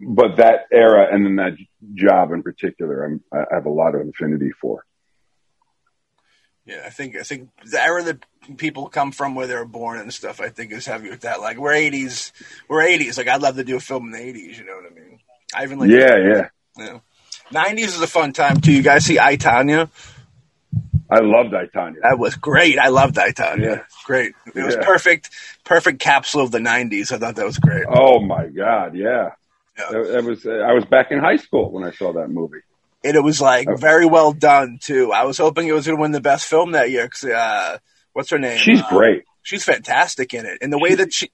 but 0.00 0.36
that 0.36 0.66
era 0.72 1.08
and 1.12 1.24
then 1.24 1.36
that 1.36 1.52
job 1.94 2.32
in 2.32 2.42
particular, 2.42 3.04
I'm, 3.04 3.22
I 3.32 3.54
have 3.54 3.66
a 3.66 3.70
lot 3.70 3.94
of 3.94 4.08
affinity 4.08 4.50
for. 4.60 4.84
Yeah, 6.64 6.82
I 6.86 6.90
think 6.90 7.16
I 7.16 7.22
think 7.22 7.48
the 7.64 7.82
era 7.82 8.02
that 8.04 8.24
people 8.56 8.88
come 8.88 9.12
from 9.12 9.34
where 9.34 9.46
they're 9.46 9.64
born 9.64 9.98
and 9.98 10.12
stuff, 10.12 10.40
I 10.40 10.50
think 10.50 10.72
is 10.72 10.86
heavy 10.86 11.10
with 11.10 11.22
that. 11.22 11.40
Like 11.40 11.58
we're 11.58 11.72
eighties, 11.72 12.32
we're 12.68 12.82
eighties. 12.82 13.18
Like 13.18 13.28
I'd 13.28 13.42
love 13.42 13.56
to 13.56 13.64
do 13.64 13.76
a 13.76 13.80
film 13.80 14.06
in 14.06 14.12
the 14.12 14.20
eighties. 14.20 14.58
You 14.58 14.66
know 14.66 14.76
what 14.76 14.90
I 14.90 14.94
mean? 14.94 15.18
I 15.54 15.64
even 15.64 15.78
like 15.78 15.90
yeah, 15.90 16.16
yeah. 16.16 16.48
yeah. 16.78 16.98
Nineties 17.50 17.96
is 17.96 18.00
a 18.00 18.06
fun 18.06 18.32
time 18.32 18.60
too. 18.60 18.72
You 18.72 18.82
guys 18.82 19.04
see 19.04 19.18
I 19.18 19.36
Tanya? 19.36 19.90
I 21.10 21.20
loved 21.20 21.54
I, 21.54 21.66
Tanya. 21.66 22.00
That 22.02 22.18
was 22.18 22.36
great. 22.36 22.78
I 22.78 22.88
loved 22.88 23.18
I 23.18 23.30
Tanya. 23.32 23.66
Yeah. 23.68 23.82
Great. 24.04 24.32
It 24.54 24.62
was 24.64 24.76
perfect, 24.76 25.30
perfect 25.64 25.98
capsule 26.00 26.42
of 26.42 26.50
the 26.50 26.60
nineties. 26.60 27.10
I 27.12 27.18
thought 27.18 27.36
that 27.36 27.44
was 27.46 27.58
great. 27.58 27.84
Oh 27.88 28.20
my 28.20 28.46
God, 28.46 28.94
yeah. 28.94 29.30
Yeah. 29.78 29.90
That, 29.90 30.08
that 30.12 30.24
was 30.24 30.46
uh, 30.46 30.50
I 30.50 30.72
was 30.72 30.84
back 30.84 31.10
in 31.10 31.18
high 31.18 31.36
school 31.36 31.70
when 31.72 31.84
I 31.84 31.90
saw 31.92 32.12
that 32.14 32.28
movie. 32.28 32.60
and 33.04 33.16
it 33.16 33.22
was 33.22 33.40
like 33.40 33.66
Oh. 33.68 33.76
very 33.76 34.06
well 34.06 34.32
done 34.32 34.78
too. 34.80 35.12
I 35.12 35.24
was 35.24 35.38
hoping 35.38 35.66
it 35.68 35.72
was 35.72 35.86
going 35.86 35.96
to 35.96 36.02
win 36.02 36.12
the 36.12 36.20
best 36.20 36.46
film 36.46 36.72
that 36.72 36.90
year 36.90 37.04
because 37.06 37.24
uh, 37.24 37.78
what's 38.12 38.30
her 38.30 38.38
name? 38.38 38.58
She's 38.58 38.80
Uh, 38.82 38.88
great. 38.90 39.24
she's 39.42 39.64
fantastic 39.64 40.34
in 40.34 40.44
it, 40.46 40.58
and 40.60 40.72
the 40.72 40.78
way 40.78 40.94
that 40.96 41.12
she, 41.14 41.30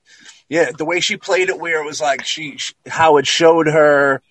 yeah, 0.48 0.70
the 0.76 0.84
way 0.84 1.00
she 1.00 1.16
played 1.16 1.48
it, 1.48 1.58
where 1.58 1.82
it 1.82 1.86
was 1.86 2.00
like 2.00 2.24
she, 2.24 2.56
she 2.58 2.72
how 2.86 3.16
it 3.16 3.26
showed 3.26 3.66
her 3.66 4.22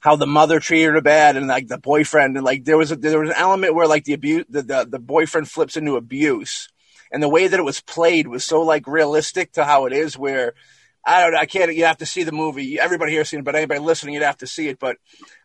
how 0.00 0.16
the 0.16 0.26
mother 0.26 0.60
treated 0.60 0.92
her 0.94 1.00
bad, 1.00 1.36
and 1.36 1.46
like 1.46 1.68
the 1.68 1.78
boyfriend, 1.78 2.36
and 2.36 2.44
like 2.44 2.64
there 2.64 2.78
was 2.78 2.90
a, 2.92 2.96
there 2.96 3.20
was 3.20 3.30
an 3.30 3.36
element 3.36 3.74
where 3.74 3.86
like 3.86 4.04
the 4.04 4.14
abuse, 4.14 4.44
the, 4.48 4.62
the 4.62 4.86
the 4.90 4.98
boyfriend 4.98 5.48
flips 5.48 5.76
into 5.76 5.96
abuse, 5.96 6.68
and 7.12 7.22
the 7.22 7.28
way 7.28 7.46
that 7.46 7.60
it 7.60 7.64
was 7.64 7.80
played 7.80 8.26
was 8.26 8.44
so 8.44 8.62
like 8.62 8.86
realistic 8.86 9.52
to 9.52 9.64
how 9.64 9.86
it 9.86 9.92
is, 9.92 10.18
where. 10.18 10.54
I 11.02 11.22
don't 11.22 11.32
know. 11.32 11.38
I 11.38 11.46
can't. 11.46 11.74
You 11.74 11.86
have 11.86 11.96
to 11.96 12.06
see 12.06 12.24
the 12.24 12.30
movie. 12.30 12.78
Everybody 12.78 13.12
here 13.12 13.24
seen 13.24 13.40
it, 13.40 13.44
but 13.46 13.56
anybody 13.56 13.80
listening, 13.80 14.12
you'd 14.12 14.22
have 14.22 14.36
to 14.38 14.46
see 14.46 14.68
it. 14.68 14.78
But 14.78 14.98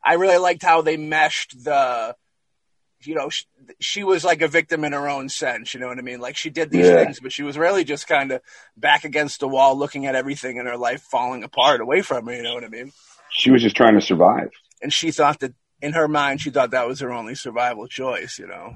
I 0.03 0.15
really 0.15 0.37
liked 0.37 0.61
how 0.61 0.81
they 0.81 0.97
meshed 0.97 1.63
the, 1.63 2.13
you 3.03 3.15
know, 3.15 3.29
she, 3.29 3.45
she 3.79 4.03
was 4.03 4.25
like 4.25 4.41
a 4.41 4.49
victim 4.49 4.83
in 4.83 4.91
her 4.91 5.07
own 5.07 5.29
sense. 5.29 5.73
You 5.73 5.79
know 5.79 5.87
what 5.87 5.97
I 5.97 6.01
mean? 6.01 6.19
Like 6.19 6.35
she 6.35 6.49
did 6.49 6.71
these 6.71 6.89
Yeah. 6.89 6.95
things, 7.05 7.21
but 7.21 7.31
she 7.31 7.43
was 7.43 7.57
really 7.57 7.85
just 7.85 8.05
kind 8.05 8.33
of 8.33 8.41
back 8.75 9.05
against 9.05 9.39
the 9.39 9.47
wall, 9.47 9.77
looking 9.77 10.05
at 10.07 10.13
everything 10.15 10.57
in 10.57 10.65
her 10.65 10.75
life 10.75 11.03
falling 11.03 11.45
apart 11.45 11.79
away 11.79 12.01
from 12.01 12.25
her. 12.27 12.33
You 12.35 12.43
know 12.43 12.53
what 12.53 12.65
I 12.65 12.67
mean? 12.67 12.91
She 13.37 13.51
was 13.51 13.61
just 13.61 13.75
trying 13.75 13.95
to 13.95 14.01
survive. 14.01 14.49
And 14.81 14.91
she 14.93 15.11
thought 15.11 15.39
that 15.41 15.53
in 15.81 15.93
her 15.93 16.07
mind, 16.07 16.41
she 16.41 16.49
thought 16.51 16.71
that 16.71 16.87
was 16.87 16.99
her 17.01 17.11
only 17.11 17.35
survival 17.35 17.87
choice. 17.87 18.39
You 18.39 18.47
know, 18.47 18.75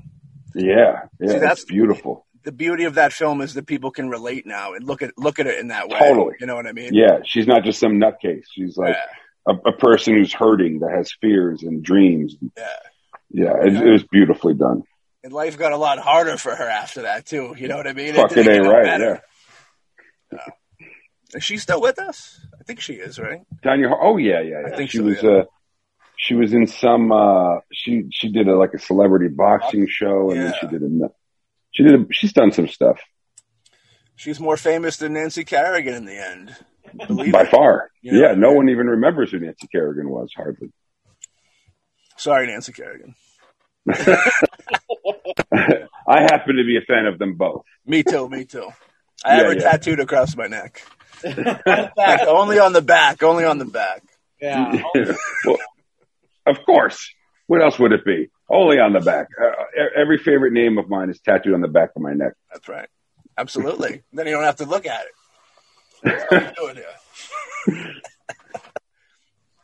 Yeah, 0.56 1.04
yeah. 1.20 1.28
See, 1.32 1.40
that's- 1.40 1.64
beautiful. 1.66 2.26
the 2.44 2.52
beauty 2.52 2.84
of 2.86 2.96
that 2.96 3.14
film 3.14 3.42
is 3.42 3.54
that 3.54 3.66
people 3.68 3.92
can 3.92 4.10
relate 4.10 4.46
now 4.46 4.74
and 4.74 4.86
look 4.86 5.02
at 5.02 5.12
look 5.18 5.40
at 5.40 5.48
it 5.48 5.60
in 5.60 5.68
that 5.70 5.88
way. 5.90 6.00
Totally. 6.00 6.36
You 6.40 6.46
know 6.48 6.56
what 6.56 6.68
I 6.68 6.72
mean? 6.74 6.94
Yeah, 6.94 7.20
she's 7.26 7.48
not 7.48 7.64
just 7.64 7.80
some 7.80 7.94
nutcase. 8.00 8.44
She's 8.54 8.76
like 8.78 8.96
Yeah. 9.48 9.54
a, 9.66 9.70
a 9.70 9.74
person 9.78 10.16
who's 10.16 10.34
hurting 10.34 10.80
that 10.80 10.92
has 10.92 11.12
fears 11.22 11.64
and 11.64 11.82
dreams. 11.84 12.36
Yeah. 12.58 12.66
Yeah, 13.32 13.54
it, 13.64 13.76
it 13.76 13.92
was 13.92 14.04
beautifully 14.04 14.56
done. 14.56 14.84
And 15.24 15.32
life 15.32 15.58
got 15.58 15.72
a 15.74 15.78
lot 15.78 16.00
harder 16.00 16.38
for 16.38 16.56
her 16.56 16.68
after 16.68 17.04
that 17.04 17.26
too. 17.28 17.54
You 17.58 17.68
know 17.68 17.78
what 17.78 17.88
I 17.88 17.94
mean? 17.94 18.16
Fucking 18.16 18.36
didn't 18.44 18.52
A 18.52 18.56
get 18.56 18.64
no 18.64 18.72
right, 18.72 18.86
better. 18.86 19.22
Is 21.36 21.44
she 21.44 21.58
still 21.58 21.82
with 21.82 22.00
us? 22.00 22.40
I 22.70 22.72
think 22.72 22.82
she 22.82 22.94
is, 22.94 23.18
right? 23.18 23.42
Tanya. 23.64 23.90
Oh 24.00 24.18
yeah, 24.18 24.42
yeah, 24.42 24.62
yeah. 24.62 24.74
I 24.74 24.78
think 24.78 24.92
she 24.92 25.00
so, 25.00 25.04
was. 25.06 25.24
yeah. 25.24 25.30
Uh, 25.32 25.44
she 26.18 26.36
was 26.36 26.54
in 26.54 26.68
some. 26.68 27.12
Uh, 27.12 27.58
she 27.74 28.06
she 28.12 28.32
did 28.32 28.48
a, 28.48 28.56
like 28.56 28.76
a 28.76 28.80
celebrity 28.80 29.28
boxing 29.28 29.88
show, 29.90 30.30
and 30.30 30.40
then 30.42 30.54
she 30.62 30.68
did 30.68 30.84
a. 30.84 31.10
She 31.72 31.82
did. 31.84 31.96
A, 32.02 32.06
she's 32.12 32.34
done 32.34 32.52
some 32.52 32.68
stuff 32.68 33.00
She's 34.16 34.40
more 34.40 34.58
famous 34.58 34.98
than 34.98 35.14
Nancy 35.14 35.44
Kerrigan 35.46 35.96
in 35.96 36.06
the 36.06 36.24
end. 36.24 36.56
By 37.32 37.42
it. 37.44 37.50
far. 37.50 37.90
You 38.02 38.12
know? 38.12 38.20
yeah, 38.20 38.34
no 38.36 38.52
one 38.52 38.68
even 38.70 38.86
remembers 38.88 39.32
who 39.32 39.40
Nancy 39.40 39.68
Kerrigan 39.72 40.10
was 40.10 40.30
hardly. 40.36 40.72
Sorry, 42.18 42.46
Nancy 42.48 42.74
Kerrigan. 42.74 43.16
I 43.90 43.96
happen 46.22 46.58
to 46.58 46.64
be 46.66 46.78
a 46.78 46.82
fan 46.86 47.06
of 47.06 47.18
them 47.18 47.36
both. 47.36 47.64
Me 47.86 48.04
too. 48.04 48.28
Me 48.30 48.44
too. 48.46 48.68
I 49.26 49.30
have 49.36 49.42
Yeah, 49.44 49.48
her 49.48 49.54
yeah. 49.56 49.62
tattooed 49.72 50.00
across 50.02 50.36
my 50.36 50.48
neck. 50.48 50.82
Back, 51.24 52.28
only 52.28 52.60
on 52.60 52.74
the 52.74 52.82
back. 52.82 53.24
Only 53.24 53.46
on 53.46 53.58
the 53.58 53.66
back. 53.66 54.04
yeah. 54.42 54.82
well, 55.46 55.58
of 56.46 56.66
course. 56.66 57.14
What 57.48 57.64
else 57.64 57.80
would 57.80 57.94
it 57.94 58.06
be? 58.06 58.30
Only 58.48 58.80
on 58.80 58.94
the 58.94 59.00
back. 59.00 59.28
Uh, 59.42 59.52
every 59.96 60.20
favorite 60.20 60.54
name 60.54 60.78
of 60.78 60.88
mine 60.88 61.10
is 61.10 61.20
tattooed 61.20 61.54
on 61.54 61.62
the 61.62 61.68
back 61.68 61.90
of 61.96 62.02
my 62.02 62.14
neck. 62.14 62.34
That's 62.52 62.68
right. 62.68 62.88
Absolutely. 63.38 64.04
then 64.14 64.28
you 64.28 64.34
don't 64.34 64.44
have 64.44 64.58
to 64.58 64.66
look 64.66 64.86
at 64.86 65.02
it. 65.02 65.12
That's 66.04 66.32
what 66.32 66.56
doing 66.56 66.76
here. 66.76 66.86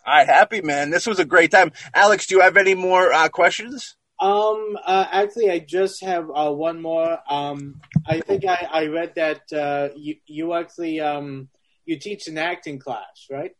All 0.08 0.14
right, 0.14 0.28
happy 0.28 0.62
man. 0.62 0.90
This 0.92 1.08
was 1.08 1.20
a 1.20 1.26
great 1.26 1.52
time. 1.52 1.72
Alex, 1.94 2.28
do 2.28 2.36
you 2.36 2.42
have 2.42 2.58
any 2.58 2.76
more 2.76 3.12
uh, 3.12 3.30
questions? 3.30 3.96
Um, 4.26 4.76
uh, 4.84 5.06
actually, 5.12 5.52
I 5.52 5.60
just 5.60 6.04
have 6.04 6.32
uh, 6.34 6.52
one 6.52 6.82
more. 6.82 7.20
Um, 7.30 7.80
I 8.08 8.22
think 8.22 8.44
I, 8.44 8.68
I 8.72 8.86
read 8.88 9.14
that 9.18 9.42
uh, 9.54 9.90
you 9.96 10.16
you 10.26 10.54
actually 10.54 11.00
um, 11.00 11.50
you 11.86 12.00
teach 12.00 12.28
an 12.28 12.40
acting 12.40 12.80
class, 12.80 13.28
right? 13.30 13.52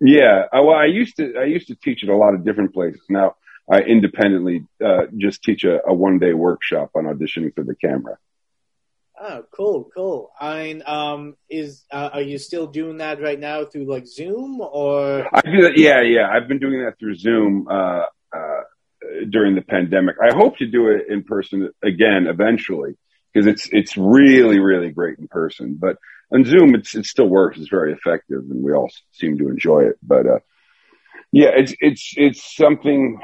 Yeah. 0.00 0.44
Uh, 0.50 0.62
well, 0.62 0.78
I 0.78 0.86
used 0.86 1.16
to 1.18 1.36
I 1.36 1.44
used 1.44 1.68
to 1.68 1.74
teach 1.74 2.02
at 2.02 2.08
a 2.08 2.16
lot 2.16 2.32
of 2.32 2.42
different 2.42 2.72
places. 2.72 3.02
Now 3.10 3.36
I 3.70 3.80
independently 3.80 4.64
uh, 4.82 5.06
just 5.18 5.42
teach 5.42 5.62
a, 5.64 5.86
a 5.86 5.92
one 5.92 6.18
day 6.18 6.32
workshop 6.32 6.92
on 6.94 7.04
auditioning 7.04 7.54
for 7.54 7.64
the 7.64 7.74
camera. 7.74 8.16
Oh, 9.20 9.44
cool, 9.54 9.90
cool. 9.94 10.30
I 10.40 10.62
mean, 10.64 10.82
um, 10.86 11.36
is 11.50 11.84
uh, 11.90 12.10
are 12.14 12.22
you 12.22 12.38
still 12.38 12.66
doing 12.66 12.96
that 12.98 13.20
right 13.20 13.38
now 13.38 13.66
through 13.66 13.90
like 13.90 14.06
Zoom 14.06 14.62
or? 14.62 15.28
I 15.34 15.42
do 15.42 15.62
that. 15.64 15.76
Yeah, 15.76 16.00
yeah. 16.00 16.30
I've 16.30 16.48
been 16.48 16.60
doing 16.60 16.82
that 16.82 16.98
through 16.98 17.16
Zoom 17.16 17.68
uh, 17.70 18.06
uh, 18.34 18.60
during 19.30 19.54
the 19.54 19.62
pandemic. 19.62 20.16
I 20.22 20.34
hope 20.34 20.58
to 20.58 20.66
do 20.66 20.88
it 20.88 21.06
in 21.08 21.24
person 21.24 21.70
again 21.82 22.26
eventually 22.26 22.96
because 23.32 23.46
it's 23.46 23.68
it's 23.72 23.96
really 23.96 24.58
really 24.58 24.90
great 24.90 25.18
in 25.18 25.28
person. 25.28 25.76
But 25.78 25.96
on 26.32 26.44
Zoom, 26.44 26.74
it's 26.74 26.94
it 26.94 27.06
still 27.06 27.28
works. 27.28 27.58
It's 27.58 27.68
very 27.68 27.92
effective, 27.92 28.42
and 28.50 28.62
we 28.62 28.72
all 28.72 28.90
seem 29.12 29.38
to 29.38 29.48
enjoy 29.48 29.84
it. 29.84 29.98
But 30.02 30.26
uh, 30.26 30.38
yeah, 31.32 31.50
it's 31.54 31.74
it's 31.80 32.14
it's 32.16 32.56
something. 32.56 33.20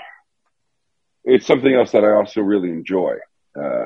It's 1.24 1.46
something 1.46 1.74
else 1.74 1.92
that 1.92 2.04
I 2.04 2.12
also 2.12 2.40
really 2.40 2.70
enjoy. 2.70 3.16
Uh, 3.54 3.84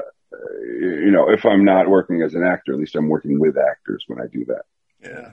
you 0.71 1.11
know, 1.11 1.31
if 1.31 1.45
I'm 1.45 1.65
not 1.65 1.89
working 1.89 2.23
as 2.23 2.35
an 2.35 2.45
actor, 2.45 2.73
at 2.73 2.79
least 2.79 2.95
I'm 2.97 3.09
working 3.09 3.39
with 3.41 3.57
actors 3.59 4.05
when 4.07 4.21
I 4.21 4.27
do 4.33 4.45
that. 4.47 4.63
Yeah. 5.03 5.33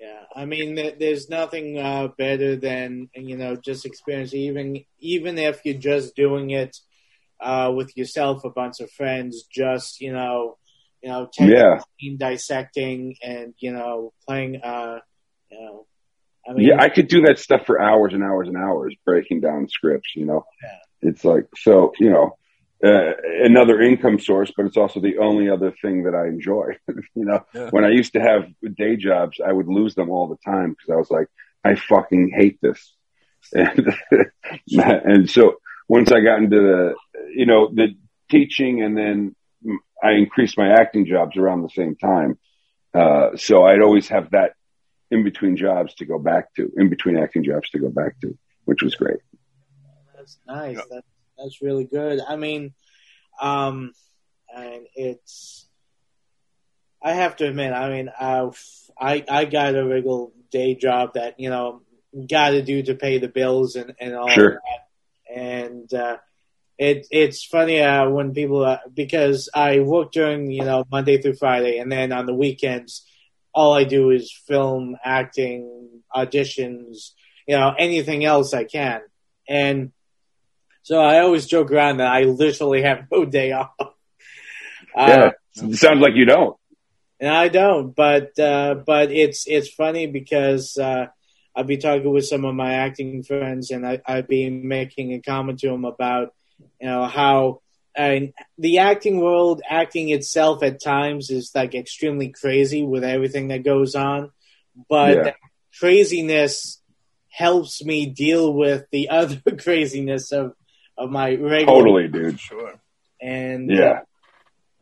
Yeah, 0.00 0.22
I 0.34 0.44
mean, 0.44 0.76
there's 1.00 1.28
nothing 1.28 1.78
uh, 1.78 2.08
better 2.16 2.54
than 2.54 3.10
you 3.14 3.36
know 3.36 3.56
just 3.56 3.84
experience 3.84 4.32
even 4.32 4.84
even 5.00 5.38
if 5.38 5.60
you're 5.64 5.74
just 5.74 6.14
doing 6.14 6.50
it 6.50 6.76
uh, 7.40 7.72
with 7.74 7.96
yourself, 7.96 8.44
a 8.44 8.50
bunch 8.50 8.80
of 8.80 8.90
friends, 8.92 9.44
just 9.52 10.00
you 10.00 10.12
know, 10.12 10.56
you 11.02 11.08
know, 11.08 11.28
taking 11.32 11.56
Yeah. 11.56 11.80
dissecting, 12.16 13.16
and 13.22 13.54
you 13.58 13.72
know, 13.72 14.12
playing. 14.26 14.60
Uh, 14.62 15.00
you 15.50 15.60
know, 15.60 15.86
I 16.48 16.52
mean, 16.52 16.66
Yeah, 16.68 16.80
I 16.80 16.88
could 16.88 17.08
do 17.08 17.22
that 17.22 17.38
stuff 17.38 17.66
for 17.66 17.80
hours 17.80 18.14
and 18.14 18.22
hours 18.22 18.48
and 18.48 18.56
hours, 18.56 18.94
breaking 19.04 19.40
down 19.40 19.68
scripts. 19.68 20.14
You 20.14 20.26
know, 20.26 20.46
Yeah. 20.62 21.08
it's 21.10 21.24
like 21.24 21.46
so. 21.56 21.92
You 21.98 22.10
know, 22.10 22.36
uh, 22.84 23.12
another 23.42 23.80
income 23.80 24.20
source, 24.20 24.52
but 24.56 24.66
it's 24.66 24.76
also 24.76 25.00
the 25.00 25.18
only 25.18 25.50
other 25.50 25.74
thing 25.82 26.04
that 26.04 26.14
I 26.14 26.28
enjoy. 26.28 26.76
you 26.88 27.24
know, 27.24 27.44
yeah. 27.54 27.70
when 27.70 27.84
I 27.84 27.90
used 27.90 28.12
to 28.12 28.20
have 28.20 28.46
day 28.76 28.96
jobs, 28.96 29.40
I 29.44 29.52
would 29.52 29.66
lose 29.66 29.94
them 29.94 30.10
all 30.10 30.28
the 30.28 30.38
time 30.44 30.70
because 30.70 30.90
I 30.90 30.96
was 30.96 31.10
like, 31.10 31.26
I 31.64 31.74
fucking 31.74 32.32
hate 32.34 32.60
this. 32.60 32.94
And, 33.54 33.94
and 34.76 35.30
so 35.30 35.56
once 35.88 36.12
I 36.12 36.20
got 36.20 36.38
into 36.38 36.60
the, 36.60 36.94
you 37.34 37.46
know, 37.46 37.70
the 37.72 37.96
teaching 38.30 38.82
and 38.82 38.96
then 38.96 39.34
I 40.02 40.12
increased 40.12 40.58
my 40.58 40.70
acting 40.72 41.06
jobs 41.06 41.36
around 41.36 41.62
the 41.62 41.70
same 41.70 41.96
time. 41.96 42.38
Uh, 42.92 43.36
so 43.36 43.64
I'd 43.64 43.80
always 43.80 44.08
have 44.08 44.32
that 44.32 44.52
in 45.10 45.24
between 45.24 45.56
jobs 45.56 45.94
to 45.94 46.04
go 46.04 46.18
back 46.18 46.52
to, 46.54 46.70
in 46.76 46.90
between 46.90 47.16
acting 47.16 47.44
jobs 47.44 47.70
to 47.70 47.78
go 47.78 47.88
back 47.88 48.20
to, 48.20 48.36
which 48.64 48.82
was 48.82 48.94
great. 48.94 49.20
That's 50.14 50.38
nice. 50.46 50.76
Yeah. 50.76 50.82
That's, 50.90 51.06
that's 51.38 51.62
really 51.62 51.84
good. 51.84 52.20
I 52.26 52.36
mean, 52.36 52.74
um, 53.40 53.92
and 54.54 54.86
it's, 54.94 55.66
I 57.02 57.12
have 57.12 57.36
to 57.36 57.46
admit, 57.46 57.72
I 57.72 57.90
mean, 57.90 58.10
I, 58.18 58.50
I, 59.00 59.24
I 59.28 59.44
got 59.44 59.76
a 59.76 59.86
regular 59.86 60.28
day 60.50 60.74
job 60.74 61.14
that, 61.14 61.38
you 61.38 61.50
know, 61.50 61.82
got 62.28 62.50
to 62.50 62.62
do 62.62 62.82
to 62.82 62.94
pay 62.94 63.18
the 63.18 63.28
bills 63.28 63.76
and, 63.76 63.94
and 64.00 64.16
all 64.16 64.28
sure. 64.28 64.60
that. 64.60 65.40
And, 65.40 65.92
uh, 65.94 66.16
it, 66.78 67.08
it's 67.10 67.44
funny 67.44 67.80
uh, 67.80 68.08
when 68.08 68.32
people 68.32 68.64
uh, 68.64 68.78
because 68.94 69.50
I 69.52 69.80
work 69.80 70.12
during 70.12 70.50
you 70.50 70.64
know 70.64 70.84
Monday 70.90 71.20
through 71.20 71.34
Friday, 71.34 71.78
and 71.78 71.90
then 71.90 72.12
on 72.12 72.24
the 72.26 72.34
weekends, 72.34 73.04
all 73.52 73.72
I 73.72 73.82
do 73.82 74.10
is 74.10 74.32
film, 74.46 74.96
acting, 75.04 76.02
auditions, 76.14 77.10
you 77.48 77.56
know, 77.56 77.74
anything 77.76 78.24
else 78.24 78.54
I 78.54 78.62
can, 78.62 79.00
and 79.48 79.90
so 80.82 81.00
I 81.00 81.20
always 81.20 81.46
joke 81.46 81.70
around 81.70 81.98
that 81.98 82.12
I 82.12 82.22
literally 82.22 82.82
have 82.82 83.06
no 83.10 83.24
day 83.24 83.52
off. 83.52 83.70
Yeah, 84.96 85.30
uh, 85.62 85.72
sounds 85.74 86.00
like 86.00 86.14
you 86.16 86.24
don't. 86.24 86.56
And 87.20 87.30
I 87.30 87.46
don't, 87.48 87.94
but 87.94 88.36
uh, 88.36 88.74
but 88.84 89.12
it's 89.12 89.46
it's 89.46 89.68
funny 89.68 90.08
because 90.08 90.76
uh, 90.76 91.06
I'd 91.54 91.66
be 91.68 91.76
talking 91.76 92.10
with 92.10 92.26
some 92.26 92.44
of 92.44 92.54
my 92.56 92.74
acting 92.74 93.22
friends, 93.22 93.70
and 93.70 93.86
I, 93.86 94.00
I'd 94.04 94.26
be 94.26 94.50
making 94.50 95.12
a 95.12 95.20
comment 95.20 95.60
to 95.60 95.68
them 95.68 95.84
about 95.84 96.34
you 96.80 96.88
know 96.88 97.06
how 97.06 97.60
and 97.98 98.32
the 98.58 98.78
acting 98.78 99.18
world, 99.20 99.60
acting 99.68 100.10
itself 100.10 100.62
at 100.62 100.80
times 100.80 101.30
is 101.30 101.50
like 101.52 101.74
extremely 101.74 102.28
crazy 102.28 102.84
with 102.84 103.02
everything 103.02 103.48
that 103.48 103.64
goes 103.64 103.96
on, 103.96 104.30
but 104.88 105.16
yeah. 105.16 105.32
craziness 105.80 106.80
helps 107.28 107.84
me 107.84 108.06
deal 108.06 108.52
with 108.52 108.84
the 108.92 109.08
other 109.10 109.40
craziness 109.56 110.30
of 110.30 110.54
of 110.98 111.10
my 111.10 111.30
regular. 111.30 111.64
Totally, 111.64 112.08
dude. 112.08 112.40
Sure. 112.40 112.74
And 113.20 113.70
yeah, 113.70 113.90
uh, 113.90 114.00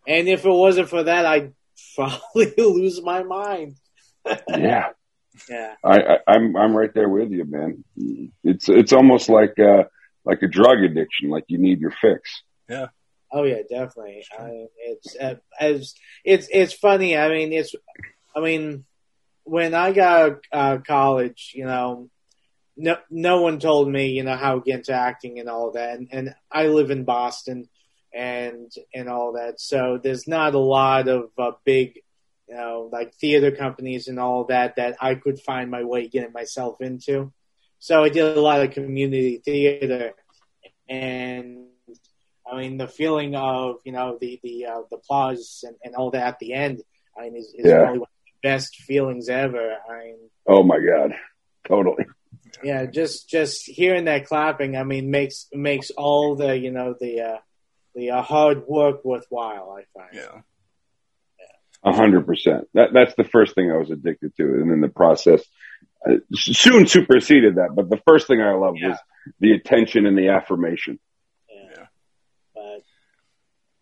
and 0.06 0.28
if 0.28 0.44
it 0.44 0.50
wasn't 0.50 0.88
for 0.88 1.02
that, 1.02 1.26
I'd 1.26 1.52
probably 1.94 2.52
lose 2.56 3.02
my 3.02 3.22
mind. 3.22 3.76
yeah. 4.48 4.88
Yeah. 5.50 5.74
I, 5.84 6.00
I, 6.00 6.18
I'm 6.26 6.56
I'm 6.56 6.76
right 6.76 6.92
there 6.94 7.08
with 7.08 7.30
you, 7.30 7.44
man. 7.44 7.84
It's 8.42 8.68
it's 8.68 8.92
almost 8.92 9.28
like 9.28 9.58
uh 9.58 9.84
like 10.24 10.42
a 10.42 10.48
drug 10.48 10.78
addiction. 10.82 11.28
Like 11.30 11.44
you 11.48 11.58
need 11.58 11.80
your 11.80 11.92
fix. 12.00 12.42
Yeah. 12.68 12.86
Oh 13.30 13.42
yeah, 13.42 13.62
definitely. 13.68 14.24
I, 14.38 14.66
it's 14.78 15.16
uh, 15.16 15.34
as 15.60 15.94
it's 16.24 16.48
it's 16.50 16.72
funny. 16.72 17.16
I 17.16 17.28
mean, 17.28 17.52
it's 17.52 17.74
I 18.34 18.40
mean, 18.40 18.84
when 19.44 19.74
I 19.74 19.92
got 19.92 20.38
uh, 20.52 20.78
college, 20.78 21.52
you 21.54 21.64
know, 21.64 22.08
no 22.76 22.96
no 23.10 23.40
one 23.42 23.58
told 23.58 23.90
me, 23.90 24.08
you 24.08 24.22
know, 24.22 24.36
how 24.36 24.56
to 24.56 24.60
get 24.60 24.76
into 24.76 24.92
acting 24.92 25.38
and 25.38 25.48
all 25.48 25.72
that. 25.72 25.98
And, 25.98 26.08
and 26.12 26.34
I 26.50 26.66
live 26.66 26.90
in 26.90 27.04
Boston 27.04 27.68
and 28.12 28.70
and 28.94 29.08
all 29.08 29.32
that, 29.32 29.60
so 29.60 29.98
there's 30.02 30.28
not 30.28 30.54
a 30.54 30.58
lot 30.58 31.08
of 31.08 31.30
uh, 31.38 31.52
big, 31.64 32.00
you 32.48 32.54
know, 32.54 32.88
like 32.92 33.14
theater 33.14 33.50
companies 33.50 34.08
and 34.08 34.18
all 34.18 34.44
that 34.44 34.76
that 34.76 34.96
I 35.00 35.14
could 35.14 35.40
find 35.40 35.70
my 35.70 35.84
way 35.84 36.08
getting 36.08 36.32
myself 36.32 36.80
into. 36.80 37.32
So 37.78 38.02
I 38.02 38.08
did 38.08 38.36
a 38.36 38.40
lot 38.40 38.62
of 38.62 38.72
community 38.72 39.40
theater, 39.44 40.12
and 40.88 41.66
I 42.50 42.56
mean 42.58 42.78
the 42.78 42.88
feeling 42.88 43.34
of 43.34 43.76
you 43.84 43.92
know 43.92 44.18
the 44.20 44.40
the 44.42 44.66
uh, 44.66 44.80
the 44.90 44.96
applause 44.96 45.64
and, 45.66 45.76
and 45.84 45.94
all 45.94 46.10
that 46.12 46.26
at 46.26 46.38
the 46.38 46.54
end. 46.54 46.82
I 47.18 47.24
mean, 47.24 47.36
is, 47.36 47.54
is 47.54 47.66
yeah. 47.66 47.82
one 47.82 47.96
of 47.96 48.00
the 48.00 48.06
best 48.42 48.76
feelings 48.76 49.28
ever. 49.28 49.76
I 49.88 50.04
mean, 50.04 50.16
oh 50.46 50.62
my 50.62 50.78
god, 50.78 51.14
totally. 51.66 52.06
Yeah, 52.62 52.86
just 52.86 53.28
just 53.28 53.66
hearing 53.66 54.06
that 54.06 54.26
clapping, 54.26 54.76
I 54.76 54.84
mean, 54.84 55.10
makes 55.10 55.46
makes 55.52 55.90
all 55.90 56.36
the 56.36 56.56
you 56.56 56.70
know 56.70 56.94
the 56.98 57.20
uh, 57.20 57.38
the 57.94 58.10
uh, 58.10 58.22
hard 58.22 58.66
work 58.66 59.04
worthwhile. 59.04 59.76
I 59.78 59.84
find. 59.98 60.14
Yeah. 60.14 60.40
A 61.84 61.92
hundred 61.92 62.26
percent. 62.26 62.68
That 62.74 62.92
that's 62.92 63.14
the 63.16 63.24
first 63.24 63.54
thing 63.54 63.70
I 63.70 63.76
was 63.76 63.90
addicted 63.90 64.34
to, 64.36 64.42
and 64.42 64.70
then 64.70 64.80
the 64.80 64.88
process 64.88 65.42
uh, 66.08 66.16
soon 66.32 66.86
superseded 66.86 67.56
that. 67.56 67.74
But 67.76 67.90
the 67.90 68.00
first 68.06 68.26
thing 68.26 68.40
I 68.40 68.54
loved 68.54 68.78
yeah. 68.80 68.90
was 68.90 68.98
the 69.40 69.52
attention 69.52 70.06
and 70.06 70.16
the 70.16 70.28
affirmation. 70.30 70.98
Yeah. 71.48 71.86
But, 72.54 72.82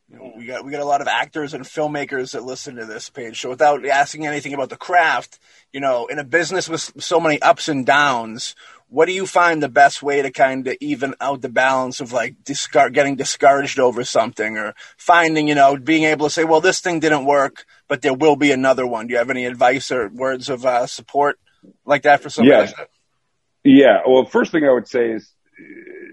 you 0.08 0.13
know, 0.13 0.13
we 0.36 0.46
got 0.46 0.64
we 0.64 0.70
got 0.70 0.80
a 0.80 0.86
lot 0.86 1.00
of 1.00 1.08
actors 1.08 1.54
and 1.54 1.64
filmmakers 1.64 2.32
that 2.32 2.44
listen 2.44 2.76
to 2.76 2.86
this 2.86 3.10
page. 3.10 3.40
So 3.40 3.50
without 3.50 3.84
asking 3.86 4.26
anything 4.26 4.54
about 4.54 4.70
the 4.70 4.76
craft, 4.76 5.38
you 5.72 5.80
know, 5.80 6.06
in 6.06 6.18
a 6.18 6.24
business 6.24 6.68
with 6.68 6.92
so 7.02 7.20
many 7.20 7.40
ups 7.42 7.68
and 7.68 7.84
downs, 7.84 8.54
what 8.88 9.06
do 9.06 9.12
you 9.12 9.26
find 9.26 9.62
the 9.62 9.68
best 9.68 10.02
way 10.02 10.22
to 10.22 10.30
kind 10.30 10.66
of 10.68 10.76
even 10.80 11.14
out 11.20 11.40
the 11.40 11.48
balance 11.48 12.00
of 12.00 12.12
like 12.12 12.42
discard 12.44 12.94
getting 12.94 13.16
discouraged 13.16 13.78
over 13.78 14.04
something 14.04 14.56
or 14.56 14.74
finding 14.96 15.48
you 15.48 15.54
know 15.54 15.76
being 15.76 16.04
able 16.04 16.26
to 16.26 16.30
say 16.30 16.44
well 16.44 16.60
this 16.60 16.80
thing 16.80 17.00
didn't 17.00 17.24
work 17.24 17.66
but 17.88 18.02
there 18.02 18.14
will 18.14 18.36
be 18.36 18.52
another 18.52 18.86
one 18.86 19.06
do 19.06 19.12
you 19.12 19.18
have 19.18 19.30
any 19.30 19.46
advice 19.46 19.90
or 19.90 20.08
words 20.08 20.48
of 20.48 20.64
uh, 20.64 20.86
support 20.86 21.38
like 21.84 22.02
that 22.02 22.20
for 22.20 22.30
somebody 22.30 22.56
yes. 22.56 22.74
Like 22.78 22.90
yeah 23.64 24.02
well 24.06 24.26
first 24.26 24.52
thing 24.52 24.64
i 24.64 24.72
would 24.72 24.86
say 24.86 25.10
is 25.10 25.32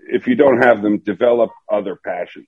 if 0.07 0.27
you 0.27 0.35
don't 0.35 0.61
have 0.63 0.81
them 0.81 0.97
develop 0.99 1.51
other 1.69 1.99
passions 2.03 2.47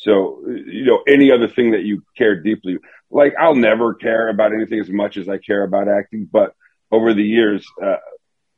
so 0.00 0.42
you 0.46 0.84
know 0.84 1.00
any 1.06 1.30
other 1.30 1.48
thing 1.48 1.72
that 1.72 1.82
you 1.82 2.02
care 2.16 2.40
deeply 2.42 2.78
like 3.10 3.34
i'll 3.40 3.54
never 3.54 3.94
care 3.94 4.28
about 4.28 4.52
anything 4.52 4.80
as 4.80 4.90
much 4.90 5.16
as 5.16 5.28
i 5.28 5.38
care 5.38 5.62
about 5.62 5.88
acting 5.88 6.28
but 6.30 6.54
over 6.90 7.14
the 7.14 7.22
years 7.22 7.64
uh, 7.82 7.96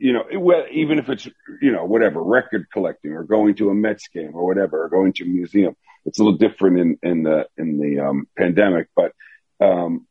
you 0.03 0.13
know, 0.13 0.25
well, 0.37 0.65
even 0.73 0.99
if 0.99 1.09
it's, 1.09 1.29
you 1.61 1.71
know, 1.71 1.85
whatever, 1.85 2.21
record 2.21 2.67
collecting 2.73 3.13
or 3.13 3.23
going 3.23 3.55
to 3.55 3.71
a 3.71 3.75
Mets 3.75 4.09
game 4.09 4.33
or 4.35 4.45
whatever, 4.45 4.83
or 4.83 4.89
going 4.89 5.13
to 5.13 5.25
a 5.25 5.29
museum, 5.29 5.77
it's 6.05 6.19
a 6.19 6.25
little 6.25 6.39
different 6.39 6.81
in, 6.81 6.99
in 7.05 7.23
the, 7.23 7.47
in 7.57 7.79
the, 7.79 8.01
um, 8.01 8.27
pandemic. 8.37 8.89
But, 8.97 9.13
um, 9.61 10.09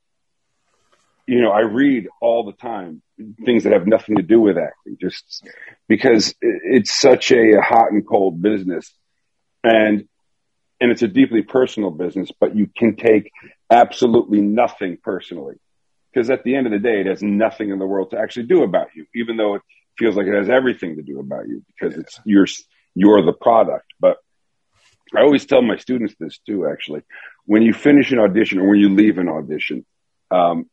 you 1.27 1.41
know, 1.41 1.51
I 1.51 1.63
read 1.63 2.07
all 2.21 2.45
the 2.45 2.53
time 2.53 3.01
things 3.45 3.65
that 3.65 3.73
have 3.73 3.85
nothing 3.85 4.15
to 4.15 4.21
do 4.21 4.39
with 4.39 4.57
acting, 4.57 4.95
just 4.99 5.45
because 5.89 6.33
it's 6.39 6.97
such 6.97 7.33
a 7.33 7.59
hot 7.61 7.91
and 7.91 8.07
cold 8.07 8.41
business. 8.41 8.89
And, 9.61 10.07
and 10.81 10.91
it's 10.91 11.03
a 11.03 11.07
deeply 11.07 11.43
personal 11.43 11.91
business, 11.91 12.31
but 12.39 12.55
you 12.55 12.67
can 12.75 12.95
take 12.95 13.31
absolutely 13.69 14.41
nothing 14.41 14.97
personally 15.01 15.55
because 16.11 16.29
at 16.29 16.43
the 16.43 16.55
end 16.55 16.65
of 16.65 16.73
the 16.73 16.79
day, 16.79 17.01
it 17.01 17.05
has 17.05 17.21
nothing 17.21 17.69
in 17.69 17.79
the 17.79 17.85
world 17.85 18.11
to 18.11 18.19
actually 18.19 18.47
do 18.47 18.63
about 18.63 18.87
you, 18.95 19.05
even 19.15 19.37
though 19.37 19.55
it 19.55 19.61
feels 19.97 20.15
like 20.15 20.25
it 20.25 20.33
has 20.35 20.49
everything 20.49 20.97
to 20.97 21.03
do 21.03 21.19
about 21.19 21.47
you 21.47 21.63
because 21.67 21.95
yeah. 21.95 22.01
it's 22.01 22.19
you're 22.25 22.47
you're 22.95 23.23
the 23.23 23.31
product. 23.31 23.85
But 23.99 24.17
I 25.15 25.21
always 25.21 25.45
tell 25.45 25.61
my 25.61 25.77
students 25.77 26.15
this 26.19 26.39
too. 26.45 26.67
Actually, 26.67 27.03
when 27.45 27.61
you 27.61 27.73
finish 27.73 28.11
an 28.11 28.19
audition 28.19 28.59
or 28.59 28.69
when 28.69 28.79
you 28.79 28.89
leave 28.89 29.19
an 29.19 29.29
audition, 29.29 29.85
um, 30.31 30.69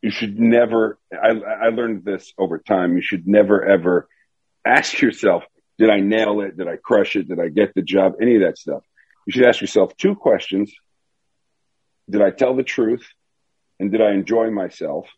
you 0.00 0.10
should 0.10 0.38
never. 0.38 0.98
I, 1.12 1.28
I 1.28 1.68
learned 1.70 2.04
this 2.04 2.32
over 2.38 2.58
time. 2.58 2.94
You 2.94 3.02
should 3.02 3.26
never 3.26 3.64
ever 3.64 4.08
ask 4.64 5.00
yourself, 5.00 5.44
"Did 5.78 5.90
I 5.90 6.00
nail 6.00 6.40
it? 6.40 6.56
Did 6.56 6.68
I 6.68 6.76
crush 6.76 7.16
it? 7.16 7.28
Did 7.28 7.40
I 7.40 7.48
get 7.48 7.74
the 7.74 7.82
job?" 7.82 8.14
Any 8.20 8.36
of 8.36 8.42
that 8.42 8.58
stuff. 8.58 8.82
You 9.26 9.32
should 9.32 9.44
ask 9.44 9.60
yourself 9.60 9.96
two 9.96 10.14
questions: 10.14 10.72
Did 12.08 12.22
I 12.22 12.30
tell 12.30 12.54
the 12.54 12.62
truth? 12.62 13.06
And 13.80 13.90
did 13.90 14.00
I 14.00 14.12
enjoy 14.12 14.50
myself? 14.50 15.08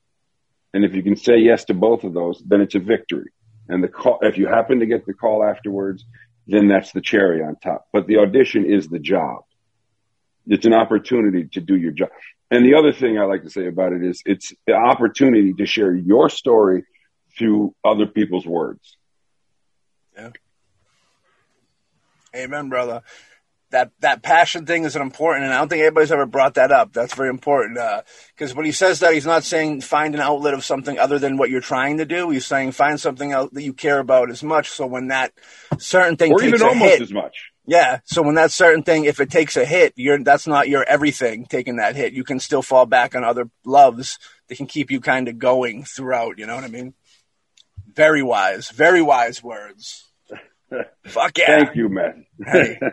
And 0.73 0.85
if 0.85 0.95
you 0.95 1.03
can 1.03 1.17
say 1.17 1.39
yes 1.39 1.65
to 1.67 1.75
both 1.75 2.05
of 2.05 2.15
those, 2.15 2.43
then 2.45 2.61
it's 2.61 2.75
a 2.75 2.79
victory. 2.79 3.31
And 3.69 3.83
the 3.83 3.89
call, 3.89 4.19
if 4.23 4.39
you 4.39 4.47
happen 4.47 4.81
to 4.81 4.87
get 4.87 5.07
the 5.07 5.15
call 5.15 5.45
afterwards, 5.45 6.05
then 6.47 6.69
that's 6.69 6.93
the 6.93 7.01
cherry 7.01 7.43
on 7.43 7.57
top. 7.57 7.87
But 7.93 8.07
the 8.07 8.19
audition 8.19 8.65
is 8.65 8.89
the 8.89 8.99
job. 8.99 9.43
It's 10.47 10.65
an 10.65 10.75
opportunity 10.75 11.49
to 11.53 11.61
do 11.61 11.77
your 11.77 11.93
job. 11.93 12.11
And 12.51 12.65
the 12.65 12.77
other 12.79 12.93
thing 12.93 13.19
I 13.19 13.25
like 13.25 13.43
to 13.43 13.51
say 13.51 13.67
about 13.67 13.93
it 13.93 14.05
is 14.05 14.23
it's 14.25 14.53
the 14.67 14.75
opportunity 14.75 15.53
to 15.55 15.67
share 15.67 15.93
your 15.93 16.31
story 16.31 16.85
through 17.37 17.75
other 17.85 18.07
people's 18.07 18.47
words. 18.47 18.97
Yeah. 20.17 20.31
Amen, 22.35 22.69
brother 22.69 23.03
that 23.77 23.93
that 24.01 24.23
passion 24.23 24.65
thing 24.65 24.85
is 24.85 24.97
an 24.97 25.03
important, 25.03 25.45
and 25.45 25.53
I 25.53 25.59
don't 25.59 25.69
think 25.69 25.83
anybody's 25.83 26.11
ever 26.11 26.25
brought 26.25 26.55
that 26.55 26.73
up. 26.73 26.95
That's 26.95 27.15
very 27.15 27.29
important 27.29 27.77
uh, 27.77 28.03
because 28.35 28.55
when 28.55 28.65
he 28.65 28.73
says 28.73 29.01
that, 29.01 29.13
he's 29.13 29.27
not 29.27 29.45
saying 29.45 29.83
find 29.83 30.15
an 30.15 30.23
outlet 30.23 30.55
of 30.55 30.65
something 30.65 30.99
other 30.99 31.19
than 31.19 31.37
what 31.37 31.51
you're 31.51 31.61
trying 31.61 31.99
to 31.99 32.07
do. 32.07 32.31
He's 32.31 32.47
saying 32.47 32.73
find 32.73 32.99
something 32.99 33.33
else 33.33 33.51
that 33.53 33.63
you 33.63 33.75
care 33.75 33.99
about 33.99 34.31
as 34.31 34.43
much. 34.43 34.71
So 34.71 34.87
when 34.87 35.09
that 35.09 35.33
certain 35.77 36.17
thing 36.17 36.33
or 36.33 36.39
takes 36.39 36.55
even 36.55 36.63
a 36.63 36.71
almost 36.71 36.91
hit, 36.91 37.03
as 37.03 37.13
much. 37.13 37.53
yeah. 37.67 38.01
So 38.07 38.23
when 38.23 38.37
that 38.37 38.51
certain 38.51 38.83
thing, 38.83 39.05
if 39.05 39.21
it 39.21 39.31
takes 39.31 39.59
a 39.59 39.65
hit, 39.67 39.93
you're 39.97 40.23
that's 40.25 40.47
not 40.47 40.71
your 40.71 40.83
everything 40.83 41.45
taking 41.45 41.77
that 41.77 41.97
hit. 41.97 42.15
You 42.15 42.25
can 42.25 42.41
still 42.41 42.63
fall 42.63 42.87
back 42.87 43.15
on 43.15 43.25
other 43.25 43.51
loves 43.67 44.19
that 44.49 44.57
can 44.57 44.67
keep 44.67 44.91
you 44.91 45.01
kind 45.01 45.29
of 45.29 45.39
going 45.39 45.85
throughout. 45.85 46.39
You 46.39 46.47
know 46.47 46.55
what 46.55 46.65
I 46.65 46.69
mean? 46.69 46.95
Very 47.95 48.23
wise, 48.23 48.71
very 48.71 49.03
wise 49.03 49.43
words. 49.43 50.05
Fuck 51.05 51.37
yeah! 51.37 51.65
Thank 51.65 51.77
you, 51.77 51.91
man. 51.91 52.25
Hey. 52.43 52.81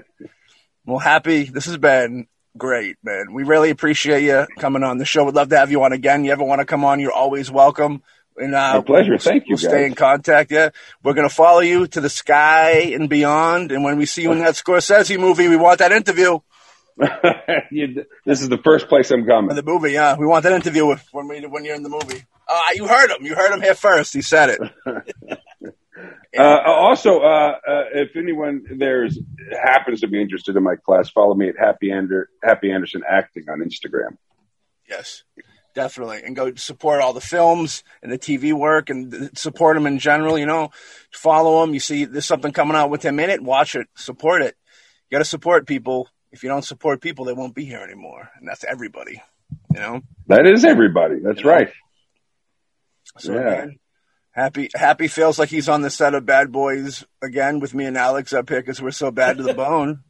Well, 0.86 1.00
happy. 1.00 1.46
This 1.46 1.66
has 1.66 1.78
been 1.78 2.28
great, 2.58 2.98
man. 3.04 3.34
We 3.34 3.44
really 3.44 3.70
appreciate 3.70 4.24
you 4.24 4.46
coming 4.60 4.84
on 4.84 4.98
the 4.98 5.06
show. 5.06 5.24
We'd 5.24 5.36
love 5.36 5.50
to 5.50 5.58
have 5.58 5.72
you 5.72 5.84
on 5.84 5.94
again. 5.94 6.26
You 6.26 6.32
ever 6.32 6.44
want 6.44 6.60
to 6.60 6.66
come 6.66 6.84
on? 6.84 7.00
You're 7.00 7.14
always 7.14 7.50
welcome. 7.50 8.04
And 8.36 8.56
uh, 8.56 8.76
My 8.76 8.82
pleasure. 8.82 9.12
We'll, 9.12 9.20
Thank 9.20 9.44
you, 9.44 9.54
We'll 9.54 9.70
stay 9.70 9.86
in 9.86 9.94
contact. 9.94 10.52
Yeah, 10.52 10.70
we're 11.04 11.14
gonna 11.14 11.30
follow 11.30 11.60
you 11.60 11.88
to 11.88 12.02
the 12.02 12.10
sky 12.10 12.92
and 12.94 13.08
beyond. 13.08 13.72
And 13.72 13.84
when 13.84 13.98
we 13.98 14.06
see 14.06 14.24
you 14.24 14.32
in 14.32 14.40
that 14.40 14.56
Scorsese 14.56 15.20
movie, 15.20 15.48
we 15.48 15.56
want 15.56 15.80
that 15.80 15.92
interview. 15.92 16.40
This 18.26 18.42
is 18.42 18.50
the 18.50 18.60
first 18.64 18.88
place 18.88 19.10
I'm 19.12 19.26
coming. 19.26 19.50
In 19.52 19.56
the 19.56 19.64
movie, 19.64 19.94
yeah, 19.94 20.16
we 20.16 20.28
want 20.28 20.44
that 20.44 20.54
interview 20.54 20.86
with, 20.86 21.04
when 21.12 21.28
we 21.28 21.46
when 21.46 21.66
you're 21.66 21.76
in 21.76 21.84
the 21.84 21.90
movie. 21.90 22.24
Uh, 22.48 22.62
you 22.76 22.88
heard 22.88 23.10
him. 23.10 23.26
You 23.26 23.36
heard 23.36 23.52
him 23.52 23.62
here 23.62 23.74
first. 23.74 24.14
He 24.14 24.22
said 24.22 24.50
it. 24.50 24.62
Uh, 26.38 26.62
also, 26.66 27.20
uh, 27.20 27.58
uh, 27.68 27.84
if 27.94 28.16
anyone 28.16 28.64
there's 28.78 29.20
happens 29.64 30.02
to 30.02 30.08
be 30.08 30.20
interested 30.22 30.56
in 30.56 30.64
my 30.64 30.76
class, 30.76 31.10
follow 31.10 31.36
me 31.36 31.48
at 31.50 31.56
Happy, 31.60 31.92
Ander- 31.92 32.30
Happy 32.44 32.72
Anderson 32.72 33.04
Acting 33.08 33.46
on 33.50 33.60
Instagram. 33.60 34.18
Yes, 34.90 35.24
definitely. 35.76 36.22
And 36.24 36.36
go 36.36 36.54
support 36.56 37.02
all 37.02 37.14
the 37.14 37.22
films 37.22 37.84
and 38.02 38.12
the 38.12 38.18
TV 38.18 38.52
work 38.54 38.90
and 38.90 39.30
support 39.38 39.76
them 39.76 39.86
in 39.86 40.00
general. 40.00 40.38
You 40.38 40.46
know, 40.48 40.72
follow 41.12 41.62
them. 41.62 41.74
You 41.74 41.80
see 41.80 42.06
there's 42.06 42.26
something 42.26 42.52
coming 42.52 42.76
out 42.76 42.90
with 42.90 43.04
him 43.04 43.20
in 43.20 43.30
it, 43.30 43.42
watch 43.44 43.76
it, 43.76 43.88
support 43.96 44.42
it. 44.42 44.56
You 45.10 45.16
got 45.16 45.20
to 45.20 45.26
support 45.30 45.68
people. 45.68 46.10
If 46.32 46.42
you 46.42 46.50
don't 46.50 46.66
support 46.66 47.00
people, 47.00 47.26
they 47.26 47.34
won't 47.34 47.54
be 47.54 47.66
here 47.66 47.82
anymore. 47.82 48.30
And 48.40 48.48
that's 48.48 48.64
everybody, 48.64 49.22
you 49.72 49.80
know? 49.80 50.02
That 50.28 50.48
is 50.48 50.66
everybody. 50.66 51.20
That's 51.20 51.46
right. 51.46 51.70
So, 53.20 53.34
Yeah. 53.36 53.40
again, 53.52 53.80
happy, 54.34 54.70
happy 54.76 55.08
feels 55.08 55.40
like 55.40 55.50
he's 55.50 55.70
on 55.70 55.82
the 55.82 55.90
set 55.90 56.14
of 56.14 56.26
Bad 56.26 56.52
Boys 56.52 57.06
again 57.22 57.60
with 57.60 57.74
me 57.74 57.86
and 57.86 57.98
Alex 57.98 58.34
up 58.34 58.50
here 58.50 58.60
because 58.62 58.82
we're 58.82 58.92
so 58.92 59.10
bad 59.12 59.38
to 59.38 59.44
the 59.44 59.54
bone. 59.54 60.04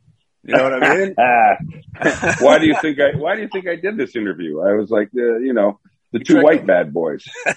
You 0.43 0.57
know 0.57 0.63
what 0.63 0.83
I 0.83 0.95
mean? 0.97 1.15
Why 2.41 2.57
do 2.59 2.65
you 2.65 2.75
think 2.81 2.99
I? 2.99 3.15
Why 3.17 3.35
do 3.35 3.41
you 3.41 3.47
think 3.51 3.67
I 3.67 3.75
did 3.77 3.95
this 3.97 4.15
interview? 4.15 4.59
I 4.59 4.73
was 4.73 4.89
like, 4.89 5.07
uh, 5.15 5.37
you 5.37 5.53
know, 5.53 5.79
the 6.11 6.19
two 6.19 6.41
white 6.41 6.65
bad 6.65 6.93
boys. 6.93 7.23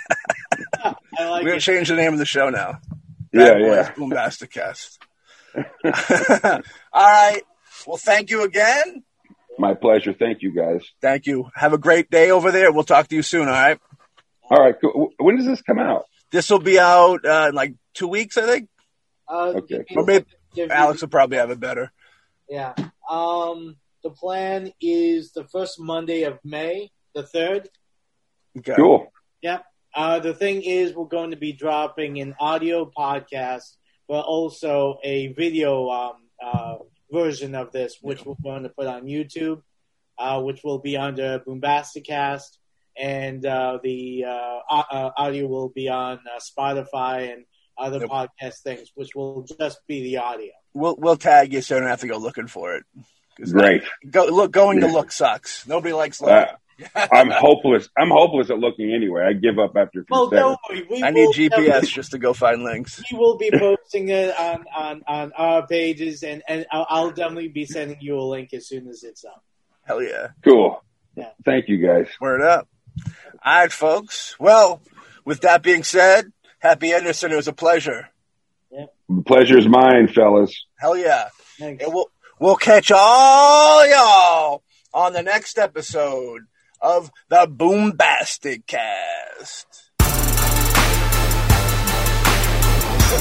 Like 1.18 1.42
We're 1.42 1.42
gonna 1.42 1.56
it. 1.56 1.60
change 1.60 1.88
the 1.88 1.96
name 1.96 2.12
of 2.12 2.18
the 2.18 2.26
show 2.26 2.50
now. 2.50 2.78
Yeah, 3.32 3.54
Bad 3.54 3.60
yeah. 3.60 3.92
Boys 3.94 4.10
Boombastic 4.10 4.50
Cast. 4.50 4.98
All 6.92 7.02
right. 7.02 7.42
Well, 7.86 7.96
thank 7.96 8.30
you 8.30 8.44
again. 8.44 9.02
My 9.58 9.74
pleasure. 9.74 10.12
Thank 10.12 10.42
you, 10.42 10.52
guys. 10.54 10.82
Thank 11.00 11.26
you. 11.26 11.48
Have 11.54 11.72
a 11.72 11.78
great 11.78 12.10
day 12.10 12.30
over 12.30 12.52
there. 12.52 12.70
We'll 12.72 12.84
talk 12.84 13.08
to 13.08 13.16
you 13.16 13.22
soon. 13.22 13.48
All 13.48 13.54
right. 13.54 13.78
All 14.50 14.62
right. 14.62 14.74
Cool. 14.80 15.10
When 15.18 15.36
does 15.36 15.46
this 15.46 15.62
come 15.62 15.78
out? 15.78 16.04
This 16.30 16.50
will 16.50 16.58
be 16.58 16.78
out 16.78 17.24
uh, 17.24 17.46
in 17.48 17.54
like 17.54 17.74
two 17.94 18.08
weeks, 18.08 18.36
I 18.36 18.46
think. 18.46 18.68
Uh, 19.28 19.54
Okay, 19.56 19.84
give 19.88 19.96
Or 19.96 20.04
maybe 20.04 20.26
Alex 20.70 21.00
will 21.00 21.08
probably 21.08 21.38
have 21.38 21.50
it 21.50 21.60
better. 21.60 21.92
Yeah. 22.48 22.74
Um, 23.08 23.76
the 24.02 24.10
plan 24.10 24.72
is 24.80 25.32
the 25.32 25.44
first 25.44 25.80
Monday 25.80 26.22
of 26.22 26.38
May, 26.44 26.90
the 27.14 27.24
third. 27.24 27.68
Okay. 28.58 28.74
Cool. 28.76 29.10
Uh, 29.96 30.18
the 30.18 30.34
thing 30.34 30.60
is, 30.60 30.94
we're 30.94 31.06
going 31.06 31.30
to 31.30 31.38
be 31.38 31.54
dropping 31.54 32.20
an 32.20 32.34
audio 32.38 32.84
podcast, 32.84 33.76
but 34.06 34.26
also 34.26 34.98
a 35.02 35.28
video 35.28 35.88
um, 35.88 36.16
uh, 36.40 36.74
version 37.10 37.54
of 37.54 37.72
this, 37.72 37.96
which 38.02 38.22
we're 38.26 38.34
going 38.42 38.64
to 38.64 38.68
put 38.68 38.86
on 38.86 39.04
YouTube, 39.04 39.62
uh, 40.18 40.38
which 40.42 40.62
will 40.62 40.80
be 40.80 40.98
under 40.98 41.38
Boombasticast, 41.38 42.58
and 43.00 43.44
uh, 43.44 43.78
the 43.82 44.24
uh, 44.26 44.58
uh, 44.70 45.10
audio 45.16 45.46
will 45.46 45.68
be 45.68 45.88
on 45.88 46.18
uh, 46.18 46.38
Spotify 46.40 47.32
and 47.32 47.44
other 47.78 47.98
Yep. 48.00 48.08
podcast 48.08 48.60
things, 48.62 48.90
which 48.94 49.14
will 49.14 49.46
just 49.58 49.78
be 49.86 50.02
the 50.02 50.16
audio. 50.18 50.52
We'll 50.74 50.96
we'll 50.98 51.16
tag 51.16 51.52
you 51.52 51.60
so 51.62 51.74
you 51.74 51.80
don't 51.80 51.90
have 51.90 52.00
to 52.00 52.06
go 52.08 52.16
looking 52.18 52.46
for 52.46 52.74
it. 52.76 52.84
Great. 53.52 53.82
Go 54.10 54.24
look. 54.26 54.50
Going 54.50 54.80
to 54.80 54.86
look 54.86 55.12
sucks. 55.12 55.66
Nobody 55.66 55.92
likes 55.92 56.22
Uh, 56.22 56.26
looking. 56.26 56.54
I'm 57.12 57.30
hopeless. 57.30 57.88
I'm 57.96 58.10
hopeless 58.10 58.50
at 58.50 58.58
looking 58.58 58.92
anyway. 58.94 59.22
I 59.28 59.32
give 59.32 59.58
up 59.58 59.76
after 59.76 60.00
a 60.00 60.04
few 60.04 60.06
Well, 60.10 60.28
seconds. 60.30 60.40
don't 60.40 60.58
worry. 60.70 60.86
We 60.90 61.02
I 61.02 61.10
need 61.10 61.24
will 61.26 61.32
GPS 61.32 61.88
just 61.88 62.10
to 62.12 62.18
go 62.18 62.34
find 62.34 62.62
links. 62.64 63.02
we 63.10 63.18
will 63.18 63.38
be 63.38 63.50
posting 63.58 64.08
it 64.10 64.38
on, 64.38 64.64
on, 64.76 65.02
on 65.08 65.32
our 65.32 65.66
pages, 65.66 66.22
and, 66.22 66.42
and 66.46 66.66
I'll, 66.70 66.86
I'll 66.90 67.10
definitely 67.12 67.48
be 67.48 67.64
sending 67.64 67.96
you 68.00 68.18
a 68.18 68.20
link 68.24 68.52
as 68.52 68.68
soon 68.68 68.88
as 68.88 69.04
it's 69.04 69.24
up. 69.24 69.42
Hell 69.84 70.02
yeah. 70.02 70.28
Cool. 70.44 70.82
Yeah. 71.14 71.30
Thank 71.46 71.68
you, 71.68 71.78
guys. 71.78 72.08
Word 72.20 72.42
up. 72.42 72.68
All 73.44 73.60
right, 73.60 73.72
folks. 73.72 74.36
Well, 74.38 74.82
with 75.24 75.42
that 75.42 75.62
being 75.62 75.82
said, 75.82 76.32
Happy 76.58 76.92
Anderson, 76.92 77.32
it 77.32 77.36
was 77.36 77.48
a 77.48 77.52
pleasure. 77.52 78.08
The 78.70 79.22
pleasure 79.24 79.56
is 79.56 79.68
mine, 79.68 80.08
fellas. 80.08 80.66
Hell 80.78 80.96
yeah. 80.96 81.28
Thanks. 81.58 81.84
And 81.84 81.94
we'll, 81.94 82.10
we'll 82.40 82.56
catch 82.56 82.90
all 82.90 83.88
y'all 83.88 84.62
on 84.92 85.12
the 85.12 85.22
next 85.22 85.58
episode 85.58 86.42
of 86.80 87.10
the 87.28 87.46
Boombastic 87.46 88.66
Cast. 88.66 89.66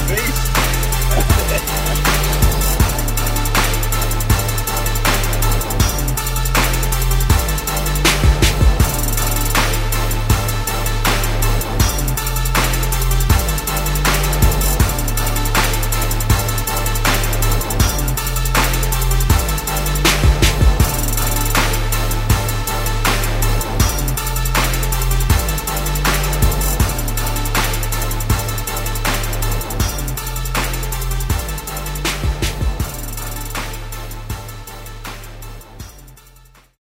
Peace. 0.08 0.45